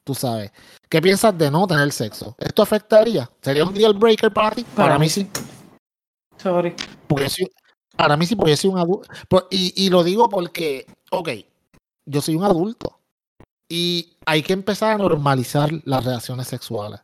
Tú 0.10 0.16
sabes. 0.16 0.52
¿Qué 0.90 1.00
piensas 1.04 1.38
de 1.38 1.52
no 1.52 1.68
tener 1.68 1.92
sexo? 1.92 2.36
¿Esto 2.40 2.64
afectaría? 2.64 3.30
¿Sería 3.44 3.64
un 3.64 3.76
deal 3.76 3.94
breaker 3.94 4.34
para 4.34 4.56
ti? 4.56 4.66
Para, 4.76 4.98
mí 4.98 5.08
sí. 5.08 5.30
Sorry. 6.36 6.74
Porque 7.08 7.28
para 7.96 8.18
mí 8.18 8.26
sí, 8.26 8.36
porque 8.36 8.54
yo 8.54 8.58
soy 8.58 8.72
un 8.72 8.80
adulto. 8.80 9.08
Y, 9.52 9.72
y 9.86 9.92
lo 9.92 10.04
digo 10.04 10.28
porque, 10.28 10.88
ok, 11.12 11.30
yo 12.08 12.22
soy 12.24 12.38
un 12.38 12.44
adulto. 12.44 13.00
Y 13.70 14.18
hay 14.26 14.42
que 14.42 14.54
empezar 14.54 14.94
a 14.94 14.98
normalizar 14.98 15.70
las 15.84 16.04
relaciones 16.04 16.48
sexuales. 16.48 17.02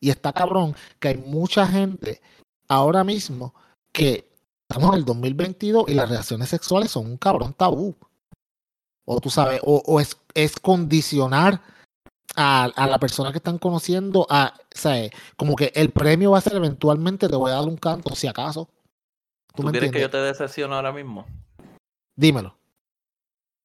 Y 0.00 0.08
está 0.08 0.32
cabrón 0.32 0.74
que 0.98 1.08
hay 1.08 1.18
mucha 1.18 1.66
gente 1.66 2.22
ahora 2.68 3.04
mismo 3.04 3.54
que 3.92 4.32
estamos 4.66 4.94
en 4.94 5.00
el 5.00 5.04
2022 5.04 5.90
y 5.90 5.92
las 5.92 6.08
relaciones 6.08 6.48
sexuales 6.48 6.90
son 6.90 7.04
un 7.04 7.18
cabrón 7.18 7.52
tabú. 7.52 7.94
O 9.04 9.20
tú 9.20 9.28
sabes, 9.28 9.60
o, 9.62 9.82
o 9.84 10.00
es, 10.00 10.16
es 10.32 10.58
condicionar 10.58 11.60
a, 12.40 12.64
a 12.64 12.86
la 12.86 12.98
persona 12.98 13.30
que 13.32 13.38
están 13.38 13.58
conociendo 13.58 14.26
a, 14.30 14.54
¿sabes? 14.70 15.10
Como 15.36 15.54
que 15.56 15.72
el 15.74 15.90
premio 15.90 16.30
va 16.30 16.38
a 16.38 16.40
ser 16.40 16.54
eventualmente 16.56 17.28
te 17.28 17.36
voy 17.36 17.50
a 17.50 17.56
dar 17.56 17.64
un 17.68 17.76
canto, 17.76 18.14
si 18.14 18.26
acaso. 18.26 18.68
¿Tú, 19.54 19.56
¿Tú 19.56 19.62
me 19.64 19.72
quieres 19.72 19.90
que 19.92 19.98
yo 20.00 20.04
entiendes? 20.06 20.36
te 20.38 20.42
decepcione 20.44 20.74
ahora 20.74 20.92
mismo? 20.92 21.26
Dímelo. 22.16 22.56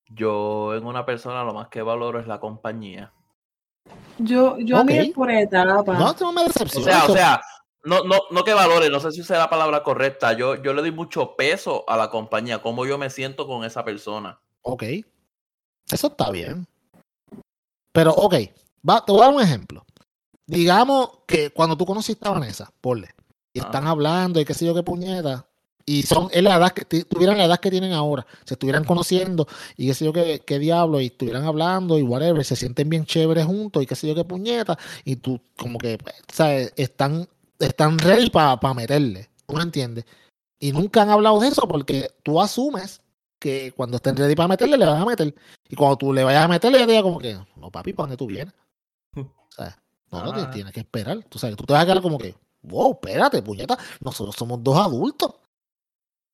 Yo 0.09 0.75
en 0.75 0.85
una 0.85 1.05
persona 1.05 1.43
lo 1.43 1.53
más 1.53 1.69
que 1.69 1.81
valoro 1.81 2.19
es 2.19 2.27
la 2.27 2.39
compañía. 2.39 3.11
Yo, 4.17 4.57
yo 4.59 4.77
a 4.77 4.83
mí 4.83 4.97
es 4.97 5.09
por 5.13 5.31
etapa. 5.31 5.93
No, 5.97 6.13
tú 6.15 6.25
no 6.25 6.33
me 6.33 6.41
O 6.41 6.45
decepciones. 6.45 6.85
sea, 6.85 7.05
o 7.05 7.13
sea, 7.13 7.41
no, 7.83 8.03
no, 8.03 8.19
no 8.31 8.43
que 8.43 8.53
valore, 8.53 8.89
no 8.89 8.99
sé 8.99 9.11
si 9.11 9.21
es 9.21 9.29
la 9.29 9.49
palabra 9.49 9.83
correcta. 9.83 10.33
Yo, 10.33 10.55
yo 10.61 10.73
le 10.73 10.81
doy 10.81 10.91
mucho 10.91 11.35
peso 11.35 11.83
a 11.87 11.97
la 11.97 12.09
compañía, 12.09 12.61
cómo 12.61 12.85
yo 12.85 12.97
me 12.97 13.09
siento 13.09 13.47
con 13.47 13.63
esa 13.63 13.83
persona. 13.85 14.39
Ok. 14.61 14.83
Eso 15.91 16.07
está 16.07 16.31
bien. 16.31 16.67
Pero, 17.91 18.11
ok, 18.11 18.35
va, 18.87 19.03
te 19.03 19.11
voy 19.11 19.21
a 19.21 19.25
dar 19.25 19.33
un 19.35 19.41
ejemplo. 19.41 19.85
Digamos 20.47 21.09
que 21.25 21.49
cuando 21.49 21.75
tú 21.75 21.85
conociste 21.85 22.27
a 22.27 22.31
Vanessa, 22.31 22.71
ponle, 22.81 23.09
y 23.53 23.59
Ah. 23.59 23.63
están 23.65 23.87
hablando 23.87 24.39
y 24.39 24.45
qué 24.45 24.53
sé 24.53 24.65
yo 24.65 24.75
qué 24.75 24.83
puñeta, 24.83 25.47
y 25.87 26.03
son, 26.03 26.29
es 26.31 26.41
la 26.43 26.55
edad 26.55 26.71
que 26.71 26.83
tuvieran 27.03 27.37
la 27.37 27.45
edad 27.45 27.59
que 27.59 27.69
tienen 27.71 27.93
ahora, 27.93 28.25
se 28.43 28.55
estuvieran 28.55 28.83
conociendo 28.83 29.47
y 29.77 29.87
qué 29.87 29.93
sé 29.93 30.05
yo 30.05 30.13
qué, 30.13 30.41
qué 30.45 30.59
diablo, 30.59 30.99
y 31.01 31.07
estuvieran 31.07 31.45
hablando 31.45 31.97
y 31.97 32.03
whatever, 32.03 32.43
se 32.43 32.55
sienten 32.55 32.89
bien 32.89 33.05
chéveres 33.05 33.45
juntos 33.45 33.81
y 33.83 33.85
qué 33.85 33.95
sé 33.95 34.07
yo 34.07 34.15
qué 34.15 34.23
puñeta, 34.23 34.77
y 35.03 35.15
tú 35.17 35.39
como 35.57 35.77
que, 35.79 35.97
pues, 35.97 36.15
¿sabes? 36.31 36.73
Están, 36.75 37.27
están 37.59 37.97
ready 37.99 38.29
para 38.29 38.73
meterle, 38.73 39.29
¿tú 39.47 39.55
me 39.55 39.63
entiendes? 39.63 40.05
Y 40.59 40.71
nunca 40.71 41.01
han 41.03 41.09
hablado 41.09 41.39
de 41.39 41.49
eso 41.49 41.67
porque 41.67 42.09
tú 42.23 42.41
asumes 42.41 43.01
que 43.39 43.71
cuando 43.75 43.97
estén 43.97 44.15
ready 44.15 44.35
para 44.35 44.47
meterle, 44.47 44.77
le 44.77 44.85
vas 44.85 45.01
a 45.01 45.05
meter. 45.05 45.35
Y 45.69 45.75
cuando 45.75 45.97
tú 45.97 46.13
le 46.13 46.23
vayas 46.23 46.45
a 46.45 46.47
meterle, 46.47 46.77
ella 46.77 46.87
te 46.87 46.91
diga 46.93 47.03
como 47.03 47.19
que, 47.19 47.37
no, 47.57 47.69
papi, 47.69 47.93
¿para 47.93 48.05
dónde 48.05 48.17
tú 48.17 48.25
vienes? 48.27 48.53
¿Sabes? 49.49 49.75
No, 50.11 50.23
no, 50.23 50.33
te 50.33 50.41
Ah. 50.41 50.51
tienes 50.51 50.73
que 50.73 50.81
esperar. 50.81 51.23
Tú 51.29 51.39
sabes, 51.39 51.55
tú 51.55 51.65
te 51.65 51.73
vas 51.73 51.83
a 51.83 51.85
quedar 51.85 52.01
como 52.01 52.17
que, 52.17 52.35
wow, 52.63 52.93
espérate, 52.93 53.41
puñeta, 53.41 53.77
nosotros 54.01 54.35
somos 54.35 54.63
dos 54.63 54.77
adultos. 54.77 55.31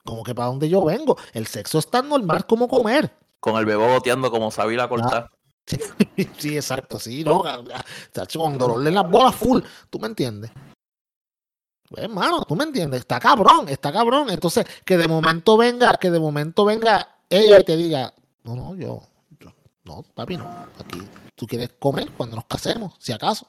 Como 0.03 0.23
que 0.23 0.33
para 0.33 0.47
dónde 0.49 0.67
yo 0.67 0.83
vengo. 0.83 1.15
El 1.33 1.47
sexo 1.47 1.77
es 1.79 1.87
tan 1.89 2.09
normal 2.09 2.45
como 2.47 2.67
comer. 2.67 3.11
Con 3.39 3.55
el 3.57 3.65
bebé 3.65 3.87
boteando 3.93 4.29
como 4.31 4.51
Sabila 4.51 4.87
cortar. 4.89 5.29
sí, 6.37 6.55
exacto, 6.55 6.99
sí, 6.99 7.23
no, 7.23 7.43
chacho, 8.11 8.39
con 8.39 8.57
dolor 8.57 8.85
en 8.85 8.95
las 8.95 9.09
bolas 9.09 9.35
full, 9.35 9.61
¿tú 9.89 9.99
me 9.99 10.07
entiendes? 10.07 10.51
Pues, 11.87 12.03
hermano, 12.03 12.43
tú 12.45 12.55
me 12.55 12.63
entiendes, 12.63 13.01
está 13.01 13.19
cabrón, 13.19 13.69
está 13.69 13.91
cabrón. 13.91 14.29
Entonces, 14.29 14.65
que 14.85 14.97
de 14.97 15.07
momento 15.07 15.57
venga, 15.57 15.93
que 15.97 16.09
de 16.09 16.19
momento 16.19 16.65
venga 16.65 17.19
ella 17.29 17.59
y 17.59 17.63
te 17.63 17.75
diga, 17.77 18.13
no, 18.43 18.55
no, 18.55 18.75
yo- 18.75 19.03
no, 19.83 20.03
papi, 20.15 20.37
no, 20.37 20.45
aquí 20.79 21.01
tú 21.35 21.47
quieres 21.47 21.69
comer 21.79 22.09
cuando 22.11 22.35
nos 22.35 22.45
casemos, 22.45 22.95
si 22.99 23.11
acaso. 23.11 23.47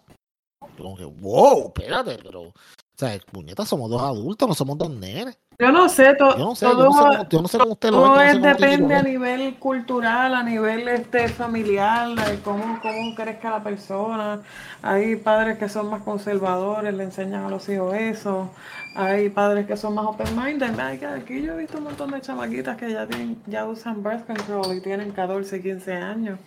Yo 0.78 0.84
Como 0.84 0.96
que, 0.96 1.04
wow, 1.04 1.66
espérate, 1.66 2.18
pero, 2.22 2.42
o 2.42 2.52
sea, 2.96 3.18
puñetas, 3.30 3.68
somos 3.68 3.90
dos 3.90 4.00
adultos, 4.02 4.48
no 4.48 4.54
somos 4.54 4.78
dos 4.78 4.90
nenes. 4.90 5.38
Yo 5.58 5.70
no 5.70 5.88
sé, 5.88 6.14
to- 6.14 6.36
Yo 6.36 6.44
no 6.46 6.54
sé, 6.54 6.66
yo 6.66 6.72
todo, 6.72 6.84
no 6.86 6.92
sé 6.92 6.98
cómo, 7.04 7.28
yo 7.28 7.42
no 7.42 7.48
sé 7.48 7.58
cómo 7.58 7.72
usted 7.72 7.90
lo 7.90 8.00
ve, 8.02 8.06
todo 8.08 8.16
no 8.16 8.30
sé 8.30 8.40
depende 8.40 8.94
a 8.94 9.02
ve. 9.02 9.10
nivel 9.10 9.58
cultural, 9.58 10.34
a 10.34 10.42
nivel 10.42 10.88
este 10.88 11.28
familiar, 11.28 12.08
de 12.08 12.40
cómo, 12.40 12.80
cómo 12.80 13.14
crezca 13.14 13.50
la 13.50 13.62
persona. 13.62 14.40
Hay 14.80 15.16
padres 15.16 15.58
que 15.58 15.68
son 15.68 15.90
más 15.90 16.02
conservadores, 16.02 16.92
le 16.94 17.04
enseñan 17.04 17.44
a 17.44 17.50
los 17.50 17.68
hijos 17.68 17.94
eso. 17.94 18.50
Hay 18.94 19.30
padres 19.30 19.66
que 19.66 19.76
son 19.76 19.94
más 19.94 20.04
open-minded. 20.04 20.78
Aquí 20.78 21.40
yo 21.40 21.54
he 21.54 21.58
visto 21.58 21.78
un 21.78 21.84
montón 21.84 22.10
de 22.10 22.20
chamaquitas 22.20 22.76
que 22.76 22.90
ya 22.90 23.06
tienen, 23.06 23.42
ya 23.46 23.64
usan 23.64 24.02
birth 24.02 24.26
control 24.26 24.76
y 24.76 24.82
tienen 24.82 25.12
14, 25.12 25.62
15 25.62 25.94
años. 25.94 26.38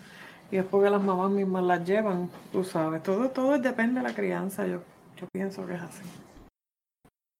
Y 0.52 0.58
es 0.58 0.66
porque 0.66 0.92
las 0.92 1.02
mamás 1.02 1.32
mismas 1.32 1.64
las 1.64 1.84
llevan, 1.84 2.30
tú 2.52 2.64
sabes. 2.64 3.02
Todo, 3.02 3.30
todo 3.30 3.58
depende 3.58 4.00
de 4.00 4.08
la 4.08 4.14
crianza, 4.14 4.68
yo, 4.68 4.84
yo 5.18 5.28
pienso 5.34 5.66
que 5.66 5.74
es 5.74 5.82
así. 5.82 6.04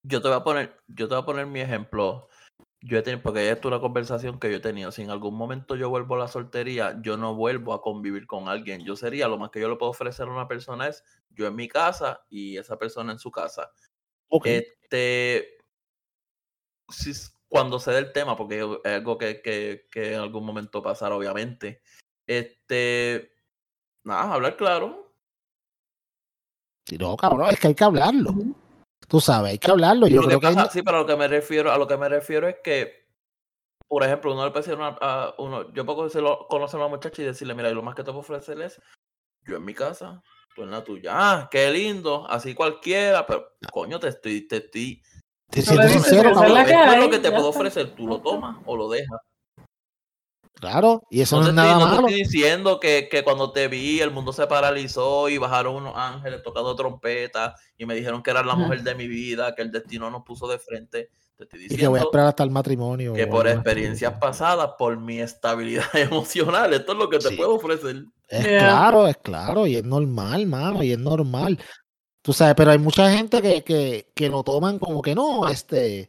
Yo 0.02 0.20
te 0.20 0.28
voy 0.28 0.36
a 0.36 0.42
poner, 0.42 0.76
yo 0.88 1.06
te 1.06 1.14
voy 1.14 1.22
a 1.22 1.26
poner 1.26 1.46
mi 1.46 1.60
ejemplo. 1.60 2.28
Yo 2.80 2.98
he 2.98 3.02
tenido, 3.02 3.22
porque 3.22 3.48
es 3.48 3.64
una 3.64 3.80
conversación 3.80 4.40
que 4.40 4.50
yo 4.50 4.56
he 4.56 4.60
tenido. 4.60 4.90
Si 4.90 5.02
en 5.02 5.10
algún 5.10 5.36
momento 5.36 5.76
yo 5.76 5.88
vuelvo 5.88 6.16
a 6.16 6.18
la 6.18 6.28
soltería, 6.28 7.00
yo 7.00 7.16
no 7.16 7.34
vuelvo 7.34 7.74
a 7.74 7.80
convivir 7.80 8.26
con 8.26 8.48
alguien. 8.48 8.84
Yo 8.84 8.96
sería, 8.96 9.28
lo 9.28 9.38
más 9.38 9.50
que 9.50 9.60
yo 9.60 9.68
le 9.68 9.76
puedo 9.76 9.90
ofrecer 9.90 10.26
a 10.26 10.32
una 10.32 10.48
persona 10.48 10.88
es 10.88 11.04
yo 11.30 11.46
en 11.46 11.54
mi 11.54 11.68
casa 11.68 12.24
y 12.28 12.56
esa 12.58 12.76
persona 12.76 13.12
en 13.12 13.18
su 13.18 13.30
casa. 13.30 13.70
Este, 14.50 15.58
si 16.88 17.12
cuando 17.48 17.78
se 17.78 17.90
dé 17.92 17.98
el 17.98 18.12
tema, 18.12 18.36
porque 18.36 18.58
es 18.84 18.92
algo 18.92 19.18
que, 19.18 19.40
que, 19.42 19.86
que 19.90 20.14
en 20.14 20.20
algún 20.20 20.44
momento 20.44 20.82
pasará, 20.82 21.14
obviamente. 21.16 21.82
Este, 22.26 23.32
nada, 24.04 24.34
hablar 24.34 24.56
claro. 24.56 25.14
Sí, 26.86 26.98
no, 26.98 27.16
cabrón, 27.16 27.50
es 27.50 27.58
que 27.60 27.68
hay 27.68 27.74
que 27.74 27.84
hablarlo. 27.84 28.34
Tú 29.08 29.20
sabes, 29.20 29.52
hay 29.52 29.58
que 29.58 29.70
hablarlo. 29.70 30.06
Yo 30.06 30.16
Lo 30.16 30.22
que 30.22 30.26
creo 30.28 30.40
que 30.40 30.46
hay- 30.48 30.54
pasa- 30.54 30.70
sí, 30.70 30.82
pero 30.82 30.98
a 30.98 31.00
lo 31.00 31.06
que 31.06 31.16
me 31.16 31.28
refiero, 31.28 31.72
a 31.72 31.78
lo 31.78 31.86
que 31.86 31.96
me 31.96 32.08
refiero 32.08 32.48
es 32.48 32.56
que, 32.62 33.06
por 33.88 34.02
ejemplo, 34.04 34.32
uno 34.32 34.44
le 34.44 34.50
puede 34.50 34.62
decir 34.64 34.78
una- 34.78 34.96
a 35.00 35.34
uno, 35.38 35.72
yo 35.72 35.84
puedo 35.86 36.04
decirlo- 36.04 36.46
conocer 36.48 36.80
a 36.80 36.84
una 36.86 36.94
muchacha 36.96 37.22
y 37.22 37.24
decirle, 37.24 37.54
mira, 37.54 37.70
y 37.70 37.74
lo 37.74 37.82
más 37.82 37.94
que 37.94 38.02
te 38.02 38.06
puedo 38.10 38.20
ofrecer 38.20 38.60
es 38.60 38.80
yo 39.42 39.56
en 39.56 39.64
mi 39.64 39.74
casa, 39.74 40.22
tú 40.56 40.62
en 40.62 40.70
la 40.70 40.82
tuya. 40.82 41.10
Ah, 41.14 41.48
qué 41.50 41.70
lindo, 41.70 42.26
así 42.28 42.54
cualquiera, 42.54 43.24
pero 43.26 43.52
coño, 43.70 44.00
te 44.00 44.08
estoy, 44.08 44.48
te 44.48 44.56
estoy. 44.56 45.02
te 45.50 45.62
siento 45.62 45.86
sincero, 45.88 46.30
es 46.30 46.98
lo 46.98 47.10
que 47.10 47.18
te 47.18 47.30
puedo 47.30 47.50
ofrecer, 47.50 47.94
tú 47.94 48.08
lo 48.08 48.20
tomas 48.20 48.56
o 48.64 48.76
lo 48.76 48.88
dejas. 48.88 49.20
Claro, 50.54 51.02
y 51.10 51.20
eso 51.20 51.36
No 51.36 51.42
es 51.42 51.48
estoy, 51.50 51.56
nada 51.56 51.74
no 51.74 51.78
te 51.80 51.84
malo. 51.96 52.08
estoy 52.08 52.22
diciendo 52.22 52.80
que, 52.80 53.08
que 53.10 53.22
cuando 53.22 53.52
te 53.52 53.68
vi 53.68 54.00
el 54.00 54.10
mundo 54.10 54.32
se 54.32 54.46
paralizó 54.46 55.28
y 55.28 55.36
bajaron 55.36 55.76
unos 55.76 55.92
ángeles 55.94 56.42
tocando 56.42 56.74
trompeta 56.74 57.54
y 57.76 57.84
me 57.84 57.94
dijeron 57.94 58.22
que 58.22 58.30
eras 58.30 58.46
la 58.46 58.54
mujer 58.54 58.82
de 58.82 58.94
mi 58.94 59.06
vida, 59.06 59.54
que 59.54 59.60
el 59.60 59.70
destino 59.70 60.10
nos 60.10 60.22
puso 60.22 60.48
de 60.48 60.58
frente. 60.58 61.10
Te 61.36 61.44
estoy 61.44 61.66
Y 61.68 61.76
que 61.76 61.86
voy 61.86 61.98
a 62.00 62.02
esperar 62.02 62.28
hasta 62.28 62.42
el 62.44 62.50
matrimonio. 62.50 63.12
que 63.12 63.26
por 63.26 63.46
experiencias 63.46 64.14
pasadas, 64.18 64.70
por 64.78 64.96
mi 64.98 65.20
estabilidad 65.20 65.84
emocional, 65.94 66.72
esto 66.72 66.92
es 66.92 66.98
lo 66.98 67.08
que 67.10 67.18
te 67.18 67.28
Sí. 67.28 67.36
puedo 67.36 67.54
ofrecer. 67.56 68.04
Es 68.28 68.44
Yeah. 68.44 68.58
claro, 68.60 69.06
es 69.06 69.16
claro, 69.18 69.66
y 69.66 69.76
es 69.76 69.84
normal, 69.84 70.46
mano, 70.46 70.82
y 70.82 70.92
es 70.92 70.98
normal. 70.98 71.58
Tú 72.22 72.32
sabes, 72.32 72.54
pero 72.56 72.72
hay 72.72 72.78
mucha 72.78 73.10
gente 73.12 73.40
que, 73.40 73.62
que, 73.62 74.10
que 74.14 74.28
lo 74.28 74.42
toman 74.42 74.78
como 74.80 75.00
que 75.02 75.14
no, 75.14 75.46
este, 75.48 76.08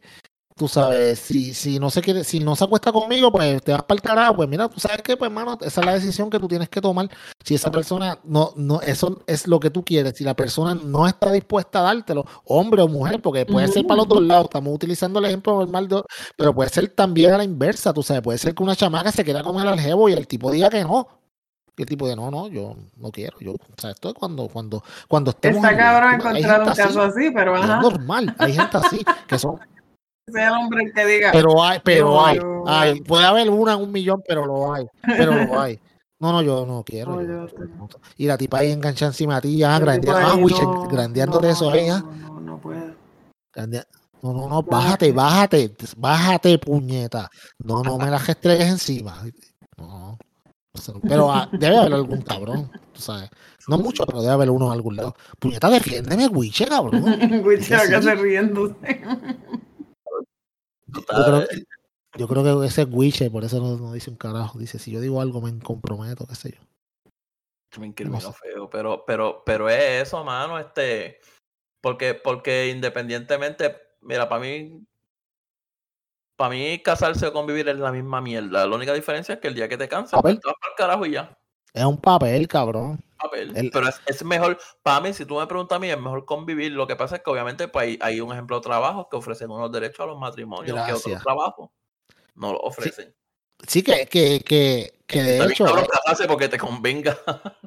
tú 0.58 0.68
sabes, 0.68 1.18
si, 1.20 1.54
si 1.54 1.78
no 1.78 1.88
se 1.88 2.02
quiere, 2.02 2.24
si 2.24 2.40
no 2.40 2.54
se 2.56 2.64
acuesta 2.64 2.92
conmigo, 2.92 3.32
pues 3.32 3.62
te 3.62 3.72
vas 3.72 3.82
para 3.84 3.96
el 3.96 4.02
carajo, 4.02 4.36
pues 4.36 4.48
mira, 4.48 4.68
tú 4.68 4.78
sabes 4.80 5.00
que, 5.02 5.16
pues 5.16 5.30
hermano, 5.30 5.56
esa 5.62 5.80
es 5.80 5.86
la 5.86 5.94
decisión 5.94 6.28
que 6.28 6.38
tú 6.38 6.48
tienes 6.48 6.68
que 6.68 6.80
tomar. 6.80 7.08
Si 7.44 7.54
esa 7.54 7.70
persona 7.70 8.18
no, 8.24 8.52
no, 8.56 8.80
eso 8.82 9.22
es 9.26 9.46
lo 9.46 9.58
que 9.60 9.70
tú 9.70 9.84
quieres, 9.84 10.14
si 10.16 10.24
la 10.24 10.34
persona 10.34 10.74
no 10.74 11.06
está 11.06 11.32
dispuesta 11.32 11.78
a 11.78 11.82
dártelo, 11.82 12.26
hombre 12.44 12.82
o 12.82 12.88
mujer, 12.88 13.22
porque 13.22 13.46
puede 13.46 13.68
ser 13.68 13.86
para 13.86 13.98
los 13.98 14.08
dos 14.08 14.22
lados, 14.22 14.44
estamos 14.44 14.74
utilizando 14.74 15.18
el 15.20 15.24
ejemplo 15.26 15.54
normal, 15.60 15.88
de- 15.88 16.02
pero 16.36 16.54
puede 16.54 16.68
ser 16.68 16.88
también 16.88 17.32
a 17.32 17.38
la 17.38 17.44
inversa, 17.44 17.94
tú 17.94 18.02
sabes, 18.02 18.22
puede 18.22 18.38
ser 18.38 18.54
que 18.54 18.62
una 18.62 18.76
chamaca 18.76 19.10
se 19.12 19.24
quiera 19.24 19.42
comer 19.42 19.66
al 19.68 19.80
jevo 19.80 20.08
y 20.08 20.12
el 20.12 20.26
tipo 20.26 20.50
diga 20.50 20.68
que 20.68 20.82
no. 20.82 21.08
Y 21.76 21.82
el 21.82 21.88
tipo 21.88 22.08
de 22.08 22.16
no, 22.16 22.28
no, 22.28 22.48
yo 22.48 22.74
no 22.96 23.12
quiero, 23.12 23.38
yo, 23.38 23.52
o 23.52 23.56
sea, 23.80 23.92
esto 23.92 24.08
es 24.08 24.14
cuando, 24.14 24.48
cuando, 24.48 24.82
cuando 25.06 25.30
estemos 25.30 25.58
Está 25.58 25.76
cabrón 25.76 26.14
encontrar 26.14 26.62
un 26.62 26.68
así, 26.70 26.82
caso 26.82 27.02
así, 27.02 27.30
pero 27.30 27.56
y 27.56 27.60
es 27.60 27.64
ajá. 27.70 27.80
normal, 27.82 28.34
hay 28.36 28.52
gente 28.52 28.76
así, 28.76 29.00
que 29.28 29.38
son, 29.38 29.60
Sea 30.32 30.48
el 30.48 30.54
hombre 30.54 30.84
el 30.84 30.92
que 30.92 31.06
diga. 31.06 31.30
pero 31.32 31.62
hay, 31.62 31.78
pero 31.84 32.24
hay, 32.24 32.38
hay, 32.66 33.00
puede 33.02 33.24
haber 33.24 33.50
una 33.50 33.74
en 33.74 33.80
un 33.82 33.92
millón, 33.92 34.22
pero 34.26 34.46
lo 34.46 34.72
hay, 34.72 34.86
pero 35.02 35.32
lo 35.34 35.60
hay. 35.60 35.78
No, 36.20 36.32
no, 36.32 36.42
yo 36.42 36.66
no 36.66 36.82
quiero. 36.82 37.12
No, 37.12 37.22
yo- 37.22 37.46
yo- 37.46 37.64
no. 37.76 37.88
y 38.16 38.26
la 38.26 38.36
tipa 38.36 38.58
ahí 38.58 38.72
enganchada 38.72 39.10
encima 39.12 39.36
de 39.36 39.42
ti, 39.42 39.56
tipo 39.58 39.68
grandeando, 39.78 40.16
ah, 40.18 40.36
no, 40.36 40.88
grandeándote 40.88 41.50
eso 41.50 41.70
ahí, 41.70 41.88
ah. 41.90 42.00
No, 42.04 42.10
no, 42.12 42.40
no 42.40 42.58
puedo. 42.60 42.92
grandea- 43.54 43.86
No, 44.20 44.32
no, 44.32 44.48
no, 44.48 44.62
bájate, 44.64 45.12
bájate, 45.12 45.72
bájate, 45.96 46.58
puñeta. 46.58 47.30
No, 47.60 47.84
no 47.84 47.98
me 47.98 48.10
la 48.10 48.18
restregues 48.18 48.66
encima. 48.66 49.22
No. 49.76 50.18
Pero 51.08 51.30
ah, 51.32 51.48
debe 51.52 51.76
haber 51.76 51.92
algún 51.92 52.22
cabrón, 52.22 52.68
tú 52.92 53.00
sabes. 53.00 53.30
No 53.68 53.78
mucho, 53.78 54.04
pero 54.04 54.20
debe 54.20 54.32
haber 54.32 54.50
uno 54.50 54.66
en 54.66 54.72
algún 54.72 54.96
lado. 54.96 55.14
Puñeta, 55.38 55.70
defiéndeme, 55.70 56.26
Witcher, 56.26 56.68
cabrón. 56.68 57.04
Acá 57.72 58.00
Yo 60.88 61.02
creo, 61.04 61.48
que- 61.48 61.64
yo 62.16 62.28
creo 62.28 62.60
que 62.60 62.66
ese 62.66 62.82
es 62.82 62.88
Witcher, 62.90 63.30
por 63.30 63.44
eso 63.44 63.60
no, 63.60 63.76
no 63.76 63.92
dice 63.92 64.10
un 64.10 64.16
carajo. 64.16 64.58
Dice, 64.58 64.78
si 64.78 64.90
yo 64.90 65.00
digo 65.00 65.20
algo 65.20 65.40
me 65.40 65.56
comprometo, 65.58 66.26
qué 66.26 66.34
sé 66.34 66.52
yo. 66.52 67.80
Me 67.80 67.86
incriminó 67.86 68.20
No 68.20 68.32
sé. 68.32 68.38
feo, 68.42 68.70
pero, 68.70 69.04
pero, 69.06 69.42
pero 69.44 69.68
es 69.68 70.02
eso, 70.08 70.24
mano, 70.24 70.58
este, 70.58 71.20
porque, 71.80 72.14
porque 72.14 72.68
independientemente, 72.68 73.76
mira, 74.00 74.28
para 74.28 74.40
mí, 74.40 74.84
para 76.36 76.50
mí 76.50 76.80
casarse 76.82 77.26
o 77.26 77.32
convivir 77.32 77.68
es 77.68 77.78
la 77.78 77.92
misma 77.92 78.20
mierda. 78.20 78.66
La 78.66 78.74
única 78.74 78.94
diferencia 78.94 79.34
es 79.34 79.40
que 79.40 79.48
el 79.48 79.54
día 79.54 79.68
que 79.68 79.76
te 79.76 79.88
cansas, 79.88 80.20
pues 80.22 80.40
te 80.40 80.46
vas 80.46 80.56
para 80.60 80.72
el 80.72 80.76
carajo 80.76 81.06
y 81.06 81.12
ya. 81.12 81.38
Es 81.74 81.84
un 81.84 82.00
papel, 82.00 82.48
cabrón. 82.48 82.98
Papel. 83.18 83.56
El- 83.56 83.70
Pero 83.70 83.88
es, 83.88 84.00
es 84.06 84.24
mejor, 84.24 84.58
para 84.82 85.00
mí, 85.00 85.12
si 85.12 85.26
tú 85.26 85.38
me 85.38 85.46
preguntas 85.46 85.76
a 85.76 85.78
mí, 85.78 85.90
es 85.90 85.98
mejor 86.00 86.24
convivir. 86.24 86.72
Lo 86.72 86.86
que 86.86 86.96
pasa 86.96 87.16
es 87.16 87.22
que 87.22 87.30
obviamente 87.30 87.68
pues, 87.68 87.84
hay, 87.84 87.98
hay 88.00 88.20
un 88.20 88.32
ejemplo 88.32 88.56
de 88.56 88.62
trabajos 88.62 89.06
que 89.10 89.16
ofrecen 89.16 89.50
unos 89.50 89.70
derechos 89.70 90.00
a 90.00 90.06
los 90.06 90.18
matrimonios 90.18 90.76
que 90.86 90.92
otros 90.92 91.22
trabajos 91.22 91.70
no 92.34 92.52
lo 92.52 92.58
ofrecen. 92.60 93.14
Sí, 93.66 93.82
que, 93.82 94.06
que, 94.06 94.40
que, 94.40 95.00
que 95.06 95.22
de 95.22 95.44
hecho, 95.46 95.64
cabrón, 95.64 95.84
eh, 95.84 96.24
porque 96.28 96.48
te 96.48 96.58
convenga. 96.58 97.18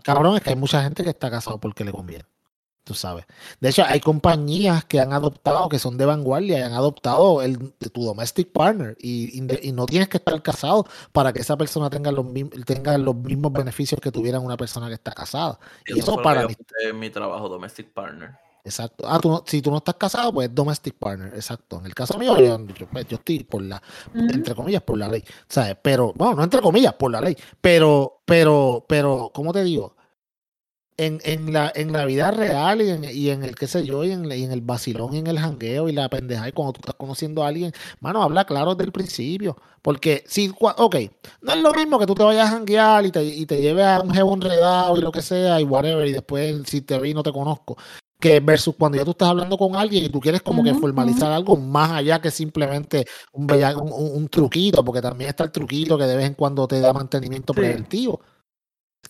cabrón, 0.04 0.38
es 0.38 0.41
que 0.41 0.52
hay 0.52 0.56
mucha 0.56 0.82
gente 0.82 1.04
que 1.04 1.10
está 1.10 1.30
casado 1.30 1.60
porque 1.60 1.84
le 1.84 1.91
conviene. 1.91 2.24
Tú 2.92 2.96
sabes. 2.98 3.26
De 3.62 3.70
hecho, 3.70 3.86
hay 3.88 4.02
compañías 4.02 4.84
que 4.84 5.00
han 5.00 5.14
adoptado, 5.14 5.70
que 5.70 5.80
son 5.80 5.96
de 5.98 6.06
vanguardia, 6.06 6.60
y 6.60 6.62
han 6.62 6.74
adoptado 6.74 7.42
el, 7.42 7.72
tu 7.94 8.04
domestic 8.04 8.52
partner. 8.52 8.98
Y, 9.00 9.39
y- 9.42 9.70
y 9.70 9.72
no 9.72 9.86
tienes 9.86 10.10
que 10.10 10.18
estar 10.18 10.42
casado 10.44 10.86
para 11.14 11.32
que 11.32 11.39
esa 11.39 11.56
persona 11.56 11.89
tenga 11.89 12.12
los, 12.12 12.26
mismos, 12.26 12.54
tenga 12.66 12.98
los 12.98 13.16
mismos 13.16 13.54
beneficios 13.54 14.02
que 14.02 14.12
tuvieran 14.12 14.44
una 14.44 14.58
persona 14.58 14.89
que 14.89 14.96
está 14.96 15.14
casada. 15.14 15.58
Y 15.88 16.00
eso 16.00 16.22
para 16.22 16.46
mí. 16.50 16.54
en 16.84 17.00
mi 17.00 17.10
trabajo, 17.10 17.48
domestic 17.48 17.94
partner. 17.94 18.32
Exacto. 18.66 19.06
Ah, 19.08 19.20
tú 19.22 19.30
no- 19.30 19.44
si 19.48 19.62
tú 19.62 19.72
no 19.72 19.78
estás 19.78 19.96
casado, 19.96 20.34
pues 20.34 20.50
es 20.50 20.54
domestic 20.54 20.96
partner. 20.96 21.34
Exacto. 21.34 21.80
En 21.80 21.86
el 21.86 21.96
caso 21.96 22.18
mío, 22.18 22.38
yo, 22.38 22.60
yo- 22.76 22.88
pues, 22.88 23.08
yo 23.08 23.16
estoy 23.16 23.46
por 23.46 23.62
la, 23.62 23.82
entre 24.14 24.54
comillas, 24.54 24.82
por 24.84 24.98
la 24.98 25.08
ley. 25.08 25.24
¿Sabes? 25.48 25.78
Pero, 25.82 26.12
bueno, 26.14 26.36
no 26.36 26.44
entre 26.44 26.60
comillas, 26.60 26.94
por 26.96 27.10
la 27.10 27.22
ley. 27.22 27.38
Pero, 27.62 28.22
pero, 28.26 28.84
pero, 28.86 29.32
¿cómo 29.34 29.54
te 29.54 29.64
digo? 29.64 29.96
En, 30.98 31.20
en, 31.24 31.52
la, 31.52 31.72
en 31.74 31.94
la 31.94 32.06
vida 32.06 32.30
real 32.30 32.80
y 32.82 32.89
en, 32.89 33.04
y 33.06 33.30
en 33.30 33.44
el, 33.44 33.56
qué 33.56 33.66
sé 33.66 33.84
yo, 33.86 34.04
y 34.04 34.12
en, 34.12 34.32
y 34.32 34.44
en 34.44 34.52
el 34.52 34.62
vacilón 34.62 35.16
y 35.16 35.18
en 35.18 35.26
el 35.28 35.39
jangueo 35.39 35.89
y 35.89 35.94
la 35.94 36.08
pendeja, 36.10 36.48
y 36.48 36.52
cuando 36.52 36.74
tú 36.74 36.82
estás 36.82 36.94
conociendo 36.96 37.44
a 37.44 37.48
alguien, 37.48 37.72
mano, 38.02 38.22
habla 38.22 38.46
claro 38.46 38.76
desde 38.76 38.86
el 38.86 38.92
principio. 38.92 39.58
Porque 39.82 40.24
si, 40.28 40.52
ok, 40.60 40.96
no 41.42 41.54
es 41.54 41.62
lo 41.64 41.74
mismo 41.74 41.98
que 41.98 42.06
tú 42.06 42.14
te 42.14 42.22
vayas 42.24 42.50
a 42.50 42.52
janguear 42.52 43.04
y 43.06 43.12
te, 43.12 43.24
y 43.24 43.46
te 43.48 43.60
lleves 43.62 43.86
a 43.86 44.02
un 44.02 44.12
jevo 44.14 44.34
enredado 44.36 44.96
y 44.96 45.02
lo 45.02 45.12
que 45.12 45.24
sea 45.24 45.60
y 45.60 45.64
whatever, 45.64 46.06
y 46.08 46.12
después 46.12 46.62
si 46.68 46.82
te 46.82 47.00
vi 47.00 47.16
no 47.16 47.24
te 47.24 47.32
conozco. 47.32 47.78
Que 48.20 48.39
versus 48.39 48.76
cuando 48.78 49.00
ya 49.00 49.04
tú 49.06 49.12
estás 49.12 49.30
hablando 49.30 49.58
con 49.58 49.76
alguien 49.76 50.06
y 50.06 50.10
tú 50.10 50.20
quieres 50.20 50.44
como 50.44 50.64
que 50.64 50.76
formalizar 50.76 51.32
algo 51.32 51.56
más 51.58 51.89
allá 51.94 52.22
que 52.22 52.30
simplemente 52.30 53.08
un, 53.32 53.48
bella- 53.48 53.76
un, 53.76 53.92
un- 53.92 54.16
un 54.18 54.28
truquito, 54.28 54.86
porque 54.86 55.02
también 55.02 55.32
está 55.32 55.46
el 55.46 55.52
truquito 55.52 55.98
que 55.98 56.04
de 56.06 56.16
vez 56.18 56.28
en 56.28 56.36
cuando 56.36 56.68
te 56.68 56.80
da 56.80 56.94
mantenimiento 56.94 57.54
Sí. 57.54 57.60
preventivo. 57.62 58.22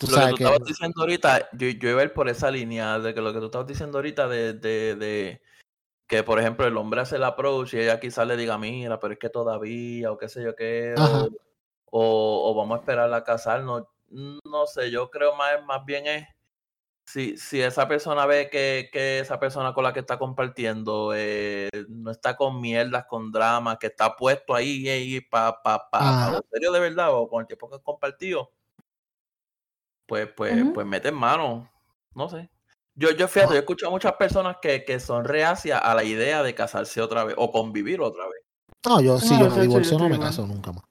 Tú 0.02 0.08
Lo 0.08 0.18
que 0.18 0.30
tú 0.32 0.36
que 0.36 0.44
estabas 0.44 0.66
diciendo 0.66 1.02
ahorita, 1.02 1.50
yo, 1.52 1.68
yo 1.68 1.90
iba 1.92 2.02
a 2.02 2.06
ir 2.06 2.14
por 2.14 2.28
esa 2.28 2.50
línea 2.50 2.98
de 2.98 3.14
que 3.14 3.22
lo 3.22 3.32
que 3.32 3.40
tú 3.40 3.46
estabas 3.46 3.68
diciendo 3.68 4.00
ahorita 4.00 4.28
de, 4.28 4.54
de, 4.54 4.96
de 4.96 5.42
que, 6.08 6.24
por 6.24 6.40
ejemplo, 6.40 6.66
el 6.66 6.76
hombre 6.76 7.02
hace 7.02 7.18
el 7.18 7.24
approach 7.24 7.76
y 7.76 7.80
ella 7.82 8.00
quizás 8.00 8.26
le 8.26 8.36
diga, 8.36 8.58
mira, 8.58 9.00
pero 9.00 9.14
es 9.14 9.20
que 9.20 9.30
todavía, 9.30 10.12
o 10.12 10.18
qué 10.18 10.28
sé 10.28 10.44
yo 10.44 10.56
qué, 10.56 10.96
o, 10.98 11.30
o, 11.92 12.52
o 12.52 12.56
vamos 12.56 12.78
a 12.78 12.80
esperar 12.80 13.14
a 13.14 13.24
casarnos. 13.24 13.84
No 14.10 14.66
sé, 14.66 14.90
yo 14.90 15.12
creo 15.12 15.36
más, 15.36 15.64
más 15.66 15.86
bien 15.86 16.08
es 16.08 16.28
si, 17.06 17.38
si 17.38 17.62
esa 17.62 17.88
persona 17.88 18.26
ve 18.26 18.50
que, 18.50 18.90
que 18.92 19.20
esa 19.20 19.40
persona 19.40 19.74
con 19.74 19.84
la 19.84 19.94
que 19.94 20.00
está 20.00 20.18
compartiendo 20.18 21.12
eh, 21.14 21.70
no 21.90 22.10
está 22.10 22.36
con 22.36 22.62
mierdas, 22.62 23.06
con 23.06 23.32
dramas, 23.32 23.78
que 23.78 23.88
está 23.88 24.16
puesto 24.16 24.56
ahí, 24.56 25.20
para 25.22 25.62
pa, 25.62 25.90
pa, 25.90 26.32
pa 26.32 26.42
serio 26.52 26.72
de 26.72 26.80
verdad, 26.80 27.14
o 27.14 27.28
con 27.28 27.42
el 27.42 27.48
tiempo 27.48 27.70
que 27.70 27.76
han 27.76 27.82
compartido, 27.82 28.52
pues, 30.12 30.28
pues, 30.36 30.62
Ujú. 30.62 30.74
pues 30.74 30.86
mete 30.86 31.08
en 31.08 31.16
mano. 31.16 31.72
No 32.16 32.28
sé. 32.28 32.50
Yo, 32.96 33.12
yo 33.12 33.30
fíjate, 33.30 33.54
yo 33.54 33.56
he 33.56 33.60
escuchado 33.60 33.94
muchas 33.94 34.12
personas 34.16 34.58
que, 34.62 34.84
que 34.84 35.00
son 35.00 35.24
reacias 35.24 35.80
a 35.82 35.96
la 35.96 36.04
idea 36.04 36.44
de 36.44 36.54
casarse 36.54 37.00
otra 37.00 37.24
vez 37.24 37.34
o 37.38 37.50
convivir 37.50 38.02
otra 38.02 38.26
vez. 38.26 38.42
No, 38.86 39.00
yo 39.00 39.18
si 39.22 39.34
No, 39.36 39.48
yo 39.48 39.56
me 39.56 39.62
divorcio 39.62 39.98
no 39.98 40.10
me 40.10 40.20
caso 40.20 40.46
nunca 40.46 40.74
más. 40.74 40.84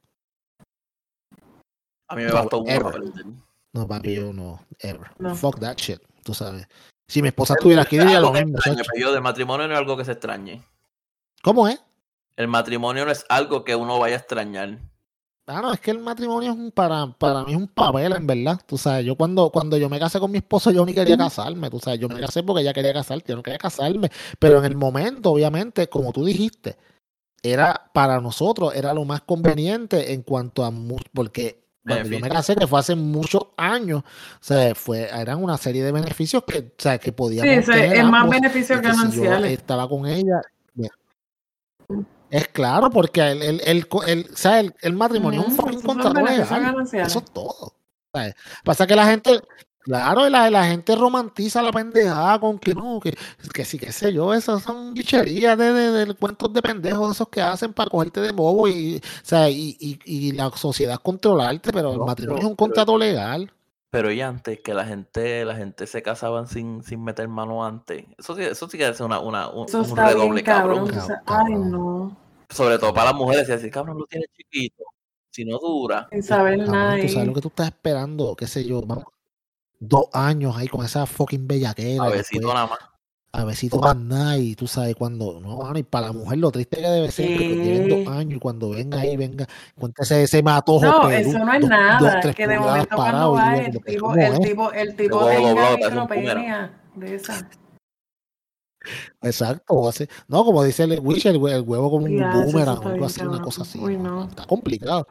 A 2.08 2.16
mí 2.16 2.22
me 2.22 2.28
No, 2.28 2.34
bastó 2.34 2.64
aprender. 2.66 3.26
No, 3.74 3.86
papi, 3.86 4.14
yo 4.14 4.32
no, 4.32 4.64
ever. 4.78 5.10
No. 5.18 5.36
Fuck 5.36 5.60
that 5.60 5.76
shit, 5.76 6.00
tú 6.24 6.32
sabes. 6.32 6.66
Si 7.06 7.20
mi 7.20 7.28
esposa 7.28 7.52
estuviera 7.58 7.82
aquí 7.82 7.98
diría 7.98 8.20
lo 8.20 8.32
mismo. 8.32 8.56
pero 8.64 8.80
yo, 8.96 9.12
del 9.12 9.20
matrimonio 9.20 9.68
no 9.68 9.74
es 9.74 9.80
algo 9.80 9.98
que 9.98 10.06
se 10.06 10.12
extrañe. 10.12 10.64
¿Cómo 11.42 11.68
es? 11.68 11.78
El 12.36 12.48
matrimonio 12.48 13.04
no 13.04 13.12
es 13.12 13.26
algo 13.28 13.64
que 13.64 13.76
uno 13.76 13.98
vaya 13.98 14.16
a 14.16 14.18
extrañar. 14.20 14.78
Ah, 15.50 15.60
no, 15.60 15.72
es 15.72 15.80
que 15.80 15.90
el 15.90 15.98
matrimonio 15.98 16.52
es 16.52 16.56
un, 16.56 16.70
para, 16.70 17.06
para 17.18 17.42
mí 17.44 17.52
es 17.52 17.56
un 17.58 17.66
papel, 17.66 18.12
en 18.12 18.26
verdad. 18.26 18.60
Tú 18.66 18.78
sabes, 18.78 19.04
yo 19.04 19.16
cuando, 19.16 19.50
cuando 19.50 19.76
yo 19.76 19.88
me 19.88 19.98
casé 19.98 20.20
con 20.20 20.30
mi 20.30 20.38
esposo, 20.38 20.70
yo 20.70 20.86
ni 20.86 20.94
quería 20.94 21.16
casarme. 21.16 21.68
Tú 21.70 21.80
sabes, 21.80 21.98
yo 21.98 22.08
me 22.08 22.20
casé 22.20 22.42
porque 22.42 22.62
ella 22.62 22.72
quería 22.72 22.92
casarse, 22.92 23.24
yo 23.26 23.36
no 23.36 23.42
quería 23.42 23.58
casarme. 23.58 24.10
Pero 24.38 24.58
en 24.58 24.64
el 24.64 24.76
momento, 24.76 25.32
obviamente, 25.32 25.88
como 25.88 26.12
tú 26.12 26.24
dijiste, 26.24 26.76
era 27.42 27.90
para 27.92 28.20
nosotros, 28.20 28.74
era 28.74 28.94
lo 28.94 29.04
más 29.04 29.22
conveniente 29.22 30.12
en 30.12 30.22
cuanto 30.22 30.64
a 30.64 30.70
porque 31.12 31.60
cuando 31.84 32.08
yo 32.08 32.20
me 32.20 32.28
casé, 32.28 32.54
que 32.54 32.66
fue 32.66 32.78
hace 32.78 32.94
muchos 32.94 33.48
años, 33.56 34.02
o 34.04 34.38
sea, 34.44 34.74
fue, 34.74 35.08
eran 35.08 35.42
una 35.42 35.56
serie 35.56 35.82
de 35.82 35.92
beneficios 35.92 36.44
que, 36.44 36.58
o 36.58 36.72
sea, 36.78 36.98
que 36.98 37.06
Sí, 37.06 37.12
podíamos 37.12 37.64
tener 37.64 37.96
es 37.96 38.04
más 38.04 38.28
beneficios 38.28 38.80
que 38.80 38.92
si 38.92 38.92
yo 38.92 38.98
gananciales. 38.98 39.52
estaba 39.52 39.88
con 39.88 40.06
ella. 40.06 40.40
Es 42.30 42.48
claro, 42.48 42.90
porque 42.90 43.20
el, 43.20 43.42
el, 43.42 43.60
el, 43.64 43.86
el- 44.06 44.30
o 44.32 44.36
sea, 44.36 44.60
el, 44.60 44.74
el 44.82 44.94
matrimonio 44.94 45.42
es 45.48 45.58
un 45.66 45.82
contrato 45.82 46.20
legal. 46.22 46.46
Eso 47.02 47.18
es 47.20 47.24
todo. 47.32 47.74
¿sabes? 48.12 48.34
Pasa 48.64 48.86
que 48.86 48.96
la 48.96 49.06
gente, 49.06 49.40
claro, 49.80 50.28
la, 50.28 50.50
la 50.50 50.66
gente 50.66 50.96
romantiza 50.96 51.62
la 51.62 51.72
pendejada 51.72 52.38
con 52.40 52.58
que 52.58 52.74
no, 52.74 53.00
que, 53.00 53.16
que 53.54 53.64
sí, 53.64 53.78
qué 53.78 53.92
sé 53.92 54.12
yo, 54.12 54.34
esas 54.34 54.62
son 54.62 54.94
bicherías 54.94 55.56
de, 55.58 55.72
de, 55.72 56.06
de 56.06 56.14
cuentos 56.14 56.52
de 56.52 56.62
pendejos 56.62 57.14
esos 57.16 57.28
que 57.28 57.40
hacen 57.42 57.72
para 57.72 57.90
cogerte 57.90 58.20
de 58.20 58.32
bobo 58.32 58.68
y, 58.68 58.96
o 58.98 59.00
sea, 59.24 59.48
y, 59.50 59.76
y, 59.80 59.98
y 60.04 60.32
la 60.32 60.50
sociedad 60.50 60.98
controlarte, 61.02 61.72
pero 61.72 61.92
el 61.94 62.00
matrimonio 62.00 62.42
es 62.44 62.48
un 62.48 62.56
contrato 62.56 62.96
legal. 62.98 63.52
Pero 63.90 64.12
y 64.12 64.20
antes, 64.20 64.60
que 64.60 64.72
la 64.72 64.84
gente, 64.84 65.44
la 65.44 65.56
gente 65.56 65.86
se 65.88 66.00
casaban 66.02 66.46
sin, 66.46 66.82
sin 66.84 67.02
meter 67.02 67.26
mano 67.26 67.64
antes. 67.64 68.04
Eso 68.18 68.36
sí, 68.36 68.42
eso 68.42 68.68
sí 68.68 68.78
que 68.78 68.88
es 68.88 69.00
una, 69.00 69.18
una, 69.18 69.48
un, 69.48 69.66
Eso 69.66 69.78
un 69.78 69.84
está 69.84 70.06
bien, 70.06 70.18
redoble, 70.18 70.42
cabrón. 70.44 70.90
Ay, 71.26 71.54
no. 71.54 72.16
Sobre 72.48 72.78
todo 72.78 72.94
para 72.94 73.06
las 73.10 73.14
mujeres, 73.14 73.48
y 73.48 73.52
decir, 73.52 73.70
cabrón, 73.70 73.98
lo 73.98 74.06
tiene 74.06 74.26
chiquito. 74.36 74.84
Si 75.32 75.44
no 75.44 75.58
dura. 75.58 76.08
Sin 76.10 76.22
saber 76.22 76.58
Cabrón, 76.58 76.72
nada. 76.74 77.00
tú 77.00 77.08
sabes 77.08 77.28
lo 77.28 77.34
que 77.34 77.40
tú 77.40 77.48
estás 77.48 77.66
esperando, 77.68 78.34
qué 78.36 78.46
sé 78.46 78.64
yo, 78.64 78.82
vamos, 78.82 79.04
dos 79.78 80.06
años 80.12 80.56
ahí 80.56 80.66
con 80.68 80.84
esa 80.84 81.06
fucking 81.06 81.46
bellaquera. 81.46 82.04
A 82.04 82.10
después- 82.10 82.42
nada 82.42 82.66
más. 82.66 82.78
A 83.32 83.44
ver 83.44 83.54
si 83.54 83.68
tomas 83.68 83.96
nada 83.96 84.36
y 84.38 84.56
tú 84.56 84.66
sabes 84.66 84.96
cuando, 84.96 85.38
no, 85.40 85.58
mano, 85.58 85.78
y 85.78 85.84
para 85.84 86.08
la 86.08 86.12
mujer 86.12 86.38
lo 86.38 86.50
triste 86.50 86.78
que 86.78 86.88
debe 86.88 87.10
ser 87.12 87.28
que 87.38 87.84
Sí. 87.84 87.88
dos 88.04 88.08
años 88.16 88.34
y 88.36 88.40
cuando 88.40 88.70
venga 88.70 88.98
ahí, 89.00 89.16
venga, 89.16 89.46
cuéntese 89.78 90.24
ese 90.24 90.42
matojo 90.42 90.84
No, 90.84 91.02
Perú, 91.08 91.30
eso 91.30 91.38
no 91.38 91.52
es 91.54 91.60
dos- 91.60 91.70
nada. 91.70 91.98
dos, 92.00 92.20
tres 92.22 92.34
que 92.34 92.46
de 92.48 92.58
momento 92.58 92.96
cuando 92.96 93.32
va 93.32 93.56
el 93.56 93.70
"Pero 93.70 93.80
tipo, 93.84 94.00
¿cómo 94.08 94.14
el 94.16 94.32
es?". 94.32 94.40
tipo, 94.40 94.72
el 94.72 94.96
tipo 94.96 95.28
micropenia 95.78 96.80
de 96.96 97.14
esa. 97.14 97.48
Exacto, 99.22 99.74
o 99.74 99.88
así- 99.90 100.08
no, 100.26 100.44
como 100.44 100.64
dice 100.64 100.84
el 100.84 100.98
Wish, 101.00 101.26
el, 101.26 101.36
hue- 101.38 101.52
el 101.52 101.60
huevo 101.62 101.88
como 101.90 102.06
un 102.06 102.16
boomerang 102.32 102.78
o 102.84 102.88
algo 102.88 103.04
así, 103.06 103.20
una 103.22 103.40
cosa 103.42 103.62
así. 103.62 103.78
Uy, 103.78 103.96
no. 103.96 104.24
Está 104.24 104.44
complicado. 104.46 105.06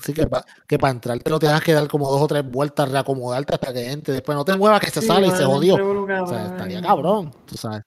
Así 0.00 0.12
que, 0.12 0.26
pa- 0.26 0.44
que 0.66 0.78
para 0.78 0.92
entrar 0.92 1.18
te 1.20 1.30
lo 1.30 1.38
tengas 1.38 1.62
que 1.62 1.72
dar 1.72 1.86
como 1.88 2.10
dos 2.10 2.20
o 2.22 2.26
tres 2.26 2.44
vueltas, 2.48 2.90
reacomodarte 2.90 3.54
hasta 3.54 3.72
que 3.72 3.90
entre. 3.90 4.14
Después 4.14 4.36
no 4.36 4.44
te 4.44 4.56
muevas 4.56 4.80
que 4.80 4.90
se 4.90 5.00
Sí, 5.00 5.06
sale 5.06 5.28
y 5.28 5.30
se 5.30 5.44
jodió. 5.44 5.76
O 6.22 6.26
sea, 6.26 6.46
estaría 6.46 6.80
cabrón, 6.82 7.32
tú 7.46 7.56
sabes. 7.56 7.82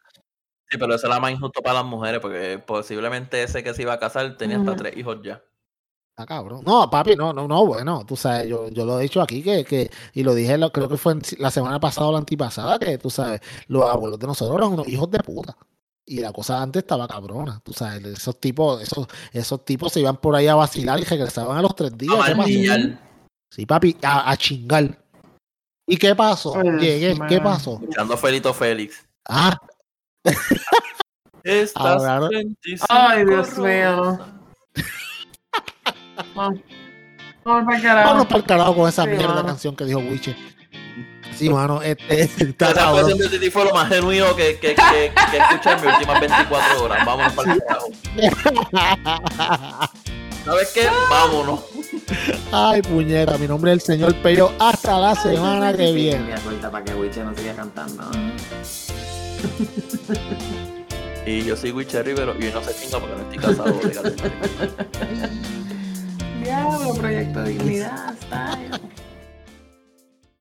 Sí, 0.69 0.77
pero 0.77 0.95
eso 0.95 1.05
era 1.07 1.19
más 1.19 1.31
injusto 1.31 1.61
para 1.61 1.75
las 1.75 1.85
mujeres, 1.85 2.19
porque 2.19 2.57
posiblemente 2.65 3.43
ese 3.43 3.63
que 3.63 3.73
se 3.73 3.83
iba 3.83 3.93
a 3.93 3.99
casar 3.99 4.37
tenía 4.37 4.57
hasta 4.57 4.75
tres 4.75 4.97
hijos 4.97 5.17
ya. 5.23 5.41
Está 6.09 6.25
cabrón. 6.27 6.61
No, 6.65 6.89
papi, 6.89 7.15
no, 7.15 7.33
no, 7.33 7.47
no, 7.47 7.65
bueno, 7.65 8.03
tú 8.05 8.15
sabes, 8.15 8.47
yo, 8.47 8.69
yo 8.69 8.85
lo 8.85 8.99
he 8.99 9.03
dicho 9.03 9.19
aquí 9.21 9.41
que, 9.41 9.65
que 9.65 9.89
y 10.13 10.21
lo 10.23 10.33
dije, 10.35 10.57
lo- 10.59 10.71
creo 10.71 10.87
que 10.87 10.97
fue 10.97 11.13
en- 11.13 11.21
la 11.39 11.49
semana 11.49 11.79
pasada 11.79 12.07
o 12.07 12.11
la 12.11 12.19
antipasada, 12.19 12.77
que 12.79 12.97
tú 12.99 13.09
sabes, 13.09 13.41
los 13.67 13.83
abuelos 13.89 14.19
de 14.19 14.27
nosotros 14.27 14.55
eran 14.57 14.73
unos 14.73 14.87
hijos 14.87 15.09
de 15.09 15.19
puta. 15.19 15.55
Y 16.05 16.19
la 16.19 16.33
cosa 16.33 16.61
antes 16.61 16.81
estaba 16.83 17.07
cabrona, 17.07 17.61
tú 17.63 17.71
sabes, 17.73 18.03
esos 18.05 18.37
tipos, 18.39 18.81
esos, 18.81 19.07
esos 19.31 19.63
tipos 19.63 19.91
se 19.93 20.01
iban 20.01 20.17
por 20.17 20.35
ahí 20.35 20.47
a 20.47 20.55
vacilar 20.55 20.99
y 20.99 21.03
regresaban 21.03 21.57
a 21.57 21.61
los 21.61 21.75
tres 21.75 21.97
días. 21.97 22.13
A 22.13 22.17
¿Qué 22.25 22.31
pasó? 22.31 22.37
martillar, 22.37 22.99
Sí, 23.49 23.65
papi, 23.65 23.97
a, 24.03 24.29
a 24.31 24.35
chingar. 24.37 24.99
¿Y 25.87 25.95
qué 25.97 26.13
pasó? 26.15 26.55
Ay, 26.57 26.71
Llegué, 26.79 27.17
¿qué 27.29 27.39
pasó? 27.39 27.73
escuchando 27.81 28.13
a 28.15 28.17
Felito 28.17 28.53
Félix. 28.53 29.05
Ah, 29.29 29.57
Ahora- 31.75 32.29
25 32.29 32.85
Ay, 32.89 33.25
Dios 33.25 33.57
mío. 33.57 34.19
Vamos 36.35 36.59
vamos 37.43 37.65
para 37.65 37.77
el 37.77 37.83
carajo. 37.83 38.07
vámonos 38.07 38.27
para 38.27 38.37
el 38.39 38.45
carajo 38.45 38.75
con 38.75 38.89
esa 38.89 39.03
Sí, 39.03 39.09
mierda 39.09 39.45
canción 39.45 39.75
que 39.75 39.85
dijo 39.85 39.99
Wiche. 39.99 40.35
Sí, 41.37 41.49
mano, 41.49 41.81
este, 41.81 42.21
está 42.39 42.71
Esa 42.71 42.75
cabrón. 42.75 43.09
canción 43.09 43.19
de 43.19 43.29
Titi 43.37 43.49
fue 43.51 43.65
lo 43.65 43.73
más 43.73 43.89
genuino 43.89 44.33
que, 44.35 44.57
que, 44.59 44.75
que, 44.75 45.11
que 45.31 45.37
escuché 45.37 45.71
en 45.71 45.81
mis 45.81 45.93
últimas 45.93 46.19
24 46.21 46.83
horas. 46.83 47.05
Vámonos 47.05 47.33
para 47.33 47.53
el 47.53 47.63
carajo. 47.63 47.87
¿Sabes 50.45 50.71
qué? 50.73 50.87
Vámonos. 51.09 51.61
Ay, 52.51 52.81
puñeta, 52.81 53.37
mi 53.37 53.47
nombre 53.47 53.71
es 53.71 53.75
el 53.75 53.81
señor 53.81 54.13
Peyo. 54.15 54.51
Hasta 54.59 54.99
la 54.99 55.15
semana 55.15 55.73
que 55.73 55.91
viene. 55.93 56.35
para 56.71 56.83
que 56.83 56.93
Wiche 56.93 57.23
no 57.23 57.33
siga 57.35 57.53
cantando. 57.55 58.03
Y 61.25 61.45
yo 61.45 61.55
soy 61.55 61.71
Wicher 61.71 62.05
Rivero 62.05 62.35
y 62.37 62.51
no 62.51 62.61
se 62.61 62.75
chinga 62.75 62.99
porque 62.99 63.15
no 63.15 63.21
estoy 63.21 63.37
casado. 63.39 63.73
Diablo, 66.43 66.93
proyecto 66.95 67.41
de 67.43 67.51
dignidad. 67.51 68.13
style. 68.21 68.81